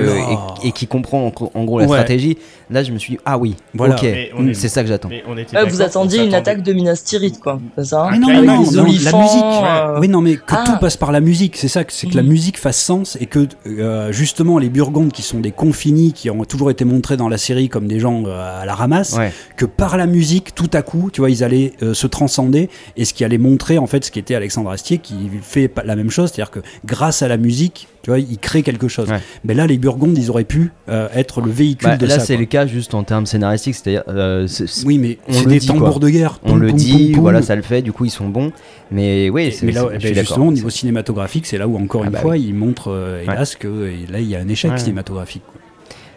et, 0.62 0.68
et 0.68 0.72
qui 0.72 0.86
comprend 0.86 1.26
en, 1.26 1.58
en 1.58 1.64
gros 1.64 1.78
la 1.78 1.86
Ouais. 1.86 1.90
stratégie. 1.96 2.38
Là, 2.70 2.82
je 2.82 2.92
me 2.92 2.98
suis 2.98 3.14
dit, 3.14 3.20
ah 3.26 3.36
oui, 3.36 3.56
Voilà. 3.74 3.94
ok, 3.94 4.06
c'est 4.54 4.68
ça 4.68 4.82
que 4.82 4.88
j'attends. 4.88 5.10
Était 5.10 5.64
vous 5.68 5.82
attendiez 5.82 6.24
une 6.24 6.34
attaque 6.34 6.62
de 6.62 6.72
Minas 6.72 7.02
Tirith, 7.04 7.38
quoi. 7.40 7.60
C'est 7.76 7.84
ça 7.84 8.08
Mais 8.10 8.18
non, 8.18 8.28
Avec 8.28 8.44
non, 8.44 8.62
des 8.62 8.76
non, 8.76 8.82
la 8.84 8.88
musique. 8.88 9.08
euh, 9.12 9.98
Oui, 10.00 10.08
non, 10.08 10.20
mais 10.22 10.36
que 10.36 10.42
Ah. 10.48 10.64
tout 10.66 10.78
passe 10.80 10.96
par 10.96 11.12
la 11.12 11.20
musique. 11.20 11.56
C'est 11.56 11.68
ça, 11.68 11.82
c'est 11.88 12.06
que 12.08 12.16
la 12.16 12.22
Mhm. 12.22 12.28
musique 12.28 12.58
fasse 12.58 12.78
sens 12.82 13.16
et 13.20 13.26
que 13.26 13.46
euh, 13.66 14.12
justement 14.12 14.58
les 14.58 14.70
Burgondes, 14.70 15.12
qui 15.12 15.22
sont 15.22 15.40
des 15.40 15.50
confinis, 15.52 16.12
qui 16.12 16.30
ont 16.30 16.44
toujours 16.44 16.70
été 16.70 16.84
montrés 16.84 17.16
dans 17.16 17.28
la 17.28 17.38
série 17.38 17.68
comme 17.68 17.86
des 17.86 18.00
gens 18.00 18.24
euh, 18.26 18.62
à 18.62 18.64
la 18.66 18.74
ramasse, 18.74 19.14
Ouais. 19.16 19.32
que 19.56 19.66
par 19.66 19.96
la 19.96 20.06
musique, 20.06 20.54
tout 20.54 20.70
à 20.72 20.82
coup, 20.82 21.10
tu 21.12 21.20
vois, 21.20 21.30
ils 21.30 21.44
allaient 21.44 21.72
euh, 21.82 21.92
se 21.94 22.06
transcender 22.06 22.70
et 22.96 23.04
ce 23.04 23.12
qui 23.14 23.24
allait 23.24 23.38
montrer 23.38 23.76
en 23.78 23.86
fait 23.86 24.04
ce 24.04 24.10
qu'était 24.10 24.34
Alexandre 24.34 24.70
Astier, 24.70 24.98
qui 24.98 25.14
fait 25.42 25.70
la 25.84 25.96
même 25.96 26.10
chose, 26.10 26.30
c'est-à-dire 26.32 26.50
que 26.50 26.60
grâce 26.84 27.22
à 27.22 27.28
la 27.28 27.36
musique, 27.36 27.73
tu 28.02 28.10
vois, 28.10 28.18
il 28.18 28.38
crée 28.38 28.62
quelque 28.62 28.88
chose. 28.88 29.08
Ouais. 29.10 29.20
Mais 29.44 29.54
là, 29.54 29.66
les 29.66 29.78
Burgondes, 29.78 30.16
ils 30.18 30.30
auraient 30.30 30.44
pu 30.44 30.72
euh, 30.88 31.08
être 31.14 31.40
le 31.40 31.50
véhicule 31.50 31.88
Bah, 31.90 31.96
de 31.96 32.06
là, 32.06 32.18
ça. 32.18 32.24
c'est 32.26 32.34
quoi. 32.34 32.40
le 32.40 32.46
cas 32.46 32.66
juste 32.66 32.94
en 32.94 33.02
termes 33.04 33.26
scénaristiques, 33.26 33.74
c'est-à-dire, 33.74 34.02
euh, 34.08 34.46
c'est- 34.46 34.66
c'est- 34.66 34.86
Oui, 34.86 34.98
mais 34.98 35.18
on 35.28 35.32
c'est 35.32 35.44
le 35.44 35.50
des 35.50 35.58
dit, 35.58 35.66
tambours 35.66 35.90
quoi. 35.92 36.00
de 36.00 36.08
guerre. 36.10 36.38
on 36.44 36.50
Poum, 36.50 36.60
le 36.62 36.68
poum, 36.68 36.76
dit, 36.76 37.10
poum, 37.12 37.22
voilà, 37.22 37.42
ça 37.42 37.56
le 37.56 37.62
fait, 37.62 37.82
du 37.82 37.92
coup, 37.92 38.04
ils 38.04 38.10
sont 38.10 38.28
bons. 38.28 38.52
Mais 38.90 39.30
oui, 39.30 39.50
c'est 39.52 39.64
mais 39.66 39.72
là, 39.72 39.80
c'est- 39.82 39.86
eh 39.86 39.88
je 39.88 39.92
ben, 39.94 40.00
suis 40.00 40.08
d'accord. 40.10 40.26
justement, 40.28 40.46
au 40.48 40.52
niveau 40.52 40.70
cinématographique, 40.70 41.46
c'est 41.46 41.58
là 41.58 41.66
où 41.68 41.76
encore 41.76 42.02
Ah 42.02 42.06
une 42.06 42.12
bah 42.12 42.20
fois, 42.20 42.36
il 42.36 42.54
montre, 42.54 42.90
euh, 42.90 43.22
hélas, 43.22 43.56
que 43.56 43.68
euh, 43.68 43.90
là, 44.10 44.20
il 44.20 44.28
y 44.28 44.36
a 44.36 44.40
un 44.40 44.48
échec 44.48 44.70
Ouais. 44.70 44.78
cinématographique. 44.78 45.42
quoi. 45.46 45.60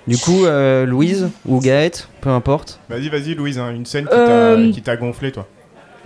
Du 0.08 0.18
coup, 0.18 0.46
euh, 0.46 0.86
Louise 0.86 1.28
ou 1.46 1.60
Gaët, 1.60 2.08
peu 2.22 2.30
importe. 2.30 2.80
Vas-y, 2.90 3.10
vas-y, 3.10 3.34
Louise, 3.36 3.60
hein, 3.60 3.72
une 3.76 3.86
scène 3.86 4.06
qui 4.06 4.12
Euh, 4.14 4.68
t'a- 4.68 4.72
qui 4.74 4.82
t'a 4.82 4.96
gonflé, 4.96 5.32
toi. 5.34 5.48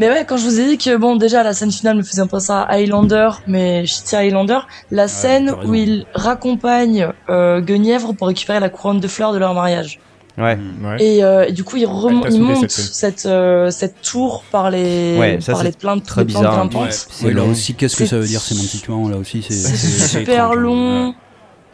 Mais 0.02 0.10
ouais, 0.10 0.26
quand 0.28 0.36
je 0.36 0.45
vous 0.45 0.60
ai 0.60 0.66
dit 0.66 0.78
que 0.80 0.97
bon, 0.97 1.16
déjà 1.16 1.43
la 1.43 1.54
scène 1.54 1.72
finale 1.72 1.95
me 1.97 2.02
faisait 2.02 2.24
un 2.24 2.28
peu 2.28 2.39
ça 2.39 2.64
à 2.64 2.74
Highlander, 2.78 3.30
mais 3.45 3.86
Shitty 3.86 4.16
Highlander, 4.16 4.58
la 4.89 5.08
scène 5.08 5.45
t'as 5.49 5.56
raison. 5.58 5.70
où 5.72 5.76
il 5.76 6.06
raccompagne 6.16 7.08
euh, 7.30 7.62
Guenièvre 7.62 8.14
pour 8.14 8.28
récupérer 8.28 8.60
la 8.60 8.70
couronne 8.70 8.99
de 8.99 9.08
fleurs 9.08 9.32
de 9.32 9.38
leur 9.38 9.54
mariage. 9.54 9.99
Ouais. 10.39 10.58
Ouais. 10.84 10.95
Et, 11.04 11.24
euh, 11.24 11.45
et 11.47 11.52
du 11.52 11.64
coup, 11.64 11.78
il, 11.78 11.86
rem- 11.86 12.24
il 12.32 12.41
monte 12.41 12.62
cette 12.62 12.72
scène. 12.72 13.12
cette, 13.12 13.26
euh, 13.28 13.70
cette 13.70 14.02
tour 14.02 14.43
par 14.52 14.72
les, 14.72 15.18
Ouais, 15.20 15.38
ça, 15.39 15.52
par 15.52 15.62
c'est 15.62 15.68
les 15.68 15.72
plaintes 15.74 16.04
très 16.04 16.22
les 16.22 16.26
plantes 16.34 16.43
bizarre. 16.45 16.56
grimpantes. 16.56 16.82
Ouais. 16.88 16.89
C'est 17.12 17.26
Ouais, 17.28 17.34
là 17.34 17.41
long. 17.43 17.52
aussi, 17.52 17.76
qu'est-ce 17.76 17.95
que 17.97 18.06
ça 18.08 18.18
veut 18.18 18.26
dire 18.26 18.41
sémantiquement 18.41 19.08
Là 19.08 19.18
aussi, 19.18 19.43
c'est 19.47 20.08
super 20.08 20.56
long. 20.56 21.14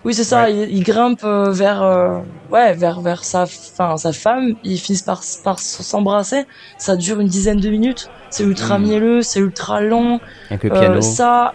Oui, 0.07 0.13
c'est 0.13 0.23
ça. 0.23 0.49
Il, 0.49 0.71
il 0.75 0.83
grimpe 0.83 1.19
euh, 1.25 1.51
vers, 1.51 1.83
euh, 1.83 2.19
ouais, 2.49 2.73
vers, 2.73 3.01
vers 3.01 3.23
sa, 3.25 3.45
fin, 3.45 3.97
sa 3.97 4.13
femme. 4.13 4.55
Ils 4.63 4.79
finissent 4.79 5.01
par, 5.01 5.21
par 5.43 5.59
s'embrasser. 5.59 6.45
Ça 6.77 6.95
dure 6.95 7.19
une 7.19 7.27
dizaine 7.27 7.59
de 7.59 7.69
minutes. 7.69 8.09
C'est 8.29 8.43
ultra 8.43 8.79
Mm. 8.79 8.83
mielleux, 8.83 9.21
c'est 9.21 9.39
ultra 9.39 9.81
long. 9.81 10.19
Avec 10.49 10.63
le 10.63 10.71
Euh, 10.73 10.79
piano. 10.79 11.01
ça, 11.01 11.51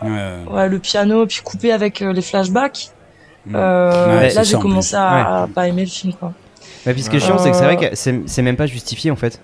Ouais, 0.50 0.68
le 0.68 0.78
piano, 0.78 1.26
puis 1.26 1.40
coupé 1.42 1.72
avec 1.72 2.02
euh, 2.02 2.12
les 2.12 2.22
flashbacks. 2.22 2.90
Mm. 3.46 3.52
Euh, 3.56 4.18
Ouais, 4.20 4.34
là, 4.34 4.42
j'ai 4.42 4.58
commencé 4.58 4.94
à, 4.96 5.42
à 5.44 5.46
pas 5.46 5.66
aimer 5.66 5.84
le 5.84 5.90
film, 5.90 6.12
quoi. 6.12 6.32
Mais 6.84 6.92
puis 6.94 7.02
ce 7.02 7.10
qui 7.10 7.16
est 7.16 7.20
chiant, 7.20 7.38
c'est 7.38 7.50
que 7.50 7.56
c'est 7.56 7.62
Euh, 7.64 7.74
vrai 7.74 7.76
que 7.90 7.96
c'est 7.96 8.20
c'est 8.26 8.42
même 8.42 8.56
pas 8.56 8.66
justifié 8.66 9.10
en 9.10 9.16
fait. 9.16 9.40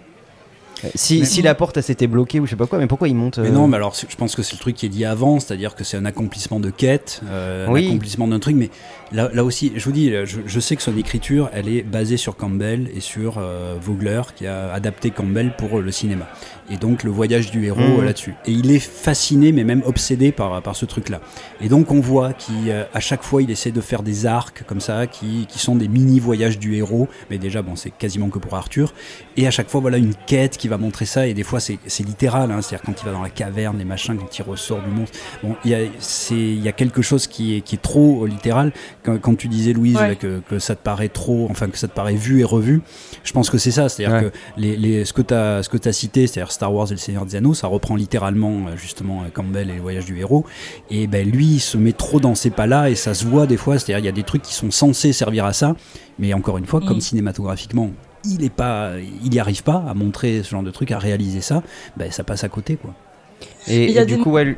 Si, 0.94 1.18
Mais- 1.18 1.24
si 1.24 1.42
la 1.42 1.56
porte 1.56 1.80
s'était 1.80 2.06
bloquée 2.06 2.38
ou 2.38 2.46
je 2.46 2.50
sais 2.50 2.56
pas 2.56 2.66
quoi, 2.66 2.78
mais 2.78 2.86
pourquoi 2.86 3.08
il 3.08 3.14
monte 3.16 3.38
Mais 3.38 3.48
euh, 3.48 3.50
non, 3.50 3.66
mais 3.66 3.76
alors 3.76 3.94
je 3.96 4.14
pense 4.14 4.36
que 4.36 4.42
c'est 4.44 4.52
le 4.54 4.60
truc 4.60 4.76
qui 4.76 4.86
est 4.86 4.88
dit 4.88 5.04
avant, 5.04 5.40
c'est-à-dire 5.40 5.74
que 5.74 5.82
c'est 5.82 5.96
un 5.96 6.04
accomplissement 6.04 6.60
de 6.60 6.70
quête, 6.70 7.20
euh, 7.28 7.66
Oui. 7.68 7.84
un 7.84 7.88
accomplissement 7.88 8.28
d'un 8.28 8.38
truc, 8.38 8.54
mais 8.54 8.70
là, 9.12 9.30
là 9.32 9.44
aussi, 9.44 9.72
je 9.76 9.84
vous 9.84 9.92
dis, 9.92 10.10
je, 10.24 10.38
je 10.46 10.60
sais 10.60 10.76
que 10.76 10.82
son 10.82 10.96
écriture, 10.96 11.50
elle 11.52 11.68
est 11.68 11.82
basée 11.82 12.16
sur 12.16 12.36
Campbell 12.36 12.88
et 12.94 13.00
sur 13.00 13.38
euh, 13.38 13.76
Vogler, 13.80 14.22
qui 14.36 14.46
a 14.46 14.72
adapté 14.72 15.10
Campbell 15.10 15.54
pour 15.56 15.78
euh, 15.78 15.82
le 15.82 15.90
cinéma. 15.92 16.26
Et 16.70 16.76
donc 16.76 17.02
le 17.02 17.10
voyage 17.10 17.50
du 17.50 17.64
héros 17.64 17.80
Mhm. 17.80 18.00
euh, 18.00 18.04
là-dessus. 18.04 18.34
Et 18.46 18.52
il 18.52 18.70
est 18.70 18.78
fasciné, 18.78 19.52
mais 19.52 19.64
même 19.64 19.82
obsédé 19.86 20.32
par, 20.32 20.60
par 20.62 20.76
ce 20.76 20.84
truc-là. 20.84 21.20
Et 21.62 21.68
donc 21.68 21.90
on 21.90 22.00
voit 22.00 22.32
qu'à 22.34 23.00
chaque 23.00 23.22
fois, 23.22 23.42
il 23.42 23.50
essaie 23.50 23.70
de 23.70 23.80
faire 23.80 24.02
des 24.02 24.26
arcs 24.26 24.64
comme 24.66 24.80
ça, 24.80 25.06
qui, 25.06 25.46
qui 25.48 25.58
sont 25.58 25.76
des 25.76 25.88
mini-voyages 25.88 26.58
du 26.58 26.74
héros, 26.76 27.08
mais 27.30 27.38
déjà, 27.38 27.62
bon, 27.62 27.74
c'est 27.76 27.90
quasiment 27.90 28.28
que 28.28 28.38
pour 28.38 28.54
Arthur. 28.54 28.92
Et 29.36 29.46
à 29.46 29.50
chaque 29.50 29.70
fois, 29.70 29.80
voilà 29.80 29.96
une 29.96 30.14
quête 30.26 30.56
qui 30.58 30.68
va 30.68 30.76
montrer 30.76 31.06
ça. 31.06 31.26
Et 31.26 31.32
des 31.34 31.42
fois, 31.42 31.60
c'est 31.60 31.78
littéral. 32.04 32.50
Hein, 32.50 32.60
C'est-à-dire 32.60 32.84
quand 32.84 33.00
il 33.00 33.04
va 33.06 33.12
dans 33.12 33.22
la 33.22 33.30
caverne, 33.30 33.78
les 33.78 33.84
machins, 33.84 34.16
quand 34.18 34.38
il 34.38 34.42
ressort 34.42 34.80
du 34.82 34.90
monstre. 34.90 35.18
Bon, 35.42 35.56
il 35.64 35.70
y 35.70 35.74
a, 35.74 35.80
y 36.64 36.68
a 36.68 36.72
quelque 36.72 37.00
chose 37.02 37.26
qui 37.26 37.56
est, 37.56 37.60
qui 37.62 37.76
est 37.76 37.82
trop 37.82 38.24
euh, 38.24 38.28
littéral. 38.28 38.72
Quand, 39.08 39.18
quand 39.20 39.34
tu 39.36 39.48
disais, 39.48 39.72
Louise, 39.72 39.96
Ouais. 39.96 40.08
là, 40.08 40.14
que, 40.14 40.40
que 40.48 40.58
ça 40.58 40.74
te 40.74 40.82
paraît 40.82 41.08
trop, 41.08 41.46
enfin, 41.50 41.68
que 41.68 41.78
ça 41.78 41.88
te 41.88 41.94
paraît 41.94 42.14
vu 42.14 42.40
et 42.40 42.44
revu, 42.44 42.82
je 43.24 43.32
pense 43.32 43.50
que 43.50 43.58
c'est 43.58 43.70
ça. 43.70 43.88
C'est-à-dire 43.88 44.16
Ouais. 44.16 44.30
que 44.30 44.36
les, 44.56 44.76
les, 44.76 45.04
ce 45.04 45.12
que 45.12 45.22
tu 45.22 45.34
as, 45.34 45.62
ce 45.62 45.68
que 45.68 45.88
as 45.88 45.92
cité, 45.92 46.26
c'est-à-dire 46.26 46.52
Star 46.52 46.72
Wars 46.72 46.86
et 46.88 46.92
le 46.94 46.96
Seigneur 46.98 47.24
des 47.26 47.36
Anneaux, 47.36 47.54
ça 47.54 47.66
reprend 47.66 47.96
littéralement, 47.96 48.66
euh, 48.68 48.76
justement, 48.76 49.22
euh, 49.22 49.28
Campbell 49.32 49.70
et 49.70 49.74
le 49.74 49.80
voyage 49.80 50.04
du 50.04 50.18
héros. 50.18 50.44
Et 50.90 51.06
ben, 51.06 51.28
lui, 51.28 51.46
il 51.46 51.60
se 51.60 51.76
met 51.78 51.92
trop 51.92 52.20
dans 52.20 52.34
ces 52.34 52.50
pas-là 52.50 52.90
et 52.90 52.94
ça 52.94 53.14
se 53.14 53.24
voit 53.26 53.46
des 53.46 53.56
fois. 53.56 53.78
C'est-à-dire, 53.78 53.98
il 53.98 54.04
y 54.06 54.08
a 54.08 54.12
des 54.12 54.22
trucs 54.24 54.42
qui 54.42 54.54
sont 54.54 54.70
censés 54.70 55.12
servir 55.12 55.44
à 55.44 55.52
ça. 55.52 55.74
Mais 56.18 56.34
encore 56.34 56.58
une 56.58 56.66
fois, 56.66 56.80
comme 56.80 56.96
Mm. 56.98 57.00
cinématographiquement, 57.00 57.90
il 58.24 58.44
est 58.44 58.52
pas, 58.52 58.92
il 59.24 59.32
y 59.32 59.38
arrive 59.38 59.62
pas 59.62 59.84
à 59.88 59.94
montrer 59.94 60.42
ce 60.42 60.50
genre 60.50 60.62
de 60.64 60.70
truc, 60.72 60.90
à 60.90 60.98
réaliser 60.98 61.40
ça, 61.40 61.62
ben 61.96 62.10
ça 62.10 62.24
passe 62.24 62.42
à 62.44 62.48
côté 62.48 62.76
quoi. 62.76 62.92
Et, 63.68 63.84
Il 63.84 63.90
y 63.92 63.98
a 63.98 64.02
et 64.02 64.06
du 64.06 64.18
coup, 64.18 64.32
Vas-y. 64.32 64.56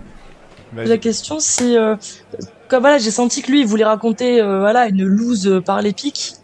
La 0.72 0.96
question, 0.96 1.38
c'est, 1.40 1.76
euh, 1.76 1.96
comme 2.70 2.80
voilà, 2.82 2.98
j'ai 2.98 3.10
senti 3.10 3.42
que 3.42 3.50
lui, 3.50 3.60
il 3.60 3.66
voulait 3.66 3.84
raconter, 3.84 4.40
euh, 4.40 4.60
voilà, 4.60 4.86
une 4.86 5.04
loose 5.04 5.46
euh, 5.48 5.60
par 5.60 5.82
les 5.82 5.92
pics. 5.92 6.34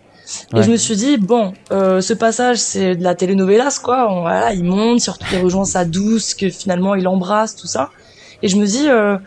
Et 0.57 0.62
je 0.64 0.70
me 0.72 0.77
suis 0.77 0.97
dit, 0.97 1.18
bon, 1.18 1.55
euh, 1.70 2.01
ce 2.01 2.12
passage, 2.12 2.59
c'est 2.59 2.97
de 2.97 3.05
la 3.05 3.14
telenovelas, 3.14 3.79
quoi. 3.81 4.12
On, 4.12 4.22
voilà, 4.22 4.53
il 4.53 4.64
monte, 4.64 5.01
surtout 5.01 5.24
il 5.33 5.39
rejoint 5.39 5.64
sa 5.64 5.85
douce, 5.85 6.35
que 6.35 6.51
finalement 6.51 6.97
il 6.97 7.07
embrasse, 7.07 7.55
tout 7.55 7.68
ça. 7.68 7.91
Et 8.43 8.49
je 8.49 8.57
me 8.57 8.66
dis, 8.66 8.89
euh, 8.89 9.18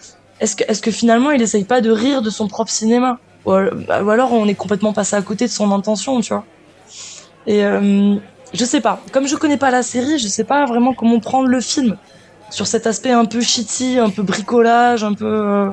est-ce 0.42 0.58
que, 0.58 0.66
est-ce 0.68 0.82
que 0.82 0.92
finalement 0.92 1.32
il 1.32 1.42
essaye 1.42 1.64
pas 1.64 1.80
de 1.80 1.90
rire 1.90 2.22
de 2.22 2.30
son 2.30 2.50
propre 2.50 2.70
cinéma? 2.70 3.18
Ou, 3.46 3.52
ou 3.52 4.10
alors 4.10 4.34
on 4.34 4.46
est 4.48 4.56
complètement 4.56 4.92
passé 4.92 5.16
à 5.16 5.22
côté 5.22 5.46
de 5.46 5.52
son 5.52 5.72
intention, 5.72 6.20
tu 6.20 6.34
vois. 6.34 6.44
Et 7.48 7.62
je 7.62 8.66
sais 8.66 8.82
pas. 8.82 9.00
Comme 9.14 9.26
je 9.26 9.38
connais 9.38 9.58
pas 9.58 9.72
la 9.72 9.84
série, 9.84 10.20
je 10.20 10.28
sais 10.28 10.44
pas 10.44 10.66
vraiment 10.66 10.94
comment 10.94 11.22
prendre 11.22 11.48
le 11.48 11.62
film 11.62 11.96
sur 12.50 12.68
cet 12.68 12.86
aspect 12.88 13.12
un 13.12 13.26
peu 13.26 13.40
shitty, 13.40 14.00
un 14.00 14.10
peu 14.10 14.22
bricolage, 14.22 15.06
un 15.06 15.14
peu. 15.14 15.72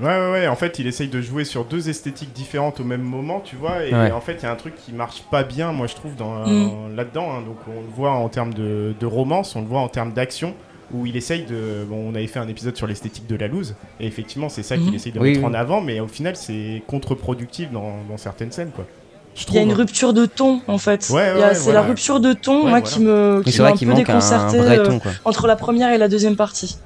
Ouais, 0.00 0.06
ouais, 0.08 0.30
ouais. 0.32 0.48
En 0.48 0.56
fait, 0.56 0.78
il 0.78 0.86
essaye 0.86 1.08
de 1.08 1.20
jouer 1.20 1.44
sur 1.44 1.64
deux 1.64 1.88
esthétiques 1.90 2.32
différentes 2.32 2.80
au 2.80 2.84
même 2.84 3.02
moment, 3.02 3.40
tu 3.40 3.56
vois. 3.56 3.84
Et 3.84 3.92
Ouais. 3.94 4.10
en 4.10 4.20
fait, 4.20 4.34
il 4.40 4.42
y 4.44 4.46
a 4.46 4.52
un 4.52 4.56
truc 4.56 4.74
qui 4.76 4.92
marche 4.92 5.22
pas 5.30 5.42
bien, 5.42 5.72
moi, 5.72 5.86
je 5.86 5.94
trouve, 5.94 6.16
dans, 6.16 6.46
Mm. 6.46 6.96
là-dedans. 6.96 7.30
hein. 7.32 7.42
Donc, 7.46 7.58
on 7.68 7.80
le 7.80 7.88
voit 7.94 8.12
en 8.12 8.28
termes 8.28 8.54
de, 8.54 8.94
de 8.98 9.06
romance, 9.06 9.54
on 9.56 9.60
le 9.60 9.66
voit 9.66 9.80
en 9.80 9.88
termes 9.88 10.12
d'action, 10.12 10.54
où 10.94 11.04
il 11.06 11.16
essaye 11.16 11.44
de. 11.44 11.84
Bon, 11.88 12.10
on 12.10 12.14
avait 12.14 12.26
fait 12.26 12.38
un 12.38 12.48
épisode 12.48 12.76
sur 12.76 12.86
l'esthétique 12.86 13.26
de 13.26 13.36
la 13.36 13.48
loose, 13.48 13.74
et 14.00 14.06
effectivement, 14.06 14.48
c'est 14.48 14.62
ça 14.62 14.76
qu'il 14.76 14.88
Mhm. 14.88 14.94
essaye 14.94 15.12
de 15.12 15.18
Oui, 15.20 15.30
mettre 15.32 15.40
oui. 15.40 15.46
en 15.46 15.54
avant, 15.54 15.80
mais 15.80 16.00
au 16.00 16.08
final, 16.08 16.36
c'est 16.36 16.82
contre-productif 16.86 17.70
dans, 17.70 17.92
dans 18.08 18.16
certaines 18.16 18.52
scènes, 18.52 18.70
quoi. 18.74 18.86
Je 19.34 19.46
Il 19.48 19.54
y 19.54 19.58
a 19.58 19.62
une 19.62 19.68
trouve. 19.68 19.78
rupture 19.80 20.12
de 20.12 20.26
ton 20.26 20.60
en 20.68 20.76
fait. 20.76 21.08
Ouais, 21.10 21.32
Il 21.34 21.40
y 21.40 21.42
a- 21.42 21.48
ouais, 21.48 21.54
c'est 21.54 21.62
voilà. 21.64 21.80
la 21.80 21.86
rupture 21.86 22.20
de 22.20 22.34
ton 22.34 22.56
Ouais, 22.56 22.60
moi 22.60 22.70
voilà. 22.70 22.82
qui 22.82 23.00
me 23.00 23.40
qui 23.42 23.50
c'est 23.52 23.58
m'a 23.60 23.64
vrai 23.64 23.72
un 23.72 23.76
qu'il 23.78 23.88
peu 23.88 23.94
manque 23.94 24.08
un, 24.10 24.12
un 24.12 24.16
déconcerté 24.18 24.58
vrai 24.58 24.78
euh, 24.78 24.84
ton, 24.86 24.98
quoi. 24.98 25.10
entre 25.24 25.46
la 25.46 25.56
première 25.56 25.90
et 25.90 25.96
la 25.96 26.08
deuxième 26.08 26.36
partie. 26.36 26.76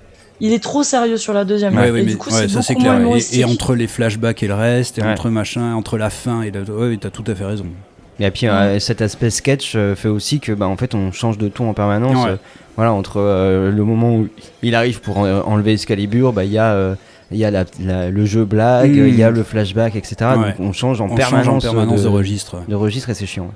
Il 0.41 0.53
est 0.53 0.62
trop 0.62 0.82
sérieux 0.82 1.16
sur 1.16 1.32
la 1.32 1.45
deuxième. 1.45 1.76
Ouais, 1.76 1.89
et 2.01 2.05
du 2.05 2.16
coup, 2.18 2.28
ouais, 2.30 2.37
c'est 2.43 2.49
ça 2.49 2.62
c'est 2.62 2.74
beaucoup 2.74 2.87
moins 2.87 2.99
clair. 3.18 3.18
Et, 3.32 3.39
et 3.41 3.45
entre 3.45 3.74
les 3.74 3.87
flashbacks 3.87 4.43
et 4.43 4.49
le 4.49 4.55
reste, 4.55 4.99
et 4.99 5.03
Ouais. 5.03 5.09
entre 5.09 5.30
machin, 5.30 5.74
entre 5.74 5.97
la 5.99 6.11
fin 6.11 6.43
et 6.43 6.51
le. 6.51 6.61
Ouais, 6.62 6.97
t'as 7.01 7.11
tout 7.11 7.24
à 7.26 7.34
fait 7.34 7.45
raison. 7.45 7.66
Et 8.20 8.30
puis 8.30 8.47
euh, 8.49 8.78
cet 8.78 9.03
aspect 9.03 9.28
sketch 9.30 9.74
euh, 9.76 9.95
fait 9.95 10.09
aussi 10.09 10.41
que 10.41 10.53
bah, 10.53 10.66
en 10.66 10.76
fait 10.76 10.95
on 10.95 11.12
change 11.12 11.37
de 11.39 11.49
ton 11.49 11.68
en 11.68 11.74
permanence. 11.74 12.24
Ouais. 12.24 12.32
euh, 12.32 12.37
voilà 12.76 12.93
entre 12.93 13.16
euh, 13.18 13.70
le 13.70 13.84
moment 13.84 14.14
où 14.16 14.28
il 14.62 14.74
arrive 14.74 15.01
pour 15.01 15.18
en- 15.18 15.26
enlever 15.43 15.72
Excalibur, 15.72 16.32
bah 16.32 16.45
il 16.45 16.53
y 16.53 16.59
a 16.59 16.97
il 17.32 17.39
y 17.39 17.45
a 17.45 17.51
la- 17.51 17.64
la- 17.80 18.09
le 18.11 18.24
jeu 18.24 18.45
blague, 18.45 18.91
Mm. 18.97 19.09
il 19.09 19.16
y 19.16 19.22
a 19.22 19.30
le 19.30 19.43
flashback, 19.43 19.97
etc. 19.97 20.16
Ouais. 20.37 20.37
Donc 20.53 20.61
on 20.61 20.72
change 20.72 21.01
en 21.03 21.07
On 21.07 21.09
change 21.09 21.16
permanence, 21.18 21.64
en 21.64 21.72
permanence 21.72 22.03
de, 22.03 22.09
de, 22.09 22.12
registre. 22.14 22.62
de 22.68 22.74
registre 22.74 23.11
et 23.11 23.14
c'est 23.14 23.26
chiant. 23.26 23.51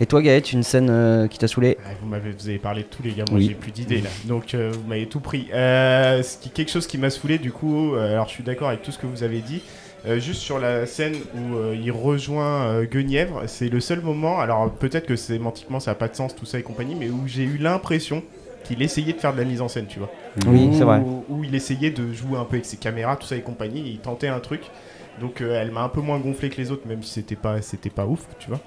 Et 0.00 0.06
toi 0.06 0.22
Gaët, 0.22 0.52
une 0.52 0.62
scène 0.62 0.88
euh, 0.90 1.26
qui 1.26 1.38
t'a 1.38 1.48
saoulé 1.48 1.76
Ah, 1.84 1.90
Vous 2.00 2.08
m'avez, 2.08 2.30
vous 2.30 2.48
avez 2.48 2.58
parlé 2.58 2.82
de 2.82 2.86
tous 2.88 3.02
les 3.02 3.12
gars, 3.12 3.24
moi 3.30 3.38
Oui. 3.38 3.46
j'ai 3.48 3.54
plus 3.54 3.72
d'idées 3.72 4.00
là. 4.00 4.10
Donc 4.26 4.54
euh, 4.54 4.70
vous 4.72 4.86
m'avez 4.88 5.06
tout 5.06 5.20
pris. 5.20 5.48
Euh, 5.52 6.22
ce 6.22 6.36
qui, 6.38 6.50
quelque 6.50 6.70
chose 6.70 6.86
qui 6.86 6.98
m'a 6.98 7.10
saoulé 7.10 7.38
du 7.38 7.50
coup, 7.50 7.94
alors 7.94 8.26
je 8.28 8.32
suis 8.34 8.44
d'accord 8.44 8.68
avec 8.68 8.82
tout 8.82 8.92
ce 8.92 8.98
que 8.98 9.06
vous 9.06 9.22
avez 9.22 9.40
dit. 9.40 9.62
Juste 10.18 10.40
sur 10.42 10.60
la 10.60 10.86
scène 10.86 11.14
où 11.34 11.56
il 11.74 11.90
rejoint 11.90 12.84
Guenièvre, 12.84 13.42
c'est 13.46 13.68
le 13.68 13.80
seul 13.80 14.00
moment, 14.00 14.38
alors 14.38 14.70
peut-être 14.70 15.06
que 15.06 15.16
sémantiquement 15.16 15.80
ça 15.80 15.90
n'a 15.90 15.94
pas 15.96 16.06
de 16.06 16.14
sens 16.14 16.34
tout 16.36 16.46
ça 16.46 16.58
et 16.58 16.62
compagnie, 16.62 16.94
mais 16.94 17.10
où 17.10 17.22
j'ai 17.26 17.42
eu 17.42 17.58
l'impression 17.58 18.22
qu'il 18.64 18.80
essayait 18.80 19.12
de 19.12 19.18
faire 19.18 19.32
de 19.32 19.38
la 19.38 19.44
mise 19.44 19.60
en 19.60 19.66
scène, 19.68 19.86
tu 19.88 19.98
vois. 19.98 20.10
Oui, 20.46 20.68
Où- 20.70 20.74
c'est 20.78 20.84
vrai. 20.84 21.02
Où 21.28 21.42
il 21.42 21.54
essayait 21.54 21.90
de 21.90 22.12
jouer 22.12 22.38
un 22.38 22.44
peu 22.44 22.54
avec 22.54 22.64
ses 22.66 22.76
caméras, 22.76 23.16
tout 23.16 23.26
ça 23.26 23.34
et 23.36 23.40
compagnie, 23.40 23.82
il 23.86 23.98
tentait 23.98 24.28
un 24.28 24.38
truc. 24.40 24.62
Donc 25.20 25.40
elle 25.40 25.72
m'a 25.72 25.82
un 25.82 25.88
peu 25.88 26.00
moins 26.00 26.20
gonflé 26.20 26.48
que 26.48 26.56
les 26.58 26.70
autres, 26.70 26.86
même 26.86 27.02
si 27.02 27.14
c'était 27.14 27.34
pas, 27.36 27.60
c'était 27.60 27.90
pas 27.90 28.06
ouf, 28.06 28.20
tu 28.38 28.48
vois. 28.48 28.60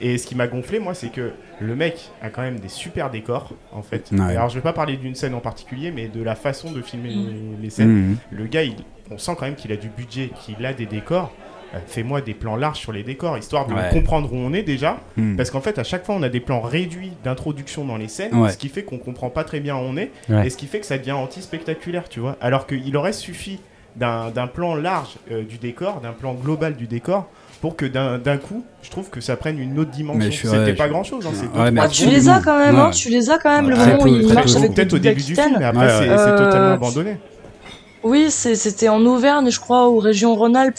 Et 0.00 0.16
ce 0.18 0.26
qui 0.26 0.34
m'a 0.34 0.46
gonflé, 0.46 0.78
moi, 0.78 0.94
c'est 0.94 1.10
que 1.10 1.32
le 1.60 1.76
mec 1.76 2.10
a 2.22 2.30
quand 2.30 2.42
même 2.42 2.58
des 2.58 2.68
super 2.68 3.10
décors, 3.10 3.52
en 3.72 3.82
fait. 3.82 4.10
Ouais. 4.12 4.20
Alors, 4.36 4.48
je 4.48 4.54
vais 4.54 4.60
pas 4.62 4.72
parler 4.72 4.96
d'une 4.96 5.14
scène 5.14 5.34
en 5.34 5.40
particulier, 5.40 5.90
mais 5.90 6.08
de 6.08 6.22
la 6.22 6.34
façon 6.34 6.72
de 6.72 6.80
filmer 6.80 7.10
les, 7.10 7.62
les 7.62 7.70
scènes. 7.70 7.88
Mhm. 8.10 8.16
Le 8.30 8.44
gars, 8.46 8.62
il- 8.64 8.76
on 9.10 9.18
sent 9.18 9.32
quand 9.38 9.44
même 9.44 9.56
qu'il 9.56 9.72
a 9.72 9.76
du 9.76 9.88
budget, 9.88 10.30
qu'il 10.44 10.64
a 10.64 10.72
des 10.72 10.86
décors. 10.86 11.32
Euh, 11.74 11.78
Fais-moi 11.86 12.20
des 12.20 12.34
plans 12.34 12.56
larges 12.56 12.78
sur 12.78 12.90
les 12.92 13.02
décors, 13.04 13.36
histoire 13.38 13.66
de 13.66 13.74
Ouais. 13.74 13.90
comprendre 13.92 14.32
où 14.32 14.36
on 14.36 14.52
est 14.54 14.62
déjà. 14.62 14.98
Mhm. 15.16 15.36
Parce 15.36 15.50
qu'en 15.50 15.60
fait, 15.60 15.78
à 15.78 15.84
chaque 15.84 16.04
fois, 16.04 16.14
on 16.16 16.22
a 16.22 16.28
des 16.28 16.40
plans 16.40 16.60
réduits 16.62 17.12
d'introduction 17.22 17.84
dans 17.84 17.96
les 17.96 18.08
scènes, 18.08 18.34
Ouais. 18.34 18.50
ce 18.50 18.56
qui 18.58 18.68
fait 18.68 18.82
qu'on 18.82 18.98
comprend 18.98 19.30
pas 19.30 19.44
très 19.44 19.60
bien 19.60 19.76
où 19.76 19.80
on 19.80 19.96
est, 19.96 20.10
Ouais. 20.28 20.46
et 20.46 20.50
ce 20.50 20.56
qui 20.56 20.66
fait 20.66 20.80
que 20.80 20.86
ça 20.86 20.98
devient 20.98 21.12
anti-spectaculaire, 21.12 22.08
tu 22.08 22.20
vois. 22.20 22.36
Alors 22.40 22.66
qu'il 22.66 22.96
aurait 22.96 23.12
suffi 23.12 23.60
d'un 23.96 24.30
d'un 24.30 24.46
plan 24.46 24.74
large 24.76 25.16
euh, 25.30 25.42
du 25.42 25.58
décor, 25.58 26.00
d'un 26.00 26.12
plan 26.12 26.34
global 26.34 26.74
du 26.76 26.86
décor, 26.86 27.28
pour 27.60 27.76
que 27.76 27.84
d'un 27.86 28.18
d'un 28.18 28.36
coup, 28.38 28.64
je 28.82 28.90
trouve 28.90 29.10
que 29.10 29.20
ça 29.20 29.36
prenne 29.36 29.58
une 29.58 29.78
autre 29.78 29.90
dimension. 29.90 30.50
C'était 30.50 30.56
ouais, 30.64 30.72
pas 30.74 30.86
je- 30.86 30.92
grand 30.92 31.04
chose, 31.04 31.26
hein, 31.26 31.30
c'est 31.34 31.42
Ouais, 31.58 31.66
deux, 31.66 31.70
mais 31.72 31.80
trois 31.80 31.84
Ah, 31.84 31.88
tu 31.88 32.06
les 32.06 32.28
as 32.28 32.40
quand 32.40 32.58
même, 32.58 32.76
hein, 32.76 32.90
tu 32.90 33.08
les 33.10 33.30
as 33.30 33.38
quand 33.38 33.50
même, 33.50 33.68
le 33.70 33.76
moment 33.76 34.02
où 34.02 34.06
il 34.06 34.24
très 34.26 34.34
marche 34.34 34.52
peu. 34.52 34.58
avec 34.58 34.74
Peut-être 34.74 34.92
le 34.92 34.96
au 34.98 35.00
début 35.00 35.22
du 35.22 35.34
film, 35.34 35.56
mais 35.58 35.64
après 35.64 35.88
c'est 35.88 36.04
c'est 36.04 36.10
Euh, 36.10 36.38
totalement 36.38 36.72
abandonné. 36.74 37.16
Oui, 38.02 38.30
c'était 38.30 38.88
en 38.88 39.04
Auvergne, 39.04 39.50
je 39.50 39.60
crois, 39.60 39.90
ou 39.90 39.98
région 39.98 40.34
Rhône-Alpes. 40.34 40.78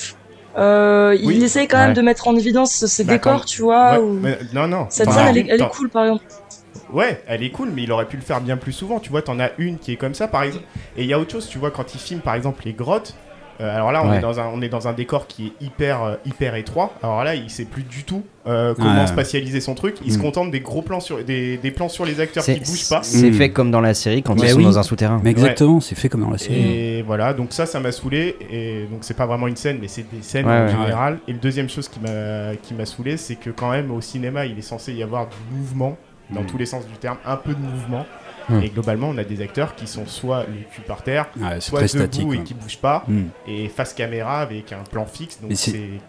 Euh, 0.58 1.16
Oui. 1.24 1.36
Il 1.38 1.44
essaye 1.44 1.68
quand 1.68 1.78
même 1.78 1.90
Ouais. 1.90 1.94
de 1.94 2.02
mettre 2.02 2.28
en 2.28 2.36
évidence 2.36 2.86
ces 2.86 3.04
Bah, 3.04 3.14
décors, 3.14 3.40
quand- 3.42 3.46
tu 3.46 3.62
vois. 3.62 3.92
Ouais, 3.94 3.98
ou- 4.00 4.14
mais- 4.22 4.40
non, 4.54 4.68
non. 4.68 4.88
Cette 4.90 5.10
scène, 5.12 5.28
elle 5.38 5.46
elle 5.50 5.62
est 5.62 5.70
cool, 5.70 5.90
par 5.90 6.04
exemple. 6.06 6.26
Ouais, 6.92 7.22
elle 7.28 7.42
est 7.44 7.52
cool, 7.52 7.70
mais 7.74 7.84
il 7.84 7.92
aurait 7.92 8.06
pu 8.06 8.18
le 8.18 8.22
faire 8.22 8.42
bien 8.42 8.58
plus 8.58 8.74
souvent. 8.74 9.00
Tu 9.00 9.10
vois, 9.12 9.22
t'en 9.22 9.40
as 9.40 9.52
une 9.60 9.78
qui 9.78 9.94
est 9.94 9.96
comme 9.96 10.14
ça, 10.14 10.28
par 10.28 10.44
exemple. 10.44 10.66
Et 10.98 11.04
il 11.04 11.08
y 11.08 11.14
a 11.14 11.20
autre 11.20 11.32
chose, 11.32 11.48
tu 11.48 11.58
vois, 11.58 11.72
quand 11.72 11.94
il 11.94 12.00
filme, 12.02 12.20
par 12.20 12.36
exemple, 12.36 12.64
les 12.66 12.74
grottes. 12.74 13.14
Euh, 13.62 13.76
alors 13.76 13.92
là, 13.92 14.02
on, 14.04 14.10
Ouais. 14.10 14.18
est 14.18 14.22
dans 14.22 14.40
un, 14.40 14.48
on 14.54 14.62
est 14.62 14.70
dans 14.70 14.88
un 14.88 14.94
décor 14.94 15.28
qui 15.28 15.48
est 15.48 15.66
hyper, 15.66 16.04
euh, 16.04 16.16
hyper 16.26 16.56
étroit. 16.56 16.94
Alors 17.04 17.24
là, 17.24 17.36
il 17.36 17.50
sait 17.50 17.66
plus 17.66 17.84
du 17.84 18.04
tout 18.04 18.24
euh, 18.48 18.74
comment 18.76 19.02
Ouais. 19.02 19.08
spatialiser 19.08 19.62
son 19.62 19.76
truc. 19.76 19.98
Il 20.04 20.12
se 20.12 20.18
Mm. 20.18 20.22
contente 20.22 20.52
des 20.52 20.62
gros 20.62 20.82
plans 20.82 21.00
sur 21.00 21.24
des, 21.24 21.58
des 21.58 21.70
plans 21.72 21.90
sur 21.90 22.06
les 22.06 22.20
acteurs 22.20 22.44
qui 22.44 22.60
bougent 22.60 22.90
pas. 22.90 23.04
c'est 23.04 23.30
Mm. 23.30 23.34
fait 23.34 23.52
comme 23.52 23.70
dans 23.72 23.82
la 23.82 23.94
série 23.94 24.24
quand 24.24 24.34
Mais 24.36 24.48
ils 24.48 24.54
sont 24.54 24.62
dans 24.62 24.80
un 24.80 24.84
souterrain. 24.84 25.22
Mais 25.24 25.30
exactement, 25.30 25.80
c'est 25.80 25.94
fait 25.96 26.10
comme 26.10 26.22
dans 26.22 26.32
la 26.32 26.38
série. 26.40 26.60
Et 26.60 27.02
voilà, 27.04 27.34
donc 27.34 27.54
ça, 27.54 27.66
ça 27.68 27.80
m'a 27.80 27.92
saoulé. 27.92 28.36
Et 28.50 28.86
donc 28.92 29.00
c'est 29.02 29.16
pas 29.16 29.26
vraiment 29.28 29.48
une 29.48 29.56
scène, 29.58 29.78
mais 29.80 29.88
c'est 29.88 30.06
des 30.12 30.22
scènes 30.24 30.48
Ouais, 30.48 30.58
en 30.58 30.66
ouais. 30.66 30.72
général. 30.72 31.20
Et 31.28 31.34
le 31.34 31.40
deuxième 31.40 31.70
chose 31.70 31.88
qui 31.88 32.00
m'a 32.00 32.56
qui 32.62 32.74
m'a 32.74 32.86
saoulé, 32.86 33.18
c'est 33.18 33.36
que 33.36 33.52
quand 33.52 33.70
même 33.72 33.92
au 33.92 34.02
cinéma, 34.02 34.46
il 34.46 34.58
est 34.58 34.62
censé 34.64 34.92
y 34.94 35.04
avoir 35.04 35.28
du 35.28 35.36
mouvement 35.56 35.98
dans 36.32 36.42
Mm. 36.42 36.46
tous 36.48 36.58
les 36.58 36.66
sens 36.66 36.88
du 36.88 36.94
terme, 36.94 37.18
un 37.26 37.36
peu 37.36 37.54
de 37.54 37.60
mouvement. 37.60 38.06
Et 38.64 38.70
globalement, 38.70 39.10
on 39.10 39.18
a 39.18 39.24
des 39.24 39.42
acteurs 39.42 39.76
qui 39.76 39.88
sont 39.88 40.06
soit 40.06 40.42
le 40.48 40.64
cul 40.74 40.82
par 40.88 41.04
terre, 41.04 41.28
Ouais, 41.40 41.56
c'est 41.56 41.70
soit 41.70 41.80
debout 41.82 41.88
statique. 41.88 42.22
et 42.22 42.36
quoi. 42.36 42.44
qui 42.44 42.54
bougent 42.54 42.78
pas, 42.78 43.04
Mm. 43.08 43.22
et 43.48 43.68
face 43.70 43.94
caméra 43.94 44.40
avec 44.42 44.72
un 44.74 44.84
plan 44.90 45.06
fixe. 45.06 45.40
Même- 45.42 45.56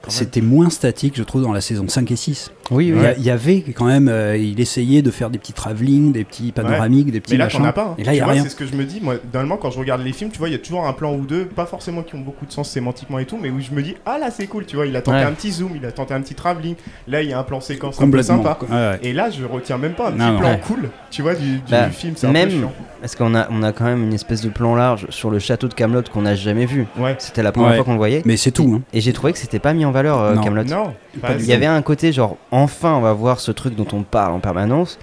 C'était 0.09 0.41
moins 0.41 0.71
statique, 0.71 1.15
je 1.17 1.23
trouve, 1.23 1.43
dans 1.43 1.53
la 1.53 1.61
saison 1.61 1.87
5 1.89 2.11
et 2.11 2.17
6. 2.17 2.51
Oui, 2.71 2.93
oui. 2.93 2.99
Il 2.99 3.03
y 3.03 3.07
a- 3.07 3.17
Il 3.17 3.25
y 3.25 3.31
avait 3.31 3.61
quand 3.75 3.85
même, 3.87 4.09
euh, 4.09 4.37
il 4.37 4.59
essayait 4.61 5.03
de 5.03 5.11
faire 5.11 5.31
des 5.31 5.39
petits 5.39 5.53
travelling, 5.53 6.13
des 6.13 6.25
petits 6.25 6.51
panoramiques, 6.53 7.11
des 7.13 7.21
petits 7.21 7.35
Mais 7.35 7.39
là, 7.39 7.47
t'en 7.49 7.63
as 7.65 7.73
pas. 7.73 7.89
hein. 7.91 7.95
Et 7.99 8.05
là, 8.05 8.15
il 8.15 8.17
y 8.17 8.21
a 8.21 8.25
vois, 8.25 8.33
rien. 8.33 8.43
C'est 8.43 8.49
ce 8.49 8.57
que 8.57 8.67
je 8.67 8.75
me 8.75 8.85
dis. 8.85 9.01
Moi, 9.01 9.17
normalement, 9.33 9.57
quand 9.57 9.71
je 9.71 9.79
regarde 9.79 10.03
les 10.03 10.13
films, 10.13 10.31
tu 10.31 10.39
vois, 10.39 10.49
il 10.49 10.53
y 10.53 10.55
a 10.55 10.59
toujours 10.59 10.87
un 10.87 10.93
plan 10.93 11.15
ou 11.15 11.25
deux, 11.25 11.45
pas 11.45 11.67
forcément 11.67 12.03
qui 12.03 12.15
ont 12.17 12.21
beaucoup 12.21 12.47
de 12.47 12.53
sens 12.53 12.69
sémantiquement 12.71 13.19
et 13.21 13.27
tout, 13.27 13.39
mais 13.41 13.51
où 13.51 13.61
je 13.61 13.71
me 13.71 13.83
dis, 13.83 13.95
ah 14.07 14.19
là, 14.19 14.31
c'est 14.31 14.47
cool, 14.47 14.67
tu 14.67 14.77
vois, 14.77 14.87
il 14.87 14.97
a 14.97 15.03
tenté 15.03 15.19
Ouais. 15.19 15.25
un 15.25 15.33
petit 15.33 15.53
zoom, 15.53 15.73
il 15.77 15.85
a 15.87 15.93
tenté 15.93 16.15
un 16.15 16.21
petit 16.21 16.35
travelling. 16.35 16.75
Là, 17.07 17.23
il 17.23 17.29
y 17.31 17.33
a 17.33 17.39
un 17.39 17.43
plan 17.45 17.61
séquence 17.61 17.97
un 17.97 17.99
peu 17.99 18.05
Complètement. 18.07 18.37
sympa. 18.43 18.59
Ouais, 18.69 18.71
ouais. 18.75 18.99
Et 19.03 19.13
là, 19.13 19.31
je 19.31 19.45
retiens 19.45 19.79
même 19.79 19.93
pas 19.95 20.09
un 20.09 20.13
petit 20.13 20.19
Non, 20.25 20.39
plan 20.39 20.51
Ouais. 20.53 20.61
cool, 20.67 20.91
tu 21.11 21.23
vois, 21.23 21.35
du, 21.35 21.57
du 21.59 21.71
Bah, 21.71 21.91
film. 21.91 22.15
C'est 22.17 22.27
même-. 22.33 22.69
Parce 23.01 23.17
qu'on 23.17 23.35
a, 23.35 23.49
on 23.51 23.65
a 23.65 23.73
quand 23.73 23.85
même 23.85 24.05
une 24.05 24.15
espèce 24.15 24.43
de 24.43 24.49
plan 24.49 24.77
large 24.77 25.07
sur 25.11 25.29
le 25.31 25.41
château 25.41 25.67
de 25.67 25.75
Camelot 25.75 26.03
qu'on 26.13 26.23
n'a 26.23 26.37
jamais 26.37 26.67
vu. 26.67 26.87
Ouais. 26.97 27.17
C'était 27.19 27.43
la 27.43 27.51
première 27.51 27.71
Ouais. 27.71 27.77
fois 27.77 27.85
qu'on 27.85 27.93
le 27.93 27.99
voyait. 27.99 28.23
Mais 28.25 28.37
c'est 28.37 28.53
tout. 28.53 28.75
Hein. 28.77 28.83
Et 28.93 29.01
j'ai 29.01 29.13
trouvé 29.13 29.33
que 29.33 29.39
c'était 29.41 29.59
pas 29.59 29.73
mis 29.73 29.85
en 29.85 29.91
valeur 29.91 30.21
euh, 30.21 30.35
Non. 30.35 30.43
Camelot. 30.43 30.65
Non, 30.65 30.95
pas 31.21 31.33
Il 31.39 31.45
y 31.47 31.53
avait 31.53 31.67
un 31.67 31.83
côté 31.83 32.13
genre 32.13 32.37
enfin 32.53 32.95
on 32.95 33.01
va 33.01 33.13
voir 33.13 33.41
ce 33.41 33.51
truc 33.51 33.75
dont 33.75 33.89
on 33.93 34.03
parle 34.05 34.33
en 34.33 34.39
permanence. 34.39 35.01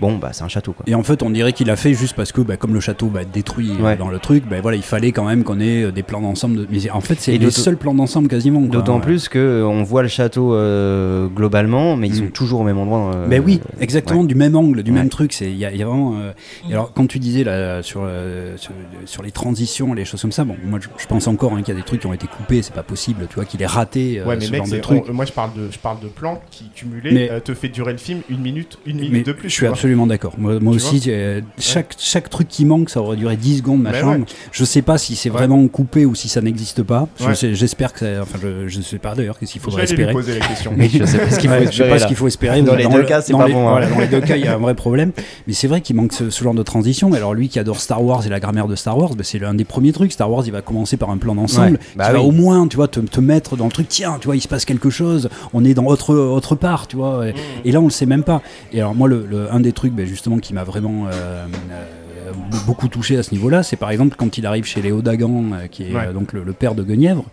Bon 0.00 0.16
bah 0.16 0.30
c'est 0.32 0.42
un 0.44 0.48
château 0.48 0.72
quoi. 0.72 0.84
Et 0.88 0.94
en 0.94 1.02
fait, 1.02 1.22
on 1.22 1.30
dirait 1.30 1.52
qu'il 1.52 1.70
a 1.70 1.76
fait 1.76 1.94
juste 1.94 2.14
parce 2.16 2.32
que, 2.32 2.40
bah, 2.40 2.56
comme 2.56 2.74
le 2.74 2.80
château 2.80 3.08
va 3.08 3.22
être 3.22 3.30
détruit 3.30 3.70
euh, 3.78 3.82
Ouais. 3.84 3.96
dans 3.96 4.08
le 4.08 4.18
truc, 4.18 4.44
bah, 4.48 4.56
voilà, 4.62 4.76
il 4.76 4.82
fallait 4.82 5.12
quand 5.12 5.24
même 5.24 5.44
qu'on 5.44 5.60
ait 5.60 5.84
euh, 5.84 5.92
des 5.92 6.02
plans 6.02 6.20
d'ensemble. 6.20 6.56
De... 6.56 6.66
Mais 6.70 6.90
en 6.90 7.00
fait, 7.00 7.20
c'est 7.20 7.36
les 7.38 7.50
seuls 7.50 7.76
plans 7.76 7.94
d'ensemble 7.94 8.28
quasiment. 8.28 8.60
D'autant 8.60 9.00
plus 9.00 9.28
que 9.28 9.38
euh, 9.38 9.66
on 9.66 9.82
voit 9.82 10.02
le 10.02 10.08
château 10.08 10.54
euh, 10.54 11.26
globalement, 11.28 11.96
mais 11.96 12.08
ils 12.08 12.14
sont 12.16 12.24
Mm. 12.24 12.30
toujours 12.30 12.60
au 12.60 12.64
même 12.64 12.78
endroit. 12.78 13.12
euh, 13.14 13.26
Ben 13.28 13.42
oui, 13.44 13.60
exactement, 13.80 14.20
ouais. 14.22 14.26
du 14.26 14.34
même 14.34 14.56
angle, 14.56 14.82
du 14.82 14.90
Ouais. 14.90 14.98
même 14.98 15.08
truc. 15.08 15.32
C'est 15.32 15.50
il 15.50 15.56
y, 15.58 15.64
a- 15.64 15.72
il 15.72 15.78
y 15.78 15.82
a 15.82 15.86
vraiment. 15.86 16.14
euh, 16.16 16.32
et 16.68 16.72
alors, 16.72 16.92
quand 16.92 17.06
tu 17.06 17.18
disais 17.18 17.44
là 17.44 17.82
sur, 17.82 18.00
euh, 18.04 18.56
sur, 18.56 18.72
sur 19.06 19.22
les 19.22 19.30
transitions, 19.30 19.92
les 19.94 20.04
choses 20.04 20.22
comme 20.22 20.32
ça, 20.32 20.44
bon, 20.44 20.56
moi 20.64 20.78
je, 20.82 20.88
je 20.98 21.06
pense 21.06 21.26
encore 21.28 21.52
hein, 21.54 21.62
qu'il 21.62 21.74
y 21.74 21.76
a 21.76 21.80
des 21.80 21.86
trucs 21.86 22.00
qui 22.00 22.06
ont 22.06 22.12
été 22.14 22.26
coupés, 22.26 22.62
c'est 22.62 22.74
pas 22.74 22.82
possible, 22.82 23.26
tu 23.28 23.34
vois, 23.34 23.44
qu'il 23.44 23.60
est 23.62 23.66
raté 23.66 24.20
euh, 24.20 24.26
Ouais, 24.26 24.36
mais 24.36 24.44
ce 24.44 24.50
mec, 24.50 24.58
genre 24.60 24.66
de 24.68 24.74
c'est- 24.76 24.80
truc. 24.80 25.04
on- 25.08 25.12
moi 25.12 25.24
je 25.24 25.32
parle 25.32 25.50
de, 25.54 25.68
je 25.70 25.78
parle 25.78 26.00
de 26.00 26.08
plans 26.08 26.40
qui 26.50 26.70
cumulés 26.74 27.10
Mais- 27.12 27.30
euh, 27.30 27.40
te 27.40 27.54
fait 27.54 27.68
durer 27.68 27.92
le 27.92 27.98
film 27.98 28.20
une 28.28 28.40
minute, 28.40 28.78
une 28.86 28.96
minute 28.96 29.12
Mais 29.12 29.22
de 29.22 29.32
plus. 29.32 29.48
je 29.48 29.54
suis. 29.54 29.66
Absolument 29.90 30.06
d'accord. 30.06 30.34
Moi, 30.38 30.60
moi 30.60 30.74
aussi, 30.74 31.02
euh, 31.08 31.40
chaque, 31.58 31.94
chaque 31.98 32.30
truc 32.30 32.46
qui 32.48 32.64
manque, 32.64 32.90
ça 32.90 33.00
aurait 33.00 33.16
duré 33.16 33.36
10 33.36 33.58
secondes, 33.58 33.82
Ben 33.82 33.90
machin. 33.92 34.18
ouais. 34.20 34.24
Je 34.52 34.64
sais 34.64 34.82
pas 34.82 34.98
si 34.98 35.16
c'est 35.16 35.30
Ouais. 35.30 35.36
vraiment 35.38 35.66
coupé 35.68 36.04
ou 36.06 36.14
si 36.14 36.28
ça 36.28 36.40
n'existe 36.40 36.82
pas. 36.82 37.08
J'espère 37.40 37.92
que 37.92 37.98
ça, 38.00 38.06
Enfin, 38.22 38.38
je, 38.42 38.68
je 38.68 38.80
sais 38.82 38.98
pas 38.98 39.14
d'ailleurs 39.14 39.38
qu'est-ce 39.38 39.52
qu'il 39.52 39.60
faudrait 39.60 39.84
espérer. 39.84 40.12
poser 40.12 40.38
la 40.38 40.46
question. 40.46 40.72
Oui, 40.78 40.88
je 40.92 41.04
sais 41.04 41.18
pas 41.18 41.30
ce 41.30 41.38
qu'il 41.40 41.48
faut 41.50 41.56
Ouais, 41.56 41.64
espérer, 41.64 41.88
pas 41.90 41.96
ce 41.98 42.02
là. 42.02 42.06
qu'il 42.08 42.16
faut 42.16 42.26
espérer. 42.28 42.62
Dans 42.62 42.74
les 42.76 42.86
deux 42.86 42.98
le- 42.98 43.04
cas, 43.04 43.20
c'est 43.20 43.32
dans 43.32 43.38
pas 43.38 43.48
les- 43.48 43.52
bon, 43.54 43.66
hein. 43.66 43.70
voilà, 43.72 43.86
dans 43.88 43.98
les 43.98 44.06
deux 44.06 44.20
cas, 44.26 44.36
il 44.36 44.44
y 44.44 44.48
a 44.48 44.54
un 44.54 44.58
vrai 44.58 44.74
problème. 44.74 45.10
Mais 45.46 45.52
c'est 45.52 45.66
vrai 45.66 45.80
qu'il 45.80 45.96
manque 45.96 46.12
ce, 46.12 46.30
ce 46.30 46.44
genre 46.44 46.54
de 46.54 46.62
transition. 46.62 47.12
Alors 47.12 47.34
lui 47.34 47.48
qui 47.48 47.58
adore 47.58 47.80
Star 47.80 48.02
Wars 48.04 48.24
et 48.26 48.28
la 48.28 48.38
grammaire 48.40 48.68
de 48.68 48.76
Star 48.76 48.96
Wars, 48.96 49.10
ben, 49.16 49.24
c'est 49.24 49.38
l'un 49.38 49.54
des 49.54 49.64
premiers 49.64 49.92
trucs. 49.92 50.12
Star 50.12 50.30
Wars, 50.30 50.42
il 50.46 50.52
va 50.52 50.62
commencer 50.62 50.96
par 50.96 51.10
un 51.10 51.16
plan 51.18 51.34
d'ensemble 51.34 51.72
Ouais, 51.72 51.78
bah 51.96 52.06
qui 52.08 52.12
va 52.12 52.20
au 52.22 52.30
moins, 52.30 52.66
tu 52.68 52.76
vois, 52.76 52.88
te, 52.88 53.00
te 53.00 53.20
mettre 53.20 53.56
dans 53.56 53.66
le 53.66 53.72
truc. 53.72 53.88
Tiens, 53.88 54.18
tu 54.20 54.26
vois, 54.26 54.36
il 54.36 54.40
se 54.40 54.48
passe 54.48 54.64
quelque 54.64 54.90
chose. 54.90 55.28
On 55.52 55.64
est 55.64 55.74
dans 55.74 55.86
autre 55.86 56.14
autre 56.14 56.54
part, 56.54 56.86
tu 56.86 56.96
vois. 56.96 57.26
Et, 57.28 57.34
et 57.64 57.72
là, 57.72 57.80
on 57.80 57.84
le 57.84 57.90
sait 57.90 58.06
même 58.06 58.22
pas. 58.22 58.42
Et 58.72 58.80
alors 58.80 58.94
moi, 58.94 59.08
le, 59.08 59.26
le- 59.28 59.52
un 59.52 59.60
des 59.60 59.72
trucs, 59.80 59.94
ben, 59.94 60.04
justement, 60.04 60.38
qui 60.38 60.52
m'a 60.52 60.62
vraiment 60.62 61.06
euh, 61.06 61.46
euh, 61.70 62.32
beaucoup 62.66 62.88
touché 62.88 63.16
à 63.16 63.22
ce 63.22 63.32
niveau-là, 63.32 63.62
c'est 63.62 63.76
par 63.76 63.90
exemple 63.90 64.14
quand 64.18 64.36
il 64.36 64.44
arrive 64.44 64.64
chez 64.66 64.82
Léo 64.82 65.00
Dagan, 65.00 65.44
euh, 65.54 65.66
qui 65.68 65.84
est 65.84 65.94
Ouais. 65.94 66.12
donc 66.12 66.34
le, 66.34 66.44
le 66.44 66.52
père 66.52 66.74
de 66.74 66.82
Guenièvre, 66.82 67.24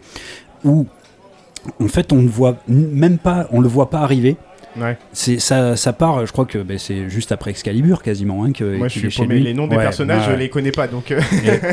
où 0.64 0.86
en 1.82 1.88
fait, 1.90 2.14
on 2.14 2.22
ne 2.22 2.30
voit 2.30 2.56
même 2.70 3.18
pas, 3.18 3.48
on 3.52 3.60
le 3.60 3.68
voit 3.68 3.90
pas 3.90 4.00
arriver. 4.00 4.38
Ouais. 4.80 4.98
C'est 5.14 5.40
ça, 5.40 5.76
ça 5.76 5.94
part. 5.94 6.26
Je 6.26 6.32
crois 6.32 6.46
que 6.46 6.60
ben, 6.60 6.78
c'est 6.78 7.10
juste 7.10 7.32
après 7.32 7.52
Excalibur 7.52 8.02
quasiment 8.04 8.44
hein, 8.44 8.52
que. 8.52 8.78
Moi, 8.78 8.88
je 8.88 9.00
suis 9.00 9.08
est 9.08 9.10
chez 9.10 9.26
lui. 9.26 9.40
Les 9.42 9.54
noms 9.54 9.68
des 9.68 9.76
Ouais, 9.76 9.84
personnages, 9.84 10.28
ouais. 10.28 10.34
je 10.34 10.40
les 10.40 10.50
connais 10.50 10.72
pas, 10.72 10.88
donc. 10.88 11.12
euh, 11.12 11.20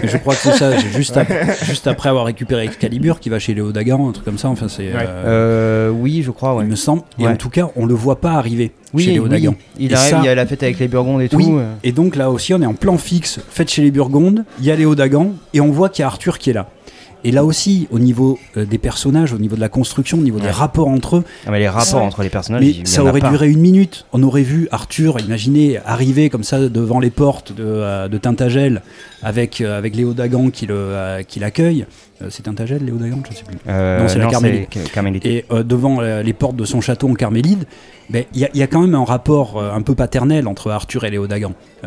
Et- 0.03 0.09
je 0.09 0.17
crois 0.19 0.35
que 0.35 0.41
c'est 0.41 0.53
ça. 0.53 0.79
c'est 0.79 0.89
juste, 0.91 1.17
ap- 1.17 1.65
juste 1.65 1.87
après 1.87 2.09
avoir 2.09 2.25
récupéré 2.27 2.65
Excalibur, 2.65 3.21
qui 3.21 3.29
va 3.29 3.39
chez 3.39 3.55
Léo 3.55 3.73
Dagan, 3.73 4.09
un 4.09 4.13
truc 4.13 4.25
comme 4.25 4.39
ça. 4.39 4.49
Enfin, 4.49 4.69
c'est. 4.69 4.85
Ouais. 4.93 4.99
euh, 5.07 5.89
Euh, 5.89 5.91
oui, 5.91 6.23
je 6.25 6.31
crois, 6.31 6.55
ouais. 6.55 6.65
Il 6.65 6.71
me 6.71 6.77
semble. 6.77 7.03
Et 7.19 7.27
en 7.27 7.37
tout 7.37 7.51
cas, 7.51 7.69
on 7.77 7.87
le 7.87 7.95
voit 7.95 8.21
pas 8.21 8.33
arriver 8.33 8.73
Oui, 8.95 9.05
chez 9.05 9.13
Léo 9.13 9.25
oui. 9.25 9.29
Dagan. 9.31 9.55
Il 9.79 9.93
Et 9.93 9.95
arrive, 9.95 10.11
ça- 10.11 10.19
il 10.23 10.27
y 10.27 10.29
a 10.29 10.35
la 10.35 10.47
fête 10.47 10.63
avec 10.63 10.79
les 10.79 10.89
Burgondes 10.89 11.21
et 11.23 11.29
tout. 11.29 11.37
Oui. 11.37 11.63
Et 11.83 11.93
donc 11.93 12.17
là 12.17 12.31
aussi, 12.31 12.55
on 12.55 12.63
est 12.63 12.67
en 12.67 12.75
plan 12.75 12.97
fixe, 12.97 13.41
fait 13.51 13.69
chez 13.69 13.83
les 13.83 13.91
Burgondes, 13.91 14.45
il 14.61 14.65
y 14.67 14.71
a 14.71 14.77
Léo 14.77 14.95
Dagan, 14.95 15.33
et 15.53 15.61
on 15.61 15.71
voit 15.71 15.89
qu'il 15.89 16.03
y 16.03 16.05
a 16.05 16.07
Arthur 16.07 16.39
qui 16.39 16.51
est 16.51 16.55
là. 16.55 16.69
Et 17.25 17.31
là 17.31 17.45
aussi, 17.45 17.89
au 17.91 17.99
niveau 17.99 18.39
euh, 18.57 18.65
des 18.67 18.79
personnages, 18.79 19.33
au 19.33 19.39
niveau 19.39 19.57
de 19.57 19.61
la 19.61 19.69
construction, 19.71 20.19
au 20.19 20.23
niveau 20.23 20.39
des 20.41 20.51
rapports 20.51 20.89
entre 20.89 21.17
eux, 21.17 21.25
Ah, 21.47 21.51
mais 21.51 21.59
les 21.59 21.69
rapports 21.69 22.03
entre 22.03 22.23
les 22.23 22.29
personnages, 22.29 22.61
mais 22.63 22.71
il 22.71 22.83
y 22.83 22.87
ça 22.87 23.03
aurait 23.03 23.21
pas. 23.21 23.31
duré 23.31 23.49
une 23.51 23.61
minute. 23.61 24.05
On 24.13 24.23
aurait 24.23 24.43
vu 24.43 24.69
Arthur, 24.71 25.19
imaginez, 25.21 25.79
arriver 25.87 26.29
comme 26.31 26.45
ça 26.45 26.69
devant 26.69 27.01
les 27.01 27.11
portes 27.11 27.53
de, 27.53 27.65
euh, 27.65 28.09
de 28.09 28.19
Tintagel 28.19 28.83
avec, 29.23 29.61
euh, 29.61 29.79
avec 29.79 29.97
Léo 29.97 30.13
Dagan 30.13 30.51
qui 30.51 30.67
le, 30.67 30.75
euh, 30.77 31.23
qui 31.23 31.41
l'accueille. 31.41 31.87
Euh, 32.25 32.29
c'est 32.31 32.43
Tintagel, 32.45 32.85
Léo 32.85 32.97
Dagan 32.97 33.19
Je 33.31 33.37
sais 33.37 33.45
plus. 33.45 33.57
Euh, 33.69 34.01
Non, 34.01 34.09
c'est 34.09 34.19
la 34.19 34.27
Carmélide. 34.27 34.69
Car- 34.69 34.83
Carmélide. 34.93 35.27
Et 35.27 35.45
euh, 35.51 35.63
devant 35.63 36.01
les 36.01 36.33
portes 36.33 36.57
de 36.57 36.65
son 36.65 36.81
château 36.81 37.09
en 37.09 37.15
Carmélide, 37.15 37.65
ben, 38.11 38.25
il 38.35 38.41
y, 38.41 38.45
a- 38.45 38.51
il 38.53 38.61
y 38.61 38.63
a 38.63 38.67
quand 38.67 38.81
même 38.81 38.95
un 38.95 39.05
rapport 39.05 39.63
un 39.63 39.81
peu 39.83 39.95
paternel 39.95 40.47
entre 40.47 40.71
Arthur 40.71 41.05
et 41.05 41.11
Léo 41.11 41.27
Dagan. 41.27 41.53
Au- 41.85 41.87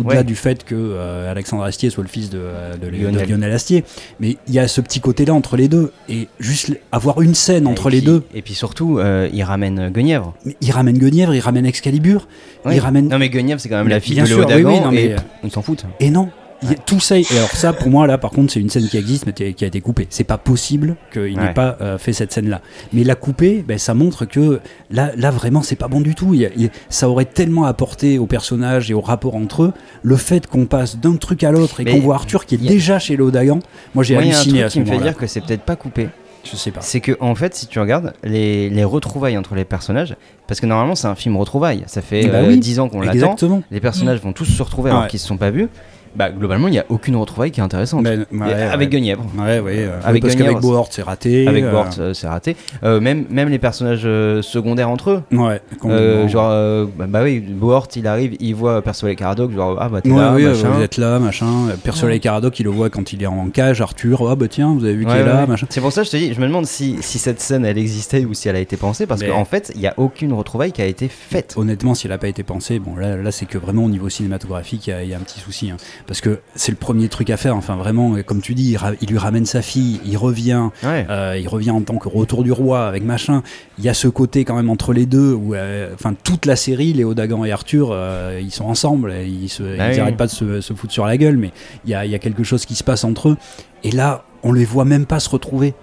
Au-delà 0.00 0.18
Ouais. 0.20 0.24
du 0.24 0.34
fait 0.34 0.64
que 0.64 0.96
Alexandre 1.28 1.64
Astier 1.64 1.90
soit 1.90 2.02
le 2.04 2.08
fils 2.08 2.30
de, 2.30 2.38
de 2.80 2.86
Lé- 2.86 2.98
de 3.10 3.24
Lionel. 3.30 3.52
Astier, 3.52 3.84
mais 4.20 4.36
il 4.46 4.54
y 4.54 4.58
a 4.58 4.68
ce 4.68 4.80
petit 4.80 5.00
côté-là 5.00 5.34
entre 5.34 5.56
les 5.56 5.68
deux. 5.68 5.92
Et 6.08 6.28
juste 6.38 6.72
avoir 6.92 7.20
une 7.22 7.34
scène 7.34 7.66
entre 7.66 7.88
Et 7.88 7.92
les 7.92 7.98
puis- 7.98 8.06
deux, 8.06 8.22
Et 8.34 8.42
puis 8.42 8.54
surtout, 8.54 8.98
il 9.32 9.42
ramène 9.42 9.90
Guenièvre. 9.90 10.34
il 10.60 10.70
ramène 10.70 10.98
Guenièvre, 10.98 11.34
il 11.34 11.40
ramène 11.40 11.66
Excalibur, 11.66 12.28
Ouais. 12.64 12.76
il 12.76 12.80
ramène. 12.80 13.08
Non, 13.08 13.18
mais 13.18 13.28
Guenièvre, 13.30 13.60
c'est 13.60 13.68
quand 13.68 13.76
même 13.78 13.88
la 13.88 14.00
fille 14.00 14.16
de 14.16 14.22
Léo 14.24 14.38
sûr, 14.38 14.46
oui, 14.46 14.52
Dagan. 14.54 14.68
oui, 14.70 14.80
non, 14.80 14.90
mais- 14.90 15.04
et 15.04 15.16
on 15.44 15.50
s'en 15.50 15.62
fout. 15.62 15.84
Et 16.00 16.10
non, 16.10 16.28
y 16.62 16.72
a 16.72 16.74
tout 16.74 17.00
ça. 17.00 17.18
Et 17.18 17.24
alors 17.32 17.50
ça, 17.50 17.72
pour 17.72 17.88
moi, 17.90 18.06
là, 18.06 18.18
par 18.18 18.30
contre, 18.30 18.52
c'est 18.52 18.60
une 18.60 18.70
scène 18.70 18.88
qui 18.88 18.96
existe, 18.96 19.26
mais 19.26 19.32
qui 19.32 19.64
a 19.64 19.66
été 19.66 19.80
coupée. 19.80 20.06
C'est 20.10 20.24
pas 20.24 20.38
possible 20.38 20.96
qu'il 21.12 21.38
n'ait 21.38 21.52
pas 21.54 21.76
euh, 21.80 21.98
fait 21.98 22.12
cette 22.12 22.32
scène-là. 22.32 22.60
Mais 22.92 23.04
la 23.04 23.14
couper, 23.14 23.64
ben, 23.66 23.78
ça 23.78 23.94
montre 23.94 24.24
que 24.24 24.60
là, 24.90 25.10
là 25.16 25.30
vraiment, 25.30 25.62
c'est 25.62 25.76
pas 25.76 25.88
bon 25.88 26.00
du 26.00 26.14
tout. 26.14 26.34
Il 26.34 26.40
y 26.40 26.46
a- 26.46 26.50
il 26.56 26.62
y 26.62 26.66
a- 26.66 26.70
ça 26.88 27.08
aurait 27.08 27.26
tellement 27.26 27.64
apporté 27.66 28.18
aux 28.18 28.26
personnages 28.26 28.90
et 28.90 28.94
au 28.94 29.00
rapport 29.00 29.36
entre 29.36 29.64
eux, 29.64 29.72
le 30.02 30.16
fait 30.16 30.46
qu'on 30.46 30.66
passe 30.66 30.96
d'un 30.98 31.16
truc 31.16 31.44
à 31.44 31.50
l'autre 31.52 31.80
et 31.80 31.84
qu'on 31.84 32.00
voit 32.00 32.16
Arthur 32.16 32.44
qui 32.46 32.56
est 32.56 32.64
a- 32.64 32.68
déjà 32.68 32.98
chez 32.98 33.16
Lodagan. 33.16 33.60
Moi, 33.94 34.04
j'ai 34.04 34.14
y 34.14 34.16
a 34.16 34.20
un 34.20 34.22
halluciné 34.22 34.60
truc 34.60 34.64
à 34.64 34.68
ce 34.68 34.72
qui 34.74 34.80
me 34.80 34.84
fait 34.84 34.90
moment-là. 34.92 35.10
dire 35.10 35.18
que 35.18 35.26
c'est 35.26 35.40
peut-être 35.40 35.62
pas 35.62 35.76
coupé. 35.76 36.08
Je 36.50 36.56
sais 36.56 36.70
pas. 36.70 36.80
C'est 36.80 37.00
que, 37.00 37.12
en 37.20 37.34
fait, 37.34 37.54
si 37.54 37.66
tu 37.66 37.78
regardes 37.78 38.14
les, 38.24 38.70
les 38.70 38.84
retrouvailles 38.84 39.36
entre 39.36 39.54
les 39.54 39.64
personnages, 39.64 40.16
parce 40.46 40.60
que 40.60 40.66
normalement, 40.66 40.94
c'est 40.94 41.08
un 41.08 41.14
film 41.16 41.36
retrouvailles. 41.36 41.82
Ça 41.88 42.00
fait 42.00 42.26
Bah 42.28 42.38
euh, 42.38 42.48
oui, 42.48 42.58
10 42.58 42.78
ans 42.80 42.88
qu'on 42.88 43.00
l'attend. 43.00 43.36
Les 43.70 43.80
personnages 43.80 44.20
vont 44.20 44.32
tous 44.32 44.44
se 44.46 44.62
retrouver 44.62 44.90
alors 44.90 45.02
Ouais. 45.02 45.08
qu'ils 45.08 45.18
se 45.20 45.26
sont 45.26 45.36
pas 45.36 45.50
vus. 45.50 45.68
Bah, 46.16 46.30
globalement, 46.30 46.68
il 46.68 46.72
n'y 46.72 46.78
a 46.78 46.84
aucune 46.88 47.16
retrouvaille 47.16 47.50
qui 47.50 47.60
est 47.60 47.62
intéressante. 47.62 48.02
Ben, 48.04 48.26
ouais, 48.32 48.52
avec 48.52 48.88
ouais. 48.90 48.96
Guenièvre. 48.98 49.24
Ouais, 49.38 49.60
ouais, 49.60 49.88
Avec 50.04 50.22
parce 50.22 50.34
qu'avec 50.34 50.58
Bohort, 50.60 50.88
c'est 50.90 51.02
raté. 51.02 51.46
Avec 51.46 51.64
euh, 51.64 51.70
Bort, 51.70 51.88
euh, 51.98 52.14
c'est 52.14 52.26
raté. 52.28 52.56
Euh, 52.84 53.00
même, 53.00 53.24
même 53.30 53.48
les 53.48 53.58
personnages 53.58 54.02
secondaires 54.42 54.90
entre 54.90 55.10
eux. 55.10 55.22
Ouais, 55.32 55.60
Euh, 55.84 56.28
genre, 56.28 56.86
bah, 56.96 57.06
bah 57.08 57.20
oui, 57.22 57.40
Bohort, 57.40 57.88
il 57.96 58.06
arrive, 58.06 58.36
il 58.40 58.54
voit 58.54 58.82
Percival 58.82 59.12
et 59.12 59.16
Caradoc, 59.16 59.52
genre, 59.52 59.76
ah 59.80 59.88
bah 59.88 60.00
t'es 60.00 60.10
là, 60.10 60.32
oui, 60.34 60.44
machin. 60.44 60.70
vous 60.70 60.82
êtes 60.82 60.96
là, 60.96 61.18
machin. 61.18 61.46
Percival 61.82 62.12
et 62.14 62.20
Caradoc, 62.20 62.58
il 62.58 62.64
le 62.64 62.70
voit 62.70 62.90
quand 62.90 63.12
il 63.12 63.22
est 63.22 63.26
en 63.26 63.48
cage. 63.50 63.80
Arthur, 63.80 64.28
ah 64.30 64.36
bah 64.36 64.46
tiens, 64.48 64.74
vous 64.74 64.84
avez 64.84 64.94
vu 64.94 65.04
qu'il 65.06 65.14
est 65.16 65.24
là, 65.24 65.46
machin. 65.46 65.66
C'est 65.70 65.80
pour 65.80 65.92
ça 65.92 66.02
que 66.02 66.06
je 66.06 66.12
te 66.12 66.16
dis, 66.16 66.32
je 66.34 66.40
me 66.40 66.46
demande 66.46 66.66
si, 66.66 66.96
si 67.00 67.18
cette 67.18 67.40
scène 67.40 67.64
elle 67.64 67.78
existait 67.78 68.24
ou 68.24 68.34
si 68.34 68.48
elle 68.48 68.56
a 68.56 68.60
été 68.60 68.76
pensée, 68.76 69.06
parce 69.06 69.22
qu'en 69.22 69.44
fait, 69.44 69.72
il 69.74 69.80
n'y 69.80 69.86
a 69.86 69.94
aucune 69.96 70.32
retrouvaille 70.32 70.72
qui 70.72 70.82
a 70.82 70.86
été 70.86 71.08
faite. 71.08 71.54
Honnêtement, 71.56 71.94
si 71.94 72.06
elle 72.06 72.12
n'a 72.12 72.18
pas 72.18 72.28
été 72.28 72.42
pensée, 72.42 72.78
bon 72.78 72.96
là, 72.96 73.16
là 73.16 73.30
c'est 73.32 73.46
que 73.46 73.58
vraiment 73.58 73.84
au 73.84 73.88
niveau 73.88 74.08
cinématographique, 74.08 74.86
il 74.86 74.90
y 74.90 74.92
a- 74.92 75.02
il 75.02 75.08
y, 75.10 75.14
a 75.14 75.16
un 75.16 75.20
petit 75.20 75.40
souci. 75.40 75.70
hein. 75.70 75.76
Parce 76.06 76.20
que 76.20 76.40
c'est 76.54 76.72
le 76.72 76.76
premier 76.78 77.08
truc 77.08 77.30
à 77.30 77.36
faire. 77.36 77.56
Enfin, 77.56 77.76
vraiment, 77.76 78.16
comme 78.24 78.40
tu 78.40 78.54
dis, 78.54 78.76
il, 79.00 79.08
lui 79.08 79.18
ramène 79.18 79.46
sa 79.46 79.62
fille, 79.62 80.00
il 80.04 80.16
revient, 80.16 80.68
Ouais. 80.82 81.06
euh, 81.10 81.36
il 81.40 81.48
revient 81.48 81.70
en 81.70 81.82
tant 81.82 81.96
que 81.98 82.08
retour 82.08 82.42
du 82.44 82.52
roi 82.52 82.86
avec 82.86 83.02
machin. 83.02 83.42
Il 83.78 83.84
y 83.84 83.88
a 83.88 83.94
ce 83.94 84.08
côté 84.08 84.44
quand 84.44 84.56
même 84.56 84.70
entre 84.70 84.92
les 84.92 85.06
deux 85.06 85.32
où, 85.32 85.54
euh, 85.54 85.92
enfin, 85.94 86.14
toute 86.24 86.46
la 86.46 86.56
série, 86.56 86.92
Léo 86.92 87.14
Dagan 87.14 87.44
et 87.44 87.52
Arthur, 87.52 87.90
euh, 87.92 88.38
ils 88.42 88.50
sont 88.50 88.64
ensemble, 88.64 89.12
et 89.12 89.26
ils 89.26 89.48
se, 89.48 89.62
Bah 89.76 90.12
pas 90.12 90.26
de 90.26 90.30
se, 90.30 90.60
se 90.60 90.72
foutre 90.72 90.92
sur 90.92 91.06
la 91.06 91.16
gueule, 91.16 91.36
mais 91.36 91.52
il 91.84 91.90
y 91.90 91.94
a, 91.94 92.04
il 92.04 92.10
y 92.10 92.14
a 92.14 92.18
quelque 92.18 92.44
chose 92.44 92.64
qui 92.66 92.74
se 92.74 92.84
passe 92.84 93.04
entre 93.04 93.30
eux. 93.30 93.36
Et 93.84 93.90
là, 93.90 94.24
on 94.42 94.52
les 94.52 94.64
voit 94.64 94.84
même 94.84 95.06
pas 95.06 95.20
se 95.20 95.28
retrouver. 95.28 95.74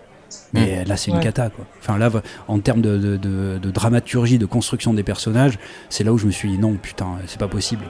Mais 0.53 0.84
là, 0.86 0.97
c'est 0.97 1.11
une 1.11 1.18
Ouais. 1.18 1.24
cata, 1.24 1.49
quoi. 1.49 1.66
Enfin, 1.80 1.97
là, 1.97 2.09
en 2.47 2.59
termes 2.59 2.82
de, 2.82 2.97
de- 2.97 3.18
de- 3.18 3.57
de 3.61 3.72
dramaturgie, 3.72 4.38
de 4.38 4.45
construction 4.45 4.93
des 4.93 5.03
personnages, 5.03 5.59
c'est 5.89 6.03
là 6.03 6.11
où 6.13 6.18
je 6.18 6.26
me 6.26 6.32
suis 6.32 6.49
dit 6.49 6.57
non, 6.57 6.74
putain, 6.82 7.07
c'est 7.28 7.39
pas 7.39 7.47
possible. 7.47 7.84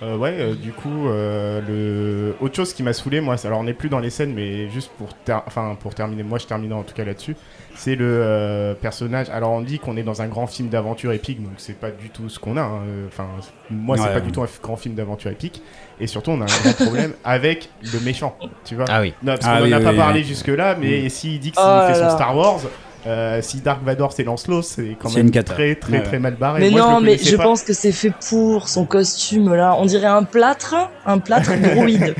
Euh, 0.00 0.16
ouais, 0.16 0.36
euh, 0.38 0.54
du 0.54 0.70
coup, 0.72 1.08
euh, 1.08 1.60
le... 1.66 2.36
autre 2.40 2.54
chose 2.54 2.72
qui 2.72 2.84
m'a 2.84 2.92
saoulé, 2.92 3.20
moi, 3.20 3.36
c'est- 3.36 3.48
alors 3.48 3.58
on 3.58 3.64
n'est 3.64 3.74
plus 3.74 3.88
dans 3.88 3.98
les 3.98 4.10
scènes, 4.10 4.32
mais 4.32 4.68
juste 4.70 4.92
pour, 4.96 5.08
ter- 5.24 5.42
enfin, 5.48 5.76
pour 5.80 5.92
terminer, 5.92 6.22
moi 6.22 6.38
je 6.38 6.46
termine 6.46 6.72
en 6.72 6.84
tout 6.84 6.94
cas 6.94 7.04
là-dessus, 7.04 7.34
c'est 7.74 7.96
le 7.96 8.04
euh, 8.06 8.74
personnage. 8.74 9.28
Alors 9.30 9.50
on 9.50 9.60
dit 9.60 9.80
qu'on 9.80 9.96
est 9.96 10.04
dans 10.04 10.22
un 10.22 10.28
grand 10.28 10.46
film 10.46 10.68
d'aventure 10.68 11.10
épique, 11.12 11.42
donc 11.42 11.54
c'est 11.56 11.76
pas 11.76 11.90
du 11.90 12.10
tout 12.10 12.28
ce 12.28 12.38
qu'on 12.38 12.56
a. 12.56 12.60
hein. 12.62 12.82
Enfin, 13.08 13.26
moi 13.70 13.96
c'est 13.96 14.04
Ouais, 14.04 14.08
pas 14.10 14.14
ouais. 14.16 14.20
du 14.20 14.30
tout 14.30 14.40
un 14.40 14.46
grand 14.62 14.76
film 14.76 14.94
d'aventure 14.94 15.32
épique, 15.32 15.62
et 15.98 16.06
surtout 16.06 16.30
on 16.30 16.40
a 16.42 16.44
un 16.44 16.60
grand 16.62 16.76
problème 16.84 17.14
avec 17.24 17.68
le 17.92 17.98
méchant, 17.98 18.36
tu 18.64 18.76
vois. 18.76 18.84
Ah 18.88 19.00
oui. 19.00 19.14
Non, 19.24 19.34
parce 19.34 19.46
Ah 19.48 19.58
qu'on 19.58 19.64
oui, 19.64 19.74
en 19.74 19.78
a 19.78 19.78
oui, 19.80 19.84
pas 19.84 19.90
oui, 19.90 19.96
parlé 19.96 20.20
oui. 20.20 20.26
jusque-là, 20.26 20.76
mais 20.80 21.08
s'il 21.08 21.40
dit 21.40 21.50
qu'il 21.50 21.60
Oh 21.60 21.66
là 21.66 21.92
fait 21.92 21.94
son. 21.94 22.10
Star 22.10 22.36
Wars. 22.36 22.60
Euh, 23.06 23.40
si 23.42 23.58
Dark 23.60 23.82
Vador 23.84 24.12
c'est 24.12 24.24
Lancelot, 24.24 24.62
c'est 24.62 24.96
quand 25.00 25.10
même 25.14 25.26
une 25.26 25.30
très 25.44 25.74
très 25.76 25.98
Ouais. 25.98 26.02
très 26.02 26.18
mal 26.18 26.34
barré. 26.34 26.60
Mais 26.60 26.70
Moi, 26.70 26.80
non, 26.80 27.00
mais 27.00 27.16
je 27.16 27.36
pas. 27.36 27.44
pense 27.44 27.62
que 27.62 27.72
c'est 27.72 27.92
fait 27.92 28.12
pour 28.28 28.68
son 28.68 28.84
costume 28.84 29.54
là. 29.54 29.74
On 29.78 29.84
dirait 29.86 30.06
un 30.06 30.24
plâtre, 30.24 30.74
un 31.06 31.18
plâtre 31.18 31.52
droïde. 31.74 32.14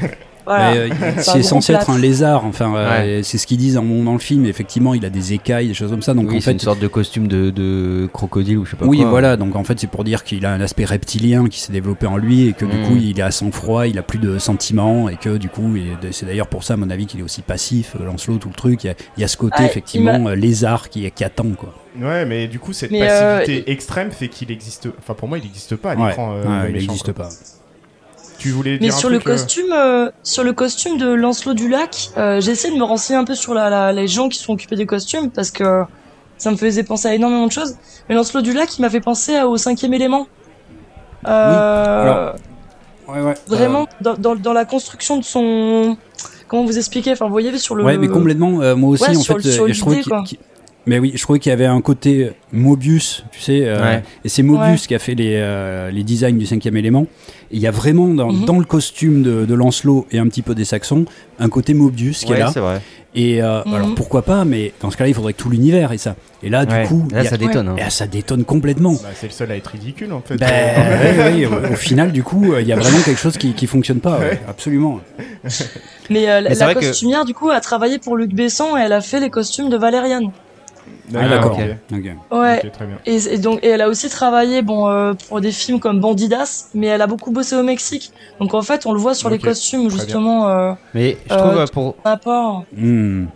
Voilà. 0.49 0.73
Euh, 0.73 0.89
C'est 1.19 1.39
un 1.39 1.43
censé 1.43 1.73
être 1.75 1.91
un 1.91 1.99
lézard, 1.99 2.45
enfin, 2.45 2.75
euh, 2.75 3.21
c'est 3.23 3.39
ce 3.39 3.47
qu'ils 3.47 3.59
disent 3.59 3.75
dans, 3.75 3.83
dans 3.83 4.13
le 4.15 4.19
film. 4.19 4.47
Effectivement, 4.47 4.95
il 4.95 5.05
a 5.05 5.11
des 5.11 5.33
écailles, 5.35 5.69
des 5.69 5.75
choses 5.75 5.91
comme 5.91 6.03
ça. 6.03 6.15
Donc 6.15 6.31
oui, 6.31 6.39
en 6.39 6.41
c'est 6.41 6.53
une 6.53 6.59
fait, 6.59 6.65
sorte 6.65 6.79
de 6.81 6.89
costume 6.89 7.29
de, 7.29 7.51
de 7.51 8.09
crocodile 8.13 8.59
ou 8.59 8.65
je 8.65 8.71
sais 8.73 8.77
pas 8.77 8.87
oui, 8.87 8.99
quoi. 9.01 9.11
voilà. 9.11 9.37
Donc 9.37 9.55
en 9.57 9.65
fait, 9.65 9.79
c'est 9.79 9.87
pour 9.87 10.05
dire 10.05 10.25
qu'il 10.25 10.45
a 10.47 10.53
un 10.53 10.61
aspect 10.61 10.85
reptilien 10.85 11.47
qui 11.49 11.61
s'est 11.61 11.73
développé 11.73 12.07
en 12.07 12.17
lui 12.17 12.47
et 12.49 12.53
que 12.55 12.65
du 12.65 12.79
Mm. 12.79 12.83
coup, 12.87 12.97
il 12.97 13.19
est 13.19 13.23
à 13.23 13.31
sang-froid, 13.31 13.87
il 13.87 13.99
a 13.99 14.03
plus 14.03 14.19
de 14.19 14.39
sentiments 14.39 15.09
et 15.09 15.17
que 15.17 15.37
du 15.37 15.49
coup, 15.49 15.75
c'est 16.13 16.27
d'ailleurs 16.27 16.47
pour 16.49 16.65
ça, 16.65 16.75
à 16.75 16.77
mon 16.77 16.91
avis, 16.91 17.07
qu'il 17.07 17.21
est 17.21 17.23
aussi 17.25 17.43
passif. 17.43 17.95
euh, 18.01 18.05
Lancelot, 18.05 18.39
tout 18.39 18.49
le 18.49 18.55
truc. 18.55 18.85
Il 18.85 18.87
y 18.89 18.91
a, 18.91 18.95
il 19.17 19.21
y 19.21 19.25
a 19.25 19.29
ce 19.29 19.37
côté 19.37 19.57
Ah, 19.59 19.65
effectivement 19.67 20.29
euh, 20.29 20.35
lézard 20.35 20.89
qui, 20.89 21.11
qui 21.11 21.25
attend 21.25 21.51
quoi. 21.57 21.75
Ouais, 22.01 22.25
mais 22.25 22.47
du 22.47 22.59
coup, 22.59 22.73
cette 22.73 22.91
Mais, 22.93 23.09
euh, 23.11 23.41
passivité 23.41 23.71
extrême 23.71 24.11
fait 24.13 24.29
qu'il 24.29 24.51
existe. 24.53 24.89
Enfin, 24.99 25.15
pour 25.15 25.27
moi, 25.29 25.39
il 25.39 25.45
n'existe 25.45 25.75
pas 25.77 25.93
à 25.93 25.97
Ouais, 25.97 26.07
l'écran. 26.09 26.33
euh, 26.35 26.63
ouais, 26.63 26.71
il 26.71 26.77
n'existe 26.77 27.13
pas. 27.13 27.29
Tu 28.39 28.51
voulais 28.51 28.73
Mais 28.81 28.89
dire 28.89 28.95
sur 28.95 29.11
le 29.11 29.17
euh, 29.17 29.21
costume, 29.21 29.73
euh, 29.73 30.11
sur 30.23 30.45
le 30.45 30.53
costume 30.53 30.97
de 30.97 31.09
Lancelot 31.13 31.55
du 31.55 31.69
Lac, 31.69 32.11
euh, 32.17 32.41
j'ai 32.41 32.53
essayé 32.53 32.73
de 32.73 32.79
me 32.79 32.85
renseigner 32.85 33.19
un 33.19 33.25
peu 33.25 33.35
sur 33.35 33.53
la, 33.55 33.69
la- 33.69 33.93
les 33.93 34.07
gens 34.07 34.29
qui 34.29 34.39
sont 34.39 34.53
occupés 34.53 34.77
des 34.77 34.87
costumes 34.87 35.31
parce 35.31 35.51
que 35.51 35.83
ça 36.39 36.51
me 36.53 36.57
faisait 36.57 36.85
penser 36.85 37.09
à 37.09 37.15
énormément 37.15 37.47
de 37.49 37.53
choses. 37.53 37.75
Mais 38.09 38.15
Lancelot 38.15 38.43
du 38.43 38.53
Lac, 38.53 38.79
il 38.79 38.83
m'a 38.83 38.91
fait 38.91 39.01
penser 39.01 39.41
au 39.43 39.57
cinquième 39.57 39.93
élément. 39.95 40.29
Euh, 41.27 42.03
alors, 42.03 42.35
Ouais, 43.09 43.23
ouais. 43.23 43.35
vraiment 43.49 43.89
dans, 44.03 44.15
dans, 44.15 44.37
dans 44.37 44.53
la 44.53 44.65
construction 44.67 45.17
de 45.17 45.25
son. 45.25 45.97
Comment 46.47 46.65
vous 46.65 46.77
expliquer 46.79 47.13
Enfin, 47.13 47.25
vous 47.25 47.33
voyez 47.33 47.57
sur 47.59 47.75
le. 47.75 47.83
Ouais, 47.83 47.97
mais 47.99 48.09
complètement. 48.09 48.61
euh, 48.61 48.77
moi 48.77 48.91
aussi, 48.91 49.05
Ouais, 49.11 49.17
en 49.17 49.21
sur 49.21 49.37
fait, 49.41 49.45
le- 49.49 49.51
sur 49.53 49.67
je 49.67 49.85
l'idée, 49.85 50.01
qu'il- 50.03 50.09
quoi. 50.11 50.23
Mais 50.87 50.99
oui, 50.99 51.13
je 51.15 51.23
trouvais 51.23 51.39
qu'il 51.39 51.51
y 51.51 51.53
avait 51.53 51.67
un 51.67 51.83
côté 51.83 52.31
Mobius, 52.51 53.25
tu 53.31 53.41
sais, 53.41 53.61
euh, 53.67 53.83
Ouais. 53.83 54.03
et 54.25 54.29
c'est 54.31 54.43
Mobius 54.43 54.83
Ouais. 54.83 54.87
qui 54.89 54.95
a 54.95 54.99
fait 54.99 55.15
les, 55.15 55.35
euh, 55.37 55.91
les 55.91 56.03
designs 56.03 56.39
du 56.39 56.47
cinquième 56.47 56.79
élément. 56.79 57.07
Et 57.51 57.57
il 57.57 57.61
y 57.61 57.67
a 57.67 57.71
vraiment 57.71 58.09
dans, 58.09 58.33
Mhm. 58.33 58.45
dans 58.47 58.59
le 58.59 58.65
costume 58.65 59.23
de, 59.23 59.45
de 59.45 59.55
Lancelot 59.55 60.07
et 60.13 60.19
un 60.19 60.27
petit 60.29 60.41
peu 60.41 60.55
des 60.55 60.65
Saxons 60.65 61.05
un 61.39 61.49
côté 61.51 61.75
Mobius 61.75 62.25
qui 62.25 62.31
Ouais, 62.33 62.39
est 62.39 62.41
là. 62.41 62.51
c'est 62.53 62.61
vrai. 62.61 62.81
Et 63.15 63.43
euh, 63.43 63.61
Mhm. 63.67 63.75
alors 63.75 63.95
pourquoi 63.97 64.23
pas, 64.23 64.45
mais 64.47 64.73
dans 64.81 64.91
ce 64.91 64.97
cas-là, 64.97 65.09
il 65.09 65.15
faudrait 65.15 65.35
que 65.35 65.39
tout 65.43 65.51
l'univers 65.51 65.93
ait 65.93 65.99
ça. 65.99 66.15
Et 66.43 66.49
là, 66.49 66.65
du 66.65 66.75
Ouais. 66.75 66.85
coup, 66.85 67.07
là 67.13 67.21
a- 67.21 67.25
ça 67.25 67.37
détonne. 67.37 67.69
hein. 67.69 67.75
et 67.77 67.81
là, 67.81 67.91
ça 67.91 68.07
détonne 68.07 68.45
complètement. 68.45 68.93
bah, 68.95 69.09
c'est 69.15 69.27
le 69.27 69.33
seul 69.33 69.51
à 69.51 69.57
être 69.57 69.67
ridicule 69.67 70.13
en 70.15 70.23
fait. 70.23 70.37
Ben, 70.37 70.47
ouais, 71.19 71.19
ouais, 71.19 71.47
au, 71.47 71.73
au 71.73 71.77
final, 71.77 72.13
du 72.13 72.23
coup, 72.23 72.53
euh, 72.53 72.63
il 72.63 72.67
y 72.67 72.73
a 72.73 72.77
vraiment 72.77 73.01
quelque 73.01 73.21
chose 73.21 73.37
qui, 73.37 73.53
qui 73.53 73.67
fonctionne 73.67 74.01
pas. 74.01 74.19
ouais, 74.21 74.25
Ouais. 74.31 74.41
absolument. 74.49 75.01
Mais, 76.09 76.31
euh, 76.31 76.41
la 76.41 76.75
que- 76.75 76.81
costumière, 76.81 77.25
du 77.27 77.35
coup, 77.35 77.51
a 77.51 77.61
travaillé 77.61 77.99
pour 77.99 78.17
Luc 78.17 78.33
Besson 78.35 78.77
et 78.79 78.81
elle 78.81 78.93
a 78.95 79.01
fait 79.03 79.21
les 79.21 79.29
costumes 79.31 79.69
de 79.69 79.77
Valériane. 79.77 80.31
Ah, 81.15 81.29
d'accord. 81.29 81.59
Ok. 81.93 82.05
Ouais. 82.33 82.61
Ok, 82.65 82.73
très 82.73 82.87
bien. 82.87 82.99
Et, 83.07 83.17
et 83.17 83.39
donc, 83.39 83.61
et 83.63 83.69
elle 83.69 83.81
a 83.81 83.89
aussi 83.89 84.09
travaillé, 84.09 84.63
bon, 84.63 84.89
euh, 84.89 85.15
pour 85.29 85.41
des 85.41 85.53
films 85.53 85.81
comme 85.81 86.01
Bandidas, 86.01 86.69
mais 86.75 86.87
elle 86.89 87.03
a 87.03 87.07
beaucoup 87.07 87.31
bossé 87.31 87.57
au 87.57 87.63
Mexique. 87.63 88.13
Donc 88.41 88.55
en 88.55 88.63
fait, 88.63 88.85
on 88.87 88.93
le 88.93 88.99
voit 88.99 89.15
sur 89.15 89.31
les 89.31 89.39
costumes 89.39 89.89
très 89.89 89.99
justement. 89.99 90.49
Euh, 90.49 90.73
Mais 90.95 91.17
je 91.29 91.35
Euh, 91.35 91.37
trouve, 91.39 91.59
euh, 91.59 91.67
pour, 91.67 91.95
rapport. 92.05 92.65
Hmm. 92.77 93.27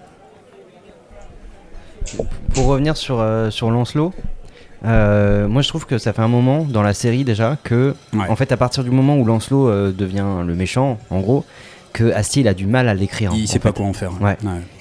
pour 2.54 2.66
revenir 2.66 2.96
sur, 2.96 3.20
euh, 3.20 3.50
sur 3.50 3.70
Lancelot, 3.70 4.12
euh, 4.84 5.46
moi 5.48 5.62
je 5.62 5.68
trouve 5.68 5.86
que 5.86 5.96
ça 5.98 6.12
fait 6.12 6.22
un 6.22 6.28
moment 6.28 6.64
dans 6.68 6.82
la 6.82 6.92
série 6.94 7.24
déjà 7.24 7.56
que, 7.62 7.94
Ouais. 8.12 8.26
en 8.28 8.36
fait, 8.36 8.52
à 8.52 8.56
partir 8.56 8.84
du 8.84 8.90
moment 8.90 9.16
où 9.16 9.24
Lancelot 9.24 9.68
euh, 9.68 9.92
devient 9.92 10.42
le 10.46 10.54
méchant, 10.54 10.98
en 11.10 11.20
gros, 11.20 11.44
que 11.92 12.10
Astier 12.12 12.40
il 12.42 12.48
a 12.48 12.54
du 12.54 12.66
mal 12.66 12.88
à 12.88 12.94
l'écrire. 12.94 13.32
Il 13.34 13.44
en 13.44 13.46
sait 13.46 13.58
pas 13.58 13.70
quoi 13.72 13.84
en 13.86 13.92
faire. 13.92 14.12
Ouais. 14.20 14.36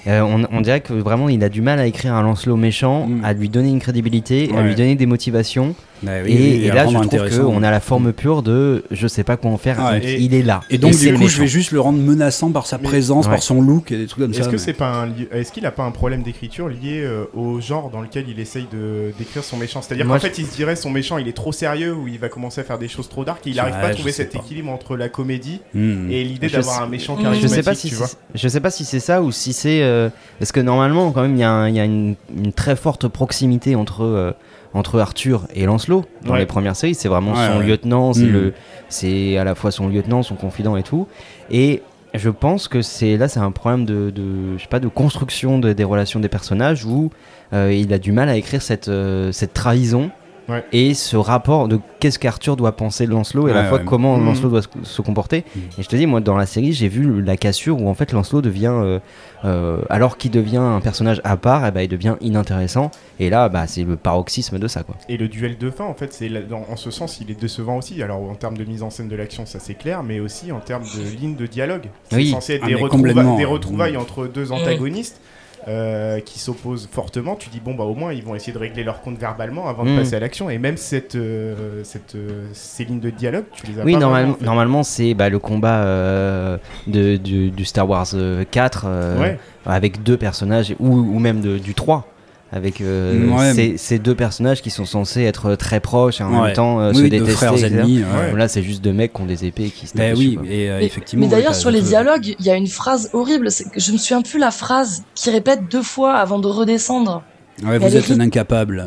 Euh, 0.07 0.21
on, 0.21 0.47
on 0.51 0.61
dirait 0.61 0.81
que 0.81 0.93
vraiment 0.93 1.29
il 1.29 1.43
a 1.43 1.49
du 1.49 1.61
mal 1.61 1.79
à 1.79 1.85
écrire 1.85 2.13
un 2.15 2.23
Lancelot 2.23 2.55
méchant, 2.57 3.07
Mm. 3.07 3.23
à 3.25 3.33
lui 3.33 3.49
donner 3.49 3.69
une 3.69 3.79
crédibilité, 3.79 4.49
à 4.57 4.61
lui 4.63 4.75
donner 4.75 4.95
des 4.95 5.05
motivations. 5.05 5.75
Bah 6.03 6.17
et, 6.21 6.23
oui, 6.23 6.67
là, 6.73 6.87
je 6.87 6.97
trouve 6.97 7.29
qu'on 7.45 7.61
a 7.61 7.69
la 7.69 7.79
forme 7.79 8.11
pure 8.11 8.41
de 8.41 8.83
je 8.89 9.07
sais 9.07 9.23
pas 9.23 9.37
quoi 9.37 9.51
en 9.51 9.57
faire. 9.59 9.77
Ouais. 9.77 9.99
donc 9.99 10.03
Et- 10.09 10.19
il 10.19 10.33
est 10.33 10.41
là. 10.41 10.61
Et 10.71 10.79
donc, 10.79 10.97
du 10.97 11.13
coup, 11.13 11.27
je 11.27 11.39
vais 11.39 11.47
juste 11.47 11.69
le 11.71 11.79
rendre 11.79 11.99
menaçant 11.99 12.49
par 12.49 12.65
sa 12.65 12.79
Mais- 12.79 12.85
présence, 12.87 13.25
Ouais. 13.25 13.33
par 13.33 13.43
son 13.43 13.61
look 13.61 13.91
et 13.91 13.97
des 13.97 14.07
trucs 14.07 14.23
comme 14.23 14.33
ça. 14.33 14.39
Est-ce 14.39 14.47
que 14.47 14.53
mais- 14.53 14.57
c'est 14.57 14.73
pas 14.73 14.91
un 14.91 15.05
li- 15.05 15.27
est-ce 15.31 15.51
qu'il 15.51 15.63
a 15.67 15.69
pas 15.71 15.83
un 15.83 15.91
problème 15.91 16.23
d'écriture 16.23 16.69
lié 16.69 17.03
euh, 17.03 17.25
au 17.35 17.61
genre 17.61 17.91
dans 17.91 18.01
lequel 18.01 18.25
il 18.27 18.39
essaye 18.39 18.65
de 18.73 19.11
d'écrire 19.19 19.43
son 19.43 19.57
méchant? 19.57 19.83
C'est-à-dire 19.83 20.07
qu'en 20.07 20.17
fait, 20.17 20.39
il 20.39 20.47
se 20.47 20.55
dirait 20.55 20.75
son 20.75 20.89
méchant, 20.89 21.19
il 21.19 21.27
est 21.27 21.33
trop 21.37 21.51
sérieux 21.51 21.93
ou 21.93 22.07
il 22.07 22.17
va 22.17 22.29
commencer 22.29 22.61
à 22.61 22.63
faire 22.63 22.79
des 22.79 22.87
choses 22.87 23.07
trop 23.07 23.23
dark 23.23 23.45
et 23.45 23.51
il 23.51 23.57
n'arrive 23.57 23.75
Ouais, 23.75 23.81
pas 23.81 23.87
à 23.89 23.93
trouver 23.93 24.11
cet 24.11 24.33
équilibre 24.33 24.71
entre 24.71 24.97
la 24.97 25.07
comédie 25.07 25.59
Hmm. 25.75 26.09
et 26.09 26.23
l'idée 26.23 26.47
d'avoir 26.49 26.81
un 26.81 26.87
méchant 26.87 27.15
Je 27.15 27.21
charismatique. 27.23 27.49
Je 27.51 27.55
sais 27.55 27.63
pas 27.63 27.75
si 27.75 27.89
c'est- 27.89 27.95
vois. 27.95 28.07
je 28.33 28.47
sais 28.47 28.59
pas 28.59 28.71
si 28.71 28.85
c'est 28.85 28.99
ça 28.99 29.21
ou 29.21 29.31
si 29.31 29.53
c'est 29.53 29.81
euh, 29.91 30.09
parce 30.39 30.51
que 30.51 30.59
normalement 30.59 31.11
quand 31.11 31.21
même 31.21 31.35
il 31.35 31.39
y 31.39 31.43
a, 31.43 31.51
un- 31.51 31.69
il 31.69 31.75
y 31.75 31.79
a 31.79 31.85
une, 31.85 32.15
une 32.35 32.53
très 32.53 32.75
forte 32.75 33.07
proximité 33.07 33.75
entre 33.75 34.03
euh, 34.03 34.31
entre 34.73 34.99
Arthur 34.99 35.47
et 35.53 35.65
Lancelot 35.65 36.05
dans 36.25 36.33
Ouais. 36.33 36.39
les 36.39 36.45
premières 36.45 36.75
séries 36.77 36.95
c'est 36.95 37.09
vraiment 37.09 37.33
Ouais, 37.33 37.47
son 37.47 37.59
ouais. 37.59 37.65
lieutenant 37.67 38.13
c'est 38.13 38.23
Mm. 38.23 38.31
le 38.33 38.53
c'est 38.89 39.37
à 39.37 39.43
la 39.43 39.53
fois 39.55 39.69
son 39.71 39.87
lieutenant 39.89 40.23
son 40.23 40.35
confident 40.35 40.75
et 40.77 40.83
tout 40.83 41.07
et 41.51 41.81
je 42.13 42.29
pense 42.29 42.67
que 42.67 42.81
c'est 42.81 43.15
là 43.17 43.27
c'est 43.27 43.39
un 43.39 43.51
problème 43.51 43.85
de, 43.85 44.09
de 44.09 44.57
je 44.57 44.61
sais 44.63 44.67
pas 44.69 44.79
de 44.79 44.87
construction 44.87 45.59
de- 45.59 45.73
des 45.73 45.83
relations 45.83 46.19
des 46.19 46.29
personnages 46.29 46.85
où 46.85 47.09
euh, 47.53 47.71
il 47.73 47.93
a 47.93 47.99
du 47.99 48.11
mal 48.13 48.29
à 48.29 48.35
écrire 48.37 48.61
cette 48.61 48.89
cette 49.31 49.53
trahison 49.53 50.09
Ouais. 50.51 50.63
et 50.73 50.93
ce 50.93 51.15
rapport 51.17 51.67
de 51.67 51.79
qu'est-ce 51.99 52.19
qu'Arthur 52.19 52.55
doit 52.57 52.75
penser 52.75 53.05
de 53.05 53.11
Lancelot 53.11 53.47
et 53.47 53.51
à 53.51 53.53
la 53.53 53.65
fois 53.65 53.77
ouais. 53.79 53.83
comment 53.85 54.17
Mhm. 54.17 54.25
Lancelot 54.25 54.49
doit 54.49 54.61
se, 54.61 54.67
se 54.83 55.01
comporter 55.01 55.43
Mhm. 55.55 55.61
et 55.79 55.83
je 55.83 55.87
te 55.87 55.95
dis 55.95 56.05
moi 56.07 56.19
dans 56.19 56.35
la 56.37 56.45
série 56.45 56.73
j'ai 56.73 56.87
vu 56.89 57.21
la 57.21 57.37
cassure 57.37 57.81
où 57.81 57.87
en 57.87 57.93
fait 57.93 58.11
Lancelot 58.11 58.41
devient 58.41 58.71
euh, 58.73 58.99
euh, 59.45 59.77
alors 59.89 60.17
qu'il 60.17 60.31
devient 60.31 60.57
un 60.57 60.81
personnage 60.81 61.21
à 61.23 61.37
part 61.37 61.65
eh 61.65 61.71
ben, 61.71 61.81
il 61.81 61.87
devient 61.87 62.15
inintéressant 62.21 62.91
et 63.19 63.29
là 63.29 63.49
bah, 63.49 63.65
c'est 63.67 63.83
le 63.83 63.95
paroxysme 63.95 64.59
de 64.59 64.67
ça 64.67 64.83
quoi 64.83 64.95
Et 65.09 65.17
le 65.17 65.27
duel 65.27 65.57
de 65.57 65.69
fin, 65.71 65.85
en 65.85 65.93
fait, 65.93 66.11
c'est 66.13 66.29
en 66.51 66.75
ce 66.75 66.91
sens, 66.91 67.19
il 67.21 67.29
est 67.31 67.39
décevant 67.39 67.77
aussi. 67.77 68.01
Alors 68.03 68.21
en 68.21 68.35
termes 68.35 68.57
de 68.57 68.63
mise 68.65 68.83
en 68.83 68.89
scène 68.89 69.07
de 69.07 69.15
l'action, 69.15 69.45
ça 69.45 69.59
c'est 69.59 69.73
clair, 69.75 70.03
mais 70.03 70.19
aussi 70.19 70.51
en 70.51 70.59
termes 70.59 70.83
de 70.83 71.17
ligne 71.17 71.35
de 71.35 71.45
dialogue. 71.45 71.85
C'est 72.09 72.15
Oui. 72.17 72.29
censé 72.31 72.53
être 72.55 72.63
Ah, 72.65 72.67
des, 72.67 72.75
retrouva- 72.75 73.37
des 73.37 73.45
retrouvailles 73.45 73.97
entre 73.97 74.27
deux 74.27 74.51
antagonistes. 74.51 75.19
Euh, 75.67 76.19
qui 76.19 76.39
s'opposent 76.39 76.89
fortement, 76.91 77.35
tu 77.35 77.49
dis 77.49 77.59
bon 77.59 77.75
bah 77.75 77.83
au 77.83 77.93
moins 77.95 78.13
ils 78.13 78.23
vont 78.23 78.33
essayer 78.35 78.53
de 78.53 78.57
régler 78.57 78.83
leur 78.83 79.01
compte 79.01 79.17
verbalement 79.17 79.67
avant 79.67 79.83
de 79.83 79.89
Mm. 79.91 79.97
passer 79.97 80.15
à 80.15 80.19
l'action 80.19 80.49
et 80.49 80.57
même 80.57 80.77
cette, 80.77 81.15
euh, 81.15 81.83
cette 81.83 82.15
euh, 82.15 82.47
ces 82.53 82.83
lignes 82.85 82.99
de 82.99 83.09
dialogue 83.09 83.45
tu 83.53 83.67
les 83.67 83.79
as 83.79 83.83
oui 83.83 83.93
pas 83.93 83.99
normalement, 83.99 84.19
vraiment, 84.29 84.33
en 84.35 84.39
fait. 84.39 84.45
normalement 84.45 84.83
c'est 84.83 85.13
bah, 85.13 85.29
le 85.29 85.39
combat 85.39 85.81
de, 86.87 87.17
du, 87.17 87.51
du 87.51 87.65
Star 87.65 87.87
Wars 87.89 88.07
euh, 88.13 88.43
4 88.49 88.83
euh, 88.87 89.19
Ouais. 89.21 89.39
avec 89.65 90.01
deux 90.03 90.17
personnages 90.17 90.75
ou, 90.79 90.95
ou 90.97 91.19
même 91.19 91.41
de- 91.41 91.57
du 91.57 91.73
3 91.75 92.07
avec 92.53 92.81
euh, 92.81 93.27
Ouais, 93.29 93.53
ces, 93.53 93.77
ces 93.77 93.97
deux 93.99 94.13
personnages 94.15 94.61
qui 94.61 94.69
sont 94.69 94.85
censés 94.85 95.21
être 95.23 95.55
très 95.55 95.79
proches 95.79 96.19
et 96.19 96.23
en 96.23 96.33
Ouais. 96.41 96.47
même 96.47 96.53
temps 96.53 96.79
euh, 96.79 96.91
se 96.93 96.97
oui, 96.97 97.03
deux 97.03 97.19
détester 97.19 97.33
frères 97.33 97.63
ennemis. 97.63 97.99
ouais. 97.99 98.31
Ouais. 98.33 98.37
Là 98.37 98.47
c'est 98.47 98.61
juste 98.63 98.83
deux 98.83 98.91
mecs 98.93 99.13
qui 99.13 99.21
ont 99.21 99.25
des 99.25 99.45
épées 99.45 99.69
qui 99.69 99.87
se 99.87 99.93
tapent 99.93 100.11
dessus, 100.11 100.37
oui, 100.41 100.49
et 100.49 100.69
euh, 100.69 100.77
Mais, 100.79 100.85
effectivement. 100.85 101.25
mais 101.25 101.31
d'ailleurs, 101.31 101.55
sur 101.55 101.71
les 101.71 101.79
t'as- 101.79 101.87
dialogues, 101.87 102.35
il 102.39 102.45
y 102.45 102.49
a 102.49 102.55
une 102.55 102.67
phrase 102.67 103.09
horrible. 103.13 103.47
que 103.49 103.79
Je 103.79 103.91
me 103.93 103.97
souviens 103.97 104.21
plus 104.21 104.39
la 104.39 104.51
phrase 104.51 105.03
qui 105.15 105.29
répète 105.29 105.61
deux 105.69 105.83
fois 105.83 106.15
avant 106.15 106.39
de 106.39 106.47
redescendre. 106.47 107.23
Vous 107.61 107.95
êtes 107.95 108.11
un 108.11 108.19
incapable. 108.19 108.85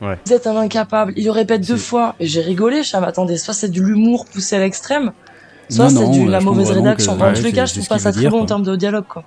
Vous 0.00 0.32
êtes 0.32 0.46
un 0.46 0.56
incapable. 0.56 1.12
Il 1.16 1.24
le 1.26 1.30
répète 1.30 1.66
deux 1.66 1.76
fois. 1.76 2.16
Et 2.18 2.26
j'ai 2.26 2.40
rigolé. 2.40 2.82
Je 2.82 2.90
ah, 2.94 3.00
mais 3.00 3.06
attendez, 3.06 3.36
soit 3.36 3.54
c'est 3.54 3.68
de 3.70 3.80
l'humour 3.80 4.26
poussé 4.26 4.56
à 4.56 4.58
l'extrême, 4.58 5.12
soit 5.70 5.88
c'est 5.90 5.94
de 5.98 6.26
euh, 6.26 6.30
la 6.30 6.40
mauvaise 6.40 6.70
rédaction. 6.72 7.16
ouais, 7.16 7.32
tous 7.34 7.42
les 7.42 7.52
cas, 7.52 7.66
je 7.66 7.74
trouve 7.74 7.86
pas 7.88 7.98
ça 8.00 8.10
très 8.12 8.28
bon 8.28 8.40
en 8.40 8.46
termes 8.46 8.64
de 8.64 8.74
dialogue, 8.74 9.04
quoi. 9.08 9.22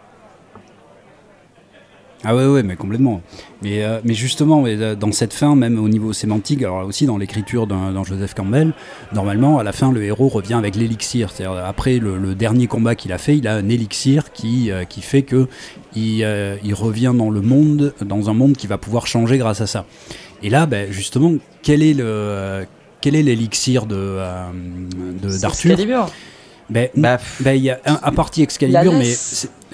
Ah 2.24 2.36
ouais, 2.36 2.48
ouais, 2.48 2.64
mais 2.64 2.76
complètement. 2.76 3.22
Mais, 3.62 3.84
euh, 3.84 4.00
mais 4.04 4.16
justement, 4.16 4.64
euh, 4.66 4.96
dans 4.96 5.12
cette 5.12 5.34
fin, 5.34 5.56
même 5.56 5.78
au 5.78 5.88
niveau 5.88 6.12
sémantique, 6.12 6.64
alors 6.64 6.86
aussi 6.86 7.06
dans 7.06 7.18
l'écriture 7.18 7.68
d'un 7.68 8.04
Joseph 8.04 8.34
Campbell, 8.34 8.74
normalement, 9.14 9.60
à 9.60 9.64
la 9.64 9.72
fin, 9.74 9.92
le 9.92 10.04
héros 10.04 10.28
revient 10.28 10.56
avec 10.56 10.76
l'élixir. 10.76 11.30
C'est-à-dire, 11.32 11.64
après 11.64 12.00
le, 12.00 12.18
le 12.18 12.34
dernier 12.34 12.66
combat 12.68 12.96
qu'il 12.96 13.12
a 13.12 13.20
fait, 13.20 13.38
il 13.38 13.48
a 13.48 13.56
un 13.56 13.70
élixir 13.70 14.32
qui, 14.32 14.72
euh, 14.72 14.86
qui 14.86 15.02
fait 15.02 15.22
que 15.22 15.48
il, 15.96 16.24
euh, 16.24 16.56
il 16.64 16.74
revient 16.74 17.14
dans 17.16 17.30
le 17.30 17.42
monde, 17.42 17.94
dans 18.04 18.30
un 18.30 18.34
monde 18.34 18.56
qui 18.58 18.66
va 18.66 18.78
pouvoir 18.80 19.06
changer 19.06 19.38
grâce 19.38 19.62
à 19.62 19.68
ça. 19.68 19.86
Et 20.42 20.50
là, 20.50 20.66
ben, 20.66 20.92
justement, 20.92 21.34
quel 21.62 21.84
est 21.84 21.94
le... 21.94 22.66
quel 23.02 23.16
est 23.16 23.24
l'élixir 23.24 23.86
de, 23.86 24.20
C'est 25.30 25.42
d'Arthur? 25.42 25.78
Ben, 26.70 26.90
Bah, 26.96 27.18
ben, 27.42 27.54
il 27.54 27.64
y 27.64 27.70
a 27.70 27.80
un, 27.86 28.00
à 28.02 28.12
partie 28.12 28.42
Excalibur, 28.44 28.94
mais 28.94 29.14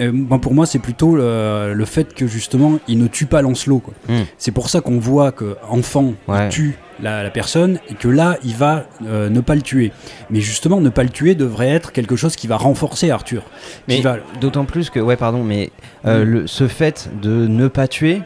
euh, 0.01 0.11
moi, 0.11 0.39
pour 0.39 0.53
moi, 0.53 0.65
c'est 0.65 0.79
plutôt 0.79 1.15
le, 1.15 1.73
le 1.73 1.85
fait 1.85 2.13
que 2.13 2.27
justement, 2.27 2.79
il 2.87 2.97
ne 2.99 3.07
tue 3.07 3.25
pas 3.25 3.41
Lancelot. 3.41 3.79
quoi. 3.79 3.93
Hmm. 4.09 4.23
C'est 4.37 4.51
pour 4.51 4.69
ça 4.69 4.81
qu'on 4.81 4.99
voit 4.99 5.31
que 5.31 5.55
enfant, 5.69 6.13
Ouais. 6.27 6.45
il 6.45 6.49
tue 6.49 6.77
la, 7.01 7.23
la 7.23 7.29
personne 7.29 7.79
et 7.89 7.95
que 7.95 8.07
là, 8.07 8.37
il 8.43 8.55
va 8.55 8.85
euh, 9.05 9.29
ne 9.29 9.39
pas 9.41 9.55
le 9.55 9.61
tuer. 9.61 9.91
Mais 10.29 10.39
justement, 10.41 10.79
ne 10.81 10.89
pas 10.89 11.03
le 11.03 11.09
tuer 11.09 11.33
devrait 11.35 11.69
être 11.69 11.91
quelque 11.91 12.15
chose 12.15 12.35
qui 12.35 12.47
va 12.47 12.57
renforcer 12.57 13.09
Arthur. 13.09 13.43
Mais 13.87 14.01
va- 14.01 14.17
d'autant 14.39 14.65
plus 14.65 14.89
que, 14.89 14.99
ouais, 14.99 15.15
pardon, 15.17 15.43
mais 15.43 15.71
euh, 16.05 16.23
Mm. 16.25 16.29
le, 16.29 16.47
ce 16.47 16.67
fait 16.67 17.09
de 17.21 17.47
ne 17.47 17.67
pas 17.67 17.87
tuer, 17.87 18.21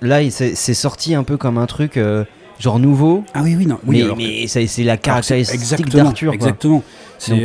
là, 0.00 0.22
il 0.22 0.32
s'est- 0.32 0.54
c'est 0.54 0.74
sorti 0.74 1.14
un 1.14 1.22
peu 1.24 1.36
comme 1.36 1.56
un 1.58 1.66
truc 1.66 1.96
euh, 1.96 2.24
genre 2.58 2.78
nouveau. 2.78 3.24
Ah 3.34 3.40
oui, 3.42 3.54
oui, 3.56 3.66
non. 3.66 3.78
Oui, 3.86 3.98
mais 3.98 4.02
alors 4.04 4.18
c'est 4.68 4.82
la 4.84 4.96
caractéristique 4.96 5.88
d'Arthur. 5.90 6.32
Exactement. 6.32 6.82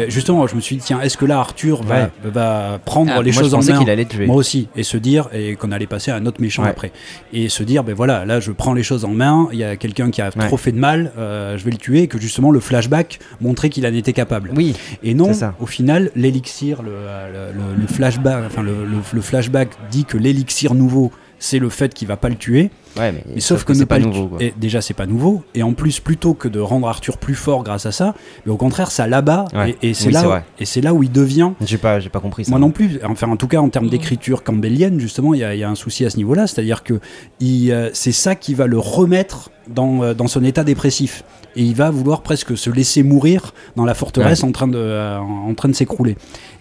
Justement, 0.09 0.47
je 0.47 0.55
me 0.55 0.61
suis 0.61 0.75
dit, 0.75 0.83
tiens, 0.85 0.99
est-ce 1.01 1.17
que 1.17 1.25
là, 1.25 1.39
Arthur 1.39 1.81
va, 1.83 1.95
Ouais. 1.95 2.09
va 2.25 2.79
prendre 2.83 3.11
Ah, 3.15 3.21
les 3.21 3.31
moi, 3.31 3.41
choses 3.41 3.53
en 3.53 3.59
main 3.63 3.85
allait. 3.87 4.05
Moi 4.25 4.35
aussi, 4.35 4.67
et 4.75 4.83
se 4.83 4.97
dire, 4.97 5.29
et 5.33 5.55
qu'on 5.55 5.71
allait 5.71 5.87
passer 5.87 6.11
à 6.11 6.15
un 6.15 6.25
autre 6.25 6.41
méchant 6.41 6.63
Ouais. 6.63 6.69
après. 6.69 6.91
Et 7.33 7.47
se 7.49 7.63
dire, 7.63 7.83
ben 7.83 7.95
voilà, 7.95 8.25
là 8.25 8.39
je 8.39 8.51
prends 8.51 8.73
les 8.73 8.83
choses 8.83 9.05
en 9.05 9.11
main, 9.13 9.47
il 9.53 9.59
y 9.59 9.63
a 9.63 9.75
quelqu'un 9.77 10.11
qui 10.11 10.21
a 10.21 10.25
Ouais. 10.35 10.47
trop 10.47 10.57
fait 10.57 10.71
de 10.73 10.79
mal, 10.79 11.11
euh, 11.17 11.57
je 11.57 11.63
vais 11.63 11.71
le 11.71 11.77
tuer, 11.77 12.01
et 12.03 12.07
que 12.07 12.19
justement 12.19 12.51
le 12.51 12.59
flashback 12.59 13.19
montrait 13.39 13.69
qu'il 13.69 13.85
en 13.85 13.93
était 13.93 14.13
capable. 14.13 14.51
Oui, 14.55 14.75
Et 15.03 15.13
non, 15.13 15.31
au 15.59 15.65
final, 15.65 16.11
l'élixir, 16.15 16.83
le, 16.83 16.91
le- 16.91 17.53
le- 17.53 17.81
le 17.81 17.87
flashback, 17.87 18.43
enfin 18.45 18.63
le 18.63 19.21
flashback 19.21 19.69
dit 19.89 20.03
que 20.05 20.17
l'élixir 20.17 20.73
nouveau, 20.73 21.11
c'est 21.43 21.57
le 21.57 21.69
fait 21.69 21.91
qu'il 21.93 22.07
va 22.07 22.17
pas 22.17 22.29
le 22.29 22.35
tuer. 22.35 22.69
ouais, 22.97 23.11
mais, 23.11 23.23
Mais 23.33 23.39
sauf, 23.41 23.63
que, 23.63 23.73
ne 23.73 23.77
c'est 23.79 23.85
pas 23.87 23.95
pas 23.95 23.99
le 23.99 24.05
nouveau. 24.11 24.37
Et 24.39 24.53
déjà, 24.57 24.79
c'est 24.79 24.93
pas 24.93 25.07
nouveau. 25.07 25.43
Et 25.55 25.63
en 25.63 25.73
plus, 25.73 25.99
plutôt 25.99 26.35
que 26.35 26.47
de 26.47 26.59
rendre 26.59 26.87
Arthur 26.87 27.17
plus 27.17 27.33
fort 27.33 27.63
grâce 27.63 27.87
à 27.87 27.91
ça, 27.91 28.13
mais 28.45 28.51
au 28.51 28.57
contraire, 28.57 28.91
ça 28.91 29.07
l'abat. 29.07 29.45
Ouais. 29.53 29.75
Et, 29.81 29.89
et 29.89 29.93
c'est 29.95 30.07
Oui, 30.07 30.13
là, 30.13 30.21
vrai. 30.23 30.43
et 30.59 30.65
c'est 30.65 30.81
là 30.81 30.93
où 30.93 31.01
il 31.01 31.11
devient 31.11 31.51
J'ai 31.65 31.79
pas, 31.79 31.99
j'ai 31.99 32.09
pas 32.09 32.19
compris 32.19 32.45
ça. 32.45 32.51
moi 32.51 32.59
non 32.59 32.69
plus. 32.69 32.99
Enfin, 33.03 33.27
en 33.27 33.37
tout 33.37 33.47
cas, 33.47 33.57
en 33.59 33.69
termes 33.69 33.87
Mm. 33.87 33.89
d'écriture 33.89 34.43
campbellienne, 34.43 34.99
justement, 34.99 35.33
il 35.33 35.39
y, 35.39 35.43
a- 35.43 35.55
il 35.55 35.59
y 35.59 35.63
a 35.63 35.69
un 35.69 35.75
souci 35.75 36.05
à 36.05 36.11
ce 36.11 36.17
niveau-là. 36.17 36.45
C'est-à-dire 36.45 36.83
que 36.83 36.99
il, 37.39 37.71
euh, 37.71 37.89
c'est 37.93 38.11
ça 38.11 38.35
qui 38.35 38.53
va 38.53 38.67
le 38.67 38.77
remettre 38.77 39.49
dans, 39.67 40.03
euh, 40.03 40.13
dans 40.13 40.27
son 40.27 40.43
état 40.43 40.63
dépressif. 40.63 41.23
Et 41.57 41.63
il 41.63 41.75
va 41.75 41.89
vouloir 41.89 42.21
presque 42.21 42.55
se 42.57 42.69
laisser 42.69 43.03
mourir 43.03 43.53
dans 43.75 43.83
la 43.83 43.93
forteresse 43.93 44.41
en 44.45 44.53
train 44.53 44.69
de, 44.69 44.77
euh, 44.77 45.17
en 45.17 45.53
train 45.53 45.67
de 45.67 45.73
s'écrouler. 45.73 46.15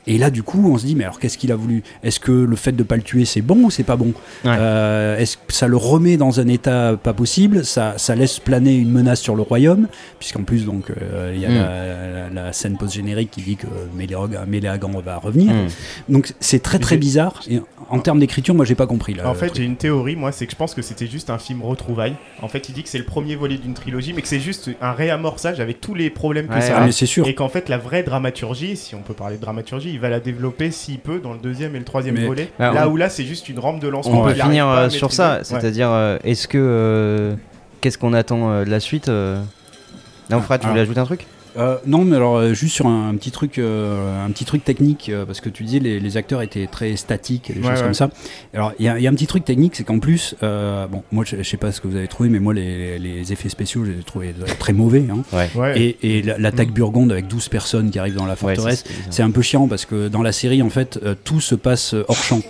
Et 0.06 0.18
là, 0.18 0.30
du 0.30 0.42
coup, 0.42 0.70
on 0.72 0.78
se 0.78 0.86
dit, 0.86 0.94
mais 0.96 1.04
alors 1.04 1.18
qu'est-ce 1.18 1.36
qu'il 1.38 1.52
a 1.52 1.56
voulu? 1.56 1.82
Est-ce 2.02 2.20
que 2.20 2.32
le 2.32 2.56
fait 2.56 2.72
de 2.72 2.82
pas 2.82 2.96
le 2.96 3.02
tuer, 3.02 3.24
c'est 3.24 3.42
bon 3.42 3.64
ou 3.64 3.70
c'est 3.70 3.82
pas 3.84 3.96
bon? 3.96 4.12
Ouais. 4.44 4.50
Euh, 4.58 5.18
Est-ce 5.18 5.36
que 5.36 5.52
ça 5.52 5.66
le 5.68 5.76
remet 5.76 6.16
dans 6.16 6.40
un 6.40 6.48
état 6.48 6.96
pas 7.02 7.12
possible? 7.12 7.64
Ça, 7.64 7.94
ça 7.98 8.14
laisse 8.14 8.38
planer 8.38 8.74
une 8.76 8.90
menace 8.90 9.20
sur 9.20 9.36
le 9.36 9.42
royaume, 9.42 9.88
puisqu'en 10.18 10.42
plus, 10.42 10.64
donc, 10.64 10.90
euh, 10.90 11.32
il 11.34 11.40
y 11.40 11.46
a 11.46 11.50
Mm. 11.50 11.54
la, 11.54 12.30
la- 12.30 12.44
la 12.46 12.52
scène 12.52 12.76
post-générique 12.76 13.30
qui 13.30 13.42
dit 13.42 13.56
que 13.56 13.66
Méléag- 13.96 14.46
Méléagant 14.46 14.90
va 15.04 15.16
revenir. 15.18 15.52
Hmm. 15.52 15.66
Donc 16.08 16.32
c'est 16.40 16.62
très 16.62 16.78
très 16.78 16.96
bizarre. 16.96 17.42
Et 17.50 17.60
en 17.88 17.98
termes 17.98 18.20
d'écriture, 18.20 18.54
moi 18.54 18.64
j'ai 18.64 18.74
pas 18.74 18.86
compris. 18.86 19.14
Là, 19.14 19.28
En 19.28 19.34
fait, 19.34 19.54
j'ai 19.56 19.64
une 19.64 19.76
théorie, 19.76 20.16
moi, 20.16 20.32
c'est 20.32 20.46
que 20.46 20.52
je 20.52 20.56
pense 20.56 20.74
que 20.74 20.82
c'était 20.82 21.06
juste 21.06 21.28
un 21.30 21.38
film 21.38 21.62
retrouvaille. 21.62 22.14
En 22.40 22.48
fait, 22.48 22.68
il 22.68 22.72
dit 22.74 22.82
que 22.82 22.88
c'est 22.88 22.98
le 22.98 23.04
premier 23.04 23.34
volet 23.36 23.56
d'une 23.58 23.74
trilogie, 23.74 24.12
mais 24.12 24.22
que 24.22 24.28
c'est 24.28 24.40
juste 24.40 24.70
un 24.80 24.92
réamorçage 24.92 25.60
avec 25.60 25.80
tous 25.80 25.94
les 25.94 26.08
problèmes 26.10 26.46
que 26.46 26.54
Ouais, 26.54 26.60
ça 26.60 26.74
Ah, 26.76 26.82
a. 26.82 26.86
mais 26.86 26.92
c'est 26.92 27.06
sûr. 27.06 27.26
Et 27.26 27.34
qu'en 27.34 27.48
fait, 27.48 27.68
la 27.68 27.78
vraie 27.78 28.02
dramaturgie, 28.02 28.76
si 28.76 28.94
on 28.94 29.02
peut 29.02 29.14
parler 29.14 29.36
de 29.36 29.40
dramaturgie, 29.42 29.89
il 29.90 30.00
va 30.00 30.08
la 30.08 30.20
développer 30.20 30.70
s'il 30.70 30.98
peut 30.98 31.20
dans 31.20 31.32
le 31.32 31.38
deuxième 31.38 31.74
et 31.76 31.78
le 31.78 31.84
troisième 31.84 32.14
Mais- 32.16 32.26
volet. 32.26 32.50
Bah, 32.58 32.72
là 32.72 32.88
on- 32.88 32.92
où 32.92 32.96
là, 32.96 33.08
c'est 33.08 33.24
juste 33.24 33.48
une 33.48 33.58
rampe 33.58 33.80
de 33.80 33.88
On 33.88 33.90
lancement. 33.90 34.22
peut 34.24 34.32
qu'il 34.32 34.40
arrive 34.40 34.50
finir 34.52 34.68
euh, 34.68 34.88
sur 34.88 35.12
ça. 35.12 35.34
Ouais. 35.36 35.40
c'est-à-dire, 35.44 35.90
euh, 35.90 36.18
est-ce 36.24 36.48
que. 36.48 36.58
euh, 36.60 37.34
Qu'est-ce 37.80 37.96
qu'on 37.96 38.12
attend 38.12 38.50
euh, 38.50 38.64
de 38.66 38.70
la 38.70 38.78
suite 38.78 39.08
euh? 39.08 39.40
Non, 40.28 40.40
Fred, 40.42 40.60
tu 40.60 40.66
Ah. 40.66 40.70
voulais 40.70 40.82
ajouter 40.82 41.00
un 41.00 41.04
truc? 41.06 41.26
Euh, 41.56 41.76
non, 41.86 42.04
mais 42.04 42.16
alors 42.16 42.36
euh, 42.36 42.52
juste 42.54 42.74
sur 42.74 42.86
un, 42.86 43.08
un 43.08 43.14
petit 43.16 43.30
truc, 43.30 43.58
euh, 43.58 44.24
un 44.24 44.30
petit 44.30 44.44
truc 44.44 44.64
technique, 44.64 45.08
euh, 45.08 45.24
parce 45.26 45.40
que 45.40 45.48
tu 45.48 45.64
disais 45.64 45.78
les, 45.78 45.98
les 46.00 46.16
acteurs 46.16 46.42
étaient 46.42 46.66
très 46.66 46.96
statiques 46.96 47.50
et 47.50 47.54
des 47.54 47.60
Ouais, 47.60 47.68
choses 47.70 47.78
ouais. 47.78 47.84
comme 47.84 47.94
ça. 47.94 48.10
Alors 48.54 48.72
il 48.78 48.84
y, 48.86 48.88
a- 48.88 48.98
il 48.98 49.02
y 49.02 49.06
a 49.06 49.10
un 49.10 49.14
petit 49.14 49.26
truc 49.26 49.44
technique, 49.44 49.76
c'est 49.76 49.84
qu'en 49.84 49.98
plus, 49.98 50.34
euh, 50.42 50.86
bon, 50.86 51.02
moi 51.12 51.24
je, 51.26 51.36
je 51.36 51.42
sais 51.42 51.56
pas 51.56 51.72
ce 51.72 51.80
que 51.80 51.88
vous 51.88 51.96
avez 51.96 52.08
trouvé, 52.08 52.28
mais 52.28 52.38
moi 52.40 52.54
les, 52.54 52.98
les 52.98 53.32
effets 53.32 53.48
spéciaux, 53.48 53.84
je 53.84 53.90
les 53.92 53.98
ai 54.00 54.02
trouvés 54.02 54.34
très 54.58 54.72
mauvais. 54.72 55.04
hein. 55.10 55.22
Ouais. 55.56 55.80
Et, 55.80 56.18
et 56.18 56.22
la- 56.22 56.38
l'attaque 56.38 56.70
burgonde 56.72 57.12
avec 57.12 57.26
12 57.28 57.48
personnes 57.48 57.90
qui 57.90 57.98
arrivent 57.98 58.16
dans 58.16 58.26
la 58.26 58.36
forteresse, 58.36 58.84
c'est- 59.10 59.22
un 59.22 59.30
peu 59.30 59.42
chiant 59.42 59.68
parce 59.68 59.84
que 59.84 60.08
dans 60.08 60.22
la 60.22 60.32
série, 60.32 60.62
en 60.62 60.70
fait, 60.70 60.98
euh, 61.04 61.14
tout 61.24 61.40
se 61.40 61.54
passe 61.54 61.94
hors 62.08 62.16
champ. 62.16 62.40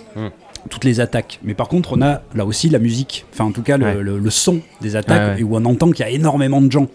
Toutes 0.69 0.83
les 0.83 0.99
attaques. 0.99 1.39
Mais 1.43 1.53
par 1.55 1.67
contre, 1.67 1.93
on 1.93 2.01
a 2.01 2.21
là 2.35 2.45
aussi 2.45 2.69
la 2.69 2.77
musique, 2.79 3.25
enfin 3.33 3.45
en 3.45 3.51
tout 3.51 3.63
cas 3.63 3.77
le, 3.77 3.85
Ouais. 3.85 3.95
le- 3.95 4.19
le 4.19 4.29
son 4.29 4.61
des 4.79 4.95
attaques, 4.95 5.21
Ouais, 5.29 5.33
ouais. 5.35 5.39
et 5.41 5.43
où 5.43 5.55
on 5.55 5.65
entend 5.65 5.89
qu'il 5.91 6.05
y 6.05 6.07
a 6.07 6.11
énormément 6.11 6.61
de 6.61 6.71
gens. 6.71 6.87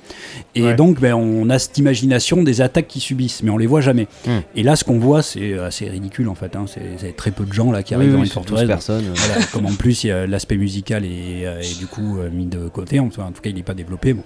Et 0.54 0.72
donc, 0.74 1.00
ben, 1.00 1.14
on 1.14 1.50
a 1.50 1.58
cette 1.58 1.76
imagination 1.76 2.42
des 2.42 2.60
attaques 2.60 2.86
qui 2.86 3.00
subissent, 3.00 3.42
mais 3.42 3.50
on 3.50 3.58
les 3.58 3.66
voit 3.66 3.80
jamais. 3.80 4.06
Hmm. 4.26 4.38
Et 4.54 4.62
là, 4.62 4.76
ce 4.76 4.84
qu'on 4.84 4.98
voit, 4.98 5.20
c'est 5.22 5.58
assez 5.58 5.88
ridicule 5.88 6.28
en 6.28 6.34
fait. 6.34 6.54
hein. 6.56 6.64
C'est 6.98 7.16
très 7.16 7.30
peu 7.32 7.44
de 7.44 7.52
gens 7.52 7.72
là 7.72 7.82
qui 7.82 7.94
arrivent 7.94 8.08
Oui, 8.10 8.12
dans 8.14 8.20
oui, 8.22 8.26
une 8.28 8.32
c'est 8.32 8.40
12 8.48 8.58
forteresse. 8.60 8.90
euh. 8.90 9.00
Voilà, 9.14 9.44
comme 9.52 9.66
en 9.66 9.74
plus 9.74 10.04
l'aspect 10.04 10.56
musical 10.56 11.04
est, 11.04 11.44
euh, 11.46 11.60
est 11.60 11.78
du 11.78 11.86
coup 11.86 12.18
euh, 12.18 12.30
mis 12.30 12.46
de 12.46 12.68
côté, 12.68 13.00
en 13.00 13.08
tout 13.08 13.20
cas 13.20 13.50
il 13.50 13.54
n'est 13.56 13.62
pas 13.62 13.74
développé. 13.74 14.12
Bon. 14.14 14.22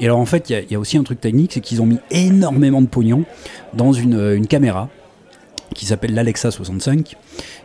Et 0.00 0.04
alors 0.06 0.18
en 0.18 0.26
fait 0.26 0.50
il 0.50 0.52
y 0.54 0.56
a- 0.56 0.60
il 0.60 0.70
y, 0.72 0.74
a 0.74 0.78
aussi 0.80 0.96
un 0.98 1.02
truc 1.04 1.20
technique, 1.20 1.52
c'est 1.54 1.60
qu'ils 1.60 1.80
ont 1.82 1.86
mis 1.86 1.98
énormément 2.10 2.82
de 2.82 2.86
pognon 2.88 3.24
dans 3.74 3.92
une, 3.92 4.14
euh, 4.14 4.36
une 4.36 4.46
caméra 4.48 4.88
qui 5.74 5.86
s'appelle 5.86 6.12
l'Alexa 6.14 6.50
65, 6.50 7.16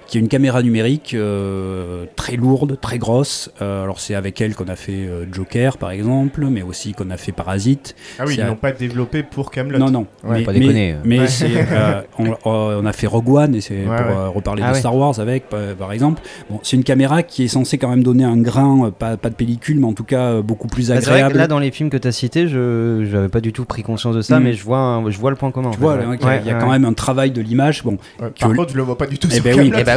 qui 0.08 0.18
est 0.18 0.22
une 0.22 0.28
caméra 0.30 0.64
numérique 0.64 1.14
euh, 1.14 2.06
très 2.16 2.36
lourde, 2.38 2.80
très 2.80 2.98
grosse. 2.98 3.52
Euh, 3.62 3.84
alors 3.84 4.00
c'est 4.00 4.16
avec 4.16 4.40
elle 4.42 4.56
qu'on 4.56 4.68
a 4.68 4.76
fait 4.76 5.06
euh, 5.08 5.26
Joker 5.32 5.78
par 5.78 5.92
exemple, 5.92 6.46
mais 6.50 6.62
aussi 6.62 6.94
qu'on 6.94 7.10
a 7.12 7.18
fait 7.18 7.32
Parasite. 7.32 7.96
Ah 8.20 8.24
oui, 8.26 8.36
ils 8.36 8.42
un- 8.42 8.48
l'ont 8.48 8.56
pas 8.56 8.72
développé 8.72 9.24
pour 9.24 9.52
Camelot. 9.52 9.78
Non, 9.80 9.92
non. 9.92 10.08
Ouais, 10.24 10.40
mais, 10.40 10.44
pas 10.44 10.54
déconner. 10.54 10.96
Mais, 11.04 11.18
mais 11.18 11.20
Ouais. 11.22 11.28
c'est, 11.28 11.52
euh, 11.72 12.02
on, 12.20 12.34
on 12.46 12.86
a 12.86 12.94
fait 12.94 13.08
Rogue 13.08 13.30
One 13.30 13.56
et 13.56 13.62
c'est 13.62 13.76
Ouais, 13.76 13.84
pour 13.86 14.06
ouais. 14.08 14.12
euh, 14.22 14.30
reparler 14.30 14.62
Ah 14.66 14.70
de 14.70 14.74
ouais. 14.74 14.80
Star 14.80 14.96
Wars 14.96 15.20
avec, 15.20 15.50
par, 15.50 15.60
par 15.78 15.92
exemple. 15.92 16.22
Bon, 16.50 16.60
c'est 16.64 16.78
une 16.78 16.84
caméra 16.84 17.24
qui 17.24 17.44
est 17.44 17.48
censée 17.48 17.78
quand 17.78 17.90
même 17.90 18.04
donner 18.04 18.24
un 18.24 18.38
grain, 18.38 18.92
pas, 18.98 19.18
pas 19.18 19.30
de 19.30 19.36
pellicule, 19.36 19.80
mais 19.80 19.88
en 19.88 19.94
tout 19.94 20.04
cas 20.04 20.42
beaucoup 20.42 20.68
plus 20.68 20.90
Bah, 20.90 20.96
c'est 21.02 21.10
vrai 21.10 21.20
que 21.20 21.26
agréable. 21.26 21.38
là, 21.38 21.48
dans 21.48 21.60
les 21.60 21.72
films 21.72 21.90
que 21.90 21.98
tu 21.98 22.08
as 22.08 22.12
cités, 22.12 22.48
je 22.48 23.04
n'avais 23.14 23.30
pas 23.30 23.42
du 23.42 23.52
tout 23.54 23.66
pris 23.66 23.84
conscience 23.84 24.16
de 24.16 24.22
ça, 24.22 24.40
Mm. 24.40 24.44
mais 24.44 24.54
je 24.54 24.64
vois, 24.64 24.78
un- 24.80 25.10
je 25.10 25.18
vois 25.20 25.30
le 25.32 25.36
point 25.36 25.52
commun. 25.52 25.72
tu 25.72 25.80
vois, 25.80 25.96
ouais. 25.96 26.06
là, 26.06 26.16
qu'il 26.18 26.26
y 26.26 26.30
a- 26.30 26.34
Ouais, 26.34 26.40
il 26.44 26.48
y 26.48 26.52
a 26.52 26.54
ouais. 26.56 26.60
quand 26.62 26.72
même 26.72 26.86
un 26.86 26.94
travail 26.94 27.32
de 27.32 27.42
l'image. 27.42 27.84
Bon, 27.84 27.98
Ouais, 28.22 28.30
par 28.40 28.50
Que- 28.52 28.56
contre, 28.56 28.72
je 28.72 28.78
le 28.78 28.84
vois 28.84 28.98
pas 28.98 29.06
du 29.08 29.18
tout 29.18 29.28
Eh 29.32 29.36
sur 29.36 29.44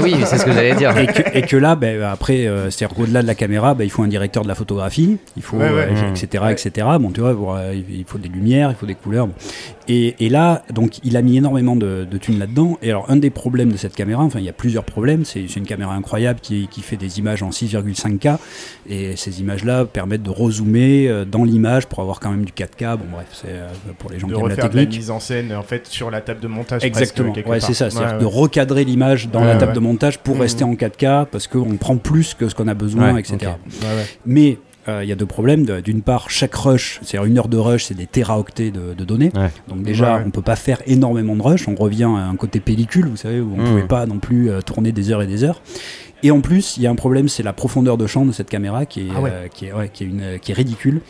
ben 0.00 0.04
oui. 0.04 0.14
Bah 0.20 0.26
c'est 0.26 0.38
ce 0.38 0.44
que 0.44 0.52
j'allais 0.52 0.74
dire. 0.74 0.96
et, 0.98 1.06
que, 1.06 1.38
et 1.38 1.42
que 1.42 1.56
là, 1.56 1.76
ben, 1.76 2.02
après, 2.02 2.46
euh, 2.46 2.70
c'est-à-dire 2.70 2.96
qu'au-delà 2.96 3.22
de 3.22 3.26
la 3.26 3.34
caméra, 3.34 3.74
ben, 3.74 3.84
il 3.84 3.90
faut 3.90 4.02
un 4.02 4.08
directeur 4.08 4.42
de 4.42 4.48
la 4.48 4.54
photographie, 4.54 5.18
il 5.36 5.42
faut, 5.42 5.56
Ouais, 5.56 5.70
ouais. 5.70 5.88
euh, 5.90 6.10
Mm. 6.10 6.14
etc., 6.16 6.44
Ouais. 6.44 6.52
etc. 6.52 6.86
Bon, 7.00 7.10
tu 7.10 7.20
vois, 7.20 7.34
pour, 7.34 7.54
euh, 7.56 7.74
il 7.74 8.04
faut 8.06 8.18
des 8.18 8.28
lumières, 8.28 8.70
il 8.70 8.76
faut 8.76 8.86
des 8.86 8.94
couleurs. 8.94 9.26
bon. 9.26 9.34
Et, 9.88 10.14
et 10.24 10.28
là, 10.28 10.62
donc, 10.72 10.98
il 11.02 11.16
a 11.16 11.22
mis 11.22 11.36
énormément 11.36 11.74
de, 11.74 12.06
de 12.08 12.18
thunes 12.18 12.38
là-dedans. 12.38 12.78
Et 12.80 12.90
alors, 12.90 13.06
un 13.08 13.16
des 13.16 13.30
problèmes 13.30 13.72
de 13.72 13.76
cette 13.76 13.94
caméra, 13.96 14.22
enfin, 14.22 14.38
il 14.38 14.44
y 14.44 14.48
a 14.48 14.52
plusieurs 14.52 14.84
problèmes. 14.84 15.24
C'est 15.24 15.46
c'est 15.48 15.58
une 15.58 15.66
caméra 15.66 15.94
incroyable 15.94 16.38
qui, 16.40 16.68
qui 16.70 16.80
fait 16.82 16.96
des 16.96 17.18
images 17.18 17.42
en 17.42 17.50
6,5K. 17.50 18.38
Et 18.88 19.16
ces 19.16 19.40
images-là 19.40 19.84
permettent 19.86 20.22
de 20.22 20.30
rezoomer 20.30 21.24
dans 21.30 21.42
l'image 21.44 21.86
pour 21.86 22.00
avoir 22.00 22.20
quand 22.20 22.30
même 22.30 22.44
du 22.44 22.52
4K. 22.52 22.96
Bon, 22.98 23.04
bref, 23.12 23.26
c'est 23.32 23.48
pour 23.98 24.10
les 24.10 24.20
gens 24.20 24.28
de 24.28 24.32
qui 24.34 24.38
aiment 24.40 24.46
la 24.48 24.54
refaire 24.54 24.70
de 24.70 24.76
la 24.76 24.82
technique. 24.82 24.98
mise 25.00 25.10
en 25.10 25.18
scène 25.18 25.52
en 25.52 25.62
fait 25.62 25.86
sur 25.88 26.10
la 26.10 26.20
table 26.20 26.38
de 26.40 26.46
montage. 26.48 26.84
Exactement, 26.84 27.32
presque, 27.32 27.48
ouais, 27.48 27.60
c'est 27.60 27.74
ça, 27.74 27.90
c'est-à-dire 27.90 28.14
Ouais, 28.14 28.20
de 28.20 28.26
recadrer 28.26 28.84
l'image 28.84 29.28
dans 29.28 29.40
Ouais, 29.40 29.46
la 29.46 29.56
table 29.56 29.70
ouais. 29.70 29.74
de 29.74 29.80
montage 29.80 29.89
pour 30.22 30.34
Mhm. 30.36 30.40
rester 30.40 30.64
en 30.64 30.74
4K 30.74 31.26
parce 31.30 31.46
qu'on 31.46 31.76
prend 31.76 31.96
plus 31.96 32.34
que 32.34 32.48
ce 32.48 32.54
qu'on 32.54 32.68
a 32.68 32.74
besoin, 32.74 33.14
Ouais, 33.14 33.20
etc. 33.20 33.36
ok. 33.42 33.42
Ouais, 33.82 33.88
ouais. 33.96 34.04
Mais 34.26 34.58
euh, 34.88 35.02
il 35.04 35.08
y 35.08 35.12
a 35.12 35.14
deux 35.14 35.26
problèmes. 35.26 35.64
D'une 35.82 36.02
part, 36.02 36.30
chaque 36.30 36.54
rush, 36.54 37.00
c'est-à-dire 37.02 37.28
une 37.28 37.38
heure 37.38 37.48
de 37.48 37.58
rush, 37.58 37.84
c'est 37.84 37.94
des 37.94 38.06
téraoctets 38.06 38.70
de, 38.70 38.94
de 38.94 39.04
données. 39.04 39.30
Ouais. 39.34 39.50
Donc 39.68 39.82
déjà, 39.82 40.16
Ouais, 40.16 40.22
on 40.26 40.30
peut 40.30 40.42
pas 40.42 40.56
faire 40.56 40.80
énormément 40.86 41.36
de 41.36 41.42
rush. 41.42 41.68
On 41.68 41.74
revient 41.74 42.04
à 42.04 42.26
un 42.26 42.36
côté 42.36 42.60
pellicule, 42.60 43.06
vous 43.06 43.16
savez, 43.16 43.40
où 43.40 43.52
on 43.56 43.60
Mhm. 43.60 43.64
pouvait 43.66 43.82
pas 43.86 44.06
non 44.06 44.18
plus 44.18 44.50
euh, 44.50 44.60
tourner 44.62 44.92
des 44.92 45.10
heures 45.10 45.22
et 45.22 45.26
des 45.26 45.44
heures. 45.44 45.60
Et 46.22 46.30
en 46.30 46.40
plus, 46.40 46.76
il 46.76 46.82
y 46.82 46.86
a 46.86 46.90
un 46.90 46.94
problème, 46.96 47.28
c'est 47.28 47.42
la 47.42 47.52
profondeur 47.54 47.96
de 47.96 48.06
champ 48.06 48.26
de 48.26 48.32
cette 48.32 48.50
caméra 48.50 48.84
qui 48.84 49.00
est, 49.02 49.08
Ah 49.16 49.20
ouais. 49.22 49.30
euh, 49.32 49.48
qui 49.48 49.66
est, 49.66 49.72
ouais, 49.72 49.88
qui 49.92 50.04
est, 50.04 50.06
une, 50.06 50.38
qui 50.40 50.52
est 50.52 50.54
ridicule 50.54 51.00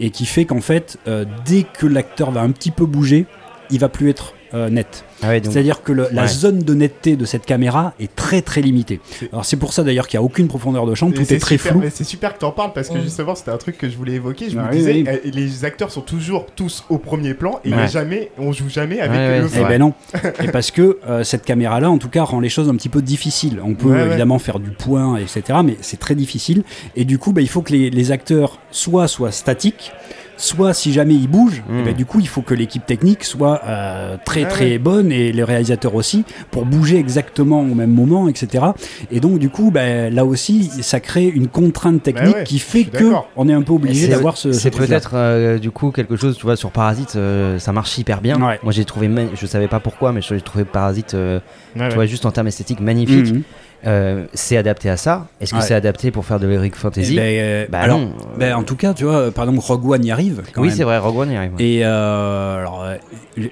et 0.00 0.08
qui 0.10 0.24
fait 0.26 0.44
qu'en 0.46 0.60
fait, 0.62 0.98
euh, 1.06 1.24
dès 1.44 1.64
que 1.64 1.86
l'acteur 1.86 2.30
va 2.30 2.40
un 2.40 2.50
petit 2.50 2.70
peu 2.70 2.86
bouger, 2.86 3.26
il 3.70 3.78
va 3.78 3.88
plus 3.90 4.08
être 4.10 4.34
euh, 4.54 4.70
net. 4.70 5.04
Ah 5.24 5.28
ouais, 5.30 5.40
donc- 5.40 5.52
C'est-à-dire 5.52 5.82
que 5.82 5.92
le- 5.92 6.08
la 6.12 6.22
Ouais. 6.22 6.28
zone 6.28 6.58
de 6.60 6.74
netteté 6.74 7.16
de 7.16 7.24
cette 7.24 7.46
caméra 7.46 7.94
est 8.00 8.14
très 8.14 8.42
très 8.42 8.60
limitée. 8.60 9.00
C'est- 9.10 9.32
Alors 9.32 9.44
c'est 9.44 9.56
pour 9.56 9.72
ça 9.72 9.82
d'ailleurs 9.82 10.06
qu'il 10.08 10.18
n'y 10.18 10.22
a 10.22 10.26
aucune 10.26 10.48
profondeur 10.48 10.86
de 10.86 10.94
champ, 10.94 11.10
tout 11.10 11.22
c'est 11.24 11.36
est 11.36 11.38
très 11.38 11.56
super- 11.56 11.72
flou. 11.72 11.80
mais 11.80 11.90
C'est 11.90 12.04
super 12.04 12.34
que 12.34 12.38
t'en 12.40 12.50
parles 12.52 12.72
parce 12.74 12.88
que 12.88 13.00
justement 13.00 13.34
c'était 13.34 13.50
un 13.50 13.56
truc 13.56 13.78
que 13.78 13.88
je 13.88 13.96
voulais 13.96 14.12
évoquer. 14.14 14.50
Je 14.50 14.58
Ah 14.58 14.64
me 14.64 14.70
oui, 14.70 14.76
disais, 14.78 14.92
oui. 14.92 15.04
euh, 15.08 15.16
les 15.32 15.64
acteurs 15.64 15.90
sont 15.90 16.00
toujours 16.02 16.46
tous 16.54 16.84
au 16.90 16.98
premier 16.98 17.34
plan 17.34 17.60
et 17.64 17.72
Ouais. 17.72 17.88
jamais, 17.88 18.30
on 18.38 18.52
joue 18.52 18.68
jamais 18.68 19.00
avec 19.00 19.16
le 19.18 19.46
Eh 19.46 19.48
fond. 19.48 19.60
vrai. 19.62 19.68
ben 19.70 19.78
non. 19.80 19.94
Et 20.44 20.48
parce 20.48 20.70
que 20.70 20.98
euh, 21.08 21.24
cette 21.24 21.44
caméra-là, 21.44 21.90
en 21.90 21.98
tout 21.98 22.08
cas, 22.08 22.22
rend 22.24 22.40
les 22.40 22.48
choses 22.48 22.68
un 22.68 22.74
petit 22.76 22.88
peu 22.88 23.02
difficiles. 23.02 23.60
On 23.64 23.74
peut 23.74 23.88
Ouais, 23.88 23.96
ouais. 24.00 24.06
évidemment 24.06 24.38
faire 24.38 24.58
du 24.58 24.70
point, 24.70 25.16
etc., 25.16 25.58
mais 25.64 25.76
c'est 25.80 25.98
très 26.00 26.14
difficile. 26.14 26.64
Et 26.96 27.04
du 27.04 27.18
coup, 27.18 27.32
bah, 27.32 27.40
il 27.40 27.48
faut 27.48 27.62
que 27.62 27.72
les, 27.72 27.90
les 27.90 28.12
acteurs 28.12 28.58
soit 28.70 29.08
soient 29.08 29.32
statiques, 29.32 29.92
soit 30.36 30.74
si 30.74 30.92
jamais 30.92 31.14
ils 31.14 31.28
bougent, 31.28 31.62
Mm. 31.68 31.78
eh 31.80 31.82
ben, 31.84 31.94
du 31.94 32.04
coup, 32.06 32.20
il 32.20 32.28
faut 32.28 32.42
que 32.42 32.54
l'équipe 32.54 32.84
technique 32.84 33.24
soit 33.24 33.60
euh, 33.66 34.16
très 34.24 34.42
Ouais, 34.42 34.48
très 34.48 34.70
ouais. 34.72 34.78
bonne 34.78 35.12
et 35.12 35.32
les 35.32 35.44
réalisateurs 35.44 35.94
aussi 35.94 36.24
pour 36.50 36.66
bouger 36.66 36.98
exactement 36.98 37.60
au 37.60 37.74
même 37.74 37.90
moment, 37.92 38.28
etc. 38.28 38.64
Et 39.10 39.20
donc, 39.20 39.38
du 39.38 39.48
coup, 39.50 39.70
bah, 39.70 40.10
là 40.10 40.24
aussi, 40.24 40.64
ça 40.82 41.00
crée 41.00 41.26
une 41.28 41.48
contrainte 41.48 42.02
technique 42.02 42.34
ouais, 42.34 42.44
qui 42.44 42.58
fait 42.58 42.84
que 42.84 43.12
on 43.36 43.48
est 43.48 43.52
un 43.52 43.62
peu 43.62 43.72
obligé 43.72 44.08
d'avoir 44.08 44.36
ce. 44.36 44.52
ce 44.52 44.60
C'est 44.60 44.70
peut-être 44.70 45.12
euh, 45.14 45.58
du 45.58 45.70
coup 45.70 45.90
quelque 45.90 46.16
chose, 46.16 46.36
tu 46.36 46.42
vois, 46.44 46.56
sur 46.56 46.70
Parasite, 46.70 47.14
euh, 47.16 47.58
ça 47.58 47.72
marche 47.72 47.96
hyper 47.98 48.20
bien. 48.20 48.40
Ouais. 48.40 48.58
Moi 48.62 48.72
j'ai 48.72 48.84
trouvé, 48.84 49.10
je 49.34 49.46
savais 49.46 49.68
pas 49.68 49.80
pourquoi, 49.80 50.12
mais 50.12 50.20
j'ai 50.20 50.40
trouvé 50.40 50.64
Parasite, 50.64 51.14
euh, 51.14 51.38
Ouais, 51.76 51.82
tu 51.82 51.88
ouais. 51.88 51.94
vois, 51.94 52.06
juste 52.06 52.24
en 52.26 52.30
termes 52.30 52.46
esthétiques, 52.48 52.80
magnifique. 52.80 53.32
Mhm. 53.32 53.42
Euh, 53.86 54.24
c'est 54.34 54.56
adapté 54.56 54.88
à 54.88 54.96
ça. 54.96 55.26
Est-ce 55.40 55.52
que 55.52 55.56
Ouais. 55.58 55.62
c'est 55.62 55.74
adapté 55.74 56.10
pour 56.10 56.24
faire 56.24 56.40
de 56.40 56.46
l'Eric 56.46 56.72
Eh 56.76 56.78
Fantasy 56.80 57.16
ben, 57.16 57.22
euh, 57.22 57.66
Bah 57.70 57.80
alors, 57.80 57.98
non. 58.00 58.12
ben, 58.38 58.54
en 58.54 58.62
tout 58.62 58.76
cas, 58.76 58.94
tu 58.94 59.04
vois, 59.04 59.30
par 59.30 59.44
exemple, 59.44 59.64
Rogue 59.66 59.88
One 59.90 60.04
y 60.04 60.10
arrive. 60.10 60.42
quand 60.52 60.62
oui, 60.62 60.70
c'est 60.70 60.84
vrai, 60.84 60.98
Rogue 60.98 61.18
One 61.18 61.30
y 61.32 61.36
arrive. 61.36 61.54
ouais. 61.54 61.62
Et 61.64 61.84
euh, 61.84 62.58
alors, 62.60 62.82
euh, 62.82 62.96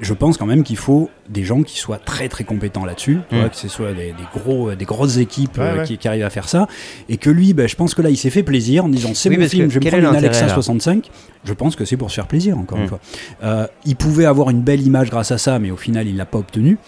je 0.00 0.14
pense 0.14 0.36
quand 0.38 0.46
même 0.46 0.62
qu'il 0.62 0.76
faut 0.78 1.10
des 1.28 1.44
gens 1.44 1.62
qui 1.62 1.78
soient 1.78 1.98
très 1.98 2.28
très 2.28 2.44
compétents 2.44 2.84
là-dessus, 2.84 3.18
Mm. 3.30 3.48
que 3.48 3.56
ce 3.56 3.68
soit 3.68 3.92
des, 3.92 4.12
des 4.12 4.14
gros, 4.40 4.74
des 4.74 4.84
grosses 4.84 5.16
équipes 5.18 5.56
Ouais, 5.58 5.64
euh, 5.64 5.78
ouais. 5.78 5.84
Qui, 5.84 5.98
qui 5.98 6.08
arrivent 6.08 6.24
à 6.24 6.30
faire 6.30 6.48
ça, 6.48 6.66
et 7.08 7.16
que 7.16 7.30
lui, 7.30 7.52
ben, 7.54 7.68
je 7.68 7.76
pense 7.76 7.94
que 7.94 8.02
là, 8.02 8.10
il 8.10 8.16
s'est 8.16 8.30
fait 8.30 8.42
plaisir 8.42 8.84
en 8.84 8.88
disant 8.88 9.10
c'est 9.14 9.28
Oui, 9.28 9.38
mon 9.38 9.48
film, 9.48 9.68
que 9.68 9.74
je 9.74 9.78
vais 9.78 9.84
me 9.86 9.90
prendre 9.90 10.08
une 10.10 10.16
Alexa 10.16 10.46
là 10.46 10.52
65. 10.54 11.10
Je 11.44 11.52
pense 11.54 11.74
que 11.76 11.84
c'est 11.84 11.96
pour 11.96 12.10
se 12.10 12.14
faire 12.16 12.26
plaisir, 12.26 12.56
encore 12.58 12.78
Mm. 12.78 12.82
une 12.82 12.88
fois. 12.88 13.00
Euh, 13.44 13.66
il 13.84 13.96
pouvait 13.96 14.24
avoir 14.26 14.50
une 14.50 14.60
belle 14.62 14.80
image 14.80 15.10
grâce 15.10 15.30
à 15.32 15.38
ça, 15.38 15.58
mais 15.58 15.70
au 15.70 15.76
final, 15.76 16.06
il 16.06 16.16
l'a 16.16 16.26
pas 16.26 16.38
obtenu. 16.38 16.78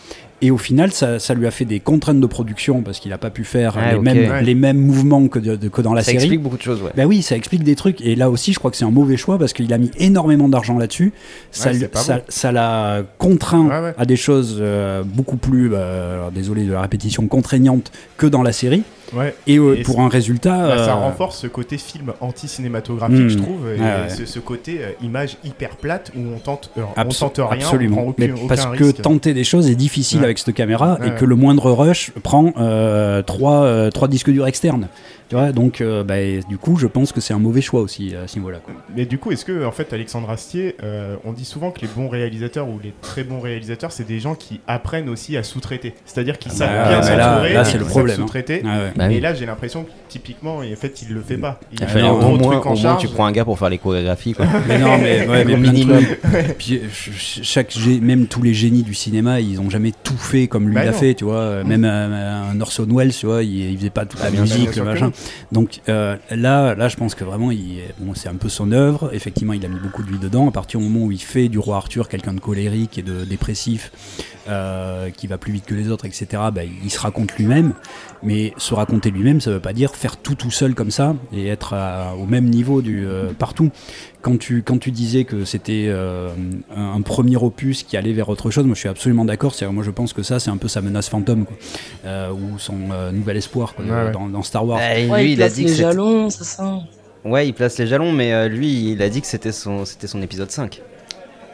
Et 0.42 0.50
au 0.50 0.58
final, 0.58 0.92
ça, 0.92 1.18
ça 1.18 1.32
lui 1.32 1.46
a 1.46 1.50
fait 1.50 1.64
des 1.64 1.80
contraintes 1.80 2.20
de 2.20 2.26
production 2.26 2.82
parce 2.82 2.98
qu'il 2.98 3.10
n'a 3.10 3.18
pas 3.18 3.30
pu 3.30 3.44
faire 3.44 3.76
Ouais, 3.76 3.92
les, 3.94 3.98
mêmes, 4.00 4.30
Ouais. 4.30 4.42
les 4.42 4.54
mêmes 4.54 4.78
mouvements 4.78 5.26
que, 5.28 5.38
de- 5.38 5.56
de- 5.56 5.68
que 5.68 5.80
dans 5.80 5.94
la 5.94 6.02
ça 6.02 6.06
série. 6.06 6.16
explique 6.24 6.42
beaucoup 6.42 6.56
de 6.58 6.62
choses, 6.62 6.82
ouais. 6.82 6.90
Ben 6.96 7.06
oui, 7.06 7.22
ça 7.22 7.36
explique 7.36 7.62
des 7.64 7.76
trucs. 7.76 8.00
Et 8.02 8.14
là 8.14 8.28
aussi, 8.28 8.52
je 8.52 8.58
crois 8.58 8.70
que 8.70 8.76
c'est 8.76 8.84
un 8.84 8.90
mauvais 8.90 9.16
choix 9.16 9.38
parce 9.38 9.52
qu'il 9.52 9.72
a 9.72 9.78
mis 9.78 9.90
énormément 9.96 10.48
d'argent 10.48 10.76
là-dessus. 10.76 11.12
Ça 11.50 11.70
Ouais, 11.70 11.88
ça- 11.94 12.20
ça 12.28 12.52
l'a 12.52 13.02
contraint 13.18 13.66
Ouais, 13.68 13.80
ouais. 13.88 13.94
à 13.96 14.04
des 14.04 14.16
choses 14.16 14.58
euh, 14.60 15.02
beaucoup 15.04 15.36
plus, 15.36 15.74
alors, 15.74 16.30
désolé 16.30 16.64
de 16.64 16.72
la 16.72 16.82
répétition, 16.82 17.26
contraignantes 17.26 17.90
que 18.18 18.26
dans 18.26 18.42
la 18.42 18.52
série. 18.52 18.82
Ouais. 19.16 19.34
Et, 19.46 19.58
euh, 19.58 19.76
Et 19.78 19.82
pour 19.82 20.00
un 20.00 20.08
résultat. 20.08 20.56
Bah, 20.68 20.78
ça 20.84 20.92
euh, 20.92 20.94
renforce 20.94 21.38
ce 21.38 21.46
côté 21.46 21.78
film 21.78 22.12
anti-cinématographique, 22.20 23.28
je 23.28 23.38
trouve, 23.38 23.68
et 23.76 23.80
ouais. 23.80 24.08
Ce, 24.08 24.26
ce 24.26 24.38
côté 24.38 24.78
euh, 24.82 24.90
image 25.02 25.36
hyper 25.44 25.76
plate 25.76 26.10
où 26.16 26.20
on 26.34 26.38
tente, 26.38 26.70
euh, 26.78 26.82
on 26.96 27.04
tente 27.08 27.36
rien, 27.38 27.48
absolument. 27.64 27.96
on 27.98 28.00
prend 28.02 28.10
aucun, 28.10 28.26
Mais 28.26 28.32
aucun 28.32 28.46
parce 28.48 28.66
que 28.78 28.90
tenter 28.90 29.34
des 29.34 29.44
choses 29.44 29.68
est 29.70 29.74
difficile 29.74 30.18
Ouais. 30.18 30.24
avec 30.26 30.38
cette 30.38 30.54
caméra 30.54 30.98
Ouais, 31.00 31.08
et 31.08 31.10
ouais. 31.10 31.16
que 31.16 31.24
le 31.24 31.36
moindre 31.36 31.70
rush 31.72 32.12
prend 32.22 32.52
euh, 32.58 33.22
trois, 33.22 33.62
euh, 33.64 33.90
trois 33.90 34.08
disques 34.08 34.30
durs 34.30 34.46
externes. 34.46 34.88
Tu 35.30 35.36
vois, 35.36 35.52
donc 35.52 35.80
euh, 35.80 36.04
bah, 36.04 36.16
du 36.48 36.58
coup, 36.58 36.76
je 36.76 36.86
pense 36.86 37.10
que 37.10 37.20
c'est 37.22 37.32
un 37.32 37.38
mauvais 37.38 37.62
choix 37.62 37.80
aussi 37.80 38.14
à 38.14 38.28
ce 38.28 38.36
niveau-là. 38.38 38.58
quoi. 38.58 38.74
Mais 38.94 39.06
du 39.06 39.16
coup, 39.18 39.32
est-ce 39.32 39.46
que 39.46 39.64
en 39.64 39.72
fait, 39.72 39.92
Alexandre 39.94 40.28
Astier, 40.28 40.76
euh, 40.82 41.16
on 41.24 41.32
dit 41.32 41.46
souvent 41.46 41.70
que 41.70 41.80
les 41.80 41.88
bons 41.88 42.08
réalisateurs 42.10 42.68
ou 42.68 42.78
les 42.82 42.92
très 43.00 43.24
bons 43.24 43.40
réalisateurs, 43.40 43.90
c'est 43.90 44.06
des 44.06 44.20
gens 44.20 44.34
qui 44.34 44.60
apprennent 44.66 45.08
aussi 45.08 45.38
à 45.38 45.42
sous-traiter. 45.42 45.94
C'est-à-dire 46.04 46.38
qu'ils 46.38 46.52
Ah 46.54 46.56
savent 46.56 46.68
bah, 46.76 46.88
bien 46.88 47.16
là- 47.16 47.24
s'entourer, 47.30 47.52
là, 47.54 47.60
et 47.60 47.64
c'est 47.64 47.70
qu'ils 47.72 47.80
le 47.80 47.86
problème, 47.86 48.16
hein. 48.16 48.22
Sous-traiter. 48.22 48.62
Ah 48.66 48.78
ouais. 48.78 48.92
Oui. 49.08 49.16
Et 49.16 49.20
là, 49.20 49.34
j'ai 49.34 49.46
l'impression 49.46 49.84
que 49.84 49.90
typiquement, 50.08 50.58
en 50.58 50.76
fait, 50.76 51.02
il 51.02 51.14
le 51.14 51.20
fait 51.20 51.36
pas. 51.38 51.60
Il 51.72 51.78
Il 51.80 52.00
a 52.00 52.12
au 52.12 52.18
gros 52.18 52.36
moins, 52.36 52.52
truc 52.52 52.66
en 52.66 52.70
au 52.70 52.74
moins 52.74 52.82
charge. 52.82 53.02
tu 53.02 53.08
prends 53.08 53.26
un 53.26 53.32
gars 53.32 53.44
pour 53.44 53.58
faire 53.58 53.68
les 53.70 53.78
chorégraphies. 53.78 54.32
Quoi. 54.34 54.46
Mais 54.68 54.78
non, 54.78 54.98
mais, 54.98 55.26
ouais, 55.28 55.44
mais 55.44 55.56
minimum. 55.56 56.04
Puis, 56.58 56.76
euh, 56.76 56.80
ch- 56.90 57.40
chaque, 57.42 57.74
même 58.00 58.26
tous 58.26 58.42
les 58.42 58.54
génies 58.54 58.82
du 58.82 58.94
cinéma, 58.94 59.40
ils 59.40 59.60
ont 59.60 59.70
jamais 59.70 59.92
tout 60.02 60.16
fait 60.16 60.46
comme 60.48 60.68
lui 60.68 60.74
Bah 60.74 60.84
l'a 60.84 60.92
fait, 60.92 61.14
tu 61.14 61.24
vois. 61.24 61.40
Euh, 61.40 61.64
Même 61.64 61.84
un, 61.84 62.50
un 62.50 62.60
Orson 62.60 62.86
Welles, 62.90 63.12
tu 63.14 63.26
vois, 63.26 63.42
il, 63.42 63.70
il 63.72 63.76
faisait 63.78 63.90
pas 63.90 64.06
toute 64.06 64.20
la 64.20 64.26
Ah, 64.26 64.30
musique, 64.30 64.76
le 64.76 64.84
machin. 64.84 65.10
Donc 65.52 65.80
euh, 65.88 66.16
là, 66.30 66.74
là, 66.74 66.88
je 66.88 66.96
pense 66.96 67.14
que 67.14 67.24
vraiment, 67.24 67.50
il, 67.50 67.80
bon, 67.98 68.14
c'est 68.14 68.28
un 68.28 68.34
peu 68.36 68.48
son 68.48 68.72
œuvre. 68.72 69.10
Effectivement, 69.12 69.52
il 69.52 69.64
a 69.64 69.68
mis 69.68 69.78
beaucoup 69.80 70.02
de 70.02 70.10
vie 70.10 70.18
dedans. 70.18 70.48
À 70.48 70.52
partir 70.52 70.80
du 70.80 70.86
moment 70.88 71.06
où 71.06 71.12
il 71.12 71.20
fait 71.20 71.48
du 71.48 71.58
roi 71.58 71.76
Arthur 71.76 72.08
quelqu'un 72.08 72.34
de 72.34 72.40
colérique 72.40 72.98
et 72.98 73.02
de 73.02 73.24
dépressif, 73.24 73.90
euh, 74.48 75.10
qui 75.10 75.26
va 75.26 75.38
plus 75.38 75.52
vite 75.52 75.64
que 75.66 75.74
les 75.74 75.90
autres, 75.90 76.04
etc. 76.04 76.26
Bah, 76.54 76.62
il 76.84 76.90
se 76.90 76.98
raconte 77.00 77.34
lui-même. 77.36 77.72
Mais 78.22 78.52
se 78.56 78.74
raconter 78.94 79.10
lui-même, 79.10 79.40
ça 79.40 79.50
veut 79.50 79.60
pas 79.60 79.72
dire 79.72 79.94
faire 79.96 80.16
tout 80.16 80.34
tout 80.36 80.50
seul 80.52 80.74
comme 80.74 80.90
ça 80.92 81.16
et 81.32 81.48
être 81.48 81.74
à- 81.74 82.14
au 82.16 82.26
même 82.26 82.44
niveau 82.48 82.80
du 82.80 83.04
euh, 83.06 83.32
partout. 83.36 83.70
Quand 84.22 84.38
tu, 84.38 84.62
quand 84.62 84.78
tu 84.78 84.90
disais 84.90 85.24
que 85.24 85.44
c'était 85.44 85.86
euh, 85.88 86.30
un, 86.74 86.94
un 86.94 87.00
premier 87.02 87.36
opus 87.36 87.82
qui 87.82 87.96
allait 87.96 88.12
vers 88.12 88.28
autre 88.28 88.50
chose, 88.50 88.64
moi 88.64 88.74
je 88.74 88.80
suis 88.80 88.88
absolument 88.88 89.24
d'accord. 89.24 89.54
C'est-à-dire, 89.54 89.72
Moi 89.74 89.82
je 89.84 89.90
pense 89.90 90.12
que 90.12 90.22
ça 90.22 90.38
c'est 90.38 90.50
un 90.50 90.56
peu 90.56 90.68
sa 90.68 90.80
menace 90.80 91.08
fantôme 91.08 91.44
quoi. 91.44 91.56
Euh, 92.06 92.30
ou 92.32 92.58
son 92.58 92.76
euh, 92.92 93.10
nouvel 93.10 93.36
espoir 93.36 93.74
quoi, 93.74 93.84
Ouais, 93.84 93.90
ouais. 93.90 94.12
Dans, 94.12 94.28
dans 94.28 94.42
Star 94.42 94.64
Wars. 94.66 94.78
Ouais, 94.78 95.08
Ouais, 95.10 95.24
il 95.26 95.32
il 95.32 95.42
a 95.42 95.46
place 95.46 95.54
dit 95.54 95.64
que 95.64 95.70
les 95.70 95.74
jalons, 95.76 96.30
c'est 96.30 96.44
ça. 96.44 96.78
Ouais, 97.24 97.48
il 97.48 97.52
place 97.54 97.78
les 97.78 97.86
jalons, 97.86 98.12
mais 98.12 98.32
euh, 98.32 98.48
lui, 98.48 98.92
il 98.92 99.02
a 99.02 99.08
dit 99.08 99.20
que 99.20 99.26
c'était 99.26 99.52
son, 99.52 99.84
c'était 99.84 100.06
son 100.06 100.22
épisode 100.22 100.50
5. 100.50 100.80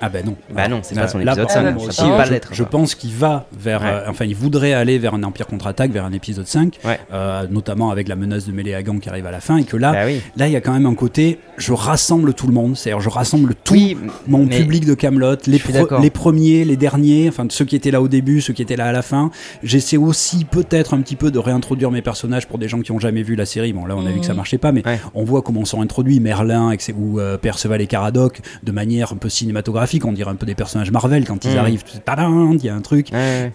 Ah 0.00 0.08
ben 0.08 0.24
non. 0.24 0.34
Bah 0.54 0.66
non, 0.68 0.80
c'est 0.82 0.94
Là- 0.94 1.02
pas 1.02 1.08
son 1.08 1.18
là, 1.18 1.32
épisode 1.32 1.46
par 1.46 1.50
5, 1.54 1.74
contre, 1.74 1.92
ça 1.92 2.02
aussi, 2.04 2.10
pas 2.12 2.24
je, 2.24 2.30
l'être, 2.32 2.48
Je 2.52 2.64
pense 2.64 2.94
qu'il 2.94 3.12
va 3.12 3.46
vers. 3.52 3.82
Ouais. 3.82 3.88
euh, 3.88 4.04
enfin, 4.08 4.24
il 4.24 4.34
voudrait 4.34 4.72
aller 4.72 4.98
vers 4.98 5.14
un 5.14 5.22
Empire 5.22 5.46
contre-attaque, 5.46 5.90
vers 5.92 6.04
un 6.04 6.12
épisode 6.12 6.46
5, 6.46 6.78
Ouais. 6.84 6.98
euh, 7.12 7.46
notamment 7.50 7.90
avec 7.90 8.08
la 8.08 8.16
menace 8.16 8.46
de 8.46 8.52
Mêlé 8.52 8.74
Hagan 8.74 8.98
qui 8.98 9.08
arrive 9.08 9.26
à 9.26 9.30
la 9.30 9.40
fin, 9.40 9.58
et 9.58 9.64
que 9.64 9.76
là, 9.76 9.92
Bah 9.92 9.98
oui. 10.06 10.20
là, 10.36 10.46
il 10.48 10.52
y 10.52 10.56
a 10.56 10.60
quand 10.60 10.72
même 10.72 10.86
un 10.86 10.94
côté, 10.94 11.38
je 11.58 11.72
rassemble 11.72 12.32
tout 12.34 12.46
le 12.46 12.52
monde, 12.54 12.76
c'est-à-dire 12.76 13.00
je 13.00 13.10
rassemble 13.10 13.54
tout 13.62 13.74
Oui, 13.74 13.96
mon 14.26 14.46
public 14.46 14.86
de 14.86 14.94
Camelot, 14.94 15.36
les, 15.46 16.10
premiers, 16.10 16.64
les 16.64 16.76
derniers, 16.76 17.28
enfin 17.28 17.46
ceux 17.50 17.64
qui 17.64 17.76
étaient 17.76 17.90
là 17.90 18.00
au 18.00 18.08
début, 18.08 18.40
ceux 18.40 18.52
qui 18.52 18.62
étaient 18.62 18.76
là 18.76 18.86
à 18.86 18.92
la 18.92 19.02
fin. 19.02 19.30
J'essaie 19.62 19.96
aussi 19.98 20.44
peut-être 20.44 20.94
un 20.94 21.00
petit 21.02 21.16
peu 21.16 21.30
de 21.30 21.38
réintroduire 21.38 21.90
mes 21.90 22.02
personnages 22.02 22.46
pour 22.48 22.58
des 22.58 22.68
gens 22.68 22.80
qui 22.80 22.92
ont 22.92 22.98
jamais 22.98 23.22
vu 23.22 23.34
la 23.36 23.44
série. 23.46 23.72
Bon 23.72 23.84
là, 23.84 23.96
on 23.96 24.06
a 24.06 24.10
vu 24.10 24.20
que 24.20 24.26
ça 24.26 24.32
Mhm. 24.32 24.36
marchait 24.38 24.58
pas, 24.58 24.72
mais 24.72 24.86
Ouais. 24.86 24.98
on 25.14 25.24
voit 25.24 25.42
comment 25.42 25.64
sont 25.64 25.82
introduits 25.82 26.20
Merlin 26.20 26.68
avec 26.68 26.80
ses- 26.80 26.92
ou 26.94 27.20
euh, 27.20 27.36
Perceval 27.36 27.80
et 27.80 27.86
Caradoc 27.86 28.40
de 28.62 28.72
manière 28.72 29.12
un 29.12 29.16
peu 29.16 29.28
cinématographique. 29.28 29.89
On 30.04 30.12
dirait 30.12 30.30
un 30.30 30.34
peu 30.36 30.46
des 30.46 30.54
personnages 30.54 30.90
Marvel 30.90 31.24
quand 31.26 31.44
ils 31.44 31.52
Mhm. 31.52 31.58
arrivent. 31.58 31.84
tadam, 32.04 32.52
Il 32.54 32.64
y 32.64 32.68
a 32.68 32.74
un 32.74 32.80
truc. 32.80 33.08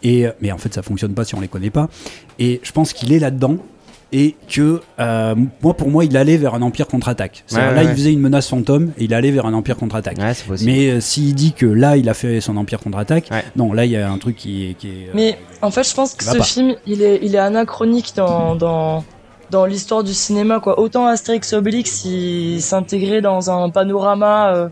Et, 0.03 0.27
euh, 0.27 0.31
mais 0.41 0.51
en 0.51 0.57
fait, 0.57 0.73
ça 0.73 0.81
fonctionne 0.81 1.13
pas 1.13 1.23
si 1.23 1.35
on 1.35 1.39
les 1.41 1.47
connaît 1.47 1.69
pas. 1.69 1.87
Et 2.39 2.59
je 2.63 2.71
pense 2.71 2.93
qu'il 2.93 3.13
est 3.13 3.19
là-dedans. 3.19 3.57
Et 4.13 4.35
que 4.47 4.81
euh, 4.99 5.35
moi, 5.61 5.73
pour 5.73 5.89
moi, 5.89 6.05
il 6.05 6.15
allait 6.15 6.37
vers 6.37 6.53
un 6.53 6.61
empire 6.61 6.87
contre-attaque. 6.87 7.43
Ouais, 7.51 7.57
là, 7.59 7.73
ouais, 7.73 7.83
il 7.85 7.89
faisait 7.95 8.13
une 8.13 8.21
menace 8.21 8.47
fantôme 8.47 8.91
et 8.97 9.05
il 9.05 9.13
allait 9.13 9.31
vers 9.31 9.45
un 9.45 9.53
empire 9.53 9.75
contre-attaque. 9.75 10.19
Ouais. 10.19 10.33
Mais 10.63 10.89
euh, 10.89 10.99
s'il 11.01 11.33
dit 11.35 11.51
que 11.53 11.65
là, 11.65 11.97
il 11.97 12.07
a 12.07 12.13
fait 12.13 12.39
son 12.39 12.55
empire 12.55 12.79
contre-attaque, 12.79 13.27
Ouais. 13.31 13.43
non, 13.57 13.73
là, 13.73 13.83
il 13.83 13.91
y 13.91 13.97
a 13.97 14.09
un 14.09 14.17
truc 14.17 14.37
qui 14.37 14.69
est. 14.69 14.73
Qui 14.75 14.87
est 14.89 14.91
euh, 15.07 15.11
Mais 15.15 15.37
en 15.61 15.71
fait, 15.71 15.83
je 15.89 15.93
pense 15.93 16.13
que 16.13 16.23
ce 16.23 16.37
pas. 16.37 16.43
film, 16.43 16.75
il 16.85 17.01
est, 17.01 17.19
il 17.23 17.35
est 17.35 17.39
anachronique 17.39 18.13
dans, 18.15 18.55
dans, 18.55 19.03
dans 19.49 19.65
l'histoire 19.65 20.03
du 20.03 20.13
cinéma, 20.13 20.59
quoi. 20.61 20.79
Autant 20.79 21.07
Astérix 21.07 21.51
Obélix, 21.53 22.05
il 22.05 22.61
s'intégrait 22.61 23.21
dans 23.21 23.49
un 23.51 23.69
panorama 23.69 24.69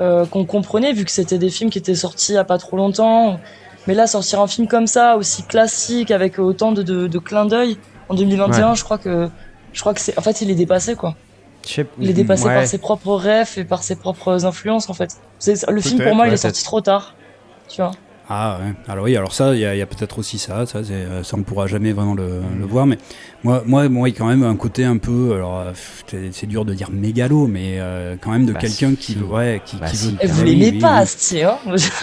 euh, 0.00 0.26
qu'on 0.26 0.44
comprenait, 0.44 0.92
vu 0.92 1.04
que 1.04 1.10
c'était 1.10 1.38
des 1.38 1.50
films 1.50 1.70
qui 1.70 1.78
étaient 1.78 1.94
sortis 1.94 2.32
il 2.32 2.34
y 2.36 2.38
a 2.38 2.44
pas 2.44 2.58
trop 2.58 2.76
longtemps. 2.76 3.38
Mais 3.86 3.94
là, 3.94 4.06
sortir 4.06 4.40
un 4.40 4.46
film 4.46 4.66
comme 4.66 4.86
ça, 4.86 5.16
aussi 5.16 5.42
classique, 5.44 6.10
avec 6.10 6.38
autant 6.38 6.72
de, 6.72 6.82
de, 6.82 7.06
de 7.06 7.18
clins 7.18 7.46
d'œil, 7.46 7.78
en 8.08 8.14
2021, 8.14 8.74
je 8.74 8.84
crois 8.84 8.98
que, 8.98 9.28
je 9.72 9.80
crois 9.80 9.94
que 9.94 10.00
c'est, 10.00 10.18
en 10.18 10.22
fait, 10.22 10.40
il 10.42 10.50
est 10.50 10.54
dépassé, 10.56 10.96
quoi. 10.96 11.14
Je 11.66 11.72
sais- 11.74 11.86
Il 12.00 12.10
est 12.10 12.12
dépassé 12.12 12.44
ouais. 12.46 12.54
par 12.54 12.66
ses 12.66 12.78
propres 12.78 13.14
rêves 13.14 13.52
et 13.56 13.64
par 13.64 13.82
ses 13.82 13.96
propres 13.96 14.44
influences, 14.44 14.88
en 14.90 14.94
fait. 14.94 15.16
C'est, 15.38 15.68
le 15.68 15.80
film, 15.80 16.02
pour 16.02 16.14
moi, 16.14 16.26
il 16.28 16.32
est 16.34 16.36
sorti 16.36 16.62
trop 16.64 16.80
tard. 16.80 17.14
Tu 17.68 17.80
vois. 17.80 17.90
Ah 18.28 18.58
ouais. 18.60 18.72
Alors 18.88 19.04
oui, 19.04 19.16
alors 19.16 19.32
ça, 19.32 19.54
il 19.54 19.60
y 19.60 19.64
a, 19.64 19.86
peut-être 19.86 20.18
aussi 20.18 20.38
ça. 20.38 20.66
Ça, 20.66 20.82
c'est- 20.82 20.92
euh, 20.92 21.22
ça, 21.22 21.36
on 21.38 21.42
pourra 21.44 21.68
jamais 21.68 21.92
vraiment 21.92 22.14
le, 22.14 22.40
le 22.58 22.66
voir. 22.66 22.84
Mais 22.86 22.98
moi, 23.44 23.62
moi, 23.66 23.88
moi, 23.88 24.08
il 24.08 24.12
y 24.12 24.14
a 24.16 24.18
quand 24.18 24.26
même 24.26 24.42
un 24.42 24.56
côté 24.56 24.84
un 24.84 24.96
peu. 24.96 25.34
Alors, 25.34 25.60
euh, 25.60 25.72
c'est- 26.08 26.30
c'est 26.32 26.46
dur 26.48 26.64
de 26.64 26.74
dire 26.74 26.90
mégalo, 26.90 27.46
mais 27.46 27.76
euh, 27.78 28.16
quand 28.20 28.32
même 28.32 28.44
de 28.44 28.52
Bah, 28.52 28.58
quelqu'un 28.58 28.90
si. 28.98 29.14
qui, 29.14 29.18
ouais, 29.20 29.62
qui, 29.64 29.76
Bah, 29.76 29.86
qui 29.88 29.96
si. 29.96 30.10
veut. 30.10 30.28
Vous 30.28 30.42
l'aimez 30.44 30.70
oui, 30.72 30.78
pas, 30.80 30.94
oui. 30.96 31.02
Astier, 31.02 31.44
hein 31.44 31.56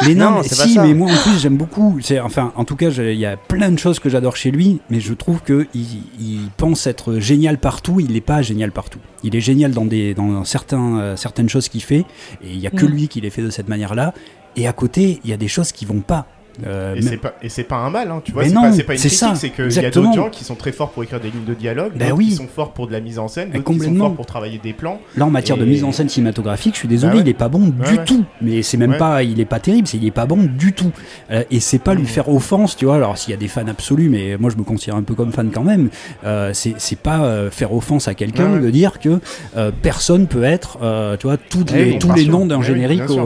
Mais 0.05 0.15
non, 0.15 0.31
Non, 0.31 0.37
mais 0.41 0.47
si, 0.47 0.79
mais 0.79 0.93
moi 0.93 1.11
en 1.11 1.15
plus 1.17 1.39
j'aime 1.39 1.57
beaucoup. 1.57 1.97
C'est 2.01 2.21
enfin, 2.21 2.53
en 2.55 2.63
tout 2.63 2.77
cas, 2.77 2.89
il 2.89 3.19
y 3.19 3.25
a 3.25 3.35
plein 3.35 3.69
de 3.71 3.77
choses 3.79 3.99
que 3.99 4.07
j'adore 4.09 4.37
chez 4.37 4.51
lui, 4.51 4.79
mais 4.89 5.01
je 5.01 5.13
trouve 5.13 5.41
que 5.41 5.67
il, 5.73 5.85
il 6.21 6.39
pense 6.55 6.87
être 6.87 7.15
génial 7.19 7.57
partout. 7.57 7.99
Il 7.99 8.13
n'est 8.13 8.21
pas 8.21 8.41
génial 8.41 8.71
partout. 8.71 8.99
Il 9.25 9.35
est 9.35 9.41
génial 9.41 9.71
dans 9.71 9.85
des 9.85 10.13
dans 10.13 10.45
certains 10.45 10.99
euh, 10.99 11.15
certaines 11.17 11.49
choses 11.49 11.67
qu'il 11.67 11.81
fait, 11.83 12.05
et 12.41 12.51
il 12.53 12.59
y 12.59 12.67
a 12.67 12.69
que 12.69 12.85
Mm. 12.85 12.89
lui 12.89 13.07
qui 13.09 13.19
les 13.19 13.29
fait 13.29 13.41
de 13.41 13.49
cette 13.49 13.67
manière-là. 13.67 14.13
Et 14.55 14.67
à 14.67 14.73
côté, 14.73 15.19
il 15.23 15.29
y 15.29 15.33
a 15.33 15.37
des 15.37 15.47
choses 15.47 15.71
qui 15.71 15.85
vont 15.85 16.01
pas. 16.01 16.27
Euh, 16.67 16.93
Et 16.95 17.01
mais- 17.01 17.09
c'est 17.09 17.17
pas, 17.17 17.33
et 17.41 17.49
c'est 17.49 17.63
pas 17.63 17.77
un 17.77 17.89
mal, 17.89 18.11
hein, 18.11 18.21
tu 18.23 18.31
vois. 18.31 18.43
Mais 18.43 18.49
C'est 18.49 18.55
non, 18.55 18.61
pas, 18.61 18.71
c'est 18.73 18.83
pas 18.83 18.93
une 18.93 18.99
c'est 18.99 19.07
critique, 19.09 19.27
ça, 19.27 19.35
c'est 19.35 19.49
qu'il 19.49 19.71
y 19.71 19.85
a 19.85 19.89
d'autres 19.89 20.13
gens 20.13 20.29
qui 20.29 20.43
sont 20.43 20.55
très 20.55 20.71
forts 20.71 20.91
pour 20.91 21.03
écrire 21.03 21.19
des 21.19 21.31
lignes 21.31 21.45
de 21.45 21.53
dialogue, 21.55 21.93
Ben 21.95 22.11
oui. 22.11 22.27
qui 22.27 22.35
sont 22.35 22.47
forts 22.47 22.73
pour 22.73 22.85
de 22.87 22.91
la 22.91 22.99
mise 22.99 23.17
en 23.17 23.27
scène, 23.27 23.49
d'autres 23.51 23.71
qui 23.73 23.79
sont 23.79 23.95
forts 23.95 24.13
pour 24.13 24.25
travailler 24.25 24.59
des 24.61 24.73
plans. 24.73 24.99
Là, 25.17 25.25
en 25.25 25.31
matière 25.31 25.57
de 25.57 25.65
mise 25.65 25.83
en 25.83 25.91
scène 25.91 26.09
cinématographique, 26.09 26.73
je 26.75 26.79
suis 26.79 26.87
désolé, 26.87 27.11
Bah 27.13 27.17
ouais. 27.17 27.23
il 27.25 27.29
est 27.29 27.33
pas 27.33 27.49
bon 27.49 27.61
Ouais, 27.79 27.87
du 27.91 27.97
ouais. 27.97 28.05
tout. 28.05 28.23
Mais 28.41 28.61
c'est 28.61 28.77
même 28.77 28.91
Ouais. 28.91 28.97
pas, 28.97 29.23
il 29.23 29.39
est 29.39 29.45
pas 29.45 29.59
terrible, 29.59 29.87
c'est 29.87 29.97
il 29.97 30.05
est 30.05 30.11
pas 30.11 30.25
bon 30.25 30.43
du 30.43 30.73
tout. 30.73 30.91
Euh, 31.31 31.43
et 31.49 31.59
c'est 31.59 31.79
pas 31.79 31.93
lui 31.95 32.01
Mhm. 32.03 32.07
faire 32.07 32.29
offense, 32.29 32.75
tu 32.77 32.85
vois. 32.85 32.95
Alors 32.95 33.17
s'il 33.17 33.31
y 33.31 33.33
a 33.33 33.37
des 33.37 33.47
fans 33.47 33.65
absolus, 33.67 34.09
mais 34.09 34.37
moi 34.39 34.49
je 34.51 34.57
me 34.57 34.63
considère 34.63 34.95
un 34.95 35.03
peu 35.03 35.15
comme 35.15 35.31
fan 35.31 35.49
quand 35.51 35.63
même. 35.63 35.89
Euh, 36.23 36.51
c'est 36.53 36.75
c'est 36.77 36.99
pas 36.99 37.23
euh, 37.25 37.49
faire 37.49 37.73
offense 37.73 38.07
à 38.07 38.13
quelqu'un 38.13 38.47
Ouais, 38.51 38.55
ouais. 38.59 38.65
de 38.65 38.69
dire 38.69 38.99
que 38.99 39.19
euh, 39.57 39.71
personne 39.81 40.27
peut 40.27 40.43
être, 40.43 40.77
euh, 40.83 41.17
tu 41.17 41.27
vois, 41.27 41.37
toutes 41.37 41.71
Ouais, 41.71 41.85
les, 41.85 41.97
tous 41.99 42.13
les 42.13 42.25
noms 42.25 42.45
d'un 42.45 42.61
générique 42.61 43.07
sur 43.07 43.23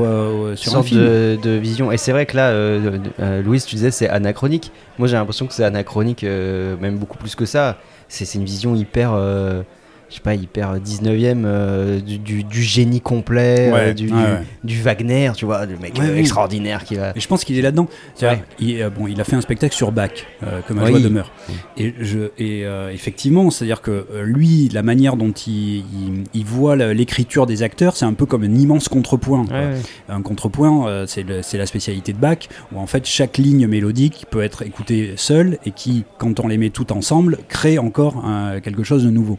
un 0.77 0.83
film. 0.83 1.01
de 1.01 1.51
vision. 1.57 1.91
Et 1.91 1.97
c'est 1.97 2.11
vrai 2.11 2.25
que 2.25 2.35
là, 2.37 2.51
euh, 3.19 3.41
Louise, 3.41 3.65
tu 3.65 3.75
disais 3.75 3.91
c'est 3.91 4.09
anachronique. 4.09 4.71
Moi, 4.97 5.07
j'ai 5.07 5.15
l'impression 5.15 5.47
que 5.47 5.53
c'est 5.53 5.63
anachronique, 5.63 6.23
euh, 6.23 6.75
même 6.77 6.97
beaucoup 6.97 7.17
plus 7.17 7.35
que 7.35 7.45
ça. 7.45 7.77
C'est 8.07 8.25
c'est 8.25 8.37
une 8.37 8.45
vision 8.45 8.75
hyper, 8.75 9.11
euh, 9.13 9.63
je 10.09 10.15
sais 10.15 10.21
pas, 10.21 10.35
hyper 10.35 10.77
19e 10.79 11.43
euh, 11.45 11.99
du, 11.99 12.17
du- 12.17 12.43
du 12.43 12.61
génie 12.61 13.01
complet, 13.01 13.71
Ouais, 13.71 13.79
euh, 13.89 13.93
du, 13.93 14.05
ouais, 14.05 14.09
du- 14.09 14.15
ouais. 14.15 14.43
du 14.63 14.81
Wagner, 14.81 15.31
tu 15.35 15.45
vois, 15.45 15.65
le 15.65 15.77
mec 15.77 15.99
euh, 15.99 16.15
extraordinaire 16.17 16.83
qui 16.83 16.95
va. 16.95 17.11
Et 17.15 17.19
je 17.19 17.27
pense 17.27 17.43
qu'il 17.43 17.57
est 17.57 17.61
là-dedans. 17.61 17.87
Il, 18.59 18.89
bon, 18.97 19.07
il 19.07 19.19
a 19.19 19.23
fait 19.23 19.35
un 19.35 19.41
spectacle 19.41 19.75
sur 19.75 19.91
Bach, 19.91 20.11
comme 20.67 20.79
un 20.79 20.85
joie 20.87 20.99
demeure. 20.99 21.31
Et, 21.77 21.93
je, 21.99 22.29
et 22.37 22.63
effectivement, 22.93 23.49
c'est-à-dire 23.51 23.81
que 23.81 24.05
lui, 24.23 24.69
la 24.73 24.83
manière 24.83 25.15
dont 25.15 25.31
il, 25.31 25.77
il, 25.77 26.23
il 26.33 26.45
voit 26.45 26.75
l'écriture 26.75 27.45
des 27.45 27.63
acteurs, 27.63 27.95
c'est 27.95 28.05
un 28.05 28.13
peu 28.13 28.25
comme 28.25 28.43
un 28.43 28.55
immense 28.55 28.87
contrepoint. 28.89 29.45
Un 30.09 30.21
contrepoint, 30.21 31.05
c'est 31.07 31.57
la 31.57 31.65
spécialité 31.65 32.13
de 32.13 32.17
Bach, 32.17 32.47
où 32.73 32.79
en 32.79 32.87
fait 32.87 33.05
chaque 33.05 33.37
ligne 33.37 33.67
mélodique 33.67 34.25
peut 34.29 34.41
être 34.43 34.61
écoutée 34.63 35.13
seule 35.17 35.57
et 35.65 35.71
qui, 35.71 36.05
quand 36.17 36.39
on 36.39 36.47
les 36.47 36.57
met 36.57 36.69
toutes 36.69 36.91
ensemble, 36.91 37.39
crée 37.49 37.77
encore 37.77 38.25
un- 38.25 38.59
quelque 38.59 38.83
chose 38.83 39.03
de 39.03 39.09
nouveau. 39.09 39.37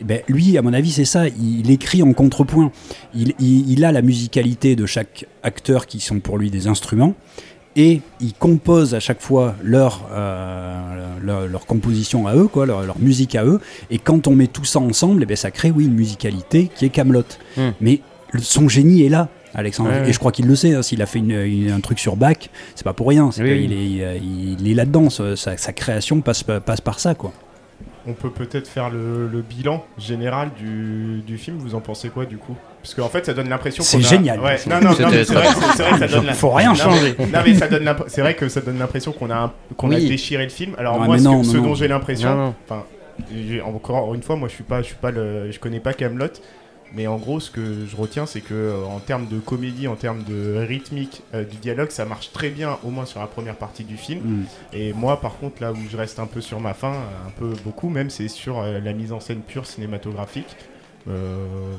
Et 0.00 0.04
ben, 0.08 0.20
lui, 0.28 0.56
à 0.58 0.62
mon 0.62 0.72
avis, 0.72 0.90
c'est 0.90 1.04
ça. 1.04 1.28
Il, 1.28 1.60
il 1.60 1.70
écrit 1.70 2.02
en 2.02 2.12
contrepoint. 2.14 2.72
Il, 3.14 3.34
il- 3.38 3.70
il 3.70 3.84
a 3.84 3.92
la 3.92 4.02
musicalité 4.02 4.74
de 4.74 4.86
chaque 4.86 5.26
acteur 5.42 5.86
qui 5.86 6.00
sont 6.00 6.18
pour 6.20 6.38
lui 6.38 6.50
des 6.50 6.66
instruments. 6.66 7.14
Et 7.76 8.00
il 8.20 8.32
compose 8.34 8.94
à 8.94 9.00
chaque 9.00 9.20
fois 9.20 9.54
leur, 9.62 10.08
euh, 10.10 11.16
leur, 11.22 11.46
leur 11.46 11.64
composition 11.66 12.26
à 12.26 12.34
eux, 12.34 12.48
quoi, 12.48 12.66
leur, 12.66 12.82
leur 12.82 12.98
musique 12.98 13.36
à 13.36 13.44
eux. 13.44 13.60
Et 13.90 13.98
quand 13.98 14.26
on 14.26 14.34
met 14.34 14.48
tout 14.48 14.64
ça 14.64 14.80
ensemble, 14.80 15.22
eh 15.22 15.26
ben, 15.26 15.36
ça 15.36 15.50
crée 15.52 15.70
oui, 15.70 15.84
une 15.84 15.94
musicalité 15.94 16.70
qui 16.74 16.86
est 16.86 16.88
Camelot. 16.88 17.22
Hmm. 17.56 17.70
Mais 17.80 18.00
son 18.40 18.68
génie 18.68 19.02
est 19.04 19.08
là. 19.10 19.28
Alexandre, 19.54 19.90
Ouais, 19.90 20.10
et 20.10 20.12
je 20.12 20.18
crois 20.18 20.30
qu'il 20.32 20.46
le 20.46 20.54
sait, 20.56 20.74
hein, 20.74 20.82
s'il 20.82 21.00
a 21.02 21.06
fait 21.06 21.18
une- 21.20 21.30
une- 21.30 21.70
un 21.70 21.80
truc 21.80 21.98
sur 21.98 22.16
Bach, 22.16 22.36
c'est 22.74 22.84
pas 22.84 22.92
pour 22.92 23.08
rien, 23.08 23.30
c'est 23.32 23.42
Oui, 23.42 23.62
qu'il 23.62 23.70
oui. 23.70 24.00
est, 24.02 24.18
il, 24.18 24.60
il 24.60 24.70
est 24.70 24.74
là-dedans, 24.74 25.08
sa, 25.08 25.36
sa- 25.36 25.56
sa 25.56 25.72
création 25.72 26.20
passe, 26.20 26.42
passe 26.42 26.80
par 26.82 27.00
ça. 27.00 27.14
Quoi. 27.14 27.32
On 28.08 28.14
peut 28.14 28.30
peut-être 28.30 28.66
faire 28.68 28.88
le, 28.88 29.28
le 29.28 29.42
bilan 29.42 29.84
général 29.98 30.50
du, 30.58 31.20
du 31.26 31.36
film. 31.36 31.58
Vous 31.58 31.74
en 31.74 31.80
pensez 31.80 32.08
quoi 32.08 32.24
du 32.24 32.38
coup? 32.38 32.56
Parce 32.82 32.94
qu'en 32.94 33.08
fait, 33.08 33.26
ça 33.26 33.34
donne 33.34 33.48
l'impression. 33.50 33.82
C'est 33.84 33.98
qu'on 33.98 34.04
a- 34.04 34.08
génial. 34.08 34.40
Ouais, 34.40 34.56
non, 34.66 34.80
non, 34.80 34.90
non, 34.98 35.08
mais 35.10 35.24
c'est 35.24 35.34
vrai, 35.34 35.46
que 35.48 35.98
ça 35.98 36.06
donne. 36.08 36.24
la- 36.26 36.32
Faut 36.32 36.50
rien 36.50 36.70
Non, 36.70 36.74
changer. 36.74 37.14
mais- 37.18 37.26
Non 37.26 37.38
mais 37.44 37.54
ça 37.54 37.68
donne. 37.68 37.84
l'imp- 37.84 38.04
C'est 38.06 38.22
vrai 38.22 38.34
que 38.34 38.48
ça 38.48 38.60
donne 38.62 38.78
l'impression 38.78 39.12
qu'on 39.12 39.30
a 39.30 39.52
Oui. 39.82 40.08
déchiré 40.08 40.44
le 40.44 40.48
film. 40.50 40.74
Alors 40.78 40.98
moi, 40.98 41.18
ce, 41.18 41.22
que- 41.24 41.28
non, 41.28 41.42
ce 41.44 41.56
non, 41.58 41.62
dont 41.64 41.74
j'ai 41.74 41.86
l'impression, 41.88 42.54
enfin, 42.64 42.84
encore 43.64 44.14
une 44.14 44.22
fois, 44.22 44.36
moi, 44.36 44.48
je 44.48 44.54
suis 44.54 44.64
pas, 44.64 44.80
je 44.80 44.86
suis 44.86 44.94
pas 44.94 45.10
le, 45.10 45.50
je 45.50 45.58
connais 45.58 45.80
pas 45.80 45.92
Camelot. 45.92 46.26
Mais 46.94 47.06
en 47.06 47.16
gros, 47.16 47.38
ce 47.40 47.50
que 47.50 47.86
je 47.86 47.96
retiens, 47.96 48.26
c'est 48.26 48.40
que 48.40 48.54
euh, 48.54 48.84
en 48.84 48.98
termes 48.98 49.26
de 49.26 49.38
comédie, 49.38 49.88
en 49.88 49.96
termes 49.96 50.22
de 50.22 50.56
rythmique 50.66 51.22
euh, 51.34 51.44
du 51.44 51.56
dialogue, 51.56 51.90
ça 51.90 52.04
marche 52.04 52.32
très 52.32 52.48
bien, 52.48 52.78
au 52.82 52.90
moins 52.90 53.04
sur 53.04 53.20
la 53.20 53.26
première 53.26 53.56
partie 53.56 53.84
du 53.84 53.96
film. 53.96 54.20
Mm. 54.24 54.44
Et 54.72 54.92
moi, 54.92 55.20
par 55.20 55.36
contre, 55.38 55.62
là 55.62 55.72
où 55.72 55.78
je 55.90 55.96
reste 55.96 56.18
un 56.18 56.26
peu 56.26 56.40
sur 56.40 56.60
ma 56.60 56.74
faim, 56.74 56.94
un 57.26 57.30
peu 57.38 57.52
beaucoup 57.64 57.90
même, 57.90 58.10
c'est 58.10 58.28
sur 58.28 58.60
euh, 58.60 58.80
la 58.80 58.92
mise 58.92 59.12
en 59.12 59.20
scène 59.20 59.40
pure 59.40 59.66
cinématographique. 59.66 60.56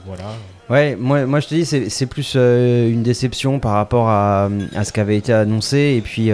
Voilà. 0.07 0.23
Ouais, 0.71 0.95
moi, 0.95 1.27
moi 1.27 1.39
je 1.39 1.47
te 1.49 1.53
dis, 1.53 1.63
c'est 1.63 1.89
c'est 1.89 2.07
plus 2.07 2.33
une 2.33 3.03
déception 3.03 3.59
par 3.59 3.73
rapport 3.73 4.09
à, 4.09 4.49
à 4.73 4.83
ce 4.83 4.91
qui 4.91 4.99
avait 4.99 5.17
été 5.17 5.31
annoncé. 5.31 5.93
Et 5.95 6.01
puis, 6.01 6.31